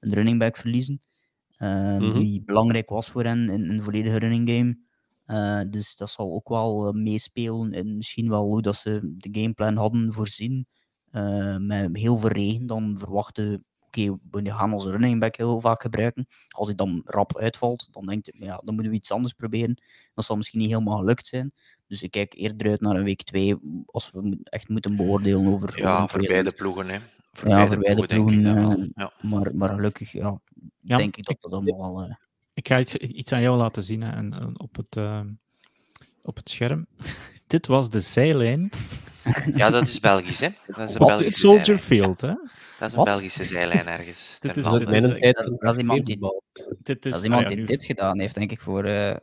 een 0.00 0.12
running 0.12 0.38
back, 0.38 0.56
verliezen. 0.56 1.00
Uh, 1.58 2.10
Die 2.12 2.42
belangrijk 2.44 2.88
was 2.88 3.10
voor 3.10 3.24
hen 3.24 3.48
in 3.48 3.68
een 3.70 3.82
volledige 3.82 4.18
running 4.18 4.50
game. 4.50 4.78
Uh, 5.26 5.70
dus 5.70 5.96
dat 5.96 6.10
zal 6.10 6.32
ook 6.32 6.48
wel 6.48 6.86
uh, 6.86 6.92
meespelen 7.02 7.72
en 7.72 7.96
misschien 7.96 8.28
wel 8.28 8.44
hoe 8.44 8.62
dat 8.62 8.76
ze 8.76 9.14
de 9.16 9.40
gameplan 9.40 9.76
hadden 9.76 10.12
voorzien. 10.12 10.66
Uh, 11.12 11.56
met 11.56 11.96
heel 11.96 12.16
veel 12.16 12.28
regen, 12.28 12.66
dan 12.66 12.98
verwachten 12.98 13.64
oké, 14.00 14.12
okay, 14.12 14.42
we 14.42 14.50
gaan 14.52 14.72
onze 14.72 14.90
running 14.90 15.20
back 15.20 15.36
heel 15.36 15.60
vaak 15.60 15.80
gebruiken. 15.80 16.26
Als 16.48 16.66
hij 16.66 16.76
dan 16.76 17.02
rap 17.04 17.38
uitvalt, 17.38 17.88
dan 17.90 18.06
denkt 18.06 18.30
hij, 18.32 18.46
ja, 18.46 18.60
dan 18.64 18.74
moeten 18.74 18.92
we 18.92 18.98
iets 18.98 19.10
anders 19.10 19.32
proberen. 19.32 19.82
Dat 20.14 20.24
zal 20.24 20.36
misschien 20.36 20.60
niet 20.60 20.70
helemaal 20.70 20.98
gelukt 20.98 21.26
zijn. 21.26 21.52
Dus 21.86 22.02
ik 22.02 22.10
kijk 22.10 22.34
eerder 22.34 22.70
uit 22.70 22.80
naar 22.80 22.96
een 22.96 23.04
week 23.04 23.22
2, 23.22 23.56
als 23.86 24.10
we 24.10 24.38
echt 24.42 24.68
moeten 24.68 24.96
beoordelen 24.96 25.46
over... 25.46 25.78
Ja, 25.78 26.02
over 26.02 26.10
voor 26.18 26.28
beide 26.28 26.52
ploegen, 26.52 26.88
hè. 26.88 26.98
Voor 27.32 27.48
ja, 27.48 27.66
voor 27.66 27.78
beide 27.78 28.06
ploegen. 28.06 28.42
ploegen 28.42 28.92
ja. 28.94 29.12
Maar, 29.20 29.56
maar 29.56 29.68
gelukkig, 29.68 30.12
ja, 30.12 30.40
ja, 30.86 30.96
denk 30.96 31.16
ik 31.16 31.24
dat 31.24 31.36
dat 31.40 31.52
allemaal... 31.52 32.04
Uh... 32.04 32.14
Ik 32.54 32.68
ga 32.68 32.80
iets, 32.80 32.94
iets 32.94 33.32
aan 33.32 33.40
jou 33.40 33.56
laten 33.56 33.82
zien 33.82 34.02
hè, 34.02 34.10
en, 34.10 34.32
en 34.32 34.60
op, 34.60 34.76
het, 34.76 34.96
uh, 34.96 35.20
op 36.22 36.36
het 36.36 36.48
scherm. 36.48 36.86
Dit 37.46 37.66
was 37.66 37.90
de 37.90 38.00
zijlijn. 38.00 38.70
Ja, 39.54 39.70
dat 39.70 39.82
is 39.82 40.00
Belgisch, 40.00 40.40
hè? 40.40 40.48
Dat 40.66 40.88
is 40.88 40.94
een 40.94 41.06
Belgische 41.06 41.32
Soldier 41.32 41.64
zijlijn. 41.64 41.84
Field, 41.86 42.20
hè? 42.20 42.34
Dat 42.78 42.88
is 42.88 42.92
een 42.92 42.98
Wat? 42.98 43.04
Belgische 43.04 43.44
zijlijn 43.44 43.86
ergens. 43.86 44.38
dit 44.40 44.56
is, 44.56 44.64
dit 44.64 44.92
is, 44.92 45.02
dat, 45.02 45.60
dat 45.60 45.72
is 45.72 45.78
iemand 45.78 46.06
die, 46.06 46.18
dit 46.82 47.04
is, 47.06 47.12
dat 47.12 47.20
is 47.20 47.24
iemand 47.24 47.44
ah, 47.44 47.50
ja, 47.50 47.56
die 47.56 47.66
dit 47.66 47.84
gedaan 47.84 48.20
heeft, 48.20 48.34
denk 48.34 48.50
ik, 48.50 48.60
voor... 48.60 48.86
Uh, 48.86 49.16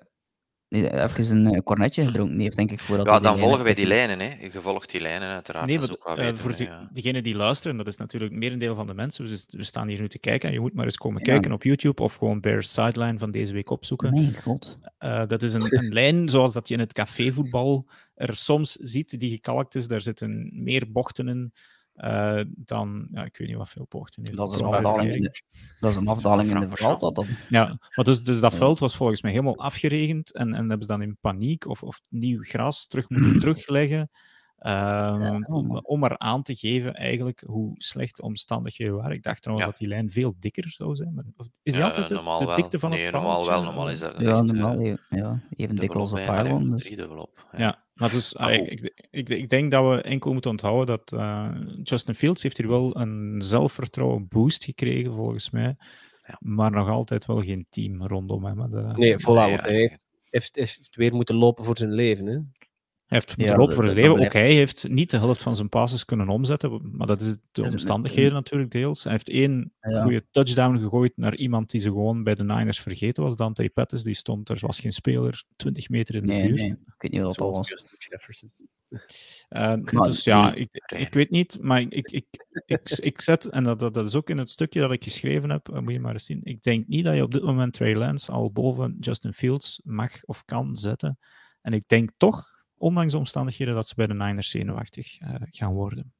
even 0.73 1.45
een 1.45 1.63
cornetje 1.63 2.05
gedronken 2.05 2.39
heeft, 2.39 2.55
denk 2.55 2.71
ik. 2.71 2.79
Voordat 2.79 3.05
ja, 3.05 3.19
dan 3.19 3.39
volgen 3.39 3.63
wij 3.63 3.73
die 3.73 3.87
lijnen. 3.87 4.19
Hè. 4.19 4.33
Je 4.41 4.61
volgt 4.61 4.91
die 4.91 5.01
lijnen 5.01 5.29
uiteraard. 5.29 5.65
Nee, 5.65 5.79
wat, 5.79 5.89
uh, 5.89 6.27
voor 6.35 6.55
de, 6.55 6.63
ja. 6.63 6.89
diegenen 6.91 7.23
die 7.23 7.35
luisteren, 7.35 7.77
dat 7.77 7.87
is 7.87 7.97
natuurlijk 7.97 8.33
merendeel 8.33 8.75
van 8.75 8.87
de 8.87 8.93
mensen. 8.93 9.25
Dus 9.25 9.45
we 9.47 9.63
staan 9.63 9.87
hier 9.87 9.99
nu 9.99 10.09
te 10.09 10.19
kijken 10.19 10.47
en 10.47 10.53
je 10.55 10.61
moet 10.61 10.73
maar 10.73 10.85
eens 10.85 10.97
komen 10.97 11.21
ja. 11.23 11.31
kijken 11.31 11.51
op 11.51 11.63
YouTube 11.63 12.01
of 12.01 12.15
gewoon 12.15 12.39
Bears 12.39 12.73
Sideline 12.73 13.17
van 13.17 13.31
deze 13.31 13.53
week 13.53 13.69
opzoeken. 13.69 14.13
Nee, 14.13 14.33
god. 14.41 14.77
Uh, 14.99 15.25
dat 15.27 15.43
is 15.43 15.53
een, 15.53 15.77
een 15.77 15.93
lijn 15.93 16.29
zoals 16.29 16.53
dat 16.53 16.67
je 16.67 16.73
in 16.73 16.79
het 16.79 16.93
cafévoetbal 16.93 17.87
er 18.15 18.35
soms 18.35 18.71
ziet, 18.71 19.19
die 19.19 19.29
gekalkt 19.29 19.75
is. 19.75 19.87
Daar 19.87 20.01
zitten 20.01 20.51
meer 20.53 20.91
bochten 20.91 21.27
in. 21.27 21.53
Uh, 21.97 22.41
dan, 22.47 23.07
ja, 23.11 23.23
ik 23.23 23.37
weet 23.37 23.47
niet 23.47 23.57
wat 23.57 23.69
veel 23.69 23.85
bochten 23.89 24.23
heeft. 24.25 24.37
Dat 24.37 24.53
is 24.53 24.59
een 24.59 24.65
afdaling 24.65 25.13
in 25.13 25.21
de, 25.21 25.41
dat 25.79 25.89
is 25.89 25.95
een 25.95 26.07
afdaling 26.07 26.49
in 26.49 26.59
de 26.59 26.69
veld. 26.69 26.99
Dat 26.99 27.15
dan. 27.15 27.27
Ja, 27.49 27.79
maar 27.95 28.05
dus, 28.05 28.23
dus 28.23 28.39
dat 28.39 28.53
veld 28.53 28.79
was 28.79 28.95
volgens 28.95 29.21
mij 29.21 29.31
helemaal 29.31 29.57
afgeregend 29.57 30.31
en, 30.31 30.53
en 30.53 30.69
hebben 30.69 30.81
ze 30.81 30.87
dan 30.87 31.01
in 31.01 31.17
paniek 31.21 31.65
of, 31.65 31.83
of 31.83 32.01
nieuw 32.09 32.41
gras 32.41 32.87
terug 32.87 33.09
moeten 33.09 33.39
terugleggen. 33.39 34.09
Um, 34.67 35.45
om 35.83 35.99
maar 35.99 36.17
aan 36.17 36.43
te 36.43 36.55
geven 36.55 36.93
eigenlijk 36.93 37.43
hoe 37.45 37.73
slecht 37.77 38.15
de 38.15 38.21
omstandigheden 38.21 38.95
waren. 38.95 39.11
Ik 39.11 39.23
dacht 39.23 39.41
trouwens 39.41 39.67
dat 39.69 39.77
die 39.77 39.87
lijn 39.87 40.11
veel 40.11 40.35
dikker 40.39 40.69
zou 40.69 40.95
zijn. 40.95 41.13
Maar 41.13 41.23
is 41.63 41.73
die 41.73 41.83
altijd 41.83 42.09
de, 42.09 42.45
de 42.45 42.53
dikte 42.55 42.79
van 42.79 42.89
nee, 42.89 43.03
het 43.03 43.13
normaal 43.13 43.45
wel. 43.45 43.63
Normaal 43.63 43.89
is 43.89 43.99
dat 43.99 44.19
ja, 44.19 44.41
normaal, 44.41 44.79
uh, 44.79 44.93
ja, 45.09 45.41
even 45.55 45.75
dik 45.75 45.95
als 45.95 46.11
een 46.11 46.25
pylon. 46.25 46.69
Dus. 46.69 46.87
Ja. 47.57 47.83
maar 47.93 48.09
dus, 48.09 48.35
ah, 48.35 48.53
ik, 48.53 48.69
ik, 48.69 49.07
ik, 49.11 49.29
ik, 49.29 49.49
denk 49.49 49.71
dat 49.71 49.95
we 49.95 50.01
enkel 50.01 50.31
moeten 50.33 50.51
onthouden 50.51 50.85
dat 50.85 51.11
uh, 51.19 51.49
Justin 51.83 52.15
Fields 52.15 52.43
heeft 52.43 52.57
hier 52.57 52.67
wel 52.67 52.97
een 52.97 53.35
zelfvertrouwen 53.37 54.27
boost 54.27 54.63
gekregen, 54.63 55.13
volgens 55.13 55.49
mij. 55.49 55.75
Ja. 56.21 56.37
Maar 56.39 56.71
nog 56.71 56.89
altijd 56.89 57.25
wel 57.25 57.39
geen 57.39 57.65
team 57.69 58.07
rondom 58.07 58.45
hem. 58.45 58.71
De... 58.71 58.91
Nee, 58.95 59.15
voilà, 59.19 59.23
want 59.25 59.63
hij 59.63 59.75
heeft, 59.75 60.05
heeft, 60.29 60.55
heeft 60.55 60.95
weer 60.95 61.13
moeten 61.13 61.35
lopen 61.35 61.63
voor 61.63 61.77
zijn 61.77 61.93
leven. 61.93 62.25
Hè? 62.25 62.37
Hij 63.13 63.21
heeft 63.25 63.47
ja, 63.47 63.53
erop 63.53 63.73
voor 63.73 63.85
zijn 63.85 63.95
leven. 63.95 64.25
Ook 64.25 64.33
hij 64.33 64.53
heeft 64.53 64.87
niet 64.87 65.11
de 65.11 65.17
helft 65.17 65.41
van 65.41 65.55
zijn 65.55 65.69
passes 65.69 66.05
kunnen 66.05 66.29
omzetten, 66.29 66.89
maar 66.91 67.07
dat 67.07 67.21
is 67.21 67.37
de 67.51 67.61
omstandigheden 67.61 68.33
natuurlijk 68.33 68.71
deels. 68.71 69.03
Hij 69.03 69.11
heeft 69.11 69.29
één 69.29 69.73
ja. 69.81 70.01
goede 70.01 70.25
touchdown 70.31 70.77
gegooid 70.77 71.11
naar 71.15 71.35
iemand 71.35 71.69
die 71.69 71.79
ze 71.79 71.87
gewoon 71.87 72.23
bij 72.23 72.35
de 72.35 72.43
Niners 72.43 72.79
vergeten 72.79 73.23
was. 73.23 73.35
Dante 73.35 73.69
Pettis, 73.73 74.03
die 74.03 74.13
stond, 74.13 74.49
er 74.49 74.57
was 74.59 74.79
geen 74.79 74.91
speler, 74.91 75.43
20 75.55 75.89
meter 75.89 76.15
in 76.15 76.21
de 76.21 76.27
nee, 76.27 76.47
buurt. 76.47 76.61
Nee, 76.61 76.69
ik 76.69 76.93
weet 76.97 77.11
niet 77.11 77.21
wat 77.21 77.35
dat 77.35 77.55
was. 77.55 77.87
Uh, 79.49 79.75
dus 79.83 80.23
ja, 80.23 80.53
ik, 80.53 80.69
ik 80.95 81.13
weet 81.13 81.29
niet, 81.29 81.57
maar 81.61 81.81
ik, 81.81 81.91
ik, 81.91 82.09
ik, 82.11 82.25
ik, 82.65 82.89
ik 82.89 83.21
zet, 83.21 83.45
en 83.45 83.63
dat, 83.63 83.79
dat, 83.79 83.97
is 83.97 84.15
ook 84.15 84.29
in 84.29 84.37
het 84.37 84.49
stukje 84.49 84.79
dat 84.79 84.91
ik 84.91 85.03
geschreven 85.03 85.49
heb, 85.49 85.81
moet 85.81 85.93
je 85.93 85.99
maar 85.99 86.13
eens 86.13 86.25
zien. 86.25 86.41
Ik 86.43 86.61
denk 86.61 86.87
niet 86.87 87.05
dat 87.05 87.15
je 87.15 87.23
op 87.23 87.31
dit 87.31 87.43
moment 87.43 87.73
Trey 87.73 87.95
Lance 87.95 88.31
al 88.31 88.51
boven 88.51 88.97
Justin 88.99 89.33
Fields 89.33 89.81
mag 89.83 90.23
of 90.25 90.45
kan 90.45 90.75
zetten. 90.75 91.17
En 91.61 91.73
ik 91.73 91.87
denk 91.87 92.09
toch 92.17 92.62
ondanks 92.83 93.11
de 93.11 93.17
omstandigheden 93.17 93.75
dat 93.75 93.87
ze 93.87 93.95
bij 93.95 94.07
de 94.07 94.13
Niners 94.13 94.49
zenuwachtig 94.49 95.21
uh, 95.21 95.29
gaan 95.49 95.73
worden. 95.73 96.13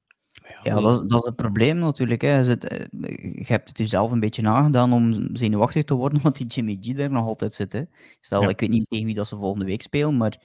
Ja, 0.64 0.80
dat 0.80 0.94
is, 0.94 1.08
dat 1.08 1.20
is 1.20 1.26
het 1.26 1.36
probleem 1.36 1.78
natuurlijk. 1.78 2.22
Hè. 2.22 2.40
Je, 2.40 2.58
eh, 2.58 2.86
je 3.34 3.46
hebt 3.48 3.70
het 3.70 3.78
jezelf 3.78 4.12
een 4.12 4.20
beetje 4.20 4.42
nagedaan 4.42 4.94
om 4.94 5.36
zenuwachtig 5.36 5.84
te 5.84 5.94
worden, 5.94 6.18
omdat 6.18 6.38
die 6.38 6.48
Jimmy 6.48 6.78
G 6.82 6.94
daar 6.94 7.12
nog 7.12 7.26
altijd 7.26 7.54
zit. 7.54 7.74
Hè. 7.74 7.84
Stel, 8.20 8.42
ja. 8.42 8.50
ik 8.50 8.60
weet 8.60 8.70
niet 8.70 8.90
tegen 8.90 9.06
wie 9.06 9.16
dat 9.16 9.28
ze 9.28 9.38
volgende 9.38 9.66
week 9.66 9.82
spelen, 9.82 10.18
maar 10.18 10.42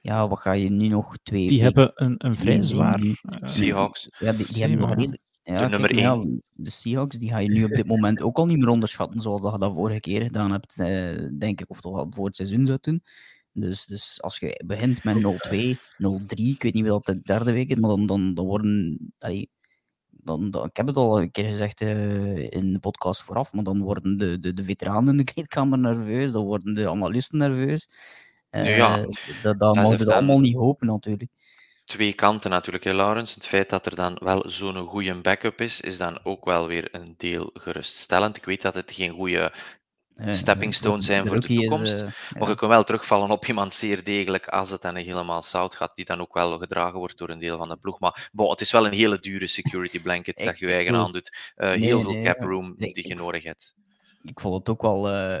ja, 0.00 0.28
wat 0.28 0.38
ga 0.38 0.52
je 0.52 0.70
nu 0.70 0.88
nog 0.88 1.16
twee... 1.22 1.48
Die 1.48 1.62
hebben 1.62 1.90
een, 1.94 2.14
een 2.18 2.34
vrij 2.34 2.62
zwaar... 2.62 3.02
Uh, 3.02 3.14
Seahawks. 3.40 4.08
Ja, 4.18 4.32
die, 4.32 4.46
die 4.46 4.62
hebben 4.62 4.78
nog 4.78 4.88
redelijk... 4.88 5.22
Ja, 5.44 5.58
de 5.58 5.68
nummer 5.68 5.90
1. 5.90 6.00
Ja, 6.00 6.16
de 6.52 6.70
Seahawks 6.70 7.18
die 7.18 7.30
ga 7.30 7.38
je 7.38 7.48
nu 7.48 7.64
op 7.64 7.70
dit 7.70 7.86
moment 7.86 8.22
ook 8.22 8.38
al 8.38 8.46
niet 8.46 8.58
meer 8.58 8.68
onderschatten, 8.68 9.20
zoals 9.20 9.40
dat 9.40 9.52
je 9.52 9.58
dat 9.58 9.74
vorige 9.74 10.00
keer 10.00 10.22
gedaan 10.22 10.52
hebt, 10.52 10.78
uh, 10.78 11.28
denk 11.38 11.60
ik, 11.60 11.70
of 11.70 11.80
toch 11.80 11.94
wel 11.94 12.06
voor 12.10 12.26
het 12.26 12.36
seizoen 12.36 12.66
zou 12.66 12.78
doen. 12.80 13.02
Dus, 13.52 13.86
dus 13.86 14.22
als 14.22 14.38
je 14.38 14.62
begint 14.66 15.04
met 15.04 15.16
0-2, 15.16 15.20
0-3, 15.20 15.24
ik 16.34 16.62
weet 16.62 16.74
niet 16.74 16.86
wat 16.86 17.06
de 17.06 17.20
derde 17.22 17.52
week 17.52 17.70
is, 17.70 17.76
maar 17.76 17.90
dan, 17.90 18.06
dan, 18.06 18.34
dan 18.34 18.46
worden. 18.46 18.98
Allee, 19.18 19.50
dan, 20.08 20.50
dan, 20.50 20.66
ik 20.66 20.76
heb 20.76 20.86
het 20.86 20.96
al 20.96 21.20
een 21.20 21.30
keer 21.30 21.44
gezegd 21.44 21.80
uh, 21.80 22.50
in 22.50 22.72
de 22.72 22.78
podcast 22.78 23.22
vooraf, 23.22 23.52
maar 23.52 23.64
dan 23.64 23.82
worden 23.82 24.16
de, 24.16 24.38
de, 24.38 24.54
de 24.54 24.64
veteranen 24.64 25.08
in 25.08 25.16
de 25.16 25.32
kleedkamer 25.32 25.78
nerveus, 25.78 26.32
dan 26.32 26.44
worden 26.44 26.74
de 26.74 26.90
analisten 26.90 27.38
nerveus. 27.38 27.88
Uh, 28.50 28.76
ja, 28.76 29.06
dat, 29.42 29.58
dat 29.58 29.74
mogen 29.74 29.98
we 29.98 30.14
allemaal 30.14 30.40
niet 30.40 30.56
hopen, 30.56 30.86
natuurlijk. 30.86 31.30
Twee 31.84 32.12
kanten 32.12 32.50
natuurlijk, 32.50 32.84
hè, 32.84 32.92
Laurens. 32.92 33.34
Het 33.34 33.46
feit 33.46 33.70
dat 33.70 33.86
er 33.86 33.94
dan 33.94 34.18
wel 34.20 34.50
zo'n 34.50 34.86
goede 34.86 35.20
backup 35.20 35.60
is, 35.60 35.80
is 35.80 35.96
dan 35.96 36.24
ook 36.24 36.44
wel 36.44 36.66
weer 36.66 36.88
een 36.94 37.14
deel 37.16 37.50
geruststellend. 37.54 38.36
Ik 38.36 38.44
weet 38.44 38.62
dat 38.62 38.74
het 38.74 38.92
geen 38.92 39.10
goede 39.10 39.52
stepping 40.28 40.74
stones 40.74 41.06
zijn 41.06 41.26
voor 41.26 41.40
de 41.40 41.46
toekomst. 41.46 41.94
Uh, 41.94 42.06
maar 42.38 42.48
je 42.48 42.54
kan 42.54 42.68
wel 42.68 42.84
terugvallen 42.84 43.30
op 43.30 43.46
iemand 43.46 43.74
zeer 43.74 44.04
degelijk 44.04 44.48
als 44.48 44.70
het 44.70 44.82
dan 44.82 44.96
helemaal 44.96 45.42
zout 45.42 45.74
gaat, 45.74 45.94
die 45.94 46.04
dan 46.04 46.20
ook 46.20 46.34
wel 46.34 46.58
gedragen 46.58 46.98
wordt 46.98 47.18
door 47.18 47.30
een 47.30 47.38
deel 47.38 47.58
van 47.58 47.68
de 47.68 47.76
ploeg. 47.76 48.00
Maar 48.00 48.28
bon, 48.32 48.50
het 48.50 48.60
is 48.60 48.70
wel 48.70 48.86
een 48.86 48.92
hele 48.92 49.18
dure 49.18 49.46
security 49.46 50.00
blanket 50.00 50.36
dat 50.44 50.58
je 50.58 50.72
eigen 50.72 50.94
aan 50.94 51.12
doet. 51.12 51.52
Uh, 51.56 51.68
nee, 51.68 51.78
heel 51.78 52.02
veel 52.02 52.22
cap 52.22 52.40
room 52.40 52.74
nee, 52.76 52.92
die 52.92 53.08
je 53.08 53.14
nodig 53.14 53.42
hebt. 53.42 53.74
Ik 54.22 54.40
vond 54.40 54.54
het 54.54 54.68
ook 54.68 54.82
wel. 54.82 55.14
Uh, 55.14 55.40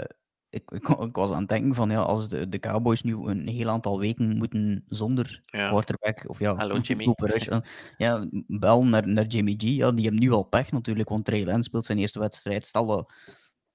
ik, 0.50 0.70
ik, 0.70 0.88
ik, 0.88 1.16
was 1.16 1.30
aan 1.30 1.40
het 1.40 1.48
denken 1.48 1.74
van 1.74 1.90
ja, 1.90 2.00
als 2.00 2.28
de, 2.28 2.48
de 2.48 2.58
Cowboys 2.58 3.02
nu 3.02 3.14
een 3.14 3.48
heel 3.48 3.68
aantal 3.68 3.98
weken 3.98 4.36
moeten 4.36 4.84
zonder 4.88 5.42
ja. 5.46 5.68
quarterback 5.68 6.24
of 6.26 6.38
ja, 6.38 6.54
Hallo, 6.54 6.78
Jimmy. 6.86 7.04
Cooper 7.04 7.30
Rush, 7.30 7.48
ja, 7.96 8.26
bel 8.46 8.84
naar, 8.84 9.08
naar 9.08 9.26
Jimmy 9.26 9.54
G. 9.56 9.62
Ja, 9.62 9.92
die 9.92 10.04
hebben 10.04 10.22
nu 10.22 10.32
al 10.32 10.42
pech 10.42 10.72
natuurlijk, 10.72 11.08
want 11.08 11.24
Trey 11.24 11.44
Lance 11.44 11.62
speelt 11.62 11.86
zijn 11.86 11.98
eerste 11.98 12.18
wedstrijd. 12.18 12.66
Stel 12.66 12.86
dat 12.86 13.12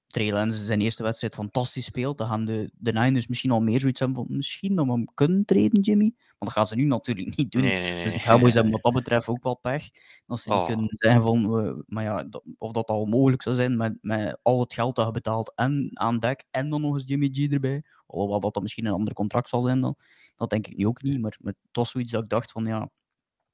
Trey 0.07 0.31
Lance 0.31 0.63
zijn 0.63 0.81
eerste 0.81 1.03
wedstrijd 1.03 1.35
fantastisch 1.35 1.85
speelt, 1.85 2.17
dan 2.17 2.27
gaan 2.27 2.45
de, 2.45 2.71
de 2.73 2.91
Niners 2.91 3.27
misschien 3.27 3.51
al 3.51 3.59
meer 3.59 3.79
zoiets 3.79 3.99
hebben 3.99 4.17
van 4.17 4.37
misschien 4.37 4.75
dat 4.75 4.85
we 4.85 4.91
hem 4.91 5.13
kunnen 5.13 5.45
treden, 5.45 5.81
Jimmy. 5.81 6.13
Maar 6.15 6.35
dat 6.39 6.51
gaan 6.51 6.65
ze 6.65 6.75
nu 6.75 6.85
natuurlijk 6.85 7.37
niet 7.37 7.51
doen. 7.51 7.61
Nee, 7.61 7.79
nee, 7.79 7.93
nee. 7.93 8.03
Dus 8.03 8.13
de 8.13 8.19
Cowboys 8.19 8.53
hebben 8.53 8.71
wat 8.71 8.83
dat 8.83 8.93
betreft 8.93 9.27
ook 9.27 9.43
wel 9.43 9.55
pech. 9.55 9.89
Als 10.25 10.43
ze 10.43 10.49
oh. 10.49 10.57
niet 10.57 10.67
kunnen 10.67 10.89
zeggen 10.91 11.21
van, 11.21 11.65
uh, 11.65 11.73
maar 11.85 12.03
ja, 12.03 12.23
dat, 12.23 12.43
of 12.57 12.71
dat 12.71 12.87
al 12.87 13.05
mogelijk 13.05 13.41
zou 13.41 13.55
zijn 13.55 13.77
met, 13.77 13.97
met 14.01 14.39
al 14.41 14.59
het 14.59 14.73
geld 14.73 14.95
dat 14.95 15.05
je 15.05 15.11
betaalt 15.11 15.51
en 15.55 15.89
aan 15.93 16.19
dek 16.19 16.43
en 16.51 16.69
dan 16.69 16.81
nog 16.81 16.93
eens 16.93 17.07
Jimmy 17.07 17.29
G 17.31 17.51
erbij. 17.51 17.83
Alhoewel 18.05 18.39
dat, 18.39 18.53
dat 18.53 18.63
misschien 18.63 18.85
een 18.85 18.93
ander 18.93 19.13
contract 19.13 19.49
zal 19.49 19.61
zijn 19.61 19.81
dan. 19.81 19.95
Dat 20.35 20.49
denk 20.49 20.67
ik 20.67 20.77
nu 20.77 20.87
ook 20.87 21.01
niet, 21.01 21.21
maar, 21.21 21.37
maar 21.41 21.53
het 21.61 21.75
was 21.75 21.91
zoiets 21.91 22.11
dat 22.11 22.23
ik 22.23 22.29
dacht 22.29 22.51
van 22.51 22.65
ja, 22.65 22.89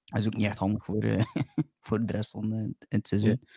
dat 0.06 0.20
is 0.20 0.26
ook 0.26 0.36
niet 0.36 0.46
echt 0.46 0.58
handig 0.58 0.84
voor, 0.84 1.04
uh, 1.04 1.24
voor 1.86 2.06
de 2.06 2.14
rest 2.14 2.32
van 2.32 2.54
uh, 2.54 2.70
het 2.90 3.08
seizoen. 3.08 3.40
Ja. 3.42 3.48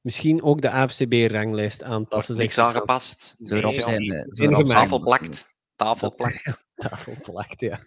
Misschien 0.00 0.42
ook 0.42 0.60
de 0.60 0.70
AFCB-ranglijst 0.70 1.82
aanpassen. 1.82 2.36
Niks 2.36 2.58
aangepast. 2.58 3.36
Zo 3.42 3.54
erop 3.54 3.72
zijn. 3.72 4.04
Uh, 4.04 4.24
zo 4.30 4.62
tafel 4.62 4.98
plakt. 4.98 5.54
Tafel 5.76 6.10
plakt. 6.10 6.62
tafel 6.74 7.14
plakt, 7.22 7.60
ja. 7.60 7.78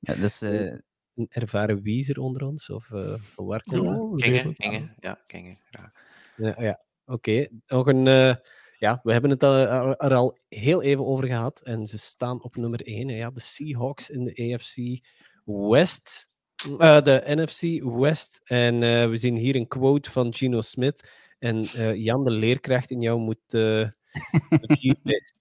ja 0.00 0.14
dus, 0.14 0.42
uh, 0.42 0.72
een 1.14 1.26
ervaren 1.28 1.82
wiezer 1.82 2.18
onder 2.18 2.46
ons? 2.46 2.70
Of 2.70 2.90
uh, 2.90 3.14
van 3.18 3.46
waar 3.46 3.60
komt 3.60 3.88
oh, 3.88 4.16
Kingen, 4.16 4.56
Kingen. 4.56 4.94
Ja, 5.00 5.18
Kingen. 5.26 5.58
Ja, 5.70 5.92
ja, 6.36 6.54
ja. 6.58 6.80
oké. 7.04 7.30
Okay. 7.30 7.50
Nog 7.66 7.86
een... 7.86 8.06
Uh, 8.06 8.34
ja, 8.78 9.00
we 9.02 9.12
hebben 9.12 9.30
het 9.30 9.42
er, 9.42 9.68
er, 9.96 10.14
al 10.14 10.38
heel 10.48 10.82
even 10.82 11.06
over 11.06 11.26
gehad. 11.26 11.60
En 11.60 11.86
ze 11.86 11.98
staan 11.98 12.42
op 12.42 12.56
nummer 12.56 12.80
1. 12.82 13.08
Ja, 13.08 13.30
de 13.30 13.40
Seahawks 13.40 14.10
in 14.10 14.24
de 14.24 14.54
AFC 14.54 15.04
West. 15.44 16.30
Uh, 16.66 17.02
de 17.02 17.22
NFC 17.24 17.82
West. 17.84 18.40
En 18.44 18.80
we 19.10 19.16
zien 19.16 19.36
hier 19.36 19.56
een 19.56 19.68
quote 19.68 20.10
van 20.10 20.34
Gino 20.34 20.60
Smith. 20.60 21.10
En 21.42 21.64
uh, 21.76 21.94
Jan, 21.94 22.24
de 22.24 22.30
leerkracht 22.30 22.90
in 22.90 23.00
jou 23.00 23.20
moet 23.20 23.38
uh, 23.54 23.88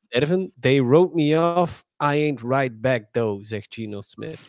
sterven. 0.08 0.52
They 0.60 0.82
wrote 0.82 1.16
me 1.16 1.56
off, 1.56 1.86
I 2.00 2.24
ain't 2.26 2.42
right 2.42 2.82
back 2.82 3.12
though, 3.12 3.44
zegt 3.44 3.74
Gino 3.74 4.02
Smith. 4.02 4.40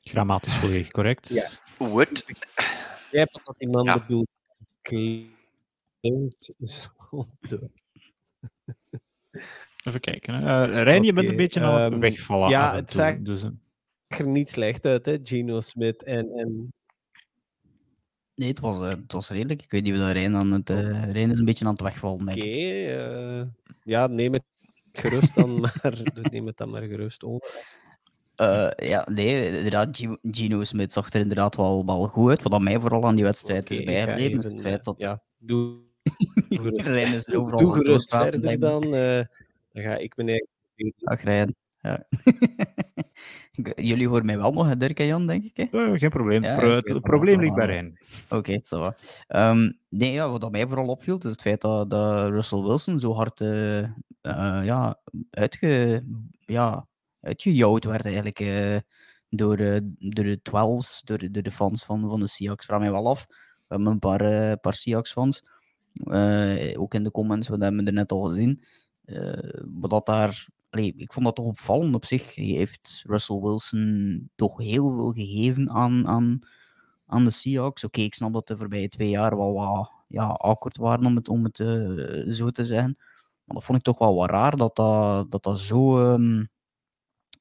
Grammatisch 0.00 0.54
volledig 0.54 0.90
correct. 0.90 1.28
Ja. 1.28 1.48
What? 1.76 2.24
Jij 3.10 3.20
hebt 3.20 3.40
wat 3.44 3.58
die 3.58 3.68
man 3.68 3.84
ja. 3.84 3.98
bedoelt. 3.98 4.28
Klinkt 4.82 6.52
zo 6.60 6.90
Even 9.84 10.00
kijken. 10.00 10.34
Uh, 10.34 10.82
Rijn, 10.82 11.02
je 11.02 11.10
okay, 11.10 11.12
bent 11.12 11.28
een 11.28 11.36
beetje 11.36 11.60
um, 11.60 11.92
het 11.92 12.00
wegvallen. 12.00 12.50
Ja, 12.50 12.74
het 12.74 12.90
zag 12.90 13.18
dus, 13.18 13.42
er 14.06 14.26
niet 14.26 14.48
slecht 14.48 14.84
uit, 14.84 15.06
hè, 15.06 15.18
Gino 15.22 15.60
Smith. 15.60 16.02
En, 16.02 16.30
en 16.32 16.72
Nee, 18.38 18.48
het 18.48 18.60
was, 18.60 18.80
uh, 18.80 18.88
het 18.88 19.12
was 19.12 19.30
redelijk. 19.30 19.62
Ik 19.62 19.70
weet 19.70 19.82
niet 19.82 19.92
of 19.92 19.98
dat 19.98 20.10
Rijn 20.10 20.36
aan 20.36 20.50
het... 20.50 20.70
Uh, 20.70 21.10
Rijn 21.10 21.30
is 21.30 21.38
een 21.38 21.44
beetje 21.44 21.64
aan 21.64 21.70
het 21.70 21.80
wegvallen, 21.80 22.20
Oké, 22.20 22.30
okay, 22.30 23.38
uh, 23.40 23.44
ja, 23.82 24.06
neem 24.06 24.32
het 24.32 24.44
gerust 24.92 25.34
dan 25.34 25.60
maar, 25.60 26.02
neem 26.30 26.46
het 26.46 26.56
dan 26.56 26.70
maar 26.70 26.82
gerust 26.82 27.24
over. 27.24 27.48
ja, 28.76 29.06
nee, 29.10 29.56
inderdaad, 29.56 30.02
Gino 30.22 30.64
Smith 30.64 30.92
zag 30.92 31.12
er 31.12 31.20
inderdaad 31.20 31.56
wel, 31.56 31.86
wel 31.86 32.06
goed 32.06 32.30
uit. 32.30 32.42
Wat 32.42 32.60
mij 32.60 32.80
vooral 32.80 33.06
aan 33.06 33.14
die 33.14 33.24
wedstrijd 33.24 33.62
okay, 33.62 33.78
is 33.78 33.84
bijgebleven, 33.84 34.38
is 34.38 34.44
het 34.44 34.60
feit 34.60 34.84
dat... 34.84 34.94
Ja, 34.98 35.22
doe, 35.38 35.78
doe 36.48 36.58
gerust, 36.58 36.88
Rijn 36.88 37.14
is 37.14 37.26
er 37.26 37.38
overal 37.38 37.58
doe 37.58 37.74
gerust 37.74 38.10
verder 38.10 38.60
dan. 38.60 38.90
dan 38.90 39.28
ga 39.72 39.96
ik. 39.96 40.14
Dag 40.98 41.22
Rijn. 41.22 41.54
Ja. 41.80 42.06
Jullie 43.76 44.08
horen 44.08 44.26
mij 44.26 44.38
wel 44.38 44.52
nog, 44.52 44.76
Dirk 44.76 45.00
en 45.00 45.06
Jan, 45.06 45.26
denk 45.26 45.44
ik. 45.44 45.56
Hè? 45.56 45.66
Uh, 45.70 45.98
geen 45.98 46.10
probleem. 46.10 46.42
Ja, 46.42 46.56
Pro 46.56 46.70
het 46.70 47.02
probleem 47.02 47.40
ligt 47.40 47.54
bij 47.54 47.74
hen. 47.74 47.98
Oké, 48.28 48.60
zo. 48.62 48.92
Um, 49.28 49.78
nee, 49.88 50.12
ja, 50.12 50.28
wat 50.28 50.50
mij 50.50 50.66
vooral 50.66 50.86
opviel, 50.86 51.18
is 51.18 51.24
het 51.24 51.40
feit 51.40 51.60
dat, 51.60 51.90
dat 51.90 52.28
Russell 52.28 52.62
Wilson 52.62 52.98
zo 52.98 53.12
hard 53.12 53.40
uh, 53.40 53.82
uh, 53.82 54.60
ja, 54.64 55.00
uitge, 55.30 56.04
ja, 56.46 56.86
uitgejouwd 57.20 57.84
werd 57.84 58.04
eigenlijk 58.04 58.40
uh, 58.40 58.76
door, 59.28 59.56
door 59.98 60.24
de 60.24 60.40
12's, 60.50 61.00
door, 61.04 61.18
door 61.30 61.42
de 61.42 61.52
fans 61.52 61.84
van, 61.84 62.08
van 62.08 62.20
de 62.20 62.26
Seahawks. 62.26 62.66
Vraag 62.66 62.80
mij 62.80 62.92
wel 62.92 63.08
af. 63.08 63.26
We 63.28 63.74
hebben 63.74 63.86
een 63.86 63.98
paar, 63.98 64.56
paar 64.56 64.74
Seahawks-fans. 64.74 65.44
ook 66.76 66.94
in 66.94 67.04
de 67.04 67.10
comments, 67.10 67.48
we 67.48 67.56
hebben 67.58 67.86
er 67.86 67.92
net 67.92 68.12
al 68.12 68.22
gezien. 68.22 68.62
wat 69.64 69.90
dat 69.90 70.06
daar 70.06 70.48
Ik 70.70 71.12
vond 71.12 71.24
dat 71.24 71.36
toch 71.36 71.44
opvallend 71.44 71.94
op 71.94 72.04
zich. 72.04 72.34
Hij 72.34 72.44
heeft 72.44 73.02
Russell 73.06 73.40
Wilson 73.40 74.30
toch 74.34 74.58
heel 74.58 74.94
veel 74.94 75.12
gegeven 75.12 75.70
aan, 75.70 76.06
aan, 76.06 76.38
aan 77.06 77.24
de 77.24 77.30
Seahawks. 77.30 77.84
Oké, 77.84 78.00
ik 78.00 78.14
snap 78.14 78.32
dat 78.32 78.46
de 78.46 78.56
voorbije 78.56 78.88
twee 78.88 79.08
jaar 79.08 79.36
wel 79.36 79.52
wat 79.52 79.90
ja, 80.08 80.26
awkward 80.26 80.76
waren, 80.76 81.06
om 81.06 81.16
het, 81.16 81.28
om 81.28 81.44
het 81.44 81.58
uh, 81.58 82.32
zo 82.32 82.50
te 82.50 82.64
zeggen. 82.64 82.94
Maar 83.44 83.56
dat 83.56 83.64
vond 83.64 83.78
ik 83.78 83.84
toch 83.84 83.98
wel 83.98 84.14
wat 84.14 84.30
raar 84.30 84.56
dat 84.56 84.76
dat, 84.76 85.30
dat, 85.30 85.42
dat 85.42 85.60
zo. 85.60 86.12
Um, 86.12 86.48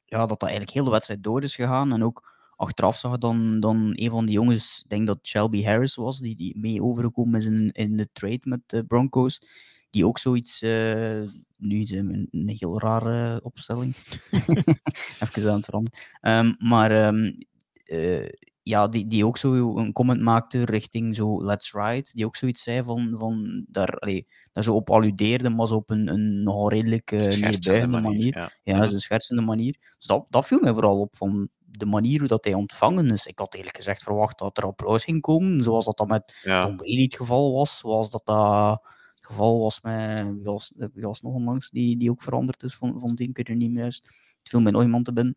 ja, 0.05 0.17
dat 0.17 0.29
dat 0.29 0.43
eigenlijk 0.43 0.71
heel 0.71 0.83
de 0.83 0.91
wedstrijd 0.91 1.23
door 1.23 1.43
is 1.43 1.55
gegaan. 1.55 1.93
En 1.93 2.03
ook 2.03 2.35
achteraf 2.55 2.97
zag 2.97 3.17
dan, 3.17 3.59
dan 3.59 3.91
een 3.95 4.09
van 4.09 4.25
die 4.25 4.35
jongens, 4.35 4.81
ik 4.83 4.89
denk 4.89 5.07
dat 5.07 5.19
Shelby 5.21 5.63
Harris 5.63 5.95
was, 5.95 6.19
die, 6.19 6.35
die 6.35 6.59
mee 6.59 6.83
overgekomen 6.83 7.39
is 7.39 7.45
in, 7.45 7.71
in 7.71 7.97
de 7.97 8.09
trade 8.11 8.41
met 8.43 8.59
de 8.65 8.83
Broncos, 8.83 9.41
die 9.89 10.05
ook 10.05 10.17
zoiets, 10.17 10.61
uh, 10.61 11.21
nu 11.57 11.81
is 11.81 11.91
een, 11.91 12.27
een 12.31 12.55
heel 12.57 12.79
rare 12.79 13.39
opstelling, 13.43 13.95
even 15.23 15.49
aan 15.49 15.55
het 15.55 15.65
veranderen, 15.65 15.99
um, 16.21 16.55
maar 16.59 17.07
um, 17.07 17.37
uh, 17.85 18.29
ja, 18.67 18.87
die, 18.87 19.07
die 19.07 19.25
ook 19.25 19.37
zo 19.37 19.77
een 19.77 19.91
comment 19.91 20.21
maakte 20.21 20.65
richting 20.65 21.15
zo 21.15 21.45
Let's 21.45 21.73
Ride, 21.73 22.09
die 22.13 22.25
ook 22.25 22.35
zoiets 22.35 22.63
zei 22.63 22.83
van, 22.83 23.15
van 23.17 23.65
daar, 23.67 23.99
allee, 23.99 24.27
daar 24.51 24.63
zo 24.63 24.73
op 24.73 24.89
alludeerde, 24.89 25.49
maar 25.49 25.67
zo 25.67 25.75
op 25.75 25.89
een, 25.89 26.07
een 26.07 26.43
nogal 26.43 26.69
redelijk 26.69 27.11
uh, 27.11 27.19
neerbuigende 27.19 28.01
manier. 28.01 28.37
Ja, 28.37 28.51
ja 28.63 28.75
mm 28.75 28.81
een 28.81 29.01
schertsende 29.01 29.41
manier. 29.41 29.77
Dus 29.97 30.07
dat, 30.07 30.25
dat 30.29 30.45
viel 30.45 30.59
mij 30.59 30.73
vooral 30.73 30.99
op 30.99 31.15
van 31.15 31.49
de 31.65 31.85
manier 31.85 32.19
hoe 32.19 32.27
dat 32.27 32.45
hij 32.45 32.53
ontvangen 32.53 33.11
is. 33.11 33.25
Ik 33.25 33.39
had 33.39 33.55
eerlijk 33.55 33.75
gezegd 33.75 34.03
verwacht 34.03 34.39
dat 34.39 34.57
er 34.57 34.63
applaus 34.63 35.03
ging 35.03 35.21
komen, 35.21 35.63
zoals 35.63 35.85
dat, 35.85 35.97
dat 35.97 36.07
met 36.07 36.39
ja. 36.43 36.65
Tom 36.65 36.77
Brady 36.77 37.03
het 37.03 37.15
geval 37.15 37.53
was, 37.53 37.77
zoals 37.77 38.09
dat 38.09 38.25
dat 38.25 38.81
geval 39.27 39.59
was 39.59 39.81
met, 39.81 40.23
wie 40.33 40.43
was, 40.43 40.71
wie 40.75 41.05
was 41.05 41.21
nog 41.21 41.33
onlangs, 41.33 41.69
die, 41.69 41.97
die 41.97 42.09
ook 42.09 42.21
veranderd 42.21 42.63
is 42.63 42.75
van, 42.75 42.99
van 42.99 43.15
tien 43.15 43.33
keer 43.33 43.55
niet 43.55 43.71
meer 43.71 43.81
juist. 43.81 44.03
Het 44.39 44.49
viel 44.49 44.61
mij 44.61 44.71
nog 44.71 44.81
iemand 44.81 45.05
te 45.05 45.13
binnen. 45.13 45.35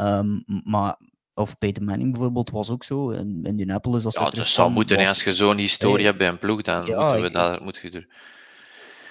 Um, 0.00 0.44
maar 0.64 0.98
of 1.34 1.58
Peter 1.58 1.82
Manning 1.82 2.10
bijvoorbeeld 2.10 2.50
was 2.50 2.70
ook 2.70 2.84
zo. 2.84 3.10
In 3.10 3.44
Indianapolis. 3.44 4.04
Als 4.04 4.14
ja, 4.14 4.30
dat 4.30 4.46
zou 4.46 4.70
moeten. 4.70 4.96
Was... 4.96 5.08
Als 5.08 5.24
je 5.24 5.34
zo'n 5.34 5.56
historie 5.56 6.04
hebt 6.04 6.18
bij 6.18 6.28
een 6.28 6.38
ploeg, 6.38 6.62
dan 6.62 6.86
ja, 6.86 7.00
moeten 7.00 7.20
we 7.20 7.26
ik, 7.26 7.32
dat, 7.32 7.60
moet 7.60 7.76
je 7.76 7.90
er... 7.90 8.08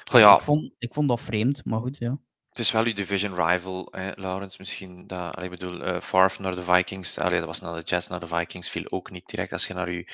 Goh, 0.04 0.20
ja. 0.20 0.36
ik, 0.36 0.42
vond, 0.42 0.72
ik 0.78 0.94
vond 0.94 1.10
dat 1.10 1.22
vreemd, 1.22 1.66
maar 1.66 1.80
goed, 1.80 1.98
ja. 1.98 2.20
Het 2.56 2.66
is 2.66 2.72
wel 2.72 2.86
je 2.86 2.94
division 2.94 3.46
rival, 3.48 3.88
hè, 3.92 4.12
Laurens. 4.16 4.58
Misschien 4.58 5.08
dat, 5.08 5.42
ik 5.42 5.50
bedoel, 5.50 5.88
uh, 5.88 6.02
Favre 6.02 6.44
naar 6.44 6.56
de 6.56 6.64
Vikings, 6.64 7.20
allee, 7.20 7.38
dat 7.38 7.48
was 7.48 7.62
naar 7.62 7.76
de 7.76 7.82
Jets, 7.82 8.08
naar 8.08 8.20
de 8.20 8.28
Vikings, 8.28 8.70
viel 8.70 8.92
ook 8.92 9.12
niet 9.12 9.28
direct 9.28 9.52
als 9.52 9.68
je 9.68 9.74
naar, 9.74 9.92
je, 9.92 10.12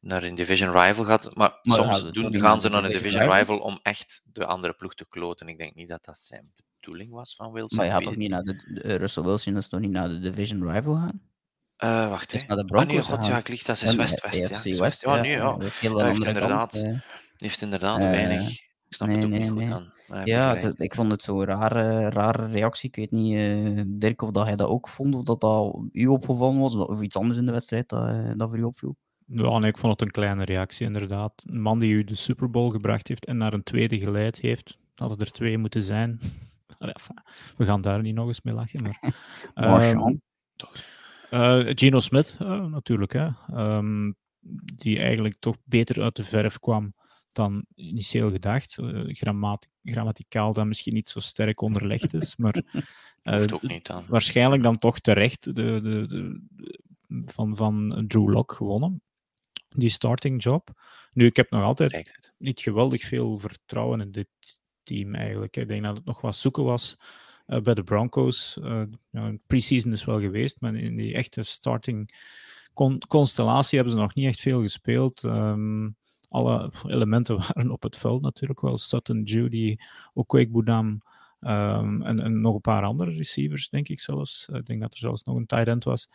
naar 0.00 0.22
een 0.22 0.34
division 0.34 0.72
rival 0.72 1.04
gaat. 1.04 1.34
Maar, 1.34 1.58
maar 1.62 1.76
soms 1.76 2.00
ja, 2.00 2.10
doen, 2.10 2.40
gaan 2.40 2.60
ze 2.60 2.68
naar 2.68 2.84
een 2.84 2.90
division 2.90 3.22
rival. 3.22 3.38
rival 3.38 3.58
om 3.58 3.78
echt 3.82 4.22
de 4.32 4.46
andere 4.46 4.72
ploeg 4.72 4.94
te 4.94 5.06
kloten. 5.08 5.48
Ik 5.48 5.58
denk 5.58 5.74
niet 5.74 5.88
dat 5.88 6.04
dat 6.04 6.18
zijn 6.18 6.52
bedoeling 6.80 7.12
was 7.12 7.34
van 7.36 7.52
Wilson. 7.52 7.78
Maar 7.78 7.86
je 7.86 7.92
had 7.92 8.02
toch 8.02 8.16
niet 8.16 8.30
naar 8.30 8.42
de, 8.42 8.96
Russell 8.96 9.22
Wilson 9.22 9.56
is 9.56 9.68
toch 9.68 9.80
niet 9.80 9.90
naar 9.90 10.08
de 10.08 10.20
division 10.20 10.70
rival 10.70 10.94
gaan? 10.94 11.20
Uh, 11.78 12.08
wacht, 12.08 12.32
hè. 12.32 12.46
naar 12.46 12.56
de 12.56 12.64
Broncos. 12.64 13.10
Ah, 13.10 13.20
nee, 13.20 13.30
ja, 13.30 13.38
ik 13.44 13.66
dat 13.66 13.82
is 13.82 13.94
West-West. 13.94 14.64
Ja. 14.64 14.80
West, 14.80 15.04
ja, 15.04 15.20
nu, 15.20 15.28
ja. 15.28 15.52
Dat 15.52 15.62
is 15.62 15.78
heel 15.78 16.04
heeft 16.04 16.24
inderdaad, 16.24 16.84
heeft 17.36 17.62
inderdaad 17.62 18.04
uh, 18.04 18.10
weinig. 18.10 18.72
Snap 18.94 19.08
nee, 19.08 19.16
het 19.16 19.26
ook 19.26 19.30
nee, 19.30 19.40
niet 19.40 19.54
nee. 19.54 19.72
aan. 19.72 19.92
Ja, 20.24 20.56
het, 20.56 20.80
ik 20.80 20.94
vond 20.94 21.10
het 21.10 21.22
zo'n 21.22 21.44
rare, 21.44 22.10
rare 22.10 22.46
reactie. 22.46 22.88
Ik 22.88 22.96
weet 22.96 23.10
niet, 23.10 23.34
uh, 23.34 23.82
Dirk, 23.86 24.22
of 24.22 24.30
dat 24.30 24.46
hij 24.46 24.56
dat 24.56 24.68
ook 24.68 24.88
vond, 24.88 25.14
of 25.14 25.22
dat 25.22 25.40
dat 25.40 25.78
u 25.92 26.06
opgevallen 26.06 26.60
was, 26.60 26.76
of 26.76 27.02
iets 27.02 27.16
anders 27.16 27.38
in 27.38 27.46
de 27.46 27.52
wedstrijd 27.52 27.88
dat, 27.88 28.38
dat 28.38 28.48
voor 28.48 28.58
u 28.58 28.62
opviel. 28.62 28.96
Ja, 29.26 29.58
nee, 29.58 29.70
ik 29.70 29.78
vond 29.78 29.92
het 29.92 30.02
een 30.02 30.10
kleine 30.10 30.44
reactie, 30.44 30.86
inderdaad. 30.86 31.32
Een 31.46 31.60
man 31.60 31.78
die 31.78 31.92
u 31.92 32.04
de 32.04 32.14
Super 32.14 32.50
Bowl 32.50 32.70
gebracht 32.70 33.08
heeft 33.08 33.24
en 33.24 33.36
naar 33.36 33.52
een 33.52 33.62
tweede 33.62 33.98
geleid 33.98 34.40
heeft, 34.40 34.78
hadden 34.94 35.18
er 35.18 35.32
twee 35.32 35.58
moeten 35.58 35.82
zijn. 35.82 36.20
We 37.56 37.64
gaan 37.64 37.82
daar 37.82 38.02
niet 38.02 38.14
nog 38.14 38.26
eens 38.26 38.42
mee 38.42 38.54
lachen. 38.54 38.96
Maar, 39.54 39.90
um, 39.90 40.20
uh, 41.30 41.72
Geno 41.74 42.00
Smith, 42.00 42.38
uh, 42.42 42.66
natuurlijk. 42.66 43.12
Hè. 43.12 43.28
Um, 43.54 44.16
die 44.74 44.98
eigenlijk 44.98 45.36
toch 45.38 45.56
beter 45.64 46.02
uit 46.02 46.16
de 46.16 46.24
verf 46.24 46.58
kwam 46.58 46.94
dan 47.34 47.64
initieel 47.74 48.30
gedacht. 48.30 48.78
Uh, 48.78 49.14
grammat 49.14 49.68
grammaticaal 49.82 50.52
dan 50.52 50.68
misschien 50.68 50.94
niet 50.94 51.08
zo 51.08 51.20
sterk 51.20 51.60
onderlegd 51.60 52.14
is, 52.14 52.36
maar 52.36 52.62
waarschijnlijk 54.08 54.62
dan 54.62 54.78
toch 54.78 54.98
terecht 54.98 55.44
de, 55.44 55.52
de, 55.52 56.06
de, 56.06 56.40
van, 57.24 57.56
van 57.56 58.04
Drew 58.08 58.28
Lock 58.28 58.52
gewonnen. 58.52 59.02
Die 59.68 59.88
starting 59.88 60.42
job. 60.42 60.70
Nu, 61.12 61.26
ik 61.26 61.36
heb 61.36 61.50
nog 61.50 61.62
altijd 61.62 62.32
niet 62.38 62.60
geweldig 62.60 63.02
veel 63.02 63.38
vertrouwen 63.38 64.00
in 64.00 64.10
dit 64.10 64.28
team 64.82 65.14
eigenlijk. 65.14 65.56
Ik 65.56 65.68
denk 65.68 65.82
dat 65.82 65.96
het 65.96 66.04
nog 66.04 66.20
wat 66.20 66.36
zoeken 66.36 66.64
was 66.64 66.96
uh, 67.46 67.60
bij 67.60 67.74
de 67.74 67.82
Broncos. 67.82 68.58
Ja, 69.10 69.32
pre-season 69.46 69.92
is 69.92 70.04
wel 70.04 70.20
geweest, 70.20 70.60
maar 70.60 70.74
in 70.74 70.96
die 70.96 71.14
echte 71.14 71.42
starting 71.42 72.14
con 72.74 72.98
constellatie 73.08 73.78
hebben 73.78 73.96
ze 73.96 74.02
nog 74.02 74.14
niet 74.14 74.26
echt 74.26 74.40
veel 74.40 74.60
gespeeld. 74.60 75.22
Um, 75.22 75.96
alle 76.28 76.72
elementen 76.86 77.36
waren 77.46 77.70
op 77.70 77.82
het 77.82 77.96
veld 77.96 78.22
natuurlijk 78.22 78.60
wel. 78.60 78.78
Sutton, 78.78 79.22
Judy, 79.22 79.76
Okwek-Boudam 80.12 81.02
um, 81.40 82.02
en, 82.02 82.20
en, 82.20 82.40
nog 82.40 82.54
een 82.54 82.60
paar 82.60 82.82
andere 82.82 83.10
receivers, 83.10 83.68
denk 83.68 83.88
ik 83.88 84.00
zelfs. 84.00 84.48
Ik 84.52 84.66
denk 84.66 84.80
dat 84.80 84.92
er 84.92 84.98
zelfs 84.98 85.22
nog 85.22 85.36
een 85.36 85.46
tight 85.46 85.68
end 85.68 85.84
was. 85.84 86.08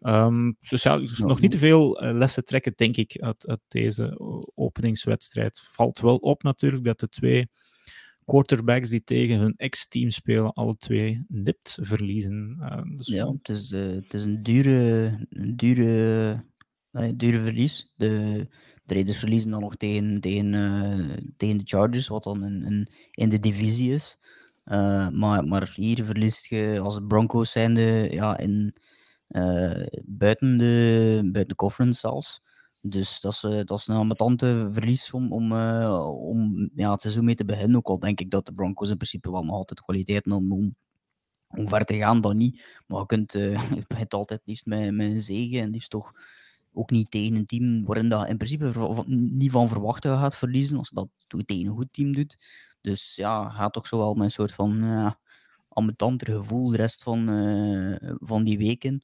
Um, 0.00 0.56
dus 0.68 0.82
ja, 0.82 1.00
nog 1.16 1.40
niet 1.40 1.50
te 1.50 1.58
veel 1.58 2.04
uh, 2.04 2.12
lessen 2.12 2.44
trekken, 2.44 2.72
denk 2.76 2.96
ik, 2.96 3.16
uit, 3.20 3.46
uit, 3.46 3.60
deze 3.68 4.14
openingswedstrijd. 4.54 5.60
Valt 5.60 6.00
wel 6.00 6.16
op 6.16 6.42
natuurlijk 6.42 6.84
dat 6.84 7.00
de 7.00 7.08
twee 7.08 7.48
quarterbacks 8.24 8.88
die 8.88 9.04
tegen 9.04 9.38
hun 9.38 9.54
ex-team 9.56 10.10
spelen, 10.10 10.52
alle 10.52 10.76
twee 10.76 11.24
nipt 11.28 11.78
verliezen. 11.80 12.56
Uh, 12.60 12.96
dus... 12.96 13.06
Ja, 13.06 13.32
het 13.32 13.48
is, 13.48 13.72
uh, 13.72 13.90
het 13.90 14.14
is 14.14 14.24
een 14.24 14.42
dure, 14.42 15.26
een 15.30 15.56
dure, 15.56 16.44
dure 17.14 17.40
verlies. 17.40 17.92
De 17.96 18.46
Raiders 18.92 19.18
verliezen 19.18 19.50
dan 19.50 19.60
nog 19.60 19.76
tegen, 19.76 20.20
tegen, 20.20 21.34
tegen 21.36 21.56
de 21.56 21.64
Chargers, 21.64 22.08
wat 22.08 22.24
dan 22.24 22.44
in, 22.44 22.64
in, 22.64 22.88
in 23.10 23.28
de 23.28 23.38
divisie 23.38 23.92
is. 23.92 24.18
maar, 25.12 25.44
maar 25.44 25.72
hier 25.74 26.04
verliest 26.04 26.46
je 26.46 26.80
als 26.82 27.00
Broncos 27.08 27.52
zijnde 27.52 28.08
ja, 28.10 28.38
in, 28.38 28.74
buiten, 30.04 30.58
de, 30.58 31.20
buiten 31.22 31.48
de 31.48 31.54
conference 31.54 32.00
zelfs. 32.00 32.42
Dus 32.84 33.20
dat 33.20 33.32
is, 33.32 33.40
dat 33.40 33.78
is 33.78 33.86
een 33.86 33.96
ambetante 33.96 34.68
verlies 34.70 35.10
om, 35.10 35.32
om, 35.32 35.52
om 36.06 36.70
ja, 36.74 36.90
het 36.92 37.00
seizoen 37.00 37.24
mee 37.24 37.34
te 37.34 37.44
beginnen. 37.44 37.76
Ook 37.76 37.88
al 37.88 37.98
denk 37.98 38.20
ik 38.20 38.30
dat 38.30 38.46
de 38.46 38.52
Broncos 38.52 38.90
in 38.90 38.96
principe 38.96 39.30
wel 39.30 39.44
nog 39.44 39.54
altijd 39.54 39.82
kwaliteit 39.82 40.24
hebben 40.24 40.50
om, 40.50 40.74
om 41.48 41.68
ver 41.68 41.84
te 41.84 41.96
gaan, 41.96 42.20
dan 42.20 42.36
niet. 42.36 42.82
Maar 42.86 43.00
je 43.00 43.06
kunt 43.06 43.32
het 44.02 44.14
altijd 44.14 44.40
liefst 44.44 44.66
met, 44.66 44.94
met 44.94 45.10
een 45.10 45.20
zegen 45.20 45.60
en 45.60 45.70
liefst 45.70 45.90
toch 45.90 46.12
ook 46.72 46.90
niet 46.90 47.10
tegen 47.10 47.36
een 47.36 47.44
team 47.44 47.84
waarin 47.84 48.08
dat 48.08 48.28
in 48.28 48.36
principe 48.36 48.94
niet 49.06 49.50
van 49.50 49.68
verwachten 49.68 50.18
gaat 50.18 50.36
verliezen, 50.36 50.78
als 50.78 50.88
je 50.88 50.94
dat 50.94 51.46
tegen 51.46 51.66
een 51.66 51.76
goed 51.76 51.92
team 51.92 52.12
doet. 52.12 52.36
Dus 52.80 53.16
ja, 53.16 53.48
gaat 53.48 53.72
toch 53.72 53.86
zo 53.86 53.98
wel 53.98 54.14
met 54.14 54.24
een 54.24 54.30
soort 54.30 54.54
van 54.54 54.84
uh, 54.84 55.10
ambetanter 55.68 56.32
gevoel 56.32 56.70
de 56.70 56.76
rest 56.76 57.02
van, 57.02 57.30
uh, 57.30 57.96
van 58.18 58.44
die 58.44 58.58
weken. 58.58 59.02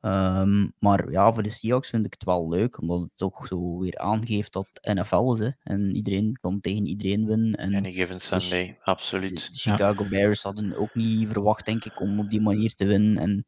Um, 0.00 0.72
maar 0.78 1.10
ja, 1.10 1.32
voor 1.32 1.42
de 1.42 1.48
Seahawks 1.48 1.88
vind 1.88 2.06
ik 2.06 2.12
het 2.12 2.24
wel 2.24 2.48
leuk, 2.48 2.80
omdat 2.80 3.00
het 3.00 3.10
toch 3.14 3.46
zo 3.46 3.78
weer 3.78 3.98
aangeeft 3.98 4.52
dat 4.52 4.68
NFL 4.82 5.32
is. 5.32 5.38
Hè. 5.38 5.50
En 5.62 5.96
iedereen 5.96 6.38
kan 6.40 6.60
tegen 6.60 6.86
iedereen 6.86 7.26
winnen. 7.26 7.54
En 7.54 7.74
Any 7.74 7.92
given 7.92 8.20
Sunday, 8.20 8.66
dus 8.66 8.76
absoluut. 8.82 9.48
De 9.52 9.58
Chicago 9.58 10.02
ja. 10.02 10.08
Bears 10.08 10.42
hadden 10.42 10.76
ook 10.76 10.94
niet 10.94 11.28
verwacht, 11.28 11.66
denk 11.66 11.84
ik, 11.84 12.00
om 12.00 12.18
op 12.18 12.30
die 12.30 12.40
manier 12.40 12.74
te 12.74 12.86
winnen. 12.86 13.18
En 13.18 13.46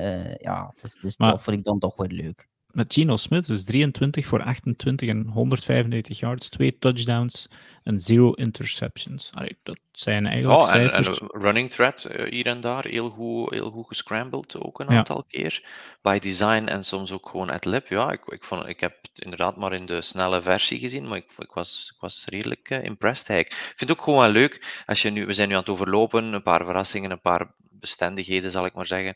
uh, 0.00 0.34
ja, 0.34 0.74
dus, 0.80 0.94
dus 1.00 1.16
maar, 1.16 1.30
dat 1.30 1.42
vind 1.42 1.56
ik 1.56 1.64
dan 1.64 1.78
toch 1.78 1.96
wel 1.96 2.06
leuk 2.06 2.48
met 2.74 2.94
Geno 2.94 3.16
Smith, 3.16 3.46
dus 3.46 3.64
23 3.64 4.26
voor 4.26 4.42
28 4.42 5.08
en 5.08 5.26
195 5.26 6.18
yards, 6.18 6.48
twee 6.48 6.78
touchdowns 6.78 7.48
en 7.82 7.98
zero 7.98 8.32
interceptions. 8.32 9.30
Allee, 9.34 9.56
dat 9.62 9.78
zijn 9.92 10.26
eigenlijk 10.26 10.62
oh, 10.62 10.74
en, 10.74 10.92
en 10.92 11.14
running 11.30 11.70
threat 11.70 12.08
uh, 12.10 12.30
hier 12.30 12.46
en 12.46 12.60
daar, 12.60 12.86
heel 12.86 13.10
goed, 13.10 13.50
heel 13.50 13.70
goed 13.70 13.86
gescrambled 13.86 14.60
ook 14.60 14.80
een 14.80 14.88
aantal 14.88 15.24
keer. 15.28 15.62
By 16.02 16.18
design 16.18 16.64
en 16.66 16.84
soms 16.84 17.12
ook 17.12 17.28
gewoon 17.28 17.50
at 17.50 17.64
lip. 17.64 17.88
Ja, 17.88 18.10
ik, 18.10 18.20
ik, 18.26 18.44
vond, 18.44 18.66
ik 18.66 18.80
heb 18.80 18.96
het 19.02 19.24
inderdaad 19.24 19.56
maar 19.56 19.72
in 19.72 19.86
de 19.86 20.00
snelle 20.00 20.42
versie 20.42 20.78
gezien, 20.78 21.08
maar 21.08 21.18
ik, 21.18 21.32
ik, 21.38 21.52
was, 21.52 21.90
ik 21.94 22.00
was 22.00 22.24
redelijk 22.28 22.70
uh, 22.70 22.84
impressed. 22.84 23.28
Ik 23.28 23.52
vind 23.52 23.90
het 23.90 23.90
ook 23.90 24.02
gewoon 24.02 24.30
leuk, 24.30 24.82
als 24.86 25.02
je 25.02 25.10
nu, 25.10 25.26
we 25.26 25.32
zijn 25.32 25.48
nu 25.48 25.54
aan 25.54 25.60
het 25.60 25.68
overlopen, 25.68 26.32
een 26.32 26.42
paar 26.42 26.64
verrassingen, 26.64 27.10
een 27.10 27.20
paar 27.20 27.54
bestendigheden 27.70 28.50
zal 28.50 28.66
ik 28.66 28.74
maar 28.74 28.86
zeggen 28.86 29.14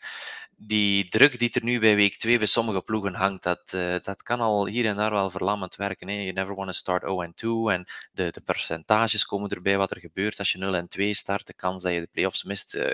die 0.60 1.08
druk 1.08 1.38
die 1.38 1.50
er 1.52 1.64
nu 1.64 1.78
bij 1.80 1.96
week 1.96 2.16
2 2.16 2.38
bij 2.38 2.46
sommige 2.46 2.82
ploegen 2.82 3.14
hangt, 3.14 3.42
dat, 3.42 3.62
uh, 3.74 3.94
dat 4.02 4.22
kan 4.22 4.40
al 4.40 4.66
hier 4.66 4.86
en 4.86 4.96
daar 4.96 5.10
wel 5.10 5.30
verlammend 5.30 5.76
werken. 5.76 6.08
Hè. 6.08 6.14
You 6.14 6.32
never 6.32 6.54
want 6.54 6.68
to 6.68 6.74
start 6.74 7.02
0 7.02 7.22
en 7.22 7.34
2 7.34 7.70
en 7.72 7.84
de, 8.12 8.30
de 8.30 8.40
percentages 8.40 9.26
komen 9.26 9.50
erbij 9.50 9.76
wat 9.76 9.90
er 9.90 10.00
gebeurt 10.00 10.38
als 10.38 10.52
je 10.52 10.58
0 10.58 10.74
en 10.74 10.88
2 10.88 11.14
start. 11.14 11.46
De 11.46 11.54
kans 11.54 11.82
dat 11.82 11.92
je 11.92 12.00
de 12.00 12.08
playoffs 12.12 12.42
mist 12.42 12.74
uh, 12.74 12.90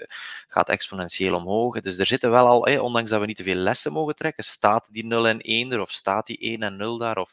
gaat 0.49 0.69
exponentieel 0.69 1.35
omhoog. 1.35 1.81
Dus 1.81 1.99
er 1.99 2.07
zitten 2.07 2.31
wel 2.31 2.47
al, 2.47 2.81
ondanks 2.81 3.11
dat 3.11 3.21
we 3.21 3.27
niet 3.27 3.37
te 3.37 3.43
veel 3.43 3.55
lessen 3.55 3.93
mogen 3.93 4.15
trekken, 4.15 4.45
staat 4.45 4.89
die 4.93 5.07
0 5.07 5.27
en 5.29 5.41
1 5.41 5.73
er 5.73 5.81
of 5.81 5.91
staat 5.91 6.27
die 6.27 6.39
1 6.39 6.63
en 6.63 6.77
0 6.77 6.99
daar 6.99 7.17
of 7.17 7.33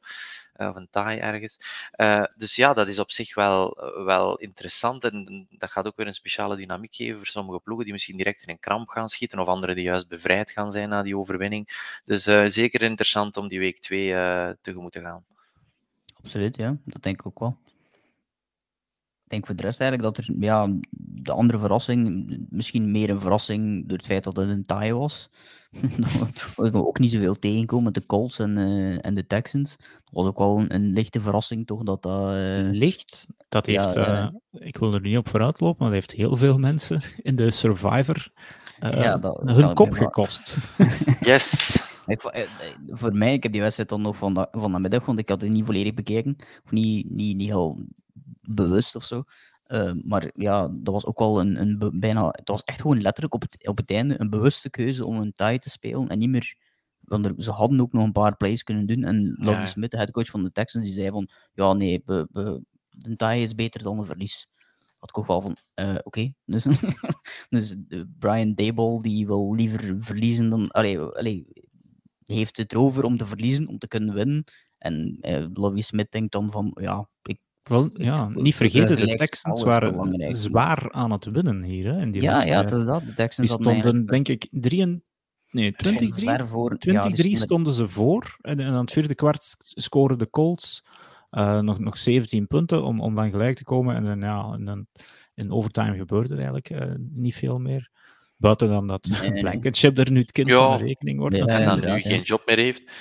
eh, 0.51 0.51
of 0.70 0.76
een 0.76 0.90
taai 0.90 1.20
ergens. 1.20 1.60
Uh, 1.96 2.24
dus 2.36 2.56
ja, 2.56 2.74
dat 2.74 2.88
is 2.88 3.00
op 3.00 3.12
zich 3.12 3.36
wel, 3.36 3.78
wel 4.06 4.38
interessant 4.38 5.04
en 5.04 5.48
dat 5.50 5.72
gaat 5.72 5.88
ook 5.88 5.96
weer 5.96 6.08
een 6.08 6.14
speciale 6.14 6.56
dynamiek 6.56 6.96
geven 6.96 7.18
voor 7.18 7.26
sommige 7.26 7.60
ploegen 7.60 7.84
die 7.84 7.94
misschien 7.94 8.18
direct 8.18 8.42
in 8.42 8.50
een 8.50 8.60
kramp 8.60 8.90
gaan 8.90 9.10
schieten 9.10 9.40
of 9.40 9.48
anderen 9.48 9.76
die 9.76 9.84
juist 9.84 10.08
bevrijd 10.08 10.52
gaan 10.52 10.72
zijn 10.72 10.90
na 10.90 11.04
die 11.04 11.18
overwinning. 11.18 12.00
Dus 12.06 12.24
zeker 12.54 12.82
interessant 12.82 13.38
om 13.38 13.48
die 13.48 13.60
week 13.60 13.80
2 13.80 14.56
tegemoet 14.62 14.92
te 14.92 15.02
gaan. 15.02 15.26
Absoluut, 16.24 16.56
ja. 16.56 16.78
Dat 16.86 17.04
denk 17.04 17.20
ik 17.20 17.26
ook 17.26 17.40
wel. 17.40 17.58
Denk 19.32 19.46
voor 19.46 19.56
de 19.56 19.64
rest 19.64 19.82
eigenlijk 19.82 20.16
dat 20.16 20.26
er 20.26 20.34
ja, 20.40 20.70
de 21.00 21.32
andere 21.32 21.60
verrassing, 21.60 22.38
misschien 22.50 22.92
meer 22.92 23.10
een 23.10 23.20
verrassing 23.20 23.88
door 23.88 23.98
het 23.98 24.06
feit 24.06 24.24
dat 24.24 24.36
het 24.36 24.50
een 24.50 24.64
tie 24.64 24.96
was. 24.96 25.30
dat 26.56 26.72
we 26.72 26.88
ook 26.88 27.00
niet 27.00 27.12
zoveel 27.12 27.40
tegenkomen 27.40 27.84
met 27.84 27.94
de 27.94 28.06
Colts 28.06 28.40
en, 28.40 28.58
uh, 28.58 29.06
en 29.06 29.14
de 29.14 29.28
Texans. 29.28 29.78
Dat 29.78 30.12
was 30.12 30.26
ook 30.26 30.38
wel 30.38 30.60
een, 30.60 30.74
een 30.76 30.94
lichte 30.94 31.22
verrassing, 31.22 31.68
toch? 31.68 31.84
Dat 31.84 32.04
dat, 32.04 32.34
uh... 32.34 32.70
Licht? 32.72 33.28
Dat 33.50 33.66
heeft, 33.66 33.94
ja, 33.94 34.32
uh, 34.54 34.62
ik 34.62 34.78
wil 34.78 34.94
er 34.94 35.02
niet 35.02 35.18
op 35.18 35.30
vooruit 35.30 35.60
lopen, 35.60 35.78
maar 35.80 35.92
dat 35.92 36.00
heeft 36.08 36.20
heel 36.20 36.36
veel 36.36 36.58
mensen 36.58 37.02
in 37.22 37.36
de 37.36 37.52
Survivor 37.52 38.32
ja, 38.90 39.18
dat, 39.18 39.42
hun 39.46 39.74
kop 39.74 39.92
gekost. 39.94 40.58
yes! 41.20 41.80
Ik, 42.06 42.22
voor 42.90 43.16
mij, 43.16 43.34
ik 43.34 43.44
heb 43.44 43.52
die 43.52 43.62
wedstrijd 43.62 43.90
dan 43.90 44.02
nog 44.02 44.18
van, 44.18 44.34
de, 44.34 44.48
van 44.52 44.72
de 44.72 44.80
middag, 44.80 45.06
want 45.06 45.20
ik 45.20 45.30
had 45.30 45.42
het 45.42 45.50
niet 45.50 45.66
volledig 45.66 45.94
bekeken. 45.94 46.36
Of 46.66 46.72
niet, 46.72 47.10
niet, 47.10 47.38
niet 47.38 47.48
heel 47.48 47.86
bewust 48.56 48.96
of 48.96 49.04
zo. 49.04 49.24
Uh, 49.68 49.92
maar 50.04 50.32
ja, 50.36 50.68
dat 50.74 50.94
was 50.94 51.06
ook 51.06 51.20
wel 51.20 51.40
een, 51.40 51.62
een 51.62 52.00
bijna. 52.00 52.28
Het 52.32 52.48
was 52.48 52.64
echt 52.64 52.82
gewoon 52.82 53.02
letterlijk 53.02 53.34
op 53.34 53.42
het, 53.42 53.68
op 53.68 53.78
het 53.78 53.92
einde 53.92 54.20
een 54.20 54.30
bewuste 54.30 54.70
keuze 54.70 55.06
om 55.06 55.20
een 55.20 55.34
tie 55.34 55.60
te 55.60 55.70
spelen 55.70 56.08
en 56.08 56.20
niet 56.20 56.30
meer. 56.30 56.56
Want 57.00 57.26
er, 57.26 57.34
ze 57.38 57.52
hadden 57.52 57.82
ook 57.82 57.94
nog 57.94 58.04
een 58.04 58.12
paar 58.12 58.38
plays 58.38 58.64
kunnen 58.64 58.86
doen. 58.86 59.04
En 59.04 59.34
Lovie 59.38 59.62
ja. 59.62 59.66
Smith, 59.66 59.92
de 59.92 59.98
headcoach 59.98 60.28
van 60.28 60.44
de 60.44 60.52
Texans, 60.52 60.86
die 60.86 60.94
zei 60.94 61.10
van 61.10 61.30
ja, 61.54 61.74
nee, 61.74 62.02
be, 62.06 62.28
be, 62.32 62.64
een 62.98 63.16
tie 63.16 63.42
is 63.42 63.56
beter 63.56 63.84
dan 63.84 64.00
een 64.00 64.06
verlies. 64.06 64.48
Had 64.98 65.10
ik 65.10 65.18
ook 65.18 65.28
wel 65.28 65.42
van, 65.42 65.58
uh, 65.76 65.90
oké. 65.90 66.02
Okay. 66.04 66.36
Dus, 66.46 66.64
dus 67.50 67.76
uh, 67.88 68.02
Brian 68.20 68.54
Dable, 68.54 69.02
die 69.02 69.28
wil 69.28 69.56
liever 69.56 69.96
verliezen 70.00 70.50
dan. 70.50 70.72
Allee, 70.72 71.00
allee, 71.00 71.48
heeft 72.24 72.58
het 72.58 72.72
erover 72.72 73.04
om 73.04 73.18
te 73.18 73.26
verliezen, 73.26 73.68
om 73.68 73.78
te 73.78 73.88
kunnen 73.88 74.14
winnen. 74.14 74.44
En 74.78 75.18
uh, 75.22 75.46
Lovie 75.54 75.84
Smith 75.84 76.12
denkt 76.12 76.32
dan 76.32 76.52
van, 76.52 76.78
ja, 76.82 77.10
ik 77.22 77.40
wel, 77.64 77.90
ja, 77.94 78.30
niet 78.34 78.56
vergeten, 78.56 79.00
de 79.00 79.16
Texans 79.16 79.64
waren 79.64 80.36
zwaar 80.36 80.92
aan 80.92 81.12
het 81.12 81.26
winnen 81.26 81.64
hier. 81.64 81.94
Hè, 81.94 82.02
in 82.02 82.12
die 82.12 82.22
ja, 82.22 82.44
ja, 82.44 82.62
het 82.62 82.72
is 82.72 82.86
dat. 82.86 83.06
De 83.06 83.14
Texans 83.14 83.50
die 83.50 83.60
stonden, 83.60 84.06
denk 84.06 84.28
ik, 84.28 84.48
3 84.52 85.04
nee, 85.50 85.74
20 85.74 86.50
voor, 86.50 86.78
20 86.78 87.26
ja, 87.26 87.36
stonden 87.36 87.74
ze 87.74 87.88
voor. 87.88 88.38
En, 88.42 88.60
en 88.60 88.68
aan 88.68 88.82
het 88.82 88.92
vierde 88.92 89.16
kwart 89.16 89.56
scoren 89.60 90.18
de 90.18 90.30
Colts 90.30 90.84
uh, 91.32 91.60
nog, 91.60 91.80
nog 91.80 91.98
17 91.98 92.48
punten 92.48 92.84
om, 92.84 93.02
om 93.02 93.16
dan 93.16 93.32
gelijk 93.32 93.58
te 93.58 93.64
komen. 93.64 93.96
En 93.96 94.04
dan, 94.04 94.20
ja, 94.20 94.52
en 94.54 94.66
dan 94.66 94.86
in 95.34 95.52
overtime 95.52 95.96
gebeurde 95.96 96.36
er 96.36 96.36
eigenlijk 96.36 96.70
uh, 96.70 96.96
niet 96.98 97.36
veel 97.36 97.60
meer. 97.60 97.90
Buiten 98.38 98.70
dan 98.70 98.88
dat 98.88 99.08
nee. 99.22 99.42
Blankenship 99.42 99.98
er 99.98 100.12
nu 100.12 100.20
het 100.20 100.32
kind 100.32 100.48
ja. 100.48 100.68
van 100.68 100.78
de 100.78 100.84
rekening 100.84 101.20
wordt. 101.20 101.36
En 101.36 101.66
dan 101.66 101.80
nu 101.80 102.00
geen 102.00 102.22
job 102.22 102.42
meer 102.46 102.58
heeft. 102.58 102.92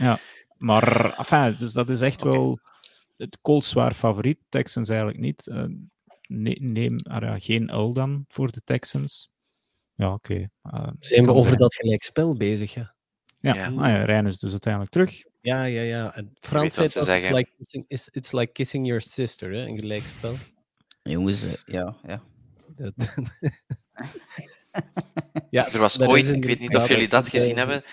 Ja, 0.00 0.18
maar 0.58 1.14
enfin, 1.18 1.56
dus 1.58 1.72
dat 1.72 1.90
is 1.90 2.00
echt 2.00 2.22
okay. 2.22 2.32
wel 2.32 2.58
het 3.22 3.38
Colts 3.40 3.68
zwaar 3.68 3.94
favoriet, 3.94 4.38
Texans 4.48 4.88
eigenlijk 4.88 5.20
niet. 5.20 5.46
Uh, 5.46 5.64
ne 6.26 6.56
neem 6.60 6.96
uh, 7.04 7.34
geen 7.38 7.76
L 7.76 7.92
dan 7.92 8.24
voor 8.28 8.50
de 8.50 8.60
Texans. 8.64 9.30
Ja, 9.94 10.12
oké. 10.12 10.48
Okay. 10.62 10.80
Uh, 10.82 10.90
Zijn 10.98 11.24
we 11.24 11.30
over 11.32 11.46
zijn. 11.46 11.58
dat 11.58 11.74
gelijkspel 11.74 12.36
bezig? 12.36 12.74
Ja, 12.74 12.94
ja. 13.40 13.54
ja. 13.54 13.66
Ah, 13.66 13.88
ja 13.88 14.04
Rijn 14.04 14.26
is 14.26 14.38
dus 14.38 14.50
uiteindelijk 14.50 14.92
terug. 14.92 15.22
Ja, 15.40 15.64
ja, 15.64 15.82
ja. 15.82 16.14
En 16.14 16.32
Frans 16.40 16.74
zei 16.74 16.88
dat 16.88 17.08
it's 17.08 17.30
like, 17.30 17.50
kissing, 17.56 17.84
it's, 17.88 18.08
it's 18.10 18.32
like 18.32 18.52
kissing 18.52 18.86
your 18.86 19.00
sister, 19.00 19.52
hè? 19.52 19.66
een 19.66 19.78
gelijkspel. 19.78 20.34
Jongens, 21.02 21.44
ja, 21.66 21.96
ja. 22.06 22.22
Dat... 22.66 22.92
ja, 25.50 25.72
er 25.72 25.78
was 25.78 26.00
ooit, 26.00 26.32
ik 26.32 26.44
weet 26.44 26.58
niet 26.58 26.76
of 26.76 26.88
jullie 26.88 27.08
dat 27.08 27.28
gezien 27.28 27.56
hebben, 27.56 27.84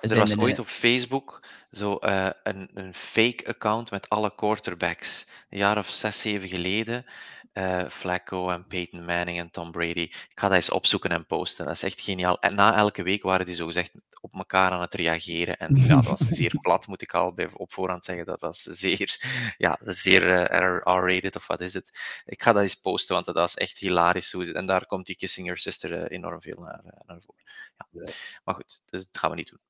er 0.00 0.16
was 0.16 0.36
ooit 0.36 0.58
op 0.58 0.66
Facebook 0.66 1.42
zo 1.70 1.98
uh, 2.00 2.30
een, 2.42 2.70
een 2.74 2.94
fake 2.94 3.46
account 3.46 3.90
met 3.90 4.08
alle 4.08 4.34
quarterbacks. 4.34 5.26
Een 5.50 5.58
jaar 5.58 5.78
of 5.78 5.88
zes, 5.88 6.20
zeven 6.20 6.48
geleden. 6.48 7.04
Uh, 7.52 7.88
Flacco 7.88 8.50
en 8.50 8.66
Peyton 8.66 9.04
Manning 9.04 9.38
en 9.38 9.50
Tom 9.50 9.70
Brady. 9.70 10.00
Ik 10.00 10.32
ga 10.34 10.48
dat 10.48 10.56
eens 10.56 10.70
opzoeken 10.70 11.10
en 11.10 11.26
posten. 11.26 11.66
Dat 11.66 11.74
is 11.74 11.82
echt 11.82 12.00
geniaal. 12.00 12.38
En 12.40 12.54
na 12.54 12.76
elke 12.76 13.02
week 13.02 13.22
waren 13.22 13.46
die 13.46 13.54
zogezegd 13.54 13.92
op 14.20 14.34
elkaar 14.34 14.70
aan 14.70 14.80
het 14.80 14.94
reageren. 14.94 15.56
En 15.56 15.74
ja, 15.74 15.94
dat 15.94 16.04
was 16.04 16.18
zeer 16.18 16.58
plat, 16.60 16.86
moet 16.86 17.02
ik 17.02 17.14
al 17.14 17.32
bij, 17.32 17.48
op 17.52 17.72
voorhand 17.72 18.04
zeggen. 18.04 18.26
Dat 18.26 18.40
was 18.40 18.62
zeer, 18.62 19.16
ja, 19.56 19.78
zeer 19.84 20.22
uh, 20.22 20.78
R-rated 20.80 21.36
of 21.36 21.46
wat 21.46 21.60
is 21.60 21.74
het. 21.74 22.22
Ik 22.24 22.42
ga 22.42 22.52
dat 22.52 22.62
eens 22.62 22.74
posten, 22.74 23.14
want 23.14 23.26
dat 23.26 23.48
is 23.48 23.54
echt 23.54 23.78
hilarisch. 23.78 24.34
En 24.34 24.66
daar 24.66 24.86
komt 24.86 25.06
die 25.06 25.16
Kissing 25.16 25.46
Your 25.46 25.60
Sister 25.60 26.10
enorm 26.10 26.40
veel 26.40 26.60
naar, 26.60 26.80
naar 27.06 27.20
voren. 27.26 27.42
Ja. 27.90 28.12
Maar 28.44 28.54
goed, 28.54 28.82
dus 28.86 29.04
dat 29.10 29.18
gaan 29.18 29.30
we 29.30 29.36
niet 29.36 29.50
doen. 29.50 29.60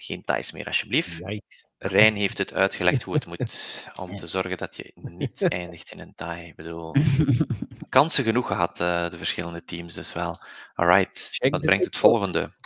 Geen 0.00 0.24
ties 0.24 0.52
meer, 0.52 0.66
alsjeblieft. 0.66 1.18
Yikes. 1.18 1.66
Rijn 1.78 2.16
heeft 2.16 2.38
het 2.38 2.52
uitgelegd 2.52 3.02
hoe 3.02 3.14
het 3.14 3.26
moet 3.38 3.84
om 4.00 4.16
te 4.16 4.26
zorgen 4.26 4.56
dat 4.56 4.76
je 4.76 4.90
niet 4.94 5.42
eindigt 5.48 5.92
in 5.92 5.98
een 6.00 6.14
tie. 6.14 6.46
Ik 6.46 6.56
bedoel, 6.56 6.94
kansen 7.88 8.24
genoeg 8.24 8.46
gehad, 8.46 8.80
uh, 8.80 9.10
de 9.10 9.16
verschillende 9.16 9.64
teams, 9.64 9.94
dus 9.94 10.12
wel. 10.12 10.40
Alright, 10.74 11.36
dat 11.50 11.60
brengt 11.60 11.84
het 11.84 11.96
volgende. 11.96 12.56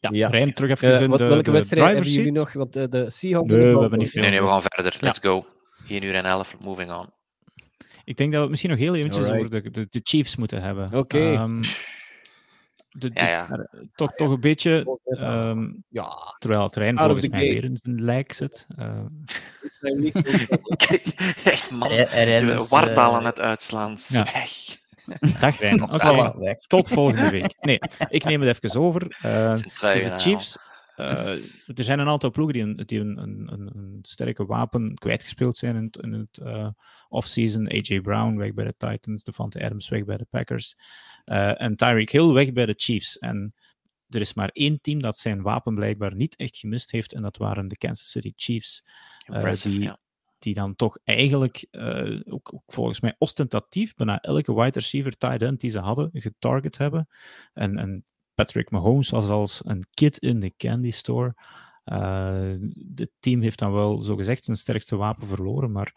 Ja, 0.00 0.10
ja. 0.12 0.28
Rijn, 0.28 0.54
terug 0.54 0.70
even 0.70 0.88
uh, 0.88 1.00
in 1.00 1.10
wat, 1.10 1.18
de, 1.18 1.24
Welke 1.24 1.42
de 1.42 1.50
wedstrijd 1.50 1.94
hebben 1.94 2.12
jullie 2.12 2.32
nog? 2.32 2.52
Want 2.52 2.76
uh, 2.76 2.84
de 2.88 3.10
Seahawks... 3.10 3.52
Nee, 3.52 3.74
we 3.74 3.80
hebben 3.80 3.98
niet 3.98 4.10
veel. 4.10 4.20
Nee, 4.20 4.30
nee, 4.30 4.40
we 4.40 4.46
gaan 4.46 4.62
verder. 4.62 4.96
Let's 5.00 5.20
ja. 5.22 5.28
go. 5.28 5.46
1 5.88 6.02
uur 6.02 6.14
en 6.14 6.24
11, 6.24 6.56
moving 6.60 6.92
on. 6.92 7.10
Ik 8.04 8.16
denk 8.16 8.32
dat 8.32 8.42
we 8.42 8.48
misschien 8.48 8.70
nog 8.70 8.78
heel 8.78 8.94
eventjes 8.94 9.24
Alright. 9.24 9.46
over 9.46 9.62
de, 9.62 9.70
de, 9.70 9.86
de, 9.90 10.00
Chiefs 10.02 10.36
moeten 10.36 10.62
hebben. 10.62 10.84
Oké. 10.84 10.96
Okay. 10.96 11.34
Um, 11.34 11.60
de, 12.98 13.10
ja, 13.14 13.28
ja. 13.28 13.50
Er, 13.50 13.68
toch, 13.94 14.14
toch 14.14 14.30
een 14.30 14.40
beetje. 14.40 14.98
Um, 15.04 15.84
ja, 15.88 16.36
terwijl 16.38 16.62
het 16.62 16.72
terrein 16.72 16.98
volgens 16.98 17.28
mij 17.28 17.40
weer 17.40 17.64
in 17.64 17.76
zijn 17.82 18.02
lijk 18.04 18.32
zit. 18.32 18.66
Uh. 18.78 19.00
Echt 21.44 21.70
man, 21.70 21.90
is, 21.90 22.68
wartbal 22.68 23.14
aan 23.14 23.26
het 23.26 23.40
uitslaan. 23.40 23.98
Zwijg. 23.98 24.76
Dag 25.40 25.58
Rijn. 25.58 25.92
Okay. 25.92 26.56
Tot 26.66 26.88
volgende 26.88 27.30
week. 27.30 27.54
Nee, 27.60 27.80
ik 28.08 28.24
neem 28.24 28.40
het 28.40 28.58
even 28.62 28.80
over. 28.80 29.16
Uh, 29.24 29.54
dus 29.54 30.02
de 30.02 30.12
Chiefs. 30.16 30.56
Uh, 30.98 31.32
er 31.76 31.84
zijn 31.84 31.98
een 31.98 32.08
aantal 32.08 32.30
ploegen 32.30 32.54
die 32.54 32.62
een, 32.62 32.76
die 32.86 33.00
een, 33.00 33.22
een, 33.22 33.70
een 33.76 33.98
sterke 34.02 34.46
wapen 34.46 34.94
kwijtgespeeld 34.94 35.56
zijn 35.56 35.76
in 35.76 35.84
het, 35.84 35.96
in 35.96 36.12
het 36.12 36.38
uh, 36.42 36.68
offseason. 37.08 37.68
AJ 37.68 38.00
Brown 38.00 38.36
weg 38.36 38.54
bij 38.54 38.64
de 38.64 38.74
Titans, 38.76 39.22
Devante 39.22 39.64
Adams 39.64 39.88
weg 39.88 40.04
bij 40.04 40.16
de 40.16 40.26
Packers 40.30 40.76
uh, 41.26 41.60
en 41.60 41.76
Tyreek 41.76 42.10
Hill 42.10 42.32
weg 42.32 42.52
bij 42.52 42.66
de 42.66 42.74
Chiefs. 42.76 43.18
En 43.18 43.54
er 44.08 44.20
is 44.20 44.34
maar 44.34 44.48
één 44.52 44.80
team 44.80 45.02
dat 45.02 45.18
zijn 45.18 45.42
wapen 45.42 45.74
blijkbaar 45.74 46.14
niet 46.14 46.36
echt 46.36 46.56
gemist 46.56 46.90
heeft 46.90 47.12
en 47.12 47.22
dat 47.22 47.36
waren 47.36 47.68
de 47.68 47.76
Kansas 47.76 48.10
City 48.10 48.32
Chiefs. 48.36 48.84
die, 49.62 49.80
ja. 49.80 49.98
die 50.38 50.54
dan 50.54 50.76
toch 50.76 50.98
eigenlijk, 51.04 51.66
ook, 52.24 52.54
ook, 52.54 52.62
volgens 52.66 53.00
mij 53.00 53.14
ostentatief, 53.18 53.94
bijna 53.94 54.20
elke 54.20 54.54
wide 54.54 54.78
receiver 54.78 55.16
tight 55.16 55.42
end 55.42 55.60
die 55.60 55.70
ze 55.70 55.78
hadden, 55.78 56.10
getarget 56.12 56.78
hebben. 56.78 57.08
En, 57.52 57.78
en 57.78 58.04
Patrick 58.38 58.70
Mahomes 58.70 59.10
was 59.10 59.28
als 59.28 59.60
een 59.64 59.86
kid 59.94 60.18
in 60.18 60.40
de 60.40 60.52
candy 60.56 60.90
store. 60.90 61.34
Uh, 61.84 62.54
het 62.94 63.10
team 63.20 63.40
heeft 63.40 63.58
dan 63.58 63.72
wel 63.72 64.02
zogezegd 64.02 64.44
zijn 64.44 64.56
sterkste 64.56 64.96
wapen 64.96 65.26
verloren, 65.26 65.72
maar 65.72 65.94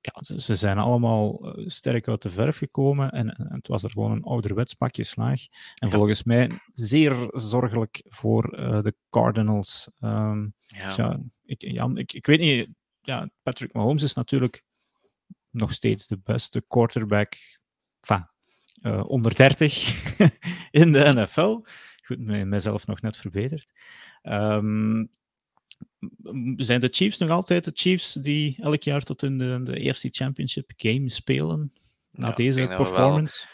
ja, 0.00 0.36
ze 0.38 0.56
zijn 0.56 0.78
allemaal 0.78 1.54
eh, 1.54 1.64
sterk 1.66 2.08
uit 2.08 2.22
de 2.22 2.30
verf 2.30 2.56
gekomen 2.56 3.10
en, 3.10 3.30
en 3.30 3.54
het 3.54 3.68
was 3.68 3.82
er 3.82 3.90
gewoon 3.90 4.10
een 4.10 4.22
ouderwets 4.22 4.74
pakje 4.74 5.04
slaag. 5.04 5.40
En 5.74 5.88
ja. 5.88 5.96
volgens 5.96 6.22
mij 6.22 6.60
zeer 6.72 7.28
zorgelijk 7.30 8.02
voor 8.04 8.58
uh, 8.58 8.82
de 8.82 8.94
Cardinals. 9.10 9.90
Um, 10.00 10.54
ja. 10.66 10.86
Dus 10.86 10.96
ja, 10.96 11.20
ik, 11.44 11.62
ja, 11.62 11.90
ik, 11.94 12.12
ik 12.12 12.26
weet 12.26 12.40
niet, 12.40 12.68
ja, 13.00 13.30
Patrick 13.42 13.72
Mahomes 13.72 14.02
is 14.02 14.14
natuurlijk 14.14 14.64
nog 15.50 15.72
steeds 15.72 16.06
de 16.06 16.18
beste 16.18 16.64
quarterback. 16.68 17.34
Enfin, 18.00 18.26
uh, 18.82 19.02
onder 19.06 19.34
30 19.34 20.18
in 20.70 20.92
de 20.92 21.12
NFL. 21.14 21.60
Goed, 22.02 22.18
mijzelf 22.44 22.86
nog 22.86 23.00
net 23.00 23.16
verbeterd. 23.16 23.72
Um, 24.22 25.10
zijn 26.56 26.80
de 26.80 26.88
Chiefs 26.90 27.18
nog 27.18 27.30
altijd 27.30 27.64
de 27.64 27.70
Chiefs 27.74 28.12
die 28.12 28.56
elk 28.60 28.82
jaar 28.82 29.02
tot 29.02 29.22
in 29.22 29.38
de, 29.38 29.60
de 29.64 29.88
AFC 29.88 30.04
Championship 30.10 30.72
game 30.76 31.10
spelen? 31.10 31.72
Na 32.10 32.28
ja, 32.28 32.34
deze 32.34 32.66
performance? 32.66 33.46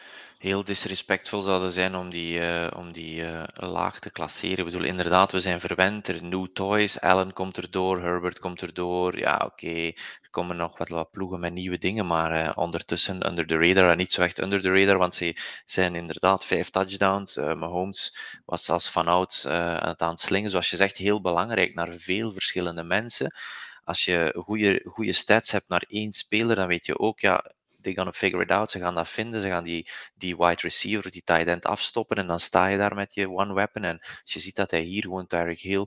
Heel 0.44 0.64
disrespectvol 0.64 1.42
zouden 1.42 1.72
zijn 1.72 1.94
om 1.94 2.10
die, 2.10 2.40
uh, 2.40 2.66
om 2.76 2.92
die 2.92 3.20
uh, 3.20 3.42
laag 3.54 3.98
te 3.98 4.10
klasseren. 4.10 4.58
Ik 4.58 4.64
bedoel, 4.64 4.84
inderdaad, 4.84 5.32
we 5.32 5.40
zijn 5.40 5.60
verwend. 5.60 6.08
Er 6.08 6.22
new 6.22 6.46
toys. 6.46 7.00
Allen 7.00 7.32
komt 7.32 7.56
erdoor, 7.56 8.00
Herbert 8.00 8.38
komt 8.38 8.62
erdoor. 8.62 9.18
Ja, 9.18 9.42
oké. 9.44 9.92
Er 10.22 10.30
komen 10.30 10.56
nog 10.56 10.78
wat, 10.78 10.88
wat 10.88 11.10
ploegen 11.10 11.40
met 11.40 11.52
nieuwe 11.52 11.78
dingen, 11.78 12.06
maar 12.06 12.46
uh, 12.46 12.52
ondertussen 12.54 13.26
under 13.26 13.46
the 13.46 13.58
radar. 13.58 13.90
En 13.90 13.96
niet 13.96 14.12
zo 14.12 14.22
echt 14.22 14.40
under 14.40 14.62
the 14.62 14.70
radar, 14.70 14.98
want 14.98 15.14
ze 15.14 15.36
zijn 15.64 15.94
inderdaad 15.94 16.44
vijf 16.44 16.70
touchdowns. 16.70 17.36
Mahomes 17.36 18.16
was 18.44 18.64
zelfs 18.64 18.90
vanouds 18.90 19.46
aan 19.46 19.88
het 19.88 20.00
aan 20.00 20.18
slingen. 20.18 20.50
Zoals 20.50 20.70
je 20.70 20.76
zegt, 20.76 20.96
heel 20.96 21.20
belangrijk 21.20 21.74
naar 21.74 21.92
veel 21.92 22.32
verschillende 22.32 22.82
mensen. 22.82 23.34
Als 23.84 24.04
je 24.04 24.34
goede, 24.36 24.82
goede 24.84 25.12
stats 25.12 25.50
hebt 25.50 25.68
naar 25.68 25.84
één 25.88 26.12
speler, 26.12 26.56
dan 26.56 26.66
weet 26.66 26.86
je 26.86 26.98
ook, 26.98 27.20
ja, 27.20 27.53
they 27.84 27.94
gonna 27.94 28.12
figure 28.12 28.42
it 28.42 28.50
out. 28.50 28.70
Ze 28.70 28.78
gaan 28.78 28.94
dat 28.94 29.08
vinden. 29.08 29.40
Ze 29.40 29.48
gaan 29.48 29.64
die, 29.64 29.88
die 30.14 30.36
wide 30.36 30.62
receiver, 30.62 31.10
die 31.10 31.22
tight 31.24 31.46
end 31.46 31.64
afstoppen. 31.64 32.16
En 32.16 32.26
dan 32.26 32.40
sta 32.40 32.66
je 32.66 32.78
daar 32.78 32.94
met 32.94 33.14
je 33.14 33.30
one 33.30 33.54
weapon. 33.54 33.84
En 33.84 33.98
als 34.00 34.32
je 34.32 34.40
ziet 34.40 34.56
dat 34.56 34.70
hij 34.70 34.80
hier 34.80 35.02
gewoon 35.02 35.26
Tyreek 35.26 35.60
Hill 35.60 35.86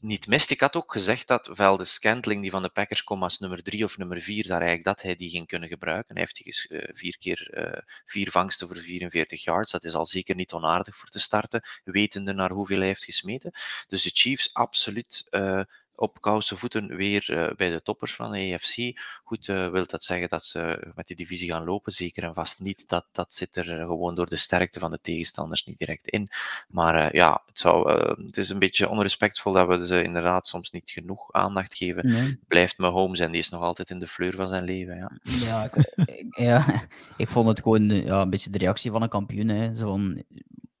niet 0.00 0.26
mist. 0.26 0.50
Ik 0.50 0.60
had 0.60 0.76
ook 0.76 0.92
gezegd 0.92 1.26
dat 1.26 1.48
Velde 1.52 1.84
Scantling, 1.84 2.42
die 2.42 2.50
van 2.50 2.62
de 2.62 2.68
Packers 2.68 3.04
komt 3.04 3.22
als 3.22 3.38
nummer 3.38 3.62
drie 3.62 3.84
of 3.84 3.98
nummer 3.98 4.20
vier, 4.20 4.46
daar 4.46 4.60
eigenlijk 4.60 4.84
dat 4.84 5.02
hij 5.02 5.16
die 5.16 5.30
ging 5.30 5.46
kunnen 5.46 5.68
gebruiken. 5.68 6.14
Hij 6.16 6.26
heeft 6.32 6.66
uh, 6.70 6.82
vier 6.92 7.18
keer 7.18 7.50
uh, 7.50 7.80
vier 8.04 8.30
vangsten 8.30 8.66
voor 8.66 8.76
44 8.76 9.44
yards. 9.44 9.72
Dat 9.72 9.84
is 9.84 9.94
al 9.94 10.06
zeker 10.06 10.34
niet 10.34 10.52
onaardig 10.52 10.96
voor 10.96 11.08
te 11.08 11.20
starten, 11.20 11.62
wetende 11.84 12.32
naar 12.32 12.50
hoeveel 12.50 12.78
hij 12.78 12.86
heeft 12.86 13.04
gesmeten. 13.04 13.52
Dus 13.86 14.02
de 14.02 14.10
Chiefs 14.12 14.54
absoluut 14.54 15.26
uh, 15.30 15.62
op 15.98 16.20
koude 16.20 16.56
voeten 16.56 16.96
weer 16.96 17.28
uh, 17.30 17.54
bij 17.56 17.70
de 17.70 17.82
toppers 17.82 18.14
van 18.14 18.32
de 18.32 18.54
AFC. 18.54 19.00
Goed, 19.24 19.48
uh, 19.48 19.70
wil 19.70 19.86
dat 19.86 20.04
zeggen 20.04 20.28
dat 20.28 20.44
ze 20.44 20.92
met 20.94 21.06
die 21.06 21.16
divisie 21.16 21.50
gaan 21.50 21.64
lopen? 21.64 21.92
Zeker 21.92 22.22
en 22.22 22.34
vast 22.34 22.60
niet. 22.60 22.88
Dat, 22.88 23.04
dat 23.12 23.34
zit 23.34 23.56
er 23.56 23.64
gewoon 23.64 24.14
door 24.14 24.28
de 24.28 24.36
sterkte 24.36 24.78
van 24.78 24.90
de 24.90 24.98
tegenstanders 25.02 25.64
niet 25.64 25.78
direct 25.78 26.08
in. 26.08 26.30
Maar 26.68 27.16
ja, 27.16 27.42
het, 27.46 27.58
zou, 27.58 27.90
het 28.26 28.36
is 28.36 28.48
een 28.48 28.58
beetje 28.58 28.88
onrespectvol 28.88 29.52
dat 29.52 29.68
we 29.68 29.86
ze 29.86 30.02
inderdaad 30.02 30.46
soms 30.46 30.70
niet 30.70 30.90
genoeg 30.90 31.32
aandacht 31.32 31.76
geven. 31.76 32.08
Nee. 32.08 32.38
Blijft 32.48 32.78
Mahomes 32.78 33.20
en 33.20 33.30
die 33.30 33.40
is 33.40 33.48
nog 33.48 33.62
altijd 33.62 33.90
in 33.90 33.98
de 33.98 34.08
fleur 34.08 34.34
van 34.34 34.48
zijn 34.48 34.64
leven. 34.64 34.96
Ja, 34.96 35.10
ja, 35.22 35.70
ik, 35.72 36.26
ja, 36.36 36.82
ik 37.16 37.28
vond 37.28 37.48
het 37.48 37.60
gewoon 37.62 37.90
ja, 37.90 38.20
een 38.20 38.30
beetje 38.30 38.50
de 38.50 38.58
reactie 38.58 38.90
van 38.90 39.02
een 39.02 39.08
kampioen. 39.08 39.48
Hè. 39.48 39.74
Zo 39.74 39.86
van, 39.86 40.22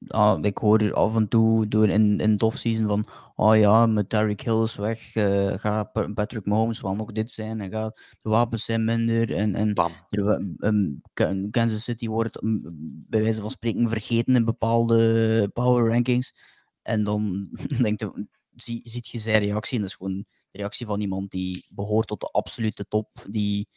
ah, 0.06 0.38
ik 0.44 0.58
hoor 0.58 0.94
af 0.94 1.16
en 1.16 1.28
toe 1.28 1.68
door 1.68 1.88
in, 1.88 2.20
in 2.20 2.30
het 2.30 2.42
offseason 2.42 2.86
van 2.86 3.06
oh 3.34 3.56
ja, 3.56 3.86
met 3.86 4.10
Derrick 4.10 4.40
Hill 4.40 4.62
is 4.62 4.76
weg, 4.76 5.14
uh, 5.14 5.58
gaat 5.58 5.92
Patrick 6.14 6.46
Mahomes 6.46 6.80
wel 6.80 6.94
nog 6.94 7.12
dit 7.12 7.30
zijn 7.30 7.60
en 7.60 7.70
gaat 7.70 8.00
de 8.22 8.30
wapens 8.30 8.64
zijn 8.64 8.84
minder 8.84 9.34
en, 9.34 9.54
en 9.54 9.72
um, 10.58 11.00
Kansas 11.50 11.84
City 11.84 12.08
wordt 12.08 12.42
um, 12.42 12.60
bij 13.08 13.22
wijze 13.22 13.40
van 13.40 13.50
spreken 13.50 13.88
vergeten 13.88 14.34
in 14.34 14.44
bepaalde 14.44 15.50
power 15.52 15.90
rankings. 15.90 16.34
En 16.82 17.04
dan 17.04 17.48
denkt 17.82 18.06
zie, 18.56 18.80
ziet 18.84 19.08
je 19.08 19.18
zijn 19.18 19.42
reactie 19.42 19.74
en 19.74 19.80
dat 19.80 19.90
is 19.90 19.96
gewoon 19.96 20.24
de 20.50 20.58
reactie 20.58 20.86
van 20.86 21.00
iemand 21.00 21.30
die 21.30 21.66
behoort 21.70 22.06
tot 22.06 22.20
de 22.20 22.26
absolute 22.26 22.88
top, 22.88 23.08
die 23.28 23.68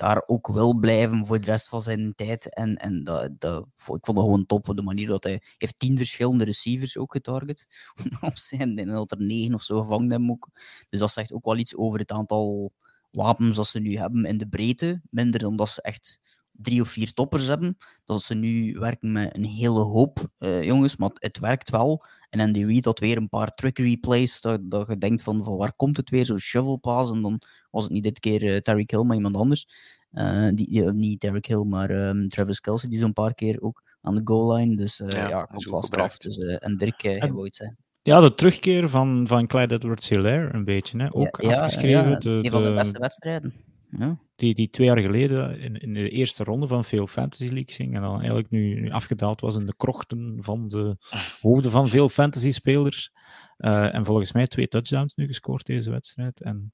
daar 0.00 0.22
ook 0.26 0.48
wil 0.48 0.74
blijven 0.74 1.26
voor 1.26 1.38
de 1.38 1.44
rest 1.44 1.68
van 1.68 1.82
zijn 1.82 2.14
tijd. 2.14 2.54
En, 2.54 2.76
en 2.76 3.04
dat, 3.04 3.30
dat, 3.38 3.62
ik 3.62 3.68
vond 3.76 4.06
het 4.06 4.16
gewoon 4.16 4.46
top 4.46 4.68
op 4.68 4.76
de 4.76 4.82
manier 4.82 5.06
dat 5.06 5.24
hij 5.24 5.42
heeft 5.58 5.78
tien 5.78 5.96
verschillende 5.96 6.44
receivers 6.44 6.98
ook 6.98 7.12
getarget 7.12 7.66
op 8.20 8.38
zijn. 8.38 8.78
En 8.78 8.86
dat 8.86 9.10
er 9.10 9.22
negen 9.22 9.54
of 9.54 9.62
zo 9.62 9.80
gevangen 9.80 10.10
hebben 10.10 10.30
ook. 10.30 10.48
Dus 10.88 11.00
dat 11.00 11.10
zegt 11.10 11.32
ook 11.32 11.44
wel 11.44 11.56
iets 11.56 11.76
over 11.76 11.98
het 11.98 12.12
aantal 12.12 12.72
wapens 13.10 13.56
dat 13.56 13.66
ze 13.66 13.78
nu 13.78 13.96
hebben 13.96 14.24
in 14.24 14.38
de 14.38 14.48
breedte. 14.48 15.00
Minder 15.10 15.40
dan 15.40 15.56
dat 15.56 15.68
ze 15.68 15.82
echt 15.82 16.20
drie 16.52 16.80
of 16.80 16.88
vier 16.88 17.12
toppers 17.12 17.46
hebben. 17.46 17.76
Dat 18.04 18.22
ze 18.22 18.34
nu 18.34 18.78
werken 18.78 19.12
met 19.12 19.36
een 19.36 19.44
hele 19.44 19.80
hoop 19.80 20.30
uh, 20.38 20.62
jongens, 20.62 20.96
maar 20.96 21.10
het 21.14 21.38
werkt 21.38 21.70
wel. 21.70 22.04
En 22.30 22.66
Reid 22.66 22.84
had 22.84 22.98
weer 22.98 23.16
een 23.16 23.28
paar 23.28 23.50
trickery 23.50 23.96
plays, 23.96 24.40
dat, 24.40 24.70
dat 24.70 24.86
je 24.86 24.98
denkt 24.98 25.22
van, 25.22 25.44
van 25.44 25.56
waar 25.56 25.72
komt 25.72 25.96
het 25.96 26.10
weer, 26.10 26.24
zo 26.24 26.38
shovel 26.38 26.76
pass, 26.76 27.10
en 27.10 27.22
dan 27.22 27.42
was 27.70 27.82
het 27.82 27.92
niet 27.92 28.02
dit 28.02 28.20
keer 28.20 28.42
uh, 28.42 28.56
Terry 28.56 28.84
Hill, 28.86 29.02
maar 29.02 29.16
iemand 29.16 29.36
anders. 29.36 29.66
Uh, 30.12 30.48
die, 30.54 30.82
niet 30.92 31.20
Derek 31.20 31.46
Hill, 31.46 31.64
maar 31.64 31.90
um, 31.90 32.28
Travis 32.28 32.60
Kelsey, 32.60 32.90
die 32.90 32.98
zo'n 32.98 33.12
paar 33.12 33.34
keer 33.34 33.60
ook 33.60 33.82
aan 34.00 34.14
de 34.14 34.20
goal 34.24 34.54
line. 34.54 34.76
Dus 34.76 35.02
ja, 35.06 35.28
ja 35.28 35.44
komt 35.44 35.64
wel 35.64 35.82
straf. 35.82 36.16
Dus, 36.16 36.38
en 36.38 36.76
Dirk, 36.76 37.04
uh, 37.04 37.44
zijn. 37.48 37.76
Ja, 38.02 38.20
de 38.20 38.34
terugkeer 38.34 38.88
van, 38.88 39.26
van 39.26 39.46
Clyde 39.46 39.74
Edwards-Hilaire 39.74 40.54
een 40.54 40.64
beetje, 40.64 40.98
hè? 40.98 41.14
ook 41.14 41.42
ja, 41.42 41.50
afgeschreven. 41.50 42.10
Ja, 42.10 42.18
de, 42.18 42.38
die 42.40 42.50
van 42.50 42.62
de 42.62 42.72
beste 42.72 42.98
wedstrijden. 42.98 43.54
Ja. 43.98 44.18
Die, 44.36 44.54
die 44.54 44.70
twee 44.70 44.86
jaar 44.86 44.98
geleden 44.98 45.60
in, 45.60 45.76
in 45.76 45.94
de 45.94 46.08
eerste 46.08 46.44
ronde 46.44 46.66
van 46.66 46.84
veel 46.84 47.06
Fantasy 47.06 47.44
League 47.44 47.74
ging 47.74 47.94
en 47.94 48.02
dan 48.02 48.18
eigenlijk 48.18 48.50
nu, 48.50 48.80
nu 48.80 48.90
afgedaald 48.90 49.40
was 49.40 49.56
in 49.56 49.66
de 49.66 49.76
krochten 49.76 50.36
van 50.40 50.68
de 50.68 50.96
hoofden 51.40 51.70
van 51.70 51.88
veel 51.88 52.08
fantasy-spelers. 52.08 53.12
Uh, 53.58 53.94
en 53.94 54.04
volgens 54.04 54.32
mij 54.32 54.46
twee 54.46 54.68
touchdowns 54.68 55.14
nu 55.14 55.26
gescoord 55.26 55.66
deze 55.66 55.90
wedstrijd. 55.90 56.40
En 56.40 56.72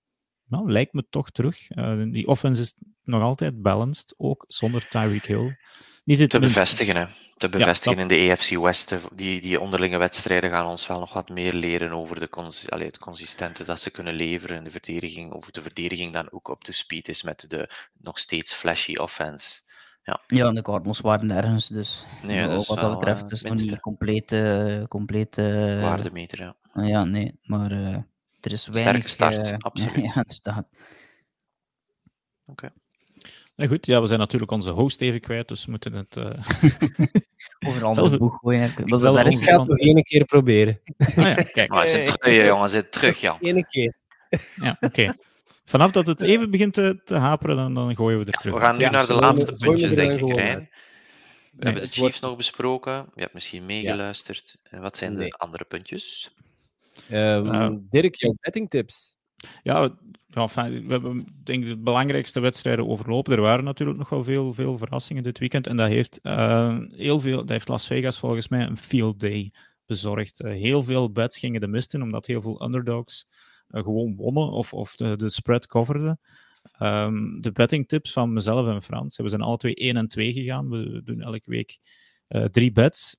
nou, 0.48 0.73
lijkt 0.73 0.93
me 0.93 1.06
toch 1.10 1.31
terug. 1.31 1.70
Uh, 1.70 2.12
die 2.12 2.27
offense 2.27 2.62
is 2.62 2.74
nog 3.05 3.23
altijd 3.23 3.62
balanced, 3.62 4.14
ook 4.16 4.44
zonder 4.48 4.89
Tyreek 4.89 5.27
Hill. 5.27 5.56
Niet 6.05 6.18
het 6.18 6.31
te 6.31 6.39
bevestigen, 6.39 6.97
hè. 6.97 7.06
Te 7.36 7.48
bevestigen 7.48 7.98
in 7.98 8.09
de 8.09 8.31
AFC 8.31 8.51
West. 8.51 8.97
Die, 9.14 9.40
die 9.40 9.60
onderlinge 9.60 9.98
wedstrijden 9.98 10.51
gaan 10.51 10.66
ons 10.66 10.86
wel 10.86 10.98
nog 10.98 11.12
wat 11.12 11.28
meer 11.28 11.52
leren 11.52 11.93
over 11.93 12.20
de 12.20 12.28
cons 12.28 12.70
allee, 12.70 12.86
het 12.86 12.98
consistente 12.98 13.64
dat 13.64 13.81
ze 13.81 13.90
kunnen 13.90 14.14
leveren 14.14 14.56
in 14.56 14.64
de 14.64 14.70
verdediging. 14.70 15.32
Of 15.32 15.51
de 15.51 15.62
verdediging 15.62 16.12
dan 16.12 16.32
ook 16.32 16.48
op 16.48 16.64
de 16.64 16.73
speed 16.73 17.09
is 17.09 17.23
met 17.23 17.44
de 17.48 17.70
nog 17.98 18.18
steeds 18.18 18.55
flashy 18.55 18.94
offense. 18.94 19.64
Ja, 20.02 20.20
ja 20.27 20.52
de 20.52 20.62
Cardinals 20.62 21.01
waren 21.01 21.27
nergens, 21.27 21.68
dus 21.68 22.06
nee, 22.23 22.48
ook 22.48 22.66
wat 22.66 22.81
dat 22.81 22.98
betreft 22.98 23.31
is 23.31 23.43
het 23.43 23.52
nog 23.52 23.62
niet 23.62 23.81
complete, 23.81 24.85
complete 24.89 25.78
waardemeter. 25.82 26.40
Ja. 26.74 26.85
ja, 26.85 27.05
nee, 27.05 27.39
maar 27.43 27.73
uh, 27.73 27.97
er 28.47 28.52
is 28.52 28.66
weinig. 28.66 29.09
Start, 29.09 29.51
uh, 29.51 29.56
absoluut. 29.68 29.97
Ja, 29.97 30.14
inderdaad. 30.14 30.66
Oké. 32.44 32.51
Okay. 32.51 32.70
Nou 33.56 33.70
goed, 33.70 33.86
ja, 33.86 34.01
we 34.01 34.06
zijn 34.06 34.18
natuurlijk 34.18 34.51
onze 34.51 34.70
host 34.70 35.01
even 35.01 35.20
kwijt, 35.20 35.48
dus 35.48 35.64
we 35.64 35.70
moeten 35.70 35.93
het... 35.93 36.16
Uh... 36.16 36.24
Over 37.66 37.81
een 37.81 37.82
ander 37.82 38.18
boeg 38.18 38.39
gooien. 38.40 38.73
Dat 38.85 39.01
zal 39.01 39.18
ik 39.18 39.36
ga 39.36 39.59
het 39.59 39.68
nog 39.68 39.78
één 39.78 40.02
keer 40.02 40.24
proberen. 40.24 40.81
Ah, 40.98 41.16
ja, 41.16 41.35
kijk. 41.35 41.70
Maar 41.70 41.86
zit 41.86 42.20
terug, 42.20 42.47
jongen, 42.47 42.70
zit 42.70 42.93
terug, 42.93 43.20
Jan. 43.20 43.39
Eén 43.40 43.66
keer. 43.66 43.94
Ja, 44.55 44.77
oké. 44.81 45.14
Vanaf 45.64 45.93
dat 45.93 46.06
het 46.06 46.23
even 46.23 46.51
begint 46.51 46.74
te, 46.74 47.01
te 47.05 47.14
haperen, 47.14 47.56
dan, 47.56 47.74
dan 47.74 47.97
gooien 47.97 48.18
we 48.18 48.24
er 48.24 48.32
terug. 48.32 48.55
We 48.55 48.60
gaan 48.60 48.77
nu 48.77 48.82
ja, 48.82 48.90
naar 48.90 49.06
de 49.06 49.14
laatste 49.14 49.52
puntjes, 49.52 49.90
denk 49.94 50.20
ik, 50.20 50.35
Rijn. 50.35 50.70
We 51.52 51.64
hebben 51.64 51.82
de 51.82 51.89
Chiefs 51.89 52.20
nog 52.20 52.36
besproken. 52.36 53.06
Je 53.14 53.20
hebt 53.20 53.35
misschien 53.35 53.66
meegeluisterd. 53.66 54.56
En 54.62 54.81
wat 54.81 54.97
zijn 54.97 55.14
de 55.14 55.31
andere 55.31 55.64
puntjes? 55.64 56.35
Um, 57.12 57.86
Dirk, 57.90 58.14
jouw 58.14 58.35
bettingtips. 58.40 59.16
Ja, 59.62 59.98
enfin, 60.31 60.86
we 60.86 60.93
hebben 60.93 61.27
denk 61.43 61.62
ik 61.62 61.68
de 61.68 61.78
belangrijkste 61.78 62.40
wedstrijden 62.40 62.89
overlopen. 62.89 63.32
Er 63.32 63.40
waren 63.40 63.64
natuurlijk 63.64 63.98
nog 63.98 64.09
wel 64.09 64.24
veel, 64.24 64.55
veel 64.55 64.78
verrassingen 64.78 65.23
dit 65.23 65.39
weekend. 65.39 65.66
En 65.66 65.77
dat 65.77 65.89
heeft, 65.89 66.18
uh, 66.23 66.78
heel 66.89 67.20
veel, 67.20 67.36
dat 67.36 67.48
heeft 67.48 67.68
Las 67.68 67.86
Vegas 67.86 68.18
volgens 68.18 68.48
mij 68.48 68.66
een 68.66 68.77
field 68.77 69.20
day 69.20 69.52
bezorgd. 69.86 70.43
Uh, 70.43 70.51
heel 70.51 70.82
veel 70.82 71.12
bets 71.12 71.39
gingen 71.39 71.60
de 71.60 71.66
mist 71.66 71.94
in, 71.94 72.02
omdat 72.02 72.27
heel 72.27 72.40
veel 72.40 72.64
underdogs 72.64 73.28
gewoon 73.68 74.16
wonnen 74.16 74.51
of, 74.51 74.73
of 74.73 74.94
de, 74.94 75.16
de 75.16 75.28
spread 75.28 75.66
coverden. 75.66 76.20
Um, 76.82 77.40
de 77.40 77.52
betting 77.52 77.89
tips 77.89 78.12
van 78.12 78.32
mezelf 78.32 78.66
en 78.66 78.82
Frans. 78.82 79.16
We 79.16 79.28
zijn 79.28 79.40
alle 79.40 79.56
twee 79.56 79.74
1 79.74 79.97
en 79.97 80.09
2 80.09 80.32
gegaan. 80.32 80.68
We 80.68 81.02
doen 81.05 81.20
elke 81.20 81.51
week 81.51 81.78
drie 82.51 82.73
bets. 82.73 83.16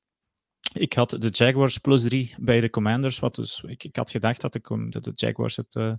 Ik 0.74 0.94
had 0.94 1.10
de 1.10 1.30
Jaguars 1.30 1.78
plus 1.78 2.02
3 2.02 2.36
bij 2.40 2.60
de 2.60 2.70
Commanders. 2.70 3.20
Wat 3.20 3.36
dus, 3.36 3.64
ik, 3.68 3.84
ik 3.84 3.96
had 3.96 4.12
gedacht 4.12 4.42
dat 4.42 4.54
de, 4.54 5.00
de 5.02 5.12
Jaguars 5.16 5.56
het 5.56 5.76
uh, 5.76 5.94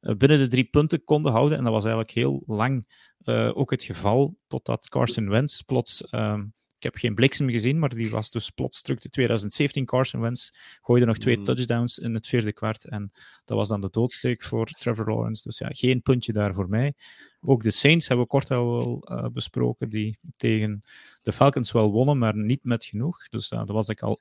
binnen 0.00 0.38
de 0.38 0.48
drie 0.48 0.64
punten 0.64 1.04
konden 1.04 1.32
houden. 1.32 1.58
En 1.58 1.64
dat 1.64 1.72
was 1.72 1.84
eigenlijk 1.84 2.14
heel 2.14 2.42
lang 2.46 2.86
uh, 3.24 3.56
ook 3.56 3.70
het 3.70 3.82
geval, 3.84 4.36
totdat 4.46 4.88
Carson 4.88 5.28
Wentz 5.28 5.60
plots 5.60 6.04
ik 6.10 6.52
heb 6.86 6.96
geen 6.96 7.14
bliksem 7.14 7.50
gezien, 7.50 7.78
maar 7.78 7.88
die 7.88 8.10
was 8.10 8.30
dus 8.30 8.50
plots 8.50 8.82
terug. 8.82 9.00
De 9.00 9.08
2017 9.08 9.84
Carson 9.84 10.20
Wentz 10.20 10.50
gooide 10.82 11.06
nog 11.06 11.18
twee 11.18 11.36
mm. 11.36 11.44
touchdowns 11.44 11.98
in 11.98 12.14
het 12.14 12.26
vierde 12.26 12.52
kwart. 12.52 12.84
En 12.84 13.12
dat 13.44 13.56
was 13.56 13.68
dan 13.68 13.80
de 13.80 13.88
doodsteek 13.90 14.42
voor 14.42 14.66
Trevor 14.66 15.08
Lawrence. 15.08 15.42
Dus 15.42 15.58
ja, 15.58 15.68
geen 15.70 16.02
puntje 16.02 16.32
daar 16.32 16.54
voor 16.54 16.68
mij. 16.68 16.94
Ook 17.40 17.62
de 17.62 17.70
Saints 17.70 18.08
hebben 18.08 18.26
we 18.26 18.32
kort 18.32 18.50
al 18.50 18.72
wel 18.72 19.08
uh, 19.10 19.26
besproken, 19.28 19.88
die 19.88 20.18
tegen 20.36 20.82
de 21.22 21.32
Falcons 21.32 21.72
wel 21.72 21.90
wonnen, 21.90 22.18
maar 22.18 22.36
niet 22.36 22.64
met 22.64 22.84
genoeg. 22.84 23.28
Dus 23.28 23.50
uh, 23.50 23.58
dat 23.58 23.68
was 23.68 23.88
ik 23.88 24.02
al 24.02 24.20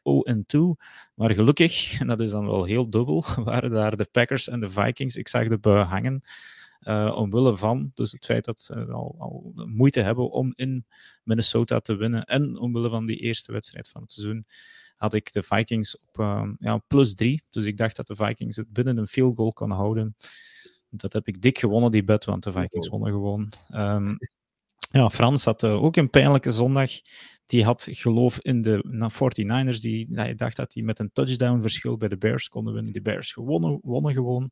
0-2. 0.55 0.59
Maar 1.13 1.31
gelukkig, 1.31 1.99
en 1.99 2.07
dat 2.07 2.19
is 2.19 2.31
dan 2.31 2.45
wel 2.45 2.63
heel 2.63 2.89
dubbel, 2.89 3.23
waren 3.43 3.71
daar 3.71 3.97
de 3.97 4.07
Packers 4.11 4.47
en 4.47 4.59
de 4.59 4.69
Vikings. 4.69 5.15
Ik 5.15 5.27
zag 5.27 5.47
de 5.47 5.57
bui 5.57 5.83
hangen. 5.83 6.21
Uh, 6.87 7.15
omwille 7.15 7.57
van 7.57 7.91
dus 7.93 8.11
het 8.11 8.25
feit 8.25 8.45
dat 8.45 8.59
ze 8.59 8.85
al, 8.85 9.15
al, 9.17 9.51
moeite 9.55 10.01
hebben 10.01 10.31
om 10.31 10.53
in 10.55 10.85
Minnesota 11.23 11.79
te 11.79 11.95
winnen. 11.95 12.23
En 12.23 12.57
omwille 12.57 12.89
van 12.89 13.05
die 13.05 13.17
eerste 13.17 13.51
wedstrijd 13.51 13.89
van 13.89 14.01
het 14.01 14.11
seizoen 14.11 14.45
had 14.97 15.13
ik 15.13 15.31
de 15.31 15.43
Vikings 15.43 15.99
op 15.99 16.17
uh, 16.19 16.49
ja, 16.59 16.77
plus 16.77 17.15
drie. 17.15 17.43
Dus 17.49 17.65
ik 17.65 17.77
dacht 17.77 17.95
dat 17.95 18.07
de 18.07 18.15
Vikings 18.15 18.55
het 18.55 18.73
binnen 18.73 18.97
een 18.97 19.07
field 19.07 19.35
goal 19.35 19.53
kon 19.53 19.71
houden. 19.71 20.15
Dat 20.89 21.13
heb 21.13 21.27
ik 21.27 21.41
dik 21.41 21.59
gewonnen, 21.59 21.91
die 21.91 22.03
bet, 22.03 22.25
want 22.25 22.43
de 22.43 22.51
Vikings 22.51 22.87
wonnen 22.87 23.11
gewoon. 23.11 23.51
Um, 23.73 24.17
ja, 24.91 25.09
Frans 25.09 25.45
had 25.45 25.63
uh, 25.63 25.83
ook 25.83 25.95
een 25.95 26.09
pijnlijke 26.09 26.51
zondag. 26.51 26.91
Die 27.45 27.63
had 27.63 27.87
geloof 27.89 28.39
in 28.39 28.61
de 28.61 29.09
49ers. 29.11 29.79
Die, 29.79 30.07
hij 30.11 30.35
dacht 30.35 30.55
dat 30.55 30.73
hij 30.73 30.83
met 30.83 30.99
een 30.99 31.11
touchdown 31.13 31.61
verschil 31.61 31.97
bij 31.97 32.07
de 32.07 32.17
Bears 32.17 32.49
konden 32.49 32.73
winnen. 32.73 32.93
De 32.93 33.01
Bears 33.01 33.31
gewonnen, 33.31 33.79
wonnen 33.81 34.13
gewoon. 34.13 34.51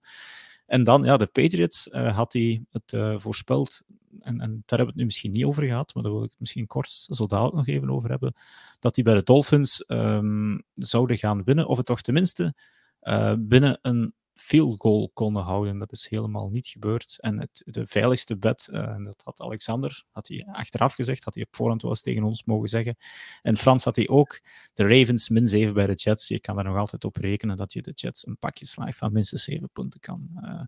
En 0.65 0.83
dan, 0.83 1.03
ja, 1.03 1.17
de 1.17 1.25
Patriots 1.25 1.87
uh, 1.87 2.15
had 2.15 2.33
hij 2.33 2.63
het 2.69 2.91
uh, 2.93 3.19
voorspeld. 3.19 3.81
En, 4.19 4.39
en, 4.39 4.49
daar 4.65 4.77
hebben 4.77 4.85
we 4.85 4.91
het 4.91 4.95
nu 4.95 5.03
misschien 5.05 5.31
niet 5.31 5.45
over 5.45 5.63
gehad, 5.63 5.93
maar 5.93 6.03
daar 6.03 6.11
wil 6.11 6.23
ik 6.23 6.29
het 6.29 6.39
misschien 6.39 6.67
kort 6.67 6.89
zo 7.09 7.25
dadelijk 7.25 7.55
nog 7.55 7.67
even 7.67 7.89
over 7.89 8.09
hebben. 8.09 8.33
Dat 8.79 8.95
die 8.95 9.03
bij 9.03 9.13
de 9.13 9.23
Dolphins 9.23 9.83
um, 9.87 10.63
zouden 10.73 11.17
gaan 11.17 11.43
winnen, 11.43 11.67
of 11.67 11.77
het 11.77 11.85
toch 11.85 12.01
tenminste 12.01 12.55
uh, 13.01 13.33
binnen 13.37 13.79
een 13.81 14.13
field 14.35 14.79
goal 14.79 15.09
konden 15.13 15.43
houden. 15.43 15.77
Dat 15.77 15.91
is 15.91 16.07
helemaal 16.09 16.49
niet 16.49 16.67
gebeurd. 16.67 17.17
En 17.19 17.39
het, 17.39 17.61
de 17.65 17.85
veiligste 17.85 18.37
bet, 18.37 18.67
uh, 18.71 18.95
dat 19.03 19.21
had 19.23 19.41
Alexander, 19.41 20.03
had 20.11 20.27
hij 20.27 20.47
achteraf 20.51 20.93
gezegd, 20.93 21.23
had 21.23 21.33
hij 21.33 21.43
op 21.43 21.55
voorhand 21.55 21.81
wel 21.81 21.91
eens 21.91 22.01
tegen 22.01 22.23
ons 22.23 22.43
mogen 22.43 22.69
zeggen. 22.69 22.97
En 23.41 23.57
Frans 23.57 23.83
had 23.83 23.95
hij 23.95 24.07
ook, 24.07 24.41
de 24.73 24.87
Ravens 24.87 25.29
min 25.29 25.47
7 25.47 25.73
bij 25.73 25.87
de 25.87 25.93
Jets. 25.93 26.27
Je 26.27 26.39
kan 26.39 26.57
er 26.57 26.63
nog 26.63 26.77
altijd 26.77 27.03
op 27.03 27.15
rekenen 27.15 27.57
dat 27.57 27.73
je 27.73 27.81
de 27.81 27.91
Jets 27.95 28.27
een 28.27 28.37
pakje 28.37 28.65
slaag 28.65 28.95
van 28.95 29.11
minstens 29.11 29.43
7 29.43 29.69
punten 29.73 29.99
kan, 29.99 30.29
uh, 30.35 30.61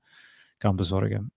kan 0.58 0.76
bezorgen. 0.76 1.32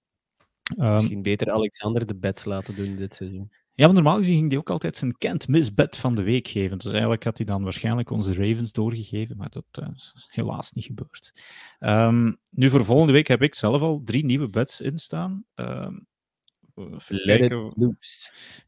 Um, 0.77 0.93
Misschien 0.93 1.23
beter 1.23 1.53
Alexander 1.53 2.07
de 2.07 2.17
bets 2.17 2.45
laten 2.45 2.75
doen 2.75 2.97
dit 2.97 3.15
seizoen. 3.15 3.51
Ja, 3.79 3.87
maar 3.87 3.95
normaal 3.95 4.17
gezien 4.17 4.37
ging 4.37 4.51
hij 4.51 4.59
ook 4.59 4.71
altijd 4.71 4.97
zijn 4.97 5.19
can't 5.19 5.49
miss 5.49 5.75
bet 5.75 5.97
van 5.97 6.15
de 6.15 6.23
week 6.23 6.49
geven. 6.49 6.79
Dus 6.79 6.93
eigenlijk 6.93 7.25
had 7.25 7.37
hij 7.37 7.47
dan 7.47 7.63
waarschijnlijk 7.63 8.11
onze 8.11 8.35
Ravens 8.35 8.73
doorgegeven, 8.73 9.37
maar 9.37 9.51
dat 9.51 9.65
uh, 9.83 9.89
is 9.95 10.29
helaas 10.29 10.73
niet 10.73 10.85
gebeurd. 10.85 11.33
Um, 11.81 12.39
nu 12.51 12.71
voor 12.71 12.85
volgende 12.85 13.13
week 13.13 13.27
heb 13.27 13.43
ik 13.43 13.55
zelf 13.55 13.81
al 13.81 14.03
drie 14.05 14.25
nieuwe 14.25 14.49
bets 14.49 14.81
instaan. 14.81 15.45
Um, 15.55 16.07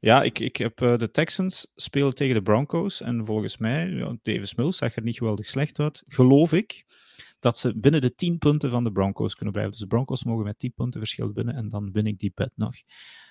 Ja, 0.00 0.22
ik, 0.22 0.38
ik 0.38 0.56
heb 0.56 0.80
uh, 0.80 0.96
de 0.96 1.10
Texans 1.10 1.72
spelen 1.74 2.14
tegen 2.14 2.34
de 2.34 2.42
Broncos. 2.42 3.00
En 3.00 3.26
volgens 3.26 3.56
mij, 3.56 3.88
ja, 3.88 4.16
Davis 4.22 4.54
Mills 4.54 4.76
zag 4.76 4.96
er 4.96 5.02
niet 5.02 5.18
geweldig 5.18 5.46
slecht 5.46 5.78
uit. 5.78 6.02
Geloof 6.06 6.52
ik 6.52 6.84
dat 7.38 7.58
ze 7.58 7.76
binnen 7.76 8.00
de 8.00 8.14
10 8.14 8.38
punten 8.38 8.70
van 8.70 8.84
de 8.84 8.92
Broncos 8.92 9.34
kunnen 9.34 9.52
blijven. 9.52 9.72
Dus 9.72 9.82
de 9.82 9.88
Broncos 9.88 10.24
mogen 10.24 10.44
met 10.44 10.58
10 10.58 10.72
punten 10.72 11.00
verschil 11.00 11.32
binnen 11.32 11.54
en 11.54 11.68
dan 11.68 11.92
win 11.92 12.06
ik 12.06 12.18
die 12.18 12.32
bet 12.34 12.52
nog. 12.54 12.74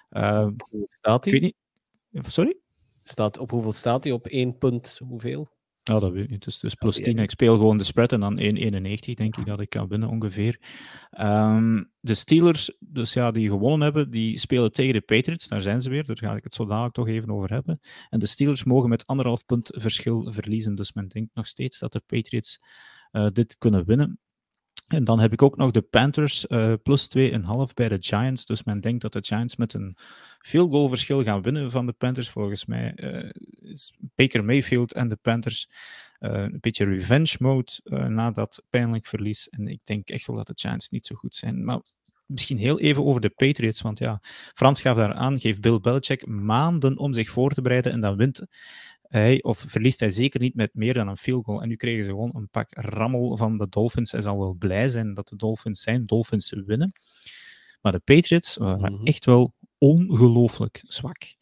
Uh, 0.10 0.48
staat 0.88 1.24
hij? 1.26 1.34
Ik 1.34 1.40
weet 1.40 1.42
niet. 1.42 1.68
Sorry? 2.12 2.58
Staat, 3.04 3.38
op 3.38 3.52
hoeveel 3.52 3.72
staat 3.72 4.04
hij? 4.04 4.14
Op 4.14 4.28
1 4.28 4.58
punt 4.58 5.00
hoeveel? 5.08 5.50
Ja, 5.84 6.00
dat 6.00 6.12
weet 6.12 6.24
ik 6.24 6.30
niet. 6.30 6.44
Dus, 6.44 6.60
dus 6.60 6.74
plus 6.74 6.96
10. 6.96 7.18
Ik 7.18 7.30
speel 7.30 7.58
gewoon 7.58 7.78
de 7.78 7.84
spread 7.84 8.12
en 8.12 8.20
dan 8.20 8.40
1,91 8.40 9.14
denk 9.14 9.38
ik 9.38 9.46
dat 9.46 9.60
ik 9.60 9.70
kan 9.70 9.88
winnen 9.88 10.10
ongeveer. 10.10 10.60
Um, 11.20 11.92
de 12.00 12.14
Steelers, 12.14 12.72
dus 12.80 13.14
ja, 13.14 13.32
die 13.32 13.50
gewonnen 13.50 13.82
hebben, 13.82 14.12
die 14.12 14.38
spelen 14.38 14.72
tegen 14.72 14.94
de 14.94 15.02
Patriots. 15.02 15.48
Daar 15.48 15.62
zijn 15.62 15.82
ze 15.82 15.90
weer. 15.90 16.06
Daar 16.06 16.18
ga 16.18 16.36
ik 16.36 16.44
het 16.44 16.56
zo 16.56 16.66
dadelijk 16.66 16.94
toch 16.94 17.08
even 17.08 17.32
over 17.32 17.50
hebben. 17.50 17.80
En 18.10 18.20
de 18.20 18.26
Steelers 18.26 18.64
mogen 18.64 18.90
met 18.90 19.06
anderhalf 19.06 19.46
punt 19.46 19.70
verschil 19.78 20.32
verliezen. 20.32 20.76
Dus 20.76 20.94
men 20.94 21.08
denkt 21.08 21.36
nog 21.36 21.48
steeds 21.48 21.80
dat 21.80 21.92
de 21.92 22.02
Patriots 22.06 22.60
uh, 23.12 23.28
dit 23.28 23.58
kunnen 23.58 23.86
winnen. 23.86 24.20
En 24.90 25.04
dan 25.04 25.20
heb 25.20 25.34
ik 25.34 25.42
ook 25.42 25.58
nog 25.58 25.72
de 25.72 25.82
Panthers 25.82 26.46
uh, 26.48 26.74
plus 26.84 27.10
2,5 27.18 27.24
bij 27.74 27.90
de 27.90 27.98
Giants. 28.00 28.46
Dus 28.46 28.64
men 28.64 28.80
denkt 28.80 29.02
dat 29.02 29.14
de 29.14 29.24
Giants 29.24 29.56
met 29.56 29.74
een 29.74 29.98
veel 30.40 30.68
goal 30.68 30.88
verschil 30.88 31.24
gaan 31.24 31.42
winnen 31.42 31.72
van 31.72 31.86
de 31.86 31.92
Panthers. 31.92 32.30
Volgens 32.30 32.66
mij 32.66 32.94
uh, 32.96 33.30
is 33.72 33.94
Baker 34.16 34.46
Mayfield 34.46 34.94
en 34.94 35.08
de 35.08 35.16
Panthers 35.16 35.70
uh, 36.20 36.32
een 36.32 36.58
beetje 36.60 36.86
revenge 36.86 37.36
mode 37.40 37.72
na 38.08 38.32
dat 38.32 38.64
pijnlijk 38.70 39.06
verlies. 39.06 39.50
En 39.50 39.68
ik 39.68 39.86
denk 39.86 40.10
echt 40.10 40.28
wel 40.28 40.36
dat 40.36 40.48
de 40.48 40.54
Giants 40.56 40.90
niet 40.90 41.06
zo 41.06 41.16
goed 41.16 41.36
zijn. 41.36 41.64
Maar 41.64 41.82
misschien 42.26 42.58
heel 42.58 42.80
even 42.80 43.06
over 43.06 43.22
de 43.22 43.30
Patriots. 43.30 43.82
Want 43.82 44.00
ja, 44.00 44.20
Frans 44.54 44.82
gaf 44.82 44.96
daar 44.96 45.14
aan, 45.14 45.40
geeft 45.40 45.62
Bill 45.62 45.80
Belichick 45.80 46.28
maanden 46.28 46.98
om 46.98 47.14
zich 47.14 47.30
voor 47.30 47.52
te 47.52 47.62
bereiden 47.62 47.92
en 47.92 48.02
dan 48.02 48.18
wint 48.18 48.42
hij, 49.10 49.44
of 49.44 49.64
verliest 49.68 50.00
hij 50.00 50.10
zeker 50.10 50.40
niet 50.40 50.56
met 50.56 50.74
meer 50.74 50.94
dan 50.94 51.08
een 51.08 51.18
field 51.18 51.46
goal. 51.46 51.62
En 51.62 51.68
nu 51.68 51.76
kregen 51.76 52.04
ze 52.04 52.10
gewoon 52.10 52.36
een 52.36 52.50
pak 52.50 52.68
rammel 52.72 53.38
van 53.38 53.58
de 53.58 53.70
Dolphins. 53.70 54.12
Hij 54.12 54.22
zal 54.22 54.40
wel 54.40 54.54
blij 54.54 54.88
zijn 54.88 55.14
dat 55.14 55.28
de 55.28 55.36
Dolphins 55.36 55.82
zijn. 55.82 56.06
Dolphins 56.06 56.54
winnen. 56.66 56.92
Maar 57.82 57.92
de 57.92 58.00
Patriots 58.00 58.58
waren 58.58 58.94
mhm. 58.94 59.06
echt 59.06 59.26
wel 59.26 59.54
ongelooflijk 59.78 60.82
zwak. 60.88 61.36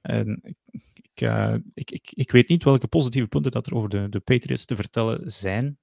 En 0.00 0.40
ik, 0.42 0.56
ik, 0.92 1.20
uh, 1.20 1.54
ik, 1.74 1.90
ik, 1.90 2.10
ik, 2.10 2.30
weet 2.30 2.48
niet 2.48 2.64
welke 2.64 2.86
positieve 2.86 3.28
punten 3.28 3.50
dat 3.52 3.66
er 3.66 3.74
over 3.74 3.88
de, 3.88 4.08
de 4.08 4.20
Patriots 4.20 4.64
te 4.64 4.76
vertellen 4.76 5.30
zijn. 5.30 5.78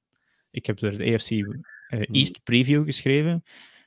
Ik 0.51 0.65
heb 0.65 0.81
er 0.81 0.97
de 0.97 1.13
AFC 1.13 1.31
uh, 1.31 1.39
eh, 1.87 1.99
mhm. 1.99 2.13
East 2.13 2.43
preview 2.43 2.85
geschreven. 2.85 3.43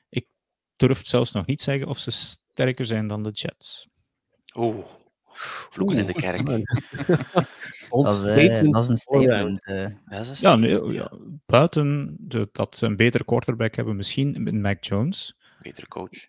Ik 0.09 0.27
durf 0.75 1.07
zelfs 1.07 1.31
nog 1.31 1.45
niet 1.45 1.61
zeggen 1.61 1.87
of 1.87 1.97
ze 1.97 2.11
sterker 2.11 2.85
zijn 2.85 3.07
dan 3.07 3.23
de 3.23 3.31
Jets. 3.31 3.87
Oeh. 4.57 4.85
Vloeken 5.69 5.97
in 5.97 6.05
de 6.05 6.13
kerk. 6.13 6.45
dat, 6.47 8.13
is, 8.13 8.25
uh, 8.25 8.71
dat 8.71 8.83
is 8.83 8.89
een 8.89 8.97
statement. 8.97 9.67
Uh. 9.67 10.33
Ja, 10.33 10.55
nee, 10.55 10.93
ja, 10.93 11.11
buiten 11.45 12.15
de, 12.19 12.49
dat 12.51 12.75
ze 12.75 12.85
een 12.85 12.95
betere 12.95 13.25
quarterback 13.25 13.75
hebben, 13.75 13.95
misschien 13.95 14.43
met 14.43 14.53
Mac 14.53 14.83
Jones. 14.83 15.37
Betere 15.61 15.87
coach. 15.87 16.27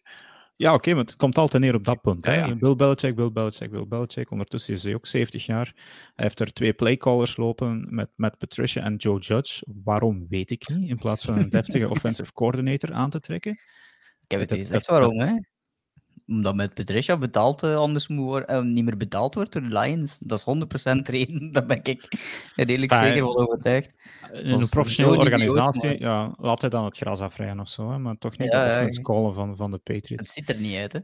Ja, 0.57 0.75
oké, 0.75 0.95
maar 0.95 1.05
het 1.05 1.17
komt 1.17 1.39
altijd 1.39 1.63
neer 1.63 1.75
op 1.75 1.85
dat 1.85 2.01
punt. 2.01 2.25
Ja, 2.25 2.33
ja. 2.33 2.55
Bill 2.55 2.77
Belichick, 2.77 3.15
Bill 3.15 3.33
Belichick, 3.33 3.71
Bill 3.71 3.87
Belichick. 3.89 4.31
Ondertussen 4.31 4.75
is 4.75 4.83
hij 4.83 4.95
ook 4.95 5.07
70 5.07 5.47
jaar. 5.47 5.73
Hij 6.15 6.25
heeft 6.25 6.41
er 6.41 6.53
twee 6.53 6.73
playcallers 6.73 7.37
lopen 7.37 7.87
met 7.89 8.11
Matt 8.17 8.39
Patricia 8.39 8.83
en 8.83 8.97
Joe 8.97 9.19
Judge. 9.19 9.65
Waarom, 9.85 10.27
weet 10.29 10.51
ik 10.51 10.69
niet. 10.69 10.89
In 10.89 10.99
plaats 10.99 11.25
van 11.25 11.39
een 11.39 11.49
deftige 11.49 11.89
offensive 11.95 12.33
coordinator 12.33 12.93
aan 12.93 13.11
te 13.11 13.21
trekken. 13.21 13.53
Ik 14.23 14.31
heb 14.31 14.41
het 14.41 14.53
gezegd 14.53 14.87
waarom, 14.87 15.21
hè 15.21 15.37
omdat 16.31 16.55
met 16.55 16.75
Patricia 16.75 17.17
betaald 17.17 17.63
uh, 17.63 17.77
anders 17.77 18.09
moet 18.09 18.25
worden, 18.25 18.57
uh, 18.57 18.73
niet 18.73 18.85
meer 18.85 18.97
betaald 18.97 19.35
wordt 19.35 19.53
door 19.53 19.67
de 19.67 19.79
Lions. 19.79 20.19
Dat 20.21 20.39
is 20.39 20.91
100% 20.93 20.99
reden. 21.03 21.51
Daar 21.53 21.67
ben 21.67 21.81
ik 21.83 22.19
redelijk 22.57 22.95
zeker 22.95 23.23
van 23.23 23.37
overtuigd. 23.37 23.95
In 24.33 24.51
een 24.51 24.69
professionele 24.69 25.19
organisatie 25.19 25.99
ja, 25.99 26.35
laat 26.37 26.61
hij 26.61 26.71
dan 26.71 26.85
het 26.85 26.97
gras 26.97 27.21
afrijden 27.21 27.61
of 27.61 27.69
zo, 27.69 27.91
hè, 27.91 27.99
maar 27.99 28.19
toch 28.19 28.39
niet 28.39 28.53
ja, 28.53 28.85
de 28.85 29.01
callen 29.03 29.35
van, 29.35 29.57
van 29.57 29.71
de 29.71 29.79
Patriots. 29.79 30.27
Het 30.27 30.31
ziet 30.31 30.49
er 30.49 30.61
niet 30.61 30.77
uit, 30.77 30.93
hè? 30.93 31.01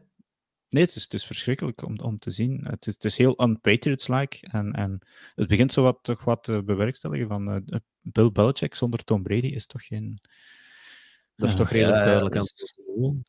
Nee, 0.68 0.84
het 0.84 0.94
is, 0.94 1.02
het 1.02 1.14
is 1.14 1.26
verschrikkelijk 1.26 1.82
om, 1.82 1.98
om 1.98 2.18
te 2.18 2.30
zien. 2.30 2.66
Het 2.68 2.86
is, 2.86 2.94
het 2.94 3.04
is 3.04 3.16
heel 3.16 3.42
un-Patriots-like. 3.42 4.46
En, 4.50 4.72
en 4.72 4.98
het 5.34 5.48
begint 5.48 5.72
zo 5.72 5.82
wat, 5.82 5.98
toch 6.02 6.24
wat 6.24 6.44
te 6.44 6.62
bewerkstelligen 6.64 7.28
van 7.28 7.54
uh, 7.54 7.78
Bill 8.00 8.30
Belichick 8.32 8.74
zonder 8.74 9.04
Tom 9.04 9.22
Brady 9.22 9.46
is 9.46 9.66
toch 9.66 9.86
geen 9.86 10.18
dat 11.36 11.48
is 11.48 11.56
toch 11.56 11.70
redelijk 11.70 12.04
duidelijk 12.04 12.34
dus, 12.34 12.78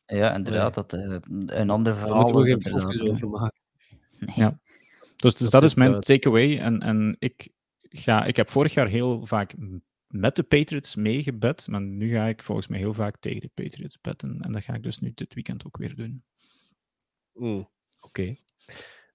Ja, 0.06 0.34
inderdaad. 0.34 0.74
Dat, 0.74 0.92
uh, 0.92 1.16
een 1.46 1.70
ander 1.70 1.96
verhaal. 1.96 2.34
Over 2.34 3.28
maken. 3.28 3.60
Nee. 4.18 4.32
Ja. 4.34 4.58
Dus, 5.16 5.34
dus 5.34 5.50
dat 5.50 5.62
is 5.62 5.74
mijn 5.74 6.00
takeaway. 6.00 6.58
En, 6.58 6.80
en 6.80 7.16
ik, 7.18 7.48
ga, 7.80 8.24
ik 8.24 8.36
heb 8.36 8.50
vorig 8.50 8.74
jaar 8.74 8.88
heel 8.88 9.26
vaak 9.26 9.54
met 10.06 10.36
de 10.36 10.42
Patriots 10.42 10.96
meegebed, 10.96 11.68
maar 11.68 11.80
nu 11.80 12.10
ga 12.10 12.26
ik 12.26 12.42
volgens 12.42 12.66
mij 12.66 12.78
heel 12.78 12.94
vaak 12.94 13.16
tegen 13.20 13.40
de 13.40 13.50
Patriots 13.54 14.00
betten. 14.00 14.40
En 14.40 14.52
dat 14.52 14.64
ga 14.64 14.74
ik 14.74 14.82
dus 14.82 14.98
nu 14.98 15.12
dit 15.14 15.34
weekend 15.34 15.66
ook 15.66 15.76
weer 15.76 15.94
doen. 15.96 16.24
Mm, 17.32 17.68
Oké. 18.00 18.36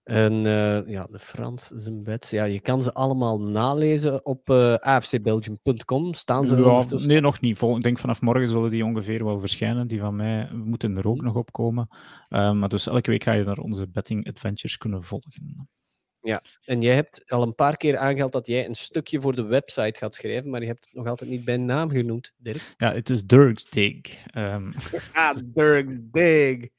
En 0.04 0.34
uh, 0.34 0.88
ja, 0.88 1.08
de 1.12 1.20
Frans 1.20 1.68
zijn 1.68 2.04
bets. 2.04 2.30
Ja, 2.30 2.44
je 2.44 2.62
kan 2.62 2.82
ze 2.82 2.94
allemaal 2.94 3.42
nalezen 3.42 4.26
op 4.26 4.50
uh, 4.50 4.74
afcbelgium.com. 4.74 6.14
Staan 6.14 6.46
ze 6.46 6.56
ja, 6.56 6.86
Nee, 7.06 7.22
nog 7.22 7.42
niet. 7.42 7.58
Vol, 7.58 7.76
ik 7.76 7.84
denk 7.84 8.00
vanaf 8.00 8.22
morgen 8.22 8.48
zullen 8.48 8.72
die 8.72 8.86
ongeveer 8.86 9.26
wel 9.26 9.40
verschijnen. 9.40 9.88
Die 9.88 10.00
van 10.00 10.16
mij 10.16 10.50
moeten 10.52 10.98
er 10.98 11.08
ook 11.08 11.20
hm. 11.20 11.26
nog 11.26 11.36
op 11.36 11.52
komen. 11.52 11.88
Uh, 12.30 12.52
maar 12.52 12.70
dus 12.70 12.88
elke 12.88 13.10
week 13.10 13.24
ga 13.24 13.32
je 13.32 13.44
naar 13.44 13.58
onze 13.58 13.88
betting 13.88 14.28
adventures 14.28 14.78
kunnen 14.78 15.04
volgen. 15.04 15.68
Ja, 16.24 16.44
en 16.66 16.82
jij 16.82 16.96
hebt 16.96 17.32
al 17.32 17.42
een 17.42 17.56
paar 17.56 17.78
keer 17.78 17.98
aangehaald 17.98 18.32
dat 18.32 18.48
jij 18.48 18.66
een 18.66 18.76
stukje 18.76 19.22
voor 19.22 19.36
de 19.36 19.44
website 19.44 20.00
gaat 20.00 20.16
schrijven, 20.16 20.50
maar 20.50 20.62
je 20.62 20.68
hebt 20.68 20.86
het 20.86 20.94
nog 20.94 21.08
altijd 21.08 21.30
niet 21.30 21.44
bij 21.44 21.58
naam 21.58 21.90
genoemd, 21.90 22.34
Dirk. 22.38 22.74
Ja, 22.78 22.94
het 22.94 23.10
is 23.10 23.26
Dirk's 23.26 23.70
Dig. 23.70 23.98
Um, 24.38 24.74
ah, 25.14 25.36
Dirk's 25.46 25.98
Dig. 26.02 26.58
Ik 26.58 26.72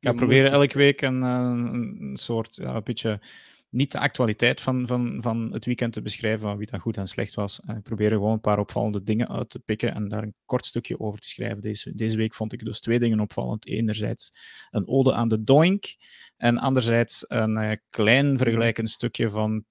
ga 0.00 0.12
proberen 0.12 0.50
elke 0.50 0.78
week 0.78 1.00
een, 1.00 1.22
eh, 1.22 2.00
een 2.00 2.16
soort, 2.16 2.56
ja, 2.56 2.74
een 2.74 2.82
beetje, 2.84 3.20
niet 3.68 3.92
de 3.92 3.98
actualiteit 3.98 4.60
van, 4.60 4.86
van, 4.86 5.18
van 5.22 5.52
het 5.52 5.64
weekend 5.64 5.92
te 5.92 6.02
beschrijven, 6.02 6.40
van 6.40 6.56
wie 6.56 6.70
dat 6.70 6.80
goed 6.80 6.96
en 6.96 7.08
slecht 7.08 7.34
was. 7.34 7.60
ik 7.76 7.82
probeer 7.82 8.10
gewoon 8.10 8.32
een 8.32 8.40
paar 8.40 8.58
opvallende 8.58 9.02
dingen 9.02 9.28
uit 9.28 9.50
te 9.50 9.58
pikken 9.58 9.94
en 9.94 10.08
daar 10.08 10.22
een 10.22 10.34
kort 10.44 10.66
stukje 10.66 11.00
over 11.00 11.20
te 11.20 11.28
schrijven. 11.28 11.60
Deze, 11.60 11.94
deze 11.94 12.16
week 12.16 12.34
vond 12.34 12.52
ik 12.52 12.64
dus 12.64 12.80
twee 12.80 12.98
dingen 12.98 13.20
opvallend. 13.20 13.66
Enerzijds 13.66 14.32
een 14.70 14.88
ode 14.88 15.12
aan 15.12 15.28
de 15.28 15.42
Doink 15.42 15.96
en 16.40 16.58
anderzijds 16.58 17.24
een 17.28 17.56
uh, 17.56 17.72
klein 17.90 18.38
vergelijkend 18.38 18.90
stukje 18.90 19.30
van 19.30 19.64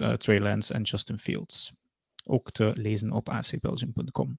uh, 0.00 0.12
Trey 0.12 0.40
Lance 0.40 0.74
en 0.74 0.82
Justin 0.82 1.18
Fields. 1.18 1.72
Ook 2.24 2.50
te 2.50 2.72
lezen 2.74 3.12
op 3.12 3.28
afcbelgium.com. 3.28 4.38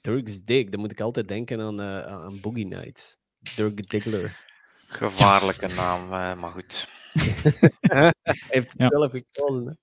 Dirk's 0.00 0.44
Dig, 0.44 0.68
dan 0.68 0.80
moet 0.80 0.90
ik 0.90 1.00
altijd 1.00 1.28
denken 1.28 1.60
aan, 1.60 1.80
uh, 1.80 2.06
aan 2.06 2.40
Boogie 2.40 2.66
Nights. 2.66 3.16
Dirk 3.56 3.90
Diggler. 3.90 4.36
Gevaarlijke 4.86 5.74
naam, 5.74 6.02
eh, 6.02 6.40
maar 6.40 6.50
goed. 6.50 6.88
heeft 8.48 8.72
het 8.72 8.90
zelf 8.92 9.10
gekozen. 9.10 9.78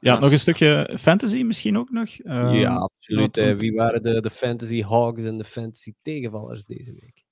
Ja, 0.00 0.18
nog 0.18 0.30
een 0.30 0.38
stukje 0.38 0.96
fantasy 1.00 1.42
misschien 1.42 1.78
ook 1.78 1.90
nog. 1.90 2.18
Um, 2.18 2.54
ja, 2.54 2.74
absoluut. 2.74 3.36
Uh, 3.36 3.56
wie 3.56 3.72
waren 3.72 4.02
de, 4.02 4.20
de 4.20 4.30
fantasy 4.30 4.82
hogs 4.82 5.24
en 5.24 5.38
de 5.38 5.44
fantasy 5.44 5.92
tegenvallers 6.02 6.64
deze 6.64 6.92
week? 6.92 7.25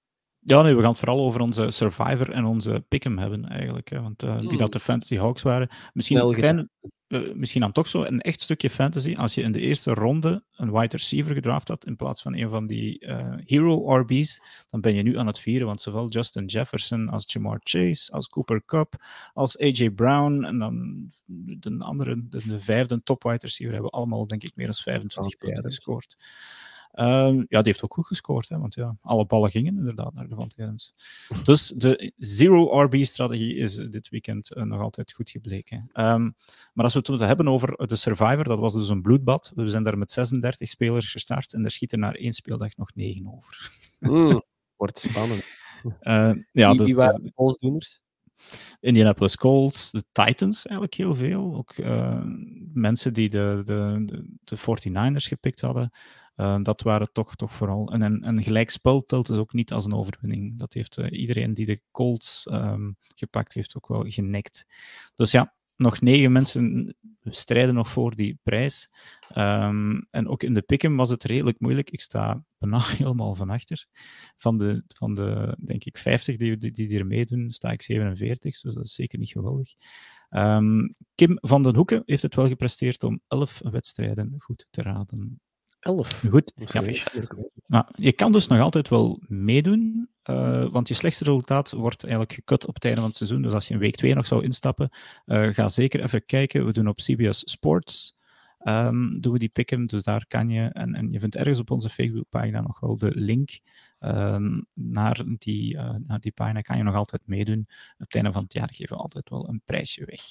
Ja, 0.45 0.63
nee, 0.63 0.75
we 0.75 0.81
gaan 0.81 0.91
het 0.91 0.99
vooral 0.99 1.21
over 1.21 1.41
onze 1.41 1.71
Survivor 1.71 2.31
en 2.31 2.45
onze 2.45 2.85
Pick'em 2.89 3.19
hebben 3.19 3.49
eigenlijk. 3.49 3.91
Hè, 3.91 4.01
want 4.01 4.23
uh, 4.23 4.39
wie 4.39 4.59
dat 4.59 4.73
de 4.73 4.81
Fantasy 4.81 5.17
Hawks 5.17 5.43
waren. 5.43 5.69
Misschien, 5.93 6.19
een 6.19 6.35
klein, 6.35 6.71
uh, 7.09 7.35
misschien 7.35 7.61
dan 7.61 7.73
toch 7.73 7.89
zo 7.89 8.03
een 8.03 8.21
echt 8.21 8.41
stukje 8.41 8.71
fantasy. 8.71 9.15
Als 9.15 9.35
je 9.35 9.43
in 9.43 9.53
de 9.53 9.61
eerste 9.61 9.95
ronde 9.95 10.45
een 10.57 10.73
wide 10.73 10.97
receiver 10.97 11.35
gedraft 11.35 11.69
had 11.69 11.85
in 11.85 11.97
plaats 11.97 12.23
van 12.23 12.37
een 12.37 12.49
van 12.49 12.67
die 12.67 13.07
uh, 13.07 13.35
hero 13.45 13.97
RB's, 13.97 14.41
dan 14.71 14.81
ben 14.81 14.95
je 14.95 15.03
nu 15.03 15.19
aan 15.19 15.27
het 15.27 15.39
vieren. 15.39 15.67
Want 15.67 15.81
zowel 15.81 16.09
Justin 16.09 16.45
Jefferson 16.45 17.09
als 17.09 17.33
Jamar 17.33 17.61
Chase, 17.63 18.13
als 18.13 18.29
Cooper 18.29 18.63
Cup, 18.65 18.95
als 19.33 19.59
AJ 19.59 19.91
Brown 19.91 20.45
en 20.45 20.59
dan 20.59 21.09
de 21.61 21.85
andere, 21.85 22.29
de, 22.29 22.49
de 22.49 22.61
vijfde 22.61 23.03
top 23.03 23.23
wide 23.23 23.39
receiver 23.41 23.75
hebben 23.75 23.93
allemaal 23.93 24.27
denk 24.27 24.43
ik 24.43 24.53
meer 24.55 24.67
dan 24.67 24.75
25 24.75 25.37
punten 25.37 25.65
gescoord. 25.65 26.17
Ehm, 26.95 27.37
ja, 27.37 27.63
die 27.63 27.73
heeft 27.73 27.85
ook 27.85 27.95
goed 27.95 28.07
gescoord, 28.07 28.49
hè, 28.49 28.59
want 28.59 28.75
ja, 28.75 28.97
alle 29.01 29.27
ballen 29.27 29.51
gingen 29.51 29.77
inderdaad 29.77 30.15
naar 30.15 30.29
de 30.29 30.35
Van 30.35 30.51
Adams. 30.57 30.95
Dus 31.45 31.73
de 31.77 32.13
zero-RB-strategie 32.17 33.57
is 33.57 33.75
dit 33.77 34.09
weekend 34.09 34.53
eh, 34.53 34.63
nog 34.63 34.81
altijd 34.81 35.13
goed 35.13 35.31
gebleken. 35.31 35.91
Ehm, 35.93 36.31
maar 36.73 36.85
als 36.85 36.93
we 36.93 36.99
het 36.99 37.09
moeten 37.09 37.27
hebben 37.27 37.49
over 37.49 37.87
de 37.87 37.97
Survivor, 37.97 38.45
dat 38.45 38.59
was 38.59 38.75
dus 38.75 38.89
een 38.89 39.03
bloedbad. 39.03 39.53
We 39.55 39.69
zijn 39.69 39.83
daar 39.83 39.99
met 39.99 40.11
36 40.11 40.69
spelers 40.69 41.11
gestart 41.11 41.53
en 41.53 41.65
er 41.65 41.71
schieten 41.71 41.99
naar 41.99 42.15
één 42.15 42.33
speeldag 42.33 42.77
nog 42.77 42.95
9 42.95 43.33
over. 43.37 43.71
Mm, 43.99 44.43
wordt 44.77 44.99
spannend. 44.99 45.45
Uh, 45.85 45.93
ja, 46.53 46.69
die, 46.69 46.79
dus, 46.79 46.87
die 46.87 46.97
waren 46.97 47.33
dus, 47.59 48.03
Indianapolis 48.81 49.37
Colts, 49.37 49.91
de 49.91 50.05
Titans 50.13 50.67
eigenlijk 50.67 50.97
heel 50.97 51.15
veel. 51.15 51.55
Ook 51.55 51.77
uh, 51.77 52.23
mensen 52.73 53.13
die 53.13 53.29
de, 53.29 53.63
de, 53.65 54.05
de, 54.45 54.59
49ers 54.59 55.29
gepikt 55.29 55.61
hadden. 55.61 55.91
Uh, 56.37 56.59
dat 56.63 56.83
waren 56.83 57.13
toch, 57.13 57.37
toch 57.37 57.53
vooral. 57.53 57.93
En 57.93 58.03
een, 58.03 58.29
een 58.29 58.43
gelijkspel 58.43 59.01
telt 59.01 59.27
dus 59.27 59.37
ook 59.37 59.53
niet 59.53 59.73
als 59.73 59.85
een 59.85 59.95
overwinning. 59.95 60.59
Dat 60.59 60.73
heeft 60.73 60.99
uh, 60.99 61.07
iedereen 61.11 61.55
die 61.55 61.67
de 61.67 61.81
Colts 61.91 62.49
um, 62.51 62.97
gepakt 63.15 63.53
heeft 63.53 63.77
ook 63.77 63.89
wel 63.89 64.05
genekt. 64.07 64.67
Dus 65.15 65.31
ja, 65.31 65.55
nog 65.77 66.01
negen 66.01 66.33
mensen 66.33 66.97
strijden 67.23 67.75
nog 67.75 67.89
voor 67.89 68.17
die 68.17 68.39
prijs. 68.43 68.91
Um, 69.37 70.07
en 70.11 70.29
ook 70.29 70.43
in 70.43 70.55
de 70.55 70.63
picken 70.63 70.97
was 70.97 71.11
het 71.11 71.25
redelijk 71.25 71.61
moeilijk. 71.61 71.91
Ik 71.91 72.01
sta 72.01 72.45
bijna 72.59 72.81
helemaal 72.99 73.35
van 73.35 73.51
achter. 73.51 73.87
Van 74.37 74.59
de, 74.59 74.85
van 74.89 75.15
de 75.15 75.57
denk 75.61 75.85
ik, 75.85 75.99
50 75.99 76.37
die, 76.37 76.57
die, 76.57 76.71
die 76.71 77.05
meedoen, 77.05 77.51
sta 77.51 77.71
ik 77.71 77.83
47, 77.83 78.61
dus 78.61 78.75
dat 78.75 78.85
is 78.85 78.95
zeker 78.95 79.19
niet 79.19 79.31
geweldig. 79.31 79.75
Um, 80.31 80.93
Kim 81.15 81.39
van 81.41 81.63
den 81.63 81.75
Hoeken 81.75 82.03
heeft 82.07 82.23
het 82.23 82.35
wel 82.35 82.49
gepresteerd 82.49 83.03
om 83.03 83.21
11 83.29 83.61
wedstrijden 83.65 84.35
goed 84.39 84.67
te 84.71 84.83
raden. 84.83 85.41
11? 85.85 86.25
Goed. 86.31 86.53
Ja. 87.67 87.89
Je 87.95 88.13
kan 88.13 88.33
dus 88.33 88.47
nog 88.47 88.61
altijd 88.61 88.89
wel 88.89 89.21
meedoen, 89.27 90.09
uh, 90.31 90.71
want 90.71 90.89
je 90.89 90.95
slechtste 90.95 91.25
resultaat 91.25 91.73
wordt 91.73 92.03
eigenlijk 92.03 92.33
gekut 92.33 92.67
op 92.67 92.75
het 92.75 92.85
einde 92.85 93.01
van 93.01 93.09
het 93.09 93.19
seizoen. 93.19 93.43
Dus 93.43 93.53
als 93.53 93.69
je 93.69 93.75
in 93.75 93.81
week 93.81 93.97
2 93.97 94.15
nog 94.15 94.27
zou 94.27 94.43
instappen, 94.43 94.91
uh, 95.27 95.49
ga 95.49 95.69
zeker 95.69 96.03
even 96.03 96.27
kijken. 96.27 96.67
We 96.67 96.73
doen 96.73 96.89
op 96.89 96.97
CBS 96.97 97.43
Sports 97.45 98.15
um, 98.65 99.21
doen 99.21 99.33
we 99.33 99.39
die 99.39 99.49
picken, 99.49 99.87
dus 99.87 100.03
daar 100.03 100.27
kan 100.27 100.49
je, 100.49 100.63
en, 100.63 100.95
en 100.95 101.13
je 101.13 101.21
vindt 101.21 101.37
ergens 101.37 101.59
op 101.59 101.71
onze 101.71 101.89
Facebookpagina 101.89 102.61
nog 102.61 102.81
wel 102.81 102.97
de 102.97 103.11
link 103.15 103.59
um, 104.01 104.67
naar, 104.73 105.25
die, 105.39 105.75
uh, 105.75 105.95
naar 106.07 106.21
die 106.21 106.33
pagina, 106.33 106.61
kan 106.61 106.77
je 106.77 106.83
nog 106.83 106.95
altijd 106.95 107.23
meedoen. 107.27 107.67
Op 107.69 107.99
het 107.99 108.15
einde 108.15 108.33
van 108.33 108.43
het 108.43 108.53
jaar 108.53 108.69
geven 108.73 108.97
we 108.97 109.03
altijd 109.03 109.31
wel 109.31 109.49
een 109.49 109.63
prijsje 109.65 110.05
weg. 110.05 110.23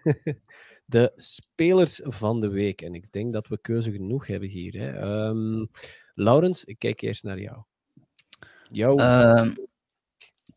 de 0.85 1.11
spelers 1.15 1.99
van 2.03 2.39
de 2.39 2.47
week. 2.47 2.81
En 2.81 2.95
ik 2.95 3.11
denk 3.11 3.33
dat 3.33 3.47
we 3.47 3.61
keuze 3.61 3.91
genoeg 3.91 4.27
hebben 4.27 4.49
hier. 4.49 4.73
Hè. 4.73 5.01
Um, 5.27 5.69
Laurens, 6.13 6.63
ik 6.63 6.79
kijk 6.79 7.01
eerst 7.01 7.23
naar 7.23 7.39
jou. 7.39 7.63
Jouw 8.69 8.99
um, 9.37 9.55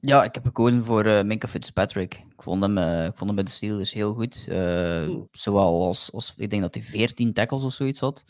ja, 0.04 0.24
ik 0.24 0.34
heb 0.34 0.44
gekozen 0.44 0.84
voor 0.84 1.06
uh, 1.06 1.22
Minka 1.22 1.48
Fitzpatrick. 1.48 2.14
Ik 2.14 2.42
vond 2.42 2.62
hem, 2.62 2.78
uh, 2.78 3.04
ik 3.04 3.16
vond 3.16 3.26
hem 3.26 3.34
bij 3.34 3.44
de 3.44 3.50
Steelers 3.50 3.92
heel 3.92 4.14
goed. 4.14 4.46
Uh, 4.48 5.08
zowel 5.32 5.86
als, 5.86 6.12
als, 6.12 6.34
ik 6.36 6.50
denk 6.50 6.62
dat 6.62 6.74
hij 6.74 6.82
14 6.82 7.32
tackles 7.32 7.64
of 7.64 7.72
zoiets 7.72 8.00
had. 8.00 8.24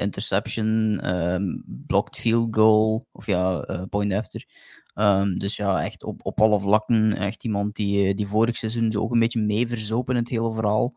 interception, 0.00 1.00
um, 1.14 1.62
blocked 1.66 2.16
field 2.16 2.56
goal, 2.56 3.06
of 3.12 3.26
ja, 3.26 3.64
point 3.90 4.12
after. 4.12 4.46
Um, 4.94 5.38
dus 5.38 5.56
ja, 5.56 5.84
echt 5.84 6.04
op, 6.04 6.20
op 6.22 6.40
alle 6.40 6.60
vlakken. 6.60 7.16
Echt 7.16 7.44
iemand 7.44 7.74
die, 7.74 8.14
die 8.14 8.26
vorig 8.26 8.56
seizoen 8.56 8.96
ook 8.96 9.12
een 9.12 9.18
beetje 9.18 9.40
mee 9.40 9.68
verzopen 9.68 10.14
in 10.14 10.20
het 10.20 10.30
hele 10.30 10.52
verhaal. 10.52 10.94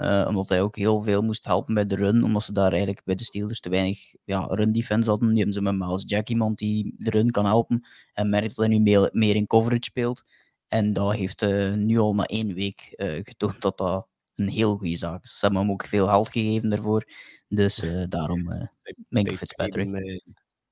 Uh, 0.00 0.24
omdat 0.28 0.48
hij 0.48 0.62
ook 0.62 0.76
heel 0.76 1.02
veel 1.02 1.22
moest 1.22 1.44
helpen 1.44 1.74
bij 1.74 1.86
de 1.86 1.94
run, 1.94 2.24
omdat 2.24 2.42
ze 2.42 2.52
daar 2.52 2.70
eigenlijk 2.70 3.04
bij 3.04 3.14
de 3.14 3.24
Steelers 3.24 3.60
te 3.60 3.68
weinig 3.68 4.14
ja, 4.24 4.46
run 4.48 4.72
defense 4.72 5.10
hadden. 5.10 5.28
Die 5.28 5.36
hebben 5.36 5.54
ze 5.54 5.62
met 5.62 5.74
Miles 5.74 6.02
Jack 6.06 6.28
iemand 6.28 6.58
die 6.58 6.94
de 6.98 7.10
run 7.10 7.30
kan 7.30 7.46
helpen. 7.46 7.86
En 8.12 8.28
merkt 8.28 8.56
dat 8.56 8.56
hij 8.56 8.68
nu 8.68 8.78
meer, 8.78 9.08
meer 9.12 9.36
in 9.36 9.46
coverage 9.46 9.84
speelt. 9.84 10.22
En 10.68 10.92
dat 10.92 11.12
heeft 11.14 11.42
uh, 11.42 11.74
nu 11.74 11.98
al 11.98 12.14
na 12.14 12.24
één 12.24 12.54
week 12.54 12.94
uh, 12.96 13.12
getoond 13.22 13.60
dat 13.60 13.78
dat 13.78 14.08
een 14.34 14.48
heel 14.48 14.76
goede 14.76 14.96
zaak 14.96 15.22
is. 15.24 15.32
Ze 15.32 15.38
hebben 15.40 15.60
hem 15.60 15.70
ook 15.70 15.84
veel 15.84 16.06
geld 16.06 16.30
gegeven 16.30 16.70
daarvoor. 16.70 17.04
Dus 17.48 17.84
daarom 18.08 18.52
uh, 18.52 18.62
Minka 19.08 19.34
Fitzpatrick. 19.34 20.22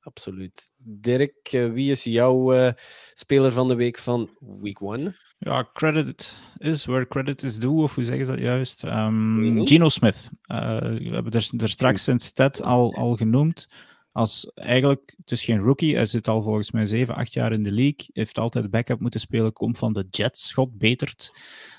Absoluut. 0.00 0.70
Dirk, 0.76 1.48
wie 1.50 1.90
is 1.90 2.04
jouw 2.04 2.72
speler 3.14 3.52
van 3.52 3.68
de 3.68 3.74
week 3.74 3.98
van 3.98 4.30
week 4.60 4.80
1? 4.80 5.16
Ja, 5.38 5.68
credit 5.72 6.36
is 6.56 6.84
where 6.84 7.06
credit 7.06 7.42
is 7.42 7.58
due, 7.58 7.82
of 7.82 7.94
hoe 7.94 8.04
zeggen 8.04 8.26
ze 8.26 8.32
dat 8.32 8.40
juist? 8.40 8.82
Um, 8.82 9.66
Geno 9.66 9.88
Smith. 9.88 10.30
Uh, 10.46 10.78
we 10.78 11.10
hebben 11.10 11.32
er, 11.32 11.50
er 11.58 11.68
straks 11.68 12.04
zijn 12.04 12.18
stat 12.18 12.62
al, 12.62 12.94
al 12.94 13.16
genoemd. 13.16 13.68
Als 14.12 14.50
eigenlijk, 14.54 15.14
het 15.16 15.30
is 15.30 15.44
geen 15.44 15.58
rookie, 15.58 15.94
hij 15.94 16.06
zit 16.06 16.28
al 16.28 16.42
volgens 16.42 16.70
mij 16.70 16.86
7, 16.86 17.14
8 17.14 17.32
jaar 17.32 17.52
in 17.52 17.62
de 17.62 17.72
league. 17.72 18.08
Heeft 18.12 18.38
altijd 18.38 18.70
backup 18.70 19.00
moeten 19.00 19.20
spelen, 19.20 19.52
komt 19.52 19.78
van 19.78 19.92
de 19.92 20.06
Jets, 20.10 20.52
God 20.52 20.78
betert. 20.78 21.32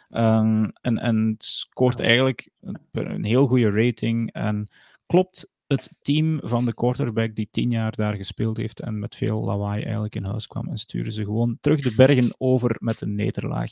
Um, 0.10 0.72
en, 0.82 0.98
en 0.98 1.36
scoort 1.38 2.00
eigenlijk 2.00 2.50
een 2.92 3.24
heel 3.24 3.48
goede 3.48 3.72
rating. 3.72 4.34
En 4.34 4.68
klopt 5.06 5.48
het 5.70 5.90
team 6.02 6.40
van 6.44 6.66
de 6.66 6.74
quarterback 6.74 7.36
die 7.36 7.48
tien 7.52 7.72
jaar 7.72 7.96
daar 7.96 8.16
gespeeld 8.16 8.58
heeft 8.58 8.80
en 8.80 9.00
met 9.00 9.16
veel 9.16 9.44
lawaai 9.44 9.84
eigenlijk 9.84 10.16
in 10.16 10.24
huis 10.24 10.48
kwam. 10.48 10.68
En 10.68 10.78
sturen 10.78 11.12
ze 11.12 11.24
gewoon 11.24 11.58
terug 11.62 11.82
de 11.82 11.96
bergen 11.96 12.36
over 12.38 12.76
met 12.80 13.02
een 13.02 13.16
nederlaag. 13.16 13.72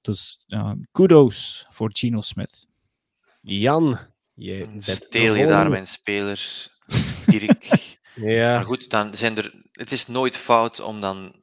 Dus 0.00 0.44
uh, 0.48 0.72
kudos 0.92 1.66
voor 1.70 1.90
Gino 1.92 2.20
Smith. 2.20 2.66
Jan, 3.40 3.98
je 4.34 4.68
steel 4.76 5.34
je 5.34 5.46
daar 5.46 5.70
mijn 5.70 5.86
spelers, 5.86 6.70
Dirk. 7.26 7.64
ja. 8.14 8.56
Maar 8.56 8.66
goed, 8.66 8.90
dan 8.90 9.14
zijn 9.14 9.36
er, 9.36 9.54
het 9.72 9.92
is 9.92 10.06
nooit 10.06 10.36
fout 10.36 10.80
om 10.80 11.00
dan 11.00 11.42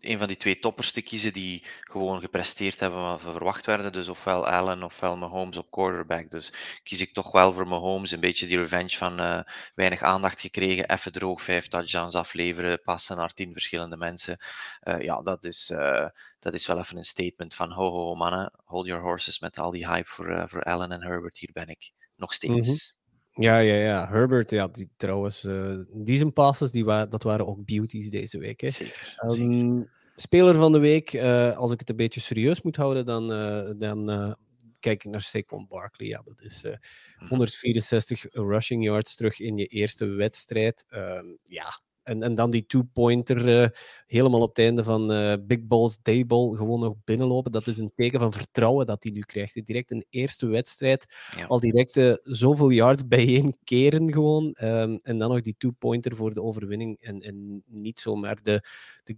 een 0.00 0.18
van 0.18 0.28
die 0.28 0.36
twee 0.36 0.58
toppers 0.58 0.92
te 0.92 1.02
kiezen 1.02 1.32
die 1.32 1.64
gewoon 1.80 2.20
gepresteerd 2.20 2.80
hebben 2.80 3.00
wat 3.00 3.20
verwacht 3.20 3.66
werden. 3.66 3.92
Dus 3.92 4.08
ofwel 4.08 4.46
Allen 4.46 4.82
ofwel 4.82 5.16
Mahomes 5.16 5.56
op 5.56 5.70
quarterback. 5.70 6.30
Dus 6.30 6.52
kies 6.82 7.00
ik 7.00 7.12
toch 7.14 7.32
wel 7.32 7.52
voor 7.52 7.68
Mahomes. 7.68 8.10
Een 8.10 8.20
beetje 8.20 8.46
die 8.46 8.58
revenge 8.58 8.96
van 8.96 9.20
uh, 9.20 9.40
weinig 9.74 10.02
aandacht 10.02 10.40
gekregen. 10.40 10.90
Even 10.90 11.12
droog 11.12 11.42
vijf 11.42 11.68
touchdowns 11.68 12.14
afleveren. 12.14 12.82
Passen 12.82 13.16
naar 13.16 13.32
tien 13.32 13.52
verschillende 13.52 13.96
mensen. 13.96 14.38
Uh, 14.82 15.00
ja, 15.00 15.22
dat 15.22 15.44
is, 15.44 15.70
uh, 15.70 16.08
dat 16.38 16.54
is 16.54 16.66
wel 16.66 16.78
even 16.78 16.96
een 16.96 17.04
statement 17.04 17.54
van 17.54 17.70
ho 17.70 17.90
ho, 17.90 18.14
mannen. 18.14 18.52
Hold 18.64 18.86
your 18.86 19.02
horses 19.02 19.38
met 19.38 19.58
al 19.58 19.70
die 19.70 19.88
hype 19.88 20.08
voor, 20.08 20.48
voor 20.48 20.62
Allen 20.62 20.92
en 20.92 21.02
Herbert. 21.02 21.38
Hier 21.38 21.52
ben 21.52 21.68
ik. 21.68 21.92
Nog 22.16 22.32
steeds. 22.32 22.68
-hmm. 22.68 22.99
Ja, 23.40 23.58
ja, 23.58 23.74
ja. 23.74 24.08
Herbert, 24.08 24.50
ja, 24.50 24.68
die, 24.68 24.90
trouwens, 24.96 25.44
uh, 25.44 25.78
die 25.92 26.16
zijn 26.16 26.32
passes, 26.32 26.70
die 26.70 26.84
wa 26.84 27.06
dat 27.06 27.22
waren 27.22 27.46
ook 27.46 27.64
beauties 27.64 28.10
deze 28.10 28.38
week. 28.38 28.60
Hè. 28.60 28.70
Zeker, 28.70 29.16
um, 29.24 29.30
zeker. 29.30 29.98
Speler 30.14 30.54
van 30.54 30.72
de 30.72 30.78
week, 30.78 31.12
uh, 31.12 31.56
als 31.56 31.70
ik 31.70 31.80
het 31.80 31.90
een 31.90 31.96
beetje 31.96 32.20
serieus 32.20 32.62
moet 32.62 32.76
houden, 32.76 33.04
dan, 33.04 33.32
uh, 33.32 33.70
dan 33.76 34.36
kijk 34.80 35.04
ik 35.04 35.10
naar 35.10 35.20
Saquon 35.20 35.66
Barkley. 35.68 36.08
Ja, 36.08 36.22
dat 36.24 36.40
is 36.42 36.64
164 37.28 38.24
mhm. 38.32 38.48
rushing 38.48 38.84
yards 38.84 39.16
terug 39.16 39.40
in 39.40 39.56
je 39.56 39.66
eerste 39.66 40.06
wedstrijd. 40.06 40.84
Ehm, 40.88 41.26
ja, 41.44 41.80
en, 42.02 42.22
en 42.22 42.34
dan 42.34 42.50
die 42.50 42.66
two-pointer 42.66 43.48
uh, 43.48 43.66
helemaal 44.06 44.40
op 44.40 44.48
het 44.48 44.58
einde 44.58 44.84
van 44.84 45.12
uh, 45.12 45.34
Big 45.46 45.66
Balls 45.66 45.98
Dayball 46.02 46.56
gewoon 46.56 46.80
nog 46.80 46.94
binnenlopen. 47.04 47.52
Dat 47.52 47.66
is 47.66 47.78
een 47.78 47.92
teken 47.94 48.20
van 48.20 48.32
vertrouwen 48.32 48.86
dat 48.86 49.02
hij 49.02 49.12
nu 49.12 49.20
krijgt. 49.20 49.66
Direct 49.66 49.90
een 49.90 50.04
eerste 50.10 50.46
wedstrijd, 50.46 51.06
ja. 51.36 51.46
al 51.46 51.60
direct 51.60 51.96
uh, 51.96 52.14
zoveel 52.22 52.70
yards 52.70 53.06
bijeen 53.06 53.56
keren 53.64 54.12
gewoon. 54.12 54.56
Um, 54.62 54.98
en 55.02 55.18
dan 55.18 55.30
nog 55.30 55.40
die 55.40 55.54
two-pointer 55.58 56.16
voor 56.16 56.34
de 56.34 56.42
overwinning. 56.42 57.00
En, 57.00 57.20
en 57.20 57.62
niet 57.66 57.98
zomaar 57.98 58.38
de, 58.42 58.64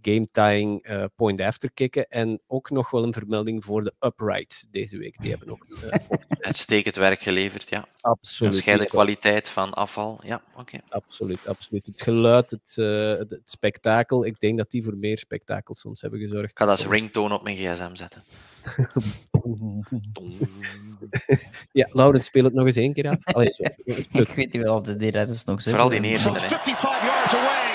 de 0.01 0.11
game-tying 0.11 0.89
uh, 0.89 1.03
point 1.15 1.41
after 1.41 1.71
kicken. 1.71 2.09
En 2.09 2.41
ook 2.47 2.69
nog 2.69 2.89
wel 2.89 3.03
een 3.03 3.13
vermelding 3.13 3.63
voor 3.63 3.83
de 3.83 3.93
upright 3.99 4.67
deze 4.71 4.97
week. 4.97 5.21
Die 5.21 5.29
hebben 5.29 5.49
ook 5.49 5.65
uh, 5.69 5.93
uitstekend 6.39 6.95
werk 6.95 7.21
geleverd, 7.21 7.69
ja. 7.69 7.85
Absoluut. 8.01 8.67
Een 8.67 8.85
kwaliteit 8.85 9.49
van 9.49 9.73
afval, 9.73 10.19
ja, 10.23 10.41
oké. 10.51 10.61
Okay. 10.61 10.81
Absoluut, 10.89 11.47
absoluut. 11.47 11.85
Het 11.85 12.01
geluid, 12.01 12.51
het, 12.51 12.75
uh, 12.79 13.17
het, 13.17 13.31
het, 13.31 13.49
spektakel, 13.49 14.25
ik 14.25 14.39
denk 14.39 14.57
dat 14.57 14.71
die 14.71 14.83
voor 14.83 14.97
meer 14.97 15.17
spektakel 15.17 15.75
soms 15.75 16.01
hebben 16.01 16.19
gezorgd. 16.19 16.51
Ik 16.51 16.57
ga 16.57 16.65
dat 16.65 16.77
als 16.77 16.87
ringtone 16.87 17.35
op 17.35 17.43
mijn 17.43 17.57
gsm 17.57 17.95
zetten. 17.95 18.23
ja, 21.71 21.87
Laurens, 21.91 22.25
speel 22.25 22.43
het 22.43 22.53
nog 22.53 22.65
eens 22.65 22.75
één 22.75 22.93
keer 22.93 23.09
af. 23.09 23.17
Allee, 23.23 23.53
zo. 23.53 23.63
ik 24.19 24.29
weet 24.29 24.53
niet 24.53 24.63
wel 24.63 24.77
of 24.77 24.81
de 24.81 25.11
is 25.11 25.43
nog 25.43 25.61
zo. 25.61 25.69
Vooral 25.69 25.89
die 25.89 26.01
eerste. 26.01 26.31
55 26.31 27.03
yards 27.03 27.35
away. 27.35 27.72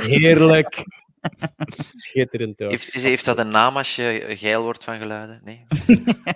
Heerlijk. 0.00 0.84
Schitterend 1.94 2.56
toch? 2.56 2.70
Heeft, 2.70 2.92
heeft 2.92 3.24
dat 3.24 3.38
een 3.38 3.48
naam 3.48 3.76
als 3.76 3.96
je 3.96 4.24
geil 4.28 4.62
wordt 4.62 4.84
van 4.84 4.98
geluiden? 4.98 5.40
Nee? 5.44 5.62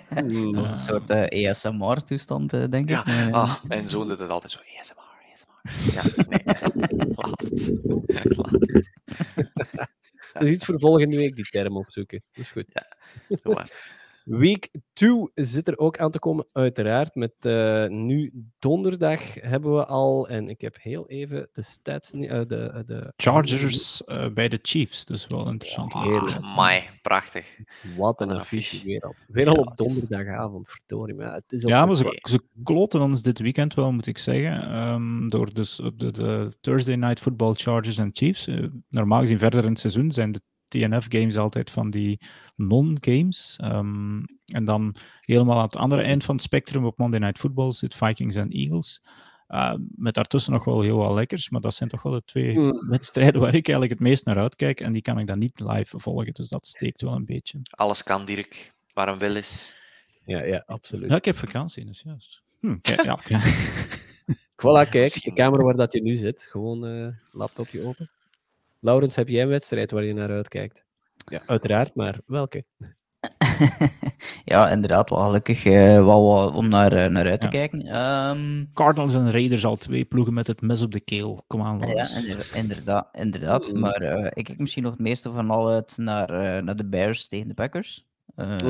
dat 0.53 0.65
is 0.65 0.71
een 0.71 0.77
soort 0.77 1.09
uh, 1.09 1.45
eh, 1.45 1.49
ASMR-toestand, 1.49 2.53
uh, 2.53 2.63
denk 2.69 2.89
ja. 2.89 2.99
ik. 2.99 3.05
Maar, 3.05 3.31
ah, 3.31 3.63
mijn 3.63 3.89
zoon 3.89 4.07
doet 4.07 4.19
het 4.19 4.29
altijd 4.29 4.51
zo, 4.51 4.59
ASMR, 4.79 5.01
ASMR. 5.33 5.93
Ja, 5.93 6.25
nee. 6.27 6.41
Laat 7.15 7.41
het. 7.41 8.37
Laat 8.37 8.51
het. 8.51 8.89
Dat 10.33 10.43
is 10.43 10.49
iets 10.49 10.65
voor 10.65 10.79
volgende 10.79 11.15
week, 11.15 11.35
die 11.35 11.45
term 11.45 11.77
opzoeken. 11.77 12.23
Dat 12.31 12.45
is 12.45 12.51
goed. 12.51 12.71
Ja, 12.73 12.85
doe 13.27 13.53
maar. 13.53 13.96
Week 14.27 14.69
2 14.93 15.29
zit 15.33 15.67
er 15.67 15.77
ook 15.77 15.97
aan 15.97 16.11
te 16.11 16.19
komen, 16.19 16.47
uiteraard. 16.51 17.15
Met 17.15 17.33
uh, 17.41 17.87
nu 17.87 18.31
donderdag 18.59 19.33
hebben 19.33 19.75
we 19.75 19.85
al, 19.85 20.27
en 20.27 20.49
ik 20.49 20.61
heb 20.61 20.77
heel 20.81 21.07
even 21.07 21.49
de 21.51 21.61
stats. 21.61 22.13
Uh, 22.13 22.29
de, 22.29 22.83
de, 22.85 23.13
Chargers 23.15 24.01
uh, 24.05 24.27
bij 24.29 24.49
de 24.49 24.59
Chiefs, 24.61 25.05
dus 25.05 25.27
wel 25.27 25.49
interessant. 25.49 25.93
Ja, 25.93 26.01
heerlijk. 26.01 26.41
Mai, 26.41 26.83
prachtig. 27.01 27.57
Wat 27.97 28.21
een 28.21 28.31
affiche 28.31 28.85
weer 28.85 29.01
al. 29.01 29.15
Weer 29.27 29.47
al 29.47 29.55
op 29.55 29.77
donderdagavond, 29.77 30.69
verdorie. 30.69 31.15
Maar 31.15 31.33
het 31.33 31.51
is 31.51 31.63
ja, 31.63 31.85
maar 31.85 31.95
ze, 31.95 32.19
ze 32.21 32.41
kloten 32.63 33.01
ons 33.01 33.21
dit 33.21 33.39
weekend 33.39 33.73
wel, 33.73 33.91
moet 33.91 34.07
ik 34.07 34.17
zeggen. 34.17 34.77
Um, 34.77 35.27
door 35.27 35.53
dus 35.53 35.75
de, 35.75 36.11
de, 36.11 36.53
Thursday 36.61 36.95
Night 36.95 37.19
Football 37.19 37.53
Chargers 37.53 37.97
en 37.97 38.09
Chiefs. 38.13 38.49
normaal 38.89 39.19
gezien 39.19 39.39
verder 39.39 39.63
in 39.63 39.69
het 39.69 39.79
seizoen 39.79 40.11
zijn 40.11 40.31
de 40.31 40.41
TNF-games 40.67 41.37
altijd 41.37 41.71
van 41.71 41.89
die 41.89 42.19
non-games. 42.55 43.59
Um, 43.63 44.25
en 44.45 44.65
dan 44.65 44.95
helemaal 45.19 45.57
aan 45.57 45.65
het 45.65 45.75
andere 45.75 46.01
eind 46.01 46.23
van 46.23 46.35
het 46.35 46.43
spectrum 46.43 46.85
op 46.85 46.97
Monday 46.97 47.19
Night 47.19 47.39
Football 47.39 47.71
zit 47.71 47.95
Vikings 47.95 48.35
en 48.35 48.49
Eagles. 48.49 49.01
Uh, 49.49 49.73
met 49.95 50.13
daartussen 50.13 50.53
nog 50.53 50.63
wel 50.63 50.81
heel 50.81 50.97
wat 50.97 51.13
lekkers, 51.13 51.49
maar 51.49 51.61
dat 51.61 51.73
zijn 51.73 51.89
toch 51.89 52.01
wel 52.01 52.13
de 52.13 52.23
twee 52.25 52.57
mm. 52.57 52.87
wedstrijden 52.89 53.41
waar 53.41 53.55
ik 53.55 53.67
eigenlijk 53.67 53.91
het 53.91 53.99
meest 53.99 54.25
naar 54.25 54.37
uitkijk. 54.37 54.79
En 54.79 54.93
die 54.93 55.01
kan 55.01 55.19
ik 55.19 55.27
dan 55.27 55.39
niet 55.39 55.59
live 55.59 55.99
volgen, 55.99 56.33
dus 56.33 56.49
dat 56.49 56.67
steekt 56.67 57.01
wel 57.01 57.13
een 57.13 57.25
beetje. 57.25 57.59
Alles 57.69 58.03
kan, 58.03 58.25
Dirk, 58.25 58.73
waar 58.93 59.07
een 59.07 59.17
wil 59.17 59.35
is. 59.35 59.75
Ja, 60.25 60.43
ja, 60.43 60.63
absoluut. 60.65 61.09
Ja, 61.09 61.15
ik 61.15 61.25
heb 61.25 61.37
vakantie, 61.37 61.85
dus 61.85 62.01
juist. 62.01 62.41
Hm, 62.59 62.75
ja, 62.81 63.03
ja, 63.03 63.19
ja. 63.27 63.39
voilà, 64.61 64.89
kijk, 64.89 65.23
de 65.23 65.33
kamer 65.33 65.63
waar 65.63 65.75
dat 65.75 65.93
je 65.93 66.01
nu 66.01 66.15
zit, 66.15 66.47
gewoon 66.51 66.85
uh, 66.85 67.07
laptopje 67.31 67.85
open. 67.85 68.09
Laurens, 68.79 69.15
heb 69.15 69.27
jij 69.27 69.41
een 69.41 69.49
wedstrijd 69.49 69.91
waar 69.91 70.03
je 70.03 70.13
naar 70.13 70.29
uitkijkt? 70.29 70.85
Ja, 71.15 71.41
uiteraard, 71.45 71.95
maar 71.95 72.19
welke? 72.25 72.65
ja, 74.45 74.69
inderdaad, 74.69 75.09
wel 75.09 75.19
gelukkig 75.19 75.65
uh, 75.65 76.03
wel 76.03 76.51
om 76.53 76.67
naar, 76.67 76.93
uh, 76.93 77.05
naar 77.05 77.29
uit 77.29 77.41
te 77.41 77.47
kijken. 77.47 78.01
Um... 78.01 78.69
Cardinals 78.73 79.13
en 79.13 79.31
Raiders 79.31 79.65
al 79.65 79.75
twee 79.75 80.05
ploegen 80.05 80.33
met 80.33 80.47
het 80.47 80.61
mes 80.61 80.81
op 80.81 80.91
de 80.91 80.99
keel. 80.99 81.43
Kom 81.47 81.61
aan, 81.61 81.79
Laurens. 81.79 82.25
Ja, 82.25 82.37
inderdaad. 82.53 83.09
inderdaad. 83.11 83.73
Maar 83.73 84.01
uh, 84.01 84.25
ik 84.33 84.43
kijk 84.43 84.59
misschien 84.59 84.83
nog 84.83 84.91
het 84.91 85.01
meeste 85.01 85.31
van 85.31 85.49
al 85.49 85.69
uit 85.69 85.97
naar, 85.97 86.63
naar 86.63 86.75
de 86.75 86.87
Bears 86.87 87.27
tegen 87.27 87.47
de 87.47 87.53
Packers. 87.53 88.05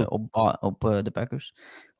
op 0.07 0.57
op 0.59 0.81
de 0.81 1.11
Packers. 1.11 1.53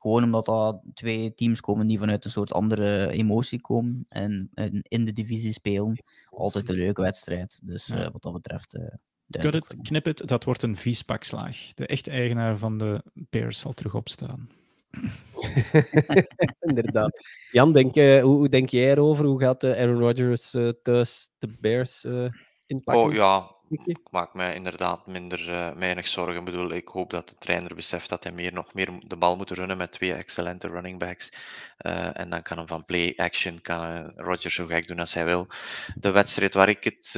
Gewoon 0.08 0.24
omdat 0.24 0.44
dat 0.44 0.80
twee 0.94 1.34
teams 1.34 1.60
komen 1.60 1.86
die 1.86 1.98
vanuit 1.98 2.24
een 2.24 2.30
soort 2.30 2.52
andere 2.52 3.10
emotie 3.10 3.60
komen 3.60 4.06
en, 4.08 4.50
in 4.82 5.04
de 5.04 5.12
divisie 5.12 5.52
spelen. 5.52 6.04
Altijd 6.30 6.68
een 6.68 6.74
leuke 6.74 7.00
wedstrijd. 7.00 7.60
Dus 7.64 7.88
uh, 7.88 8.08
wat 8.12 8.22
dat 8.22 8.32
betreft. 8.32 8.74
Uh, 8.74 8.86
Cut 9.30 9.54
it, 9.54 9.76
knip 9.82 10.04
het, 10.04 10.22
dat 10.26 10.44
wordt 10.44 10.62
een 10.62 10.76
vies 10.76 11.02
pakslaag. 11.02 11.74
De 11.74 11.86
echte 11.86 12.10
eigenaar 12.10 12.56
van 12.56 12.78
de 12.78 13.02
Bears 13.14 13.58
zal 13.58 13.72
terug 13.72 13.94
opstaan. 13.94 14.48
Inderdaad. 16.60 17.22
Jan, 17.50 17.72
denk, 17.72 17.96
uh, 17.96 18.22
hoe, 18.22 18.36
hoe, 18.36 18.48
denk 18.48 18.68
jij 18.68 18.90
erover? 18.90 19.24
Hoe 19.24 19.40
gaat 19.40 19.64
Aaron 19.64 19.98
Rodgers 19.98 20.50
thuis 20.82 21.30
de 21.38 21.48
Bears 21.60 22.04
inpakken? 22.66 23.04
Oh 23.04 23.12
ja, 23.12 23.56
ik 23.68 23.98
maak 24.10 24.34
mij 24.34 24.54
inderdaad 24.54 25.06
minder 25.06 25.74
uh, 25.78 26.02
zorgen. 26.02 26.36
Ik 26.36 26.44
bedoel, 26.44 26.70
ik 26.70 26.88
hoop 26.88 27.10
dat 27.10 27.28
de 27.28 27.34
trainer 27.38 27.74
beseft 27.74 28.08
dat 28.08 28.22
hij 28.22 28.32
meer, 28.32 28.52
nog 28.52 28.74
meer 28.74 28.90
de 29.06 29.16
bal 29.16 29.36
moet 29.36 29.50
runnen 29.50 29.76
met 29.76 29.92
twee 29.92 30.14
excellente 30.14 30.68
running 30.68 30.98
backs. 30.98 31.32
Uh, 31.78 32.18
en 32.18 32.30
dan 32.30 32.42
kan 32.42 32.56
hem 32.56 32.66
van 32.66 32.84
play-action, 32.84 33.60
kan 33.60 33.84
uh, 33.84 34.08
Rodgers 34.16 34.54
zo 34.54 34.66
gek 34.66 34.86
doen 34.86 34.98
als 34.98 35.14
hij 35.14 35.24
wil. 35.24 35.46
De 35.94 36.10
wedstrijd 36.10 36.54
waar 36.54 36.68
ik 36.68 36.84
het 36.84 37.14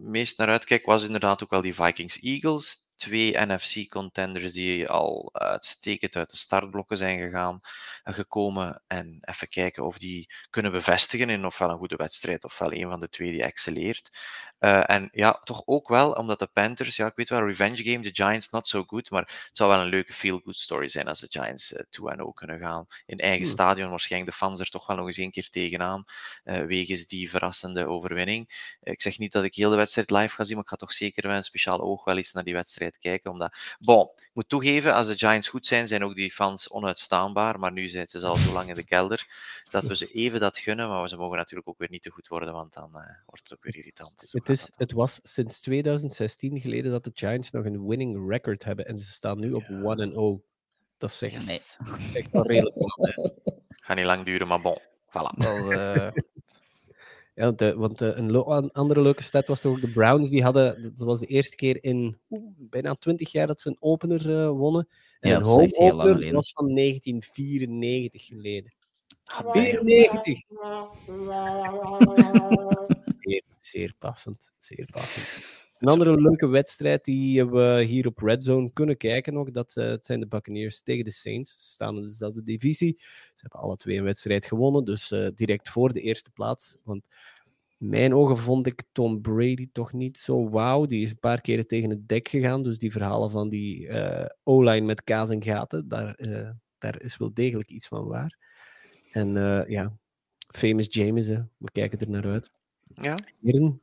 meest 0.00 0.38
naar 0.38 0.48
uitkijk, 0.48 0.86
was 0.86 1.04
inderdaad 1.04 1.42
ook 1.42 1.50
wel 1.50 1.60
die 1.60 1.74
Vikings-Eagles 1.74 2.87
twee 2.98 3.46
NFC-contenders 3.46 4.52
die 4.52 4.88
al 4.88 5.30
uitstekend 5.32 6.16
uit 6.16 6.30
de 6.30 6.36
startblokken 6.36 6.96
zijn 6.96 7.18
gegaan, 7.18 7.60
gekomen. 8.04 8.82
En 8.86 9.18
even 9.20 9.48
kijken 9.48 9.84
of 9.84 9.98
die 9.98 10.30
kunnen 10.50 10.72
bevestigen 10.72 11.30
in 11.30 11.46
ofwel 11.46 11.70
een 11.70 11.78
goede 11.78 11.96
wedstrijd, 11.96 12.44
ofwel 12.44 12.72
een 12.72 12.90
van 12.90 13.00
de 13.00 13.08
twee 13.08 13.30
die 13.30 13.42
excelleert. 13.42 14.10
Uh, 14.60 14.90
en 14.90 15.08
ja, 15.12 15.40
toch 15.44 15.62
ook 15.64 15.88
wel, 15.88 16.12
omdat 16.12 16.38
de 16.38 16.46
Panthers, 16.46 16.96
ja, 16.96 17.06
ik 17.06 17.16
weet 17.16 17.28
wel, 17.28 17.46
revenge 17.46 17.84
game, 17.84 18.02
de 18.02 18.14
Giants 18.14 18.50
not 18.50 18.68
so 18.68 18.84
good, 18.86 19.10
maar 19.10 19.20
het 19.22 19.50
zou 19.52 19.70
wel 19.70 19.80
een 19.80 19.88
leuke 19.88 20.12
feel-good 20.12 20.56
story 20.56 20.88
zijn 20.88 21.08
als 21.08 21.20
de 21.20 21.26
Giants 21.30 21.72
uh, 21.72 21.78
2-0 21.78 22.22
kunnen 22.34 22.58
gaan. 22.58 22.86
In 23.06 23.18
eigen 23.18 23.42
hmm. 23.42 23.52
stadion, 23.52 23.90
waarschijnlijk 23.90 24.30
de 24.32 24.36
fans 24.36 24.60
er 24.60 24.70
toch 24.70 24.86
wel 24.86 24.96
nog 24.96 25.06
eens 25.06 25.16
een 25.16 25.30
keer 25.30 25.48
tegenaan, 25.50 26.04
uh, 26.44 26.64
wegens 26.64 27.06
die 27.06 27.30
verrassende 27.30 27.86
overwinning. 27.86 28.76
ik 28.80 29.02
zeg 29.02 29.18
niet 29.18 29.32
dat 29.32 29.44
ik 29.44 29.54
heel 29.54 29.70
de 29.70 29.76
wedstrijd 29.76 30.10
live 30.10 30.34
ga 30.34 30.44
zien, 30.44 30.54
maar 30.54 30.64
ik 30.64 30.70
ga 30.70 30.76
toch 30.76 30.92
zeker 30.92 31.26
met 31.26 31.36
een 31.36 31.42
speciaal 31.44 31.80
oog 31.80 32.04
wel 32.04 32.16
eens 32.16 32.32
naar 32.32 32.44
die 32.44 32.54
wedstrijd 32.54 32.87
kijken. 32.98 33.30
Omdat, 33.30 33.56
bon, 33.78 34.10
ik 34.16 34.30
moet 34.32 34.48
toegeven, 34.48 34.94
als 34.94 35.06
de 35.06 35.18
Giants 35.18 35.48
goed 35.48 35.66
zijn, 35.66 35.88
zijn 35.88 36.04
ook 36.04 36.14
die 36.14 36.32
fans 36.32 36.70
onuitstaanbaar, 36.70 37.58
maar 37.58 37.72
nu 37.72 37.88
zijn 37.88 38.08
ze 38.08 38.26
al 38.26 38.36
zo 38.36 38.52
lang 38.52 38.68
in 38.68 38.74
de 38.74 38.84
kelder, 38.84 39.26
dat 39.70 39.84
we 39.84 39.96
ze 39.96 40.06
even 40.06 40.40
dat 40.40 40.58
gunnen, 40.58 40.88
maar 40.88 41.08
ze 41.08 41.16
mogen 41.16 41.36
natuurlijk 41.36 41.68
ook 41.68 41.78
weer 41.78 41.90
niet 41.90 42.02
te 42.02 42.10
goed 42.10 42.28
worden, 42.28 42.52
want 42.52 42.72
dan 42.72 42.90
wordt 43.26 43.42
het 43.42 43.52
ook 43.52 43.64
weer 43.64 43.76
irritant 43.76 44.28
het, 44.32 44.48
is, 44.48 44.70
het 44.76 44.92
was 44.92 45.20
sinds 45.22 45.60
2016 45.60 46.60
geleden 46.60 46.90
dat 46.90 47.04
de 47.04 47.10
Giants 47.14 47.50
nog 47.50 47.64
een 47.64 47.86
winning 47.86 48.30
record 48.30 48.64
hebben 48.64 48.86
en 48.86 48.98
ze 48.98 49.12
staan 49.12 49.38
nu 49.38 49.52
op 49.52 49.64
1-0. 50.42 50.46
Dat 50.96 51.12
zegt, 51.12 51.46
nee. 51.46 51.60
zegt 52.10 52.30
wel 52.30 52.46
redelijk. 52.46 52.76
Gaat 53.68 53.96
niet 53.96 54.06
lang 54.06 54.24
duren, 54.24 54.46
maar 54.46 54.60
bon, 54.60 54.76
voilà. 55.06 55.36
Wel, 55.36 55.72
uh... 55.72 56.10
ja, 57.38 57.44
want, 57.44 57.62
uh, 57.62 57.74
want 57.74 58.02
uh, 58.02 58.16
een 58.16 58.72
andere 58.72 59.02
leuke 59.02 59.22
stat 59.22 59.46
was 59.46 59.60
toch 59.60 59.80
de 59.80 59.88
Browns, 59.88 60.30
die 60.30 60.42
hadden, 60.42 60.82
dat 60.82 61.06
was 61.06 61.20
de 61.20 61.26
eerste 61.26 61.56
keer 61.56 61.84
in 61.84 62.18
bijna 62.56 62.94
20 62.94 63.32
jaar 63.32 63.46
dat 63.46 63.60
ze 63.60 63.68
een 63.68 63.76
opener 63.80 64.50
wonnen. 64.50 64.88
En 65.20 65.30
ja, 65.30 65.36
een 65.36 65.44
home 65.44 65.76
opener 65.76 66.32
was 66.32 66.52
van 66.52 66.74
1994 66.74 68.24
geleden. 68.24 68.74
94! 69.24 70.40
zeer, 73.20 73.42
zeer 73.58 73.94
passend. 73.98 74.52
Zeer 74.58 74.86
passend. 74.90 75.67
Een 75.78 75.88
andere 75.88 76.20
leuke 76.20 76.46
wedstrijd 76.46 77.04
die 77.04 77.44
we 77.44 77.82
hier 77.82 78.06
op 78.06 78.18
Red 78.18 78.44
Zone 78.44 78.72
kunnen 78.72 78.96
kijken 78.96 79.32
nog, 79.32 79.50
dat 79.50 79.74
uh, 79.78 79.94
zijn 80.00 80.20
de 80.20 80.26
Buccaneers 80.26 80.82
tegen 80.82 81.04
de 81.04 81.10
Saints. 81.10 81.52
Ze 81.52 81.72
staan 81.72 81.96
in 81.96 82.02
dezelfde 82.02 82.42
divisie. 82.42 82.96
Ze 82.98 83.40
hebben 83.40 83.60
alle 83.60 83.76
twee 83.76 83.96
een 83.96 84.04
wedstrijd 84.04 84.46
gewonnen, 84.46 84.84
dus 84.84 85.10
uh, 85.10 85.28
direct 85.34 85.68
voor 85.68 85.92
de 85.92 86.00
eerste 86.00 86.30
plaats. 86.30 86.76
Want 86.82 87.06
in 87.78 87.88
mijn 87.88 88.14
ogen 88.14 88.36
vond 88.36 88.66
ik 88.66 88.82
Tom 88.92 89.20
Brady 89.20 89.68
toch 89.72 89.92
niet 89.92 90.18
zo 90.18 90.50
wauw. 90.50 90.86
Die 90.86 91.04
is 91.04 91.10
een 91.10 91.18
paar 91.18 91.40
keren 91.40 91.66
tegen 91.66 91.90
het 91.90 92.08
dek 92.08 92.28
gegaan, 92.28 92.62
dus 92.62 92.78
die 92.78 92.92
verhalen 92.92 93.30
van 93.30 93.48
die 93.48 93.86
uh, 93.86 94.24
O-line 94.42 94.86
met 94.86 95.04
kaas 95.04 95.30
en 95.30 95.42
gaten, 95.42 95.88
daar, 95.88 96.18
daar 96.78 97.00
is 97.00 97.16
wel 97.16 97.34
degelijk 97.34 97.70
iets 97.70 97.88
van 97.88 98.06
waar. 98.06 98.38
En 99.10 99.32
ja, 99.68 99.92
famous 100.54 100.86
James, 100.90 101.26
we 101.28 101.70
kijken 101.72 101.98
er 101.98 102.10
naar 102.10 102.26
uit. 102.26 102.50
Ja. 102.94 103.14
Heren, 103.40 103.80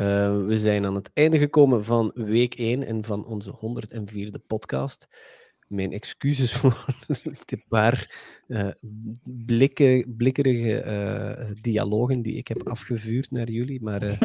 uh, 0.00 0.46
we 0.46 0.56
zijn 0.56 0.86
aan 0.86 0.94
het 0.94 1.10
einde 1.12 1.38
gekomen 1.38 1.84
van 1.84 2.12
week 2.14 2.54
1 2.54 2.82
en 2.82 3.04
van 3.04 3.24
onze 3.24 3.58
104e 4.10 4.46
podcast. 4.46 5.08
Mijn 5.66 5.92
excuses 5.92 6.52
voor 6.56 6.86
de 7.44 7.64
paar 7.68 8.16
uh, 8.48 8.68
blikken, 9.22 10.14
blikkerige 10.16 10.84
uh, 10.84 11.50
dialogen 11.60 12.22
die 12.22 12.36
ik 12.36 12.48
heb 12.48 12.68
afgevuurd 12.68 13.30
naar 13.30 13.50
jullie. 13.50 13.82
Maar 13.82 14.02
ik 14.02 14.18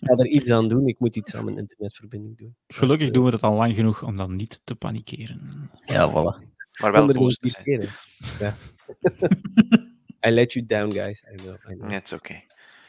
ga 0.00 0.14
er 0.16 0.26
iets 0.26 0.50
aan 0.50 0.68
doen. 0.68 0.86
Ik 0.88 0.98
moet 0.98 1.16
iets 1.16 1.34
aan 1.34 1.44
mijn 1.44 1.58
internetverbinding 1.58 2.38
doen. 2.38 2.56
Gelukkig 2.66 3.10
doen 3.10 3.24
we 3.24 3.30
het 3.30 3.42
al 3.42 3.54
lang 3.54 3.74
genoeg 3.74 4.02
om 4.02 4.16
dan 4.16 4.36
niet 4.36 4.60
te 4.64 4.74
panikeren. 4.74 5.40
Ja, 5.84 6.10
voilà. 6.10 6.46
Maar 6.80 6.92
wel 6.92 7.12
boos 7.12 7.38
Ja. 8.38 8.54
I 10.26 10.30
let 10.30 10.52
you 10.52 10.66
down, 10.66 10.92
guys. 10.92 11.22
I 11.32 11.36
know. 11.36 11.54
I 11.70 11.74
know. 11.74 11.92
It's 11.92 12.12
okay. 12.12 12.46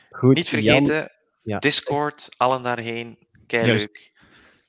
Goed, 0.10 0.36
Niet 0.36 0.50
vergeten, 0.50 1.12
ja. 1.42 1.60
Discord, 1.60 2.30
allen 2.38 2.64
daarheen. 2.64 3.28
Kei 3.48 3.66
leuk. 3.66 4.18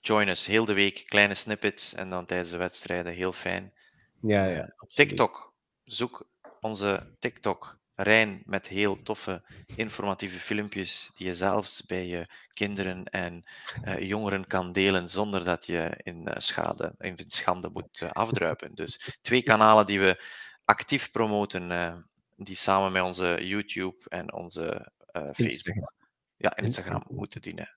Join 0.01 0.29
us 0.29 0.47
heel 0.47 0.65
de 0.65 0.73
week, 0.73 1.05
kleine 1.07 1.35
snippets 1.35 1.95
en 1.95 2.11
dan 2.11 2.27
tijdens 2.27 2.51
de 2.51 2.57
wedstrijden, 2.57 3.13
heel 3.13 3.33
fijn. 3.33 3.73
Ja, 4.21 4.45
ja. 4.45 4.61
Absoluut. 4.61 5.09
TikTok, 5.09 5.55
zoek 5.85 6.29
onze 6.61 7.17
TikTok. 7.19 7.79
Rijn 7.95 8.43
met 8.45 8.69
heel 8.69 9.03
toffe 9.03 9.43
informatieve 9.77 10.39
filmpjes 10.41 11.11
die 11.15 11.27
je 11.27 11.35
zelfs 11.35 11.87
bij 11.87 12.07
je 12.07 12.27
kinderen 12.53 13.05
en 13.05 13.45
uh, 13.85 13.99
jongeren 13.99 14.47
kan 14.47 14.73
delen 14.73 15.09
zonder 15.09 15.45
dat 15.45 15.67
je 15.67 16.01
in, 16.03 16.29
uh, 16.29 16.35
schade, 16.37 16.95
in 16.99 17.19
schande 17.27 17.71
moet 17.73 18.01
uh, 18.01 18.11
afdruipen. 18.11 18.75
Dus 18.75 19.19
twee 19.21 19.43
kanalen 19.43 19.87
die 19.87 20.01
we 20.01 20.25
actief 20.65 21.11
promoten, 21.11 22.07
die 22.37 22.57
samen 22.57 22.93
met 22.93 23.03
onze 23.03 23.39
YouTube 23.41 24.09
en 24.09 24.33
onze 24.33 24.93
Facebook. 25.05 25.39
Instagram. 25.39 25.99
Ja, 26.41 26.57
Instagram, 26.57 26.95
Instagram 26.95 27.17
moeten 27.17 27.41
dienen. 27.41 27.69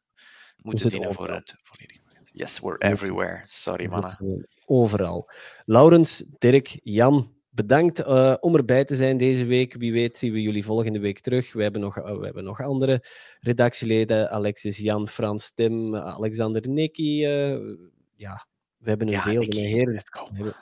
moeten 0.55 0.89
dienen 0.89 1.13
voor 1.13 1.29
het 1.29 1.55
volledige 1.63 2.01
Yes, 2.35 2.59
we're 2.59 2.77
everywhere. 2.77 3.41
Sorry, 3.43 3.87
mannen. 3.89 4.47
Overal. 4.65 5.29
Laurens, 5.65 6.23
Dirk, 6.39 6.79
Jan, 6.83 7.33
bedankt 7.49 7.99
uh, 7.99 8.35
om 8.39 8.55
erbij 8.55 8.85
te 8.85 8.95
zijn 8.95 9.17
deze 9.17 9.45
week. 9.45 9.73
Wie 9.73 9.91
weet 9.91 10.17
zien 10.17 10.33
we 10.33 10.41
jullie 10.41 10.65
volgende 10.65 10.99
week 10.99 11.19
terug. 11.19 11.53
We 11.53 11.63
hebben 11.63 11.81
nog, 11.81 11.97
uh, 11.97 12.17
we 12.17 12.25
hebben 12.25 12.43
nog 12.43 12.61
andere 12.61 13.03
redactieleden. 13.39 14.29
Alexis, 14.29 14.77
Jan, 14.77 15.07
Frans, 15.07 15.51
Tim, 15.51 15.95
Alexander, 15.95 16.69
Nicky. 16.69 17.25
Uh, 17.25 17.77
ja, 18.15 18.47
we 18.83 18.89
hebben 18.89 19.07
een 19.07 19.13
ja, 19.13 19.23
beeld. 19.23 19.53
Heren. 19.53 20.03
Ja, 20.33 20.53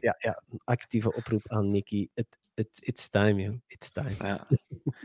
ja, 0.00 0.16
ja, 0.18 0.42
een 0.50 0.60
actieve 0.64 1.14
oproep 1.14 1.42
aan 1.46 1.70
Nicky. 1.70 2.08
Het, 2.14 2.38
it, 2.54 2.68
it's 2.80 3.08
time, 3.08 3.42
joh. 3.42 3.54
It's 3.66 3.90
time. 3.90 4.14
Ja. 4.18 4.46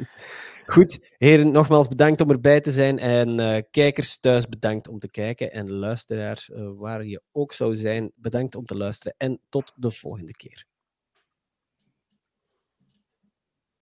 Goed, 0.73 1.15
heren, 1.18 1.52
nogmaals 1.52 1.88
bedankt 1.88 2.22
om 2.22 2.30
erbij 2.32 2.61
te 2.61 2.72
zijn. 2.72 2.99
En 2.99 3.40
uh, 3.40 3.57
kijkers 3.72 4.19
thuis 4.19 4.48
bedankt 4.48 4.88
om 4.88 4.99
te 4.99 5.10
kijken. 5.10 5.52
En 5.52 5.72
luisteraars, 5.72 6.49
uh, 6.49 6.69
waar 6.76 7.06
je 7.06 7.22
ook 7.32 7.53
zou 7.53 7.76
zijn, 7.76 8.11
bedankt 8.15 8.56
om 8.56 8.65
te 8.65 8.76
luisteren. 8.76 9.14
En 9.18 9.40
tot 9.49 9.73
de 9.76 9.91
volgende 9.91 10.32
keer. 10.32 10.65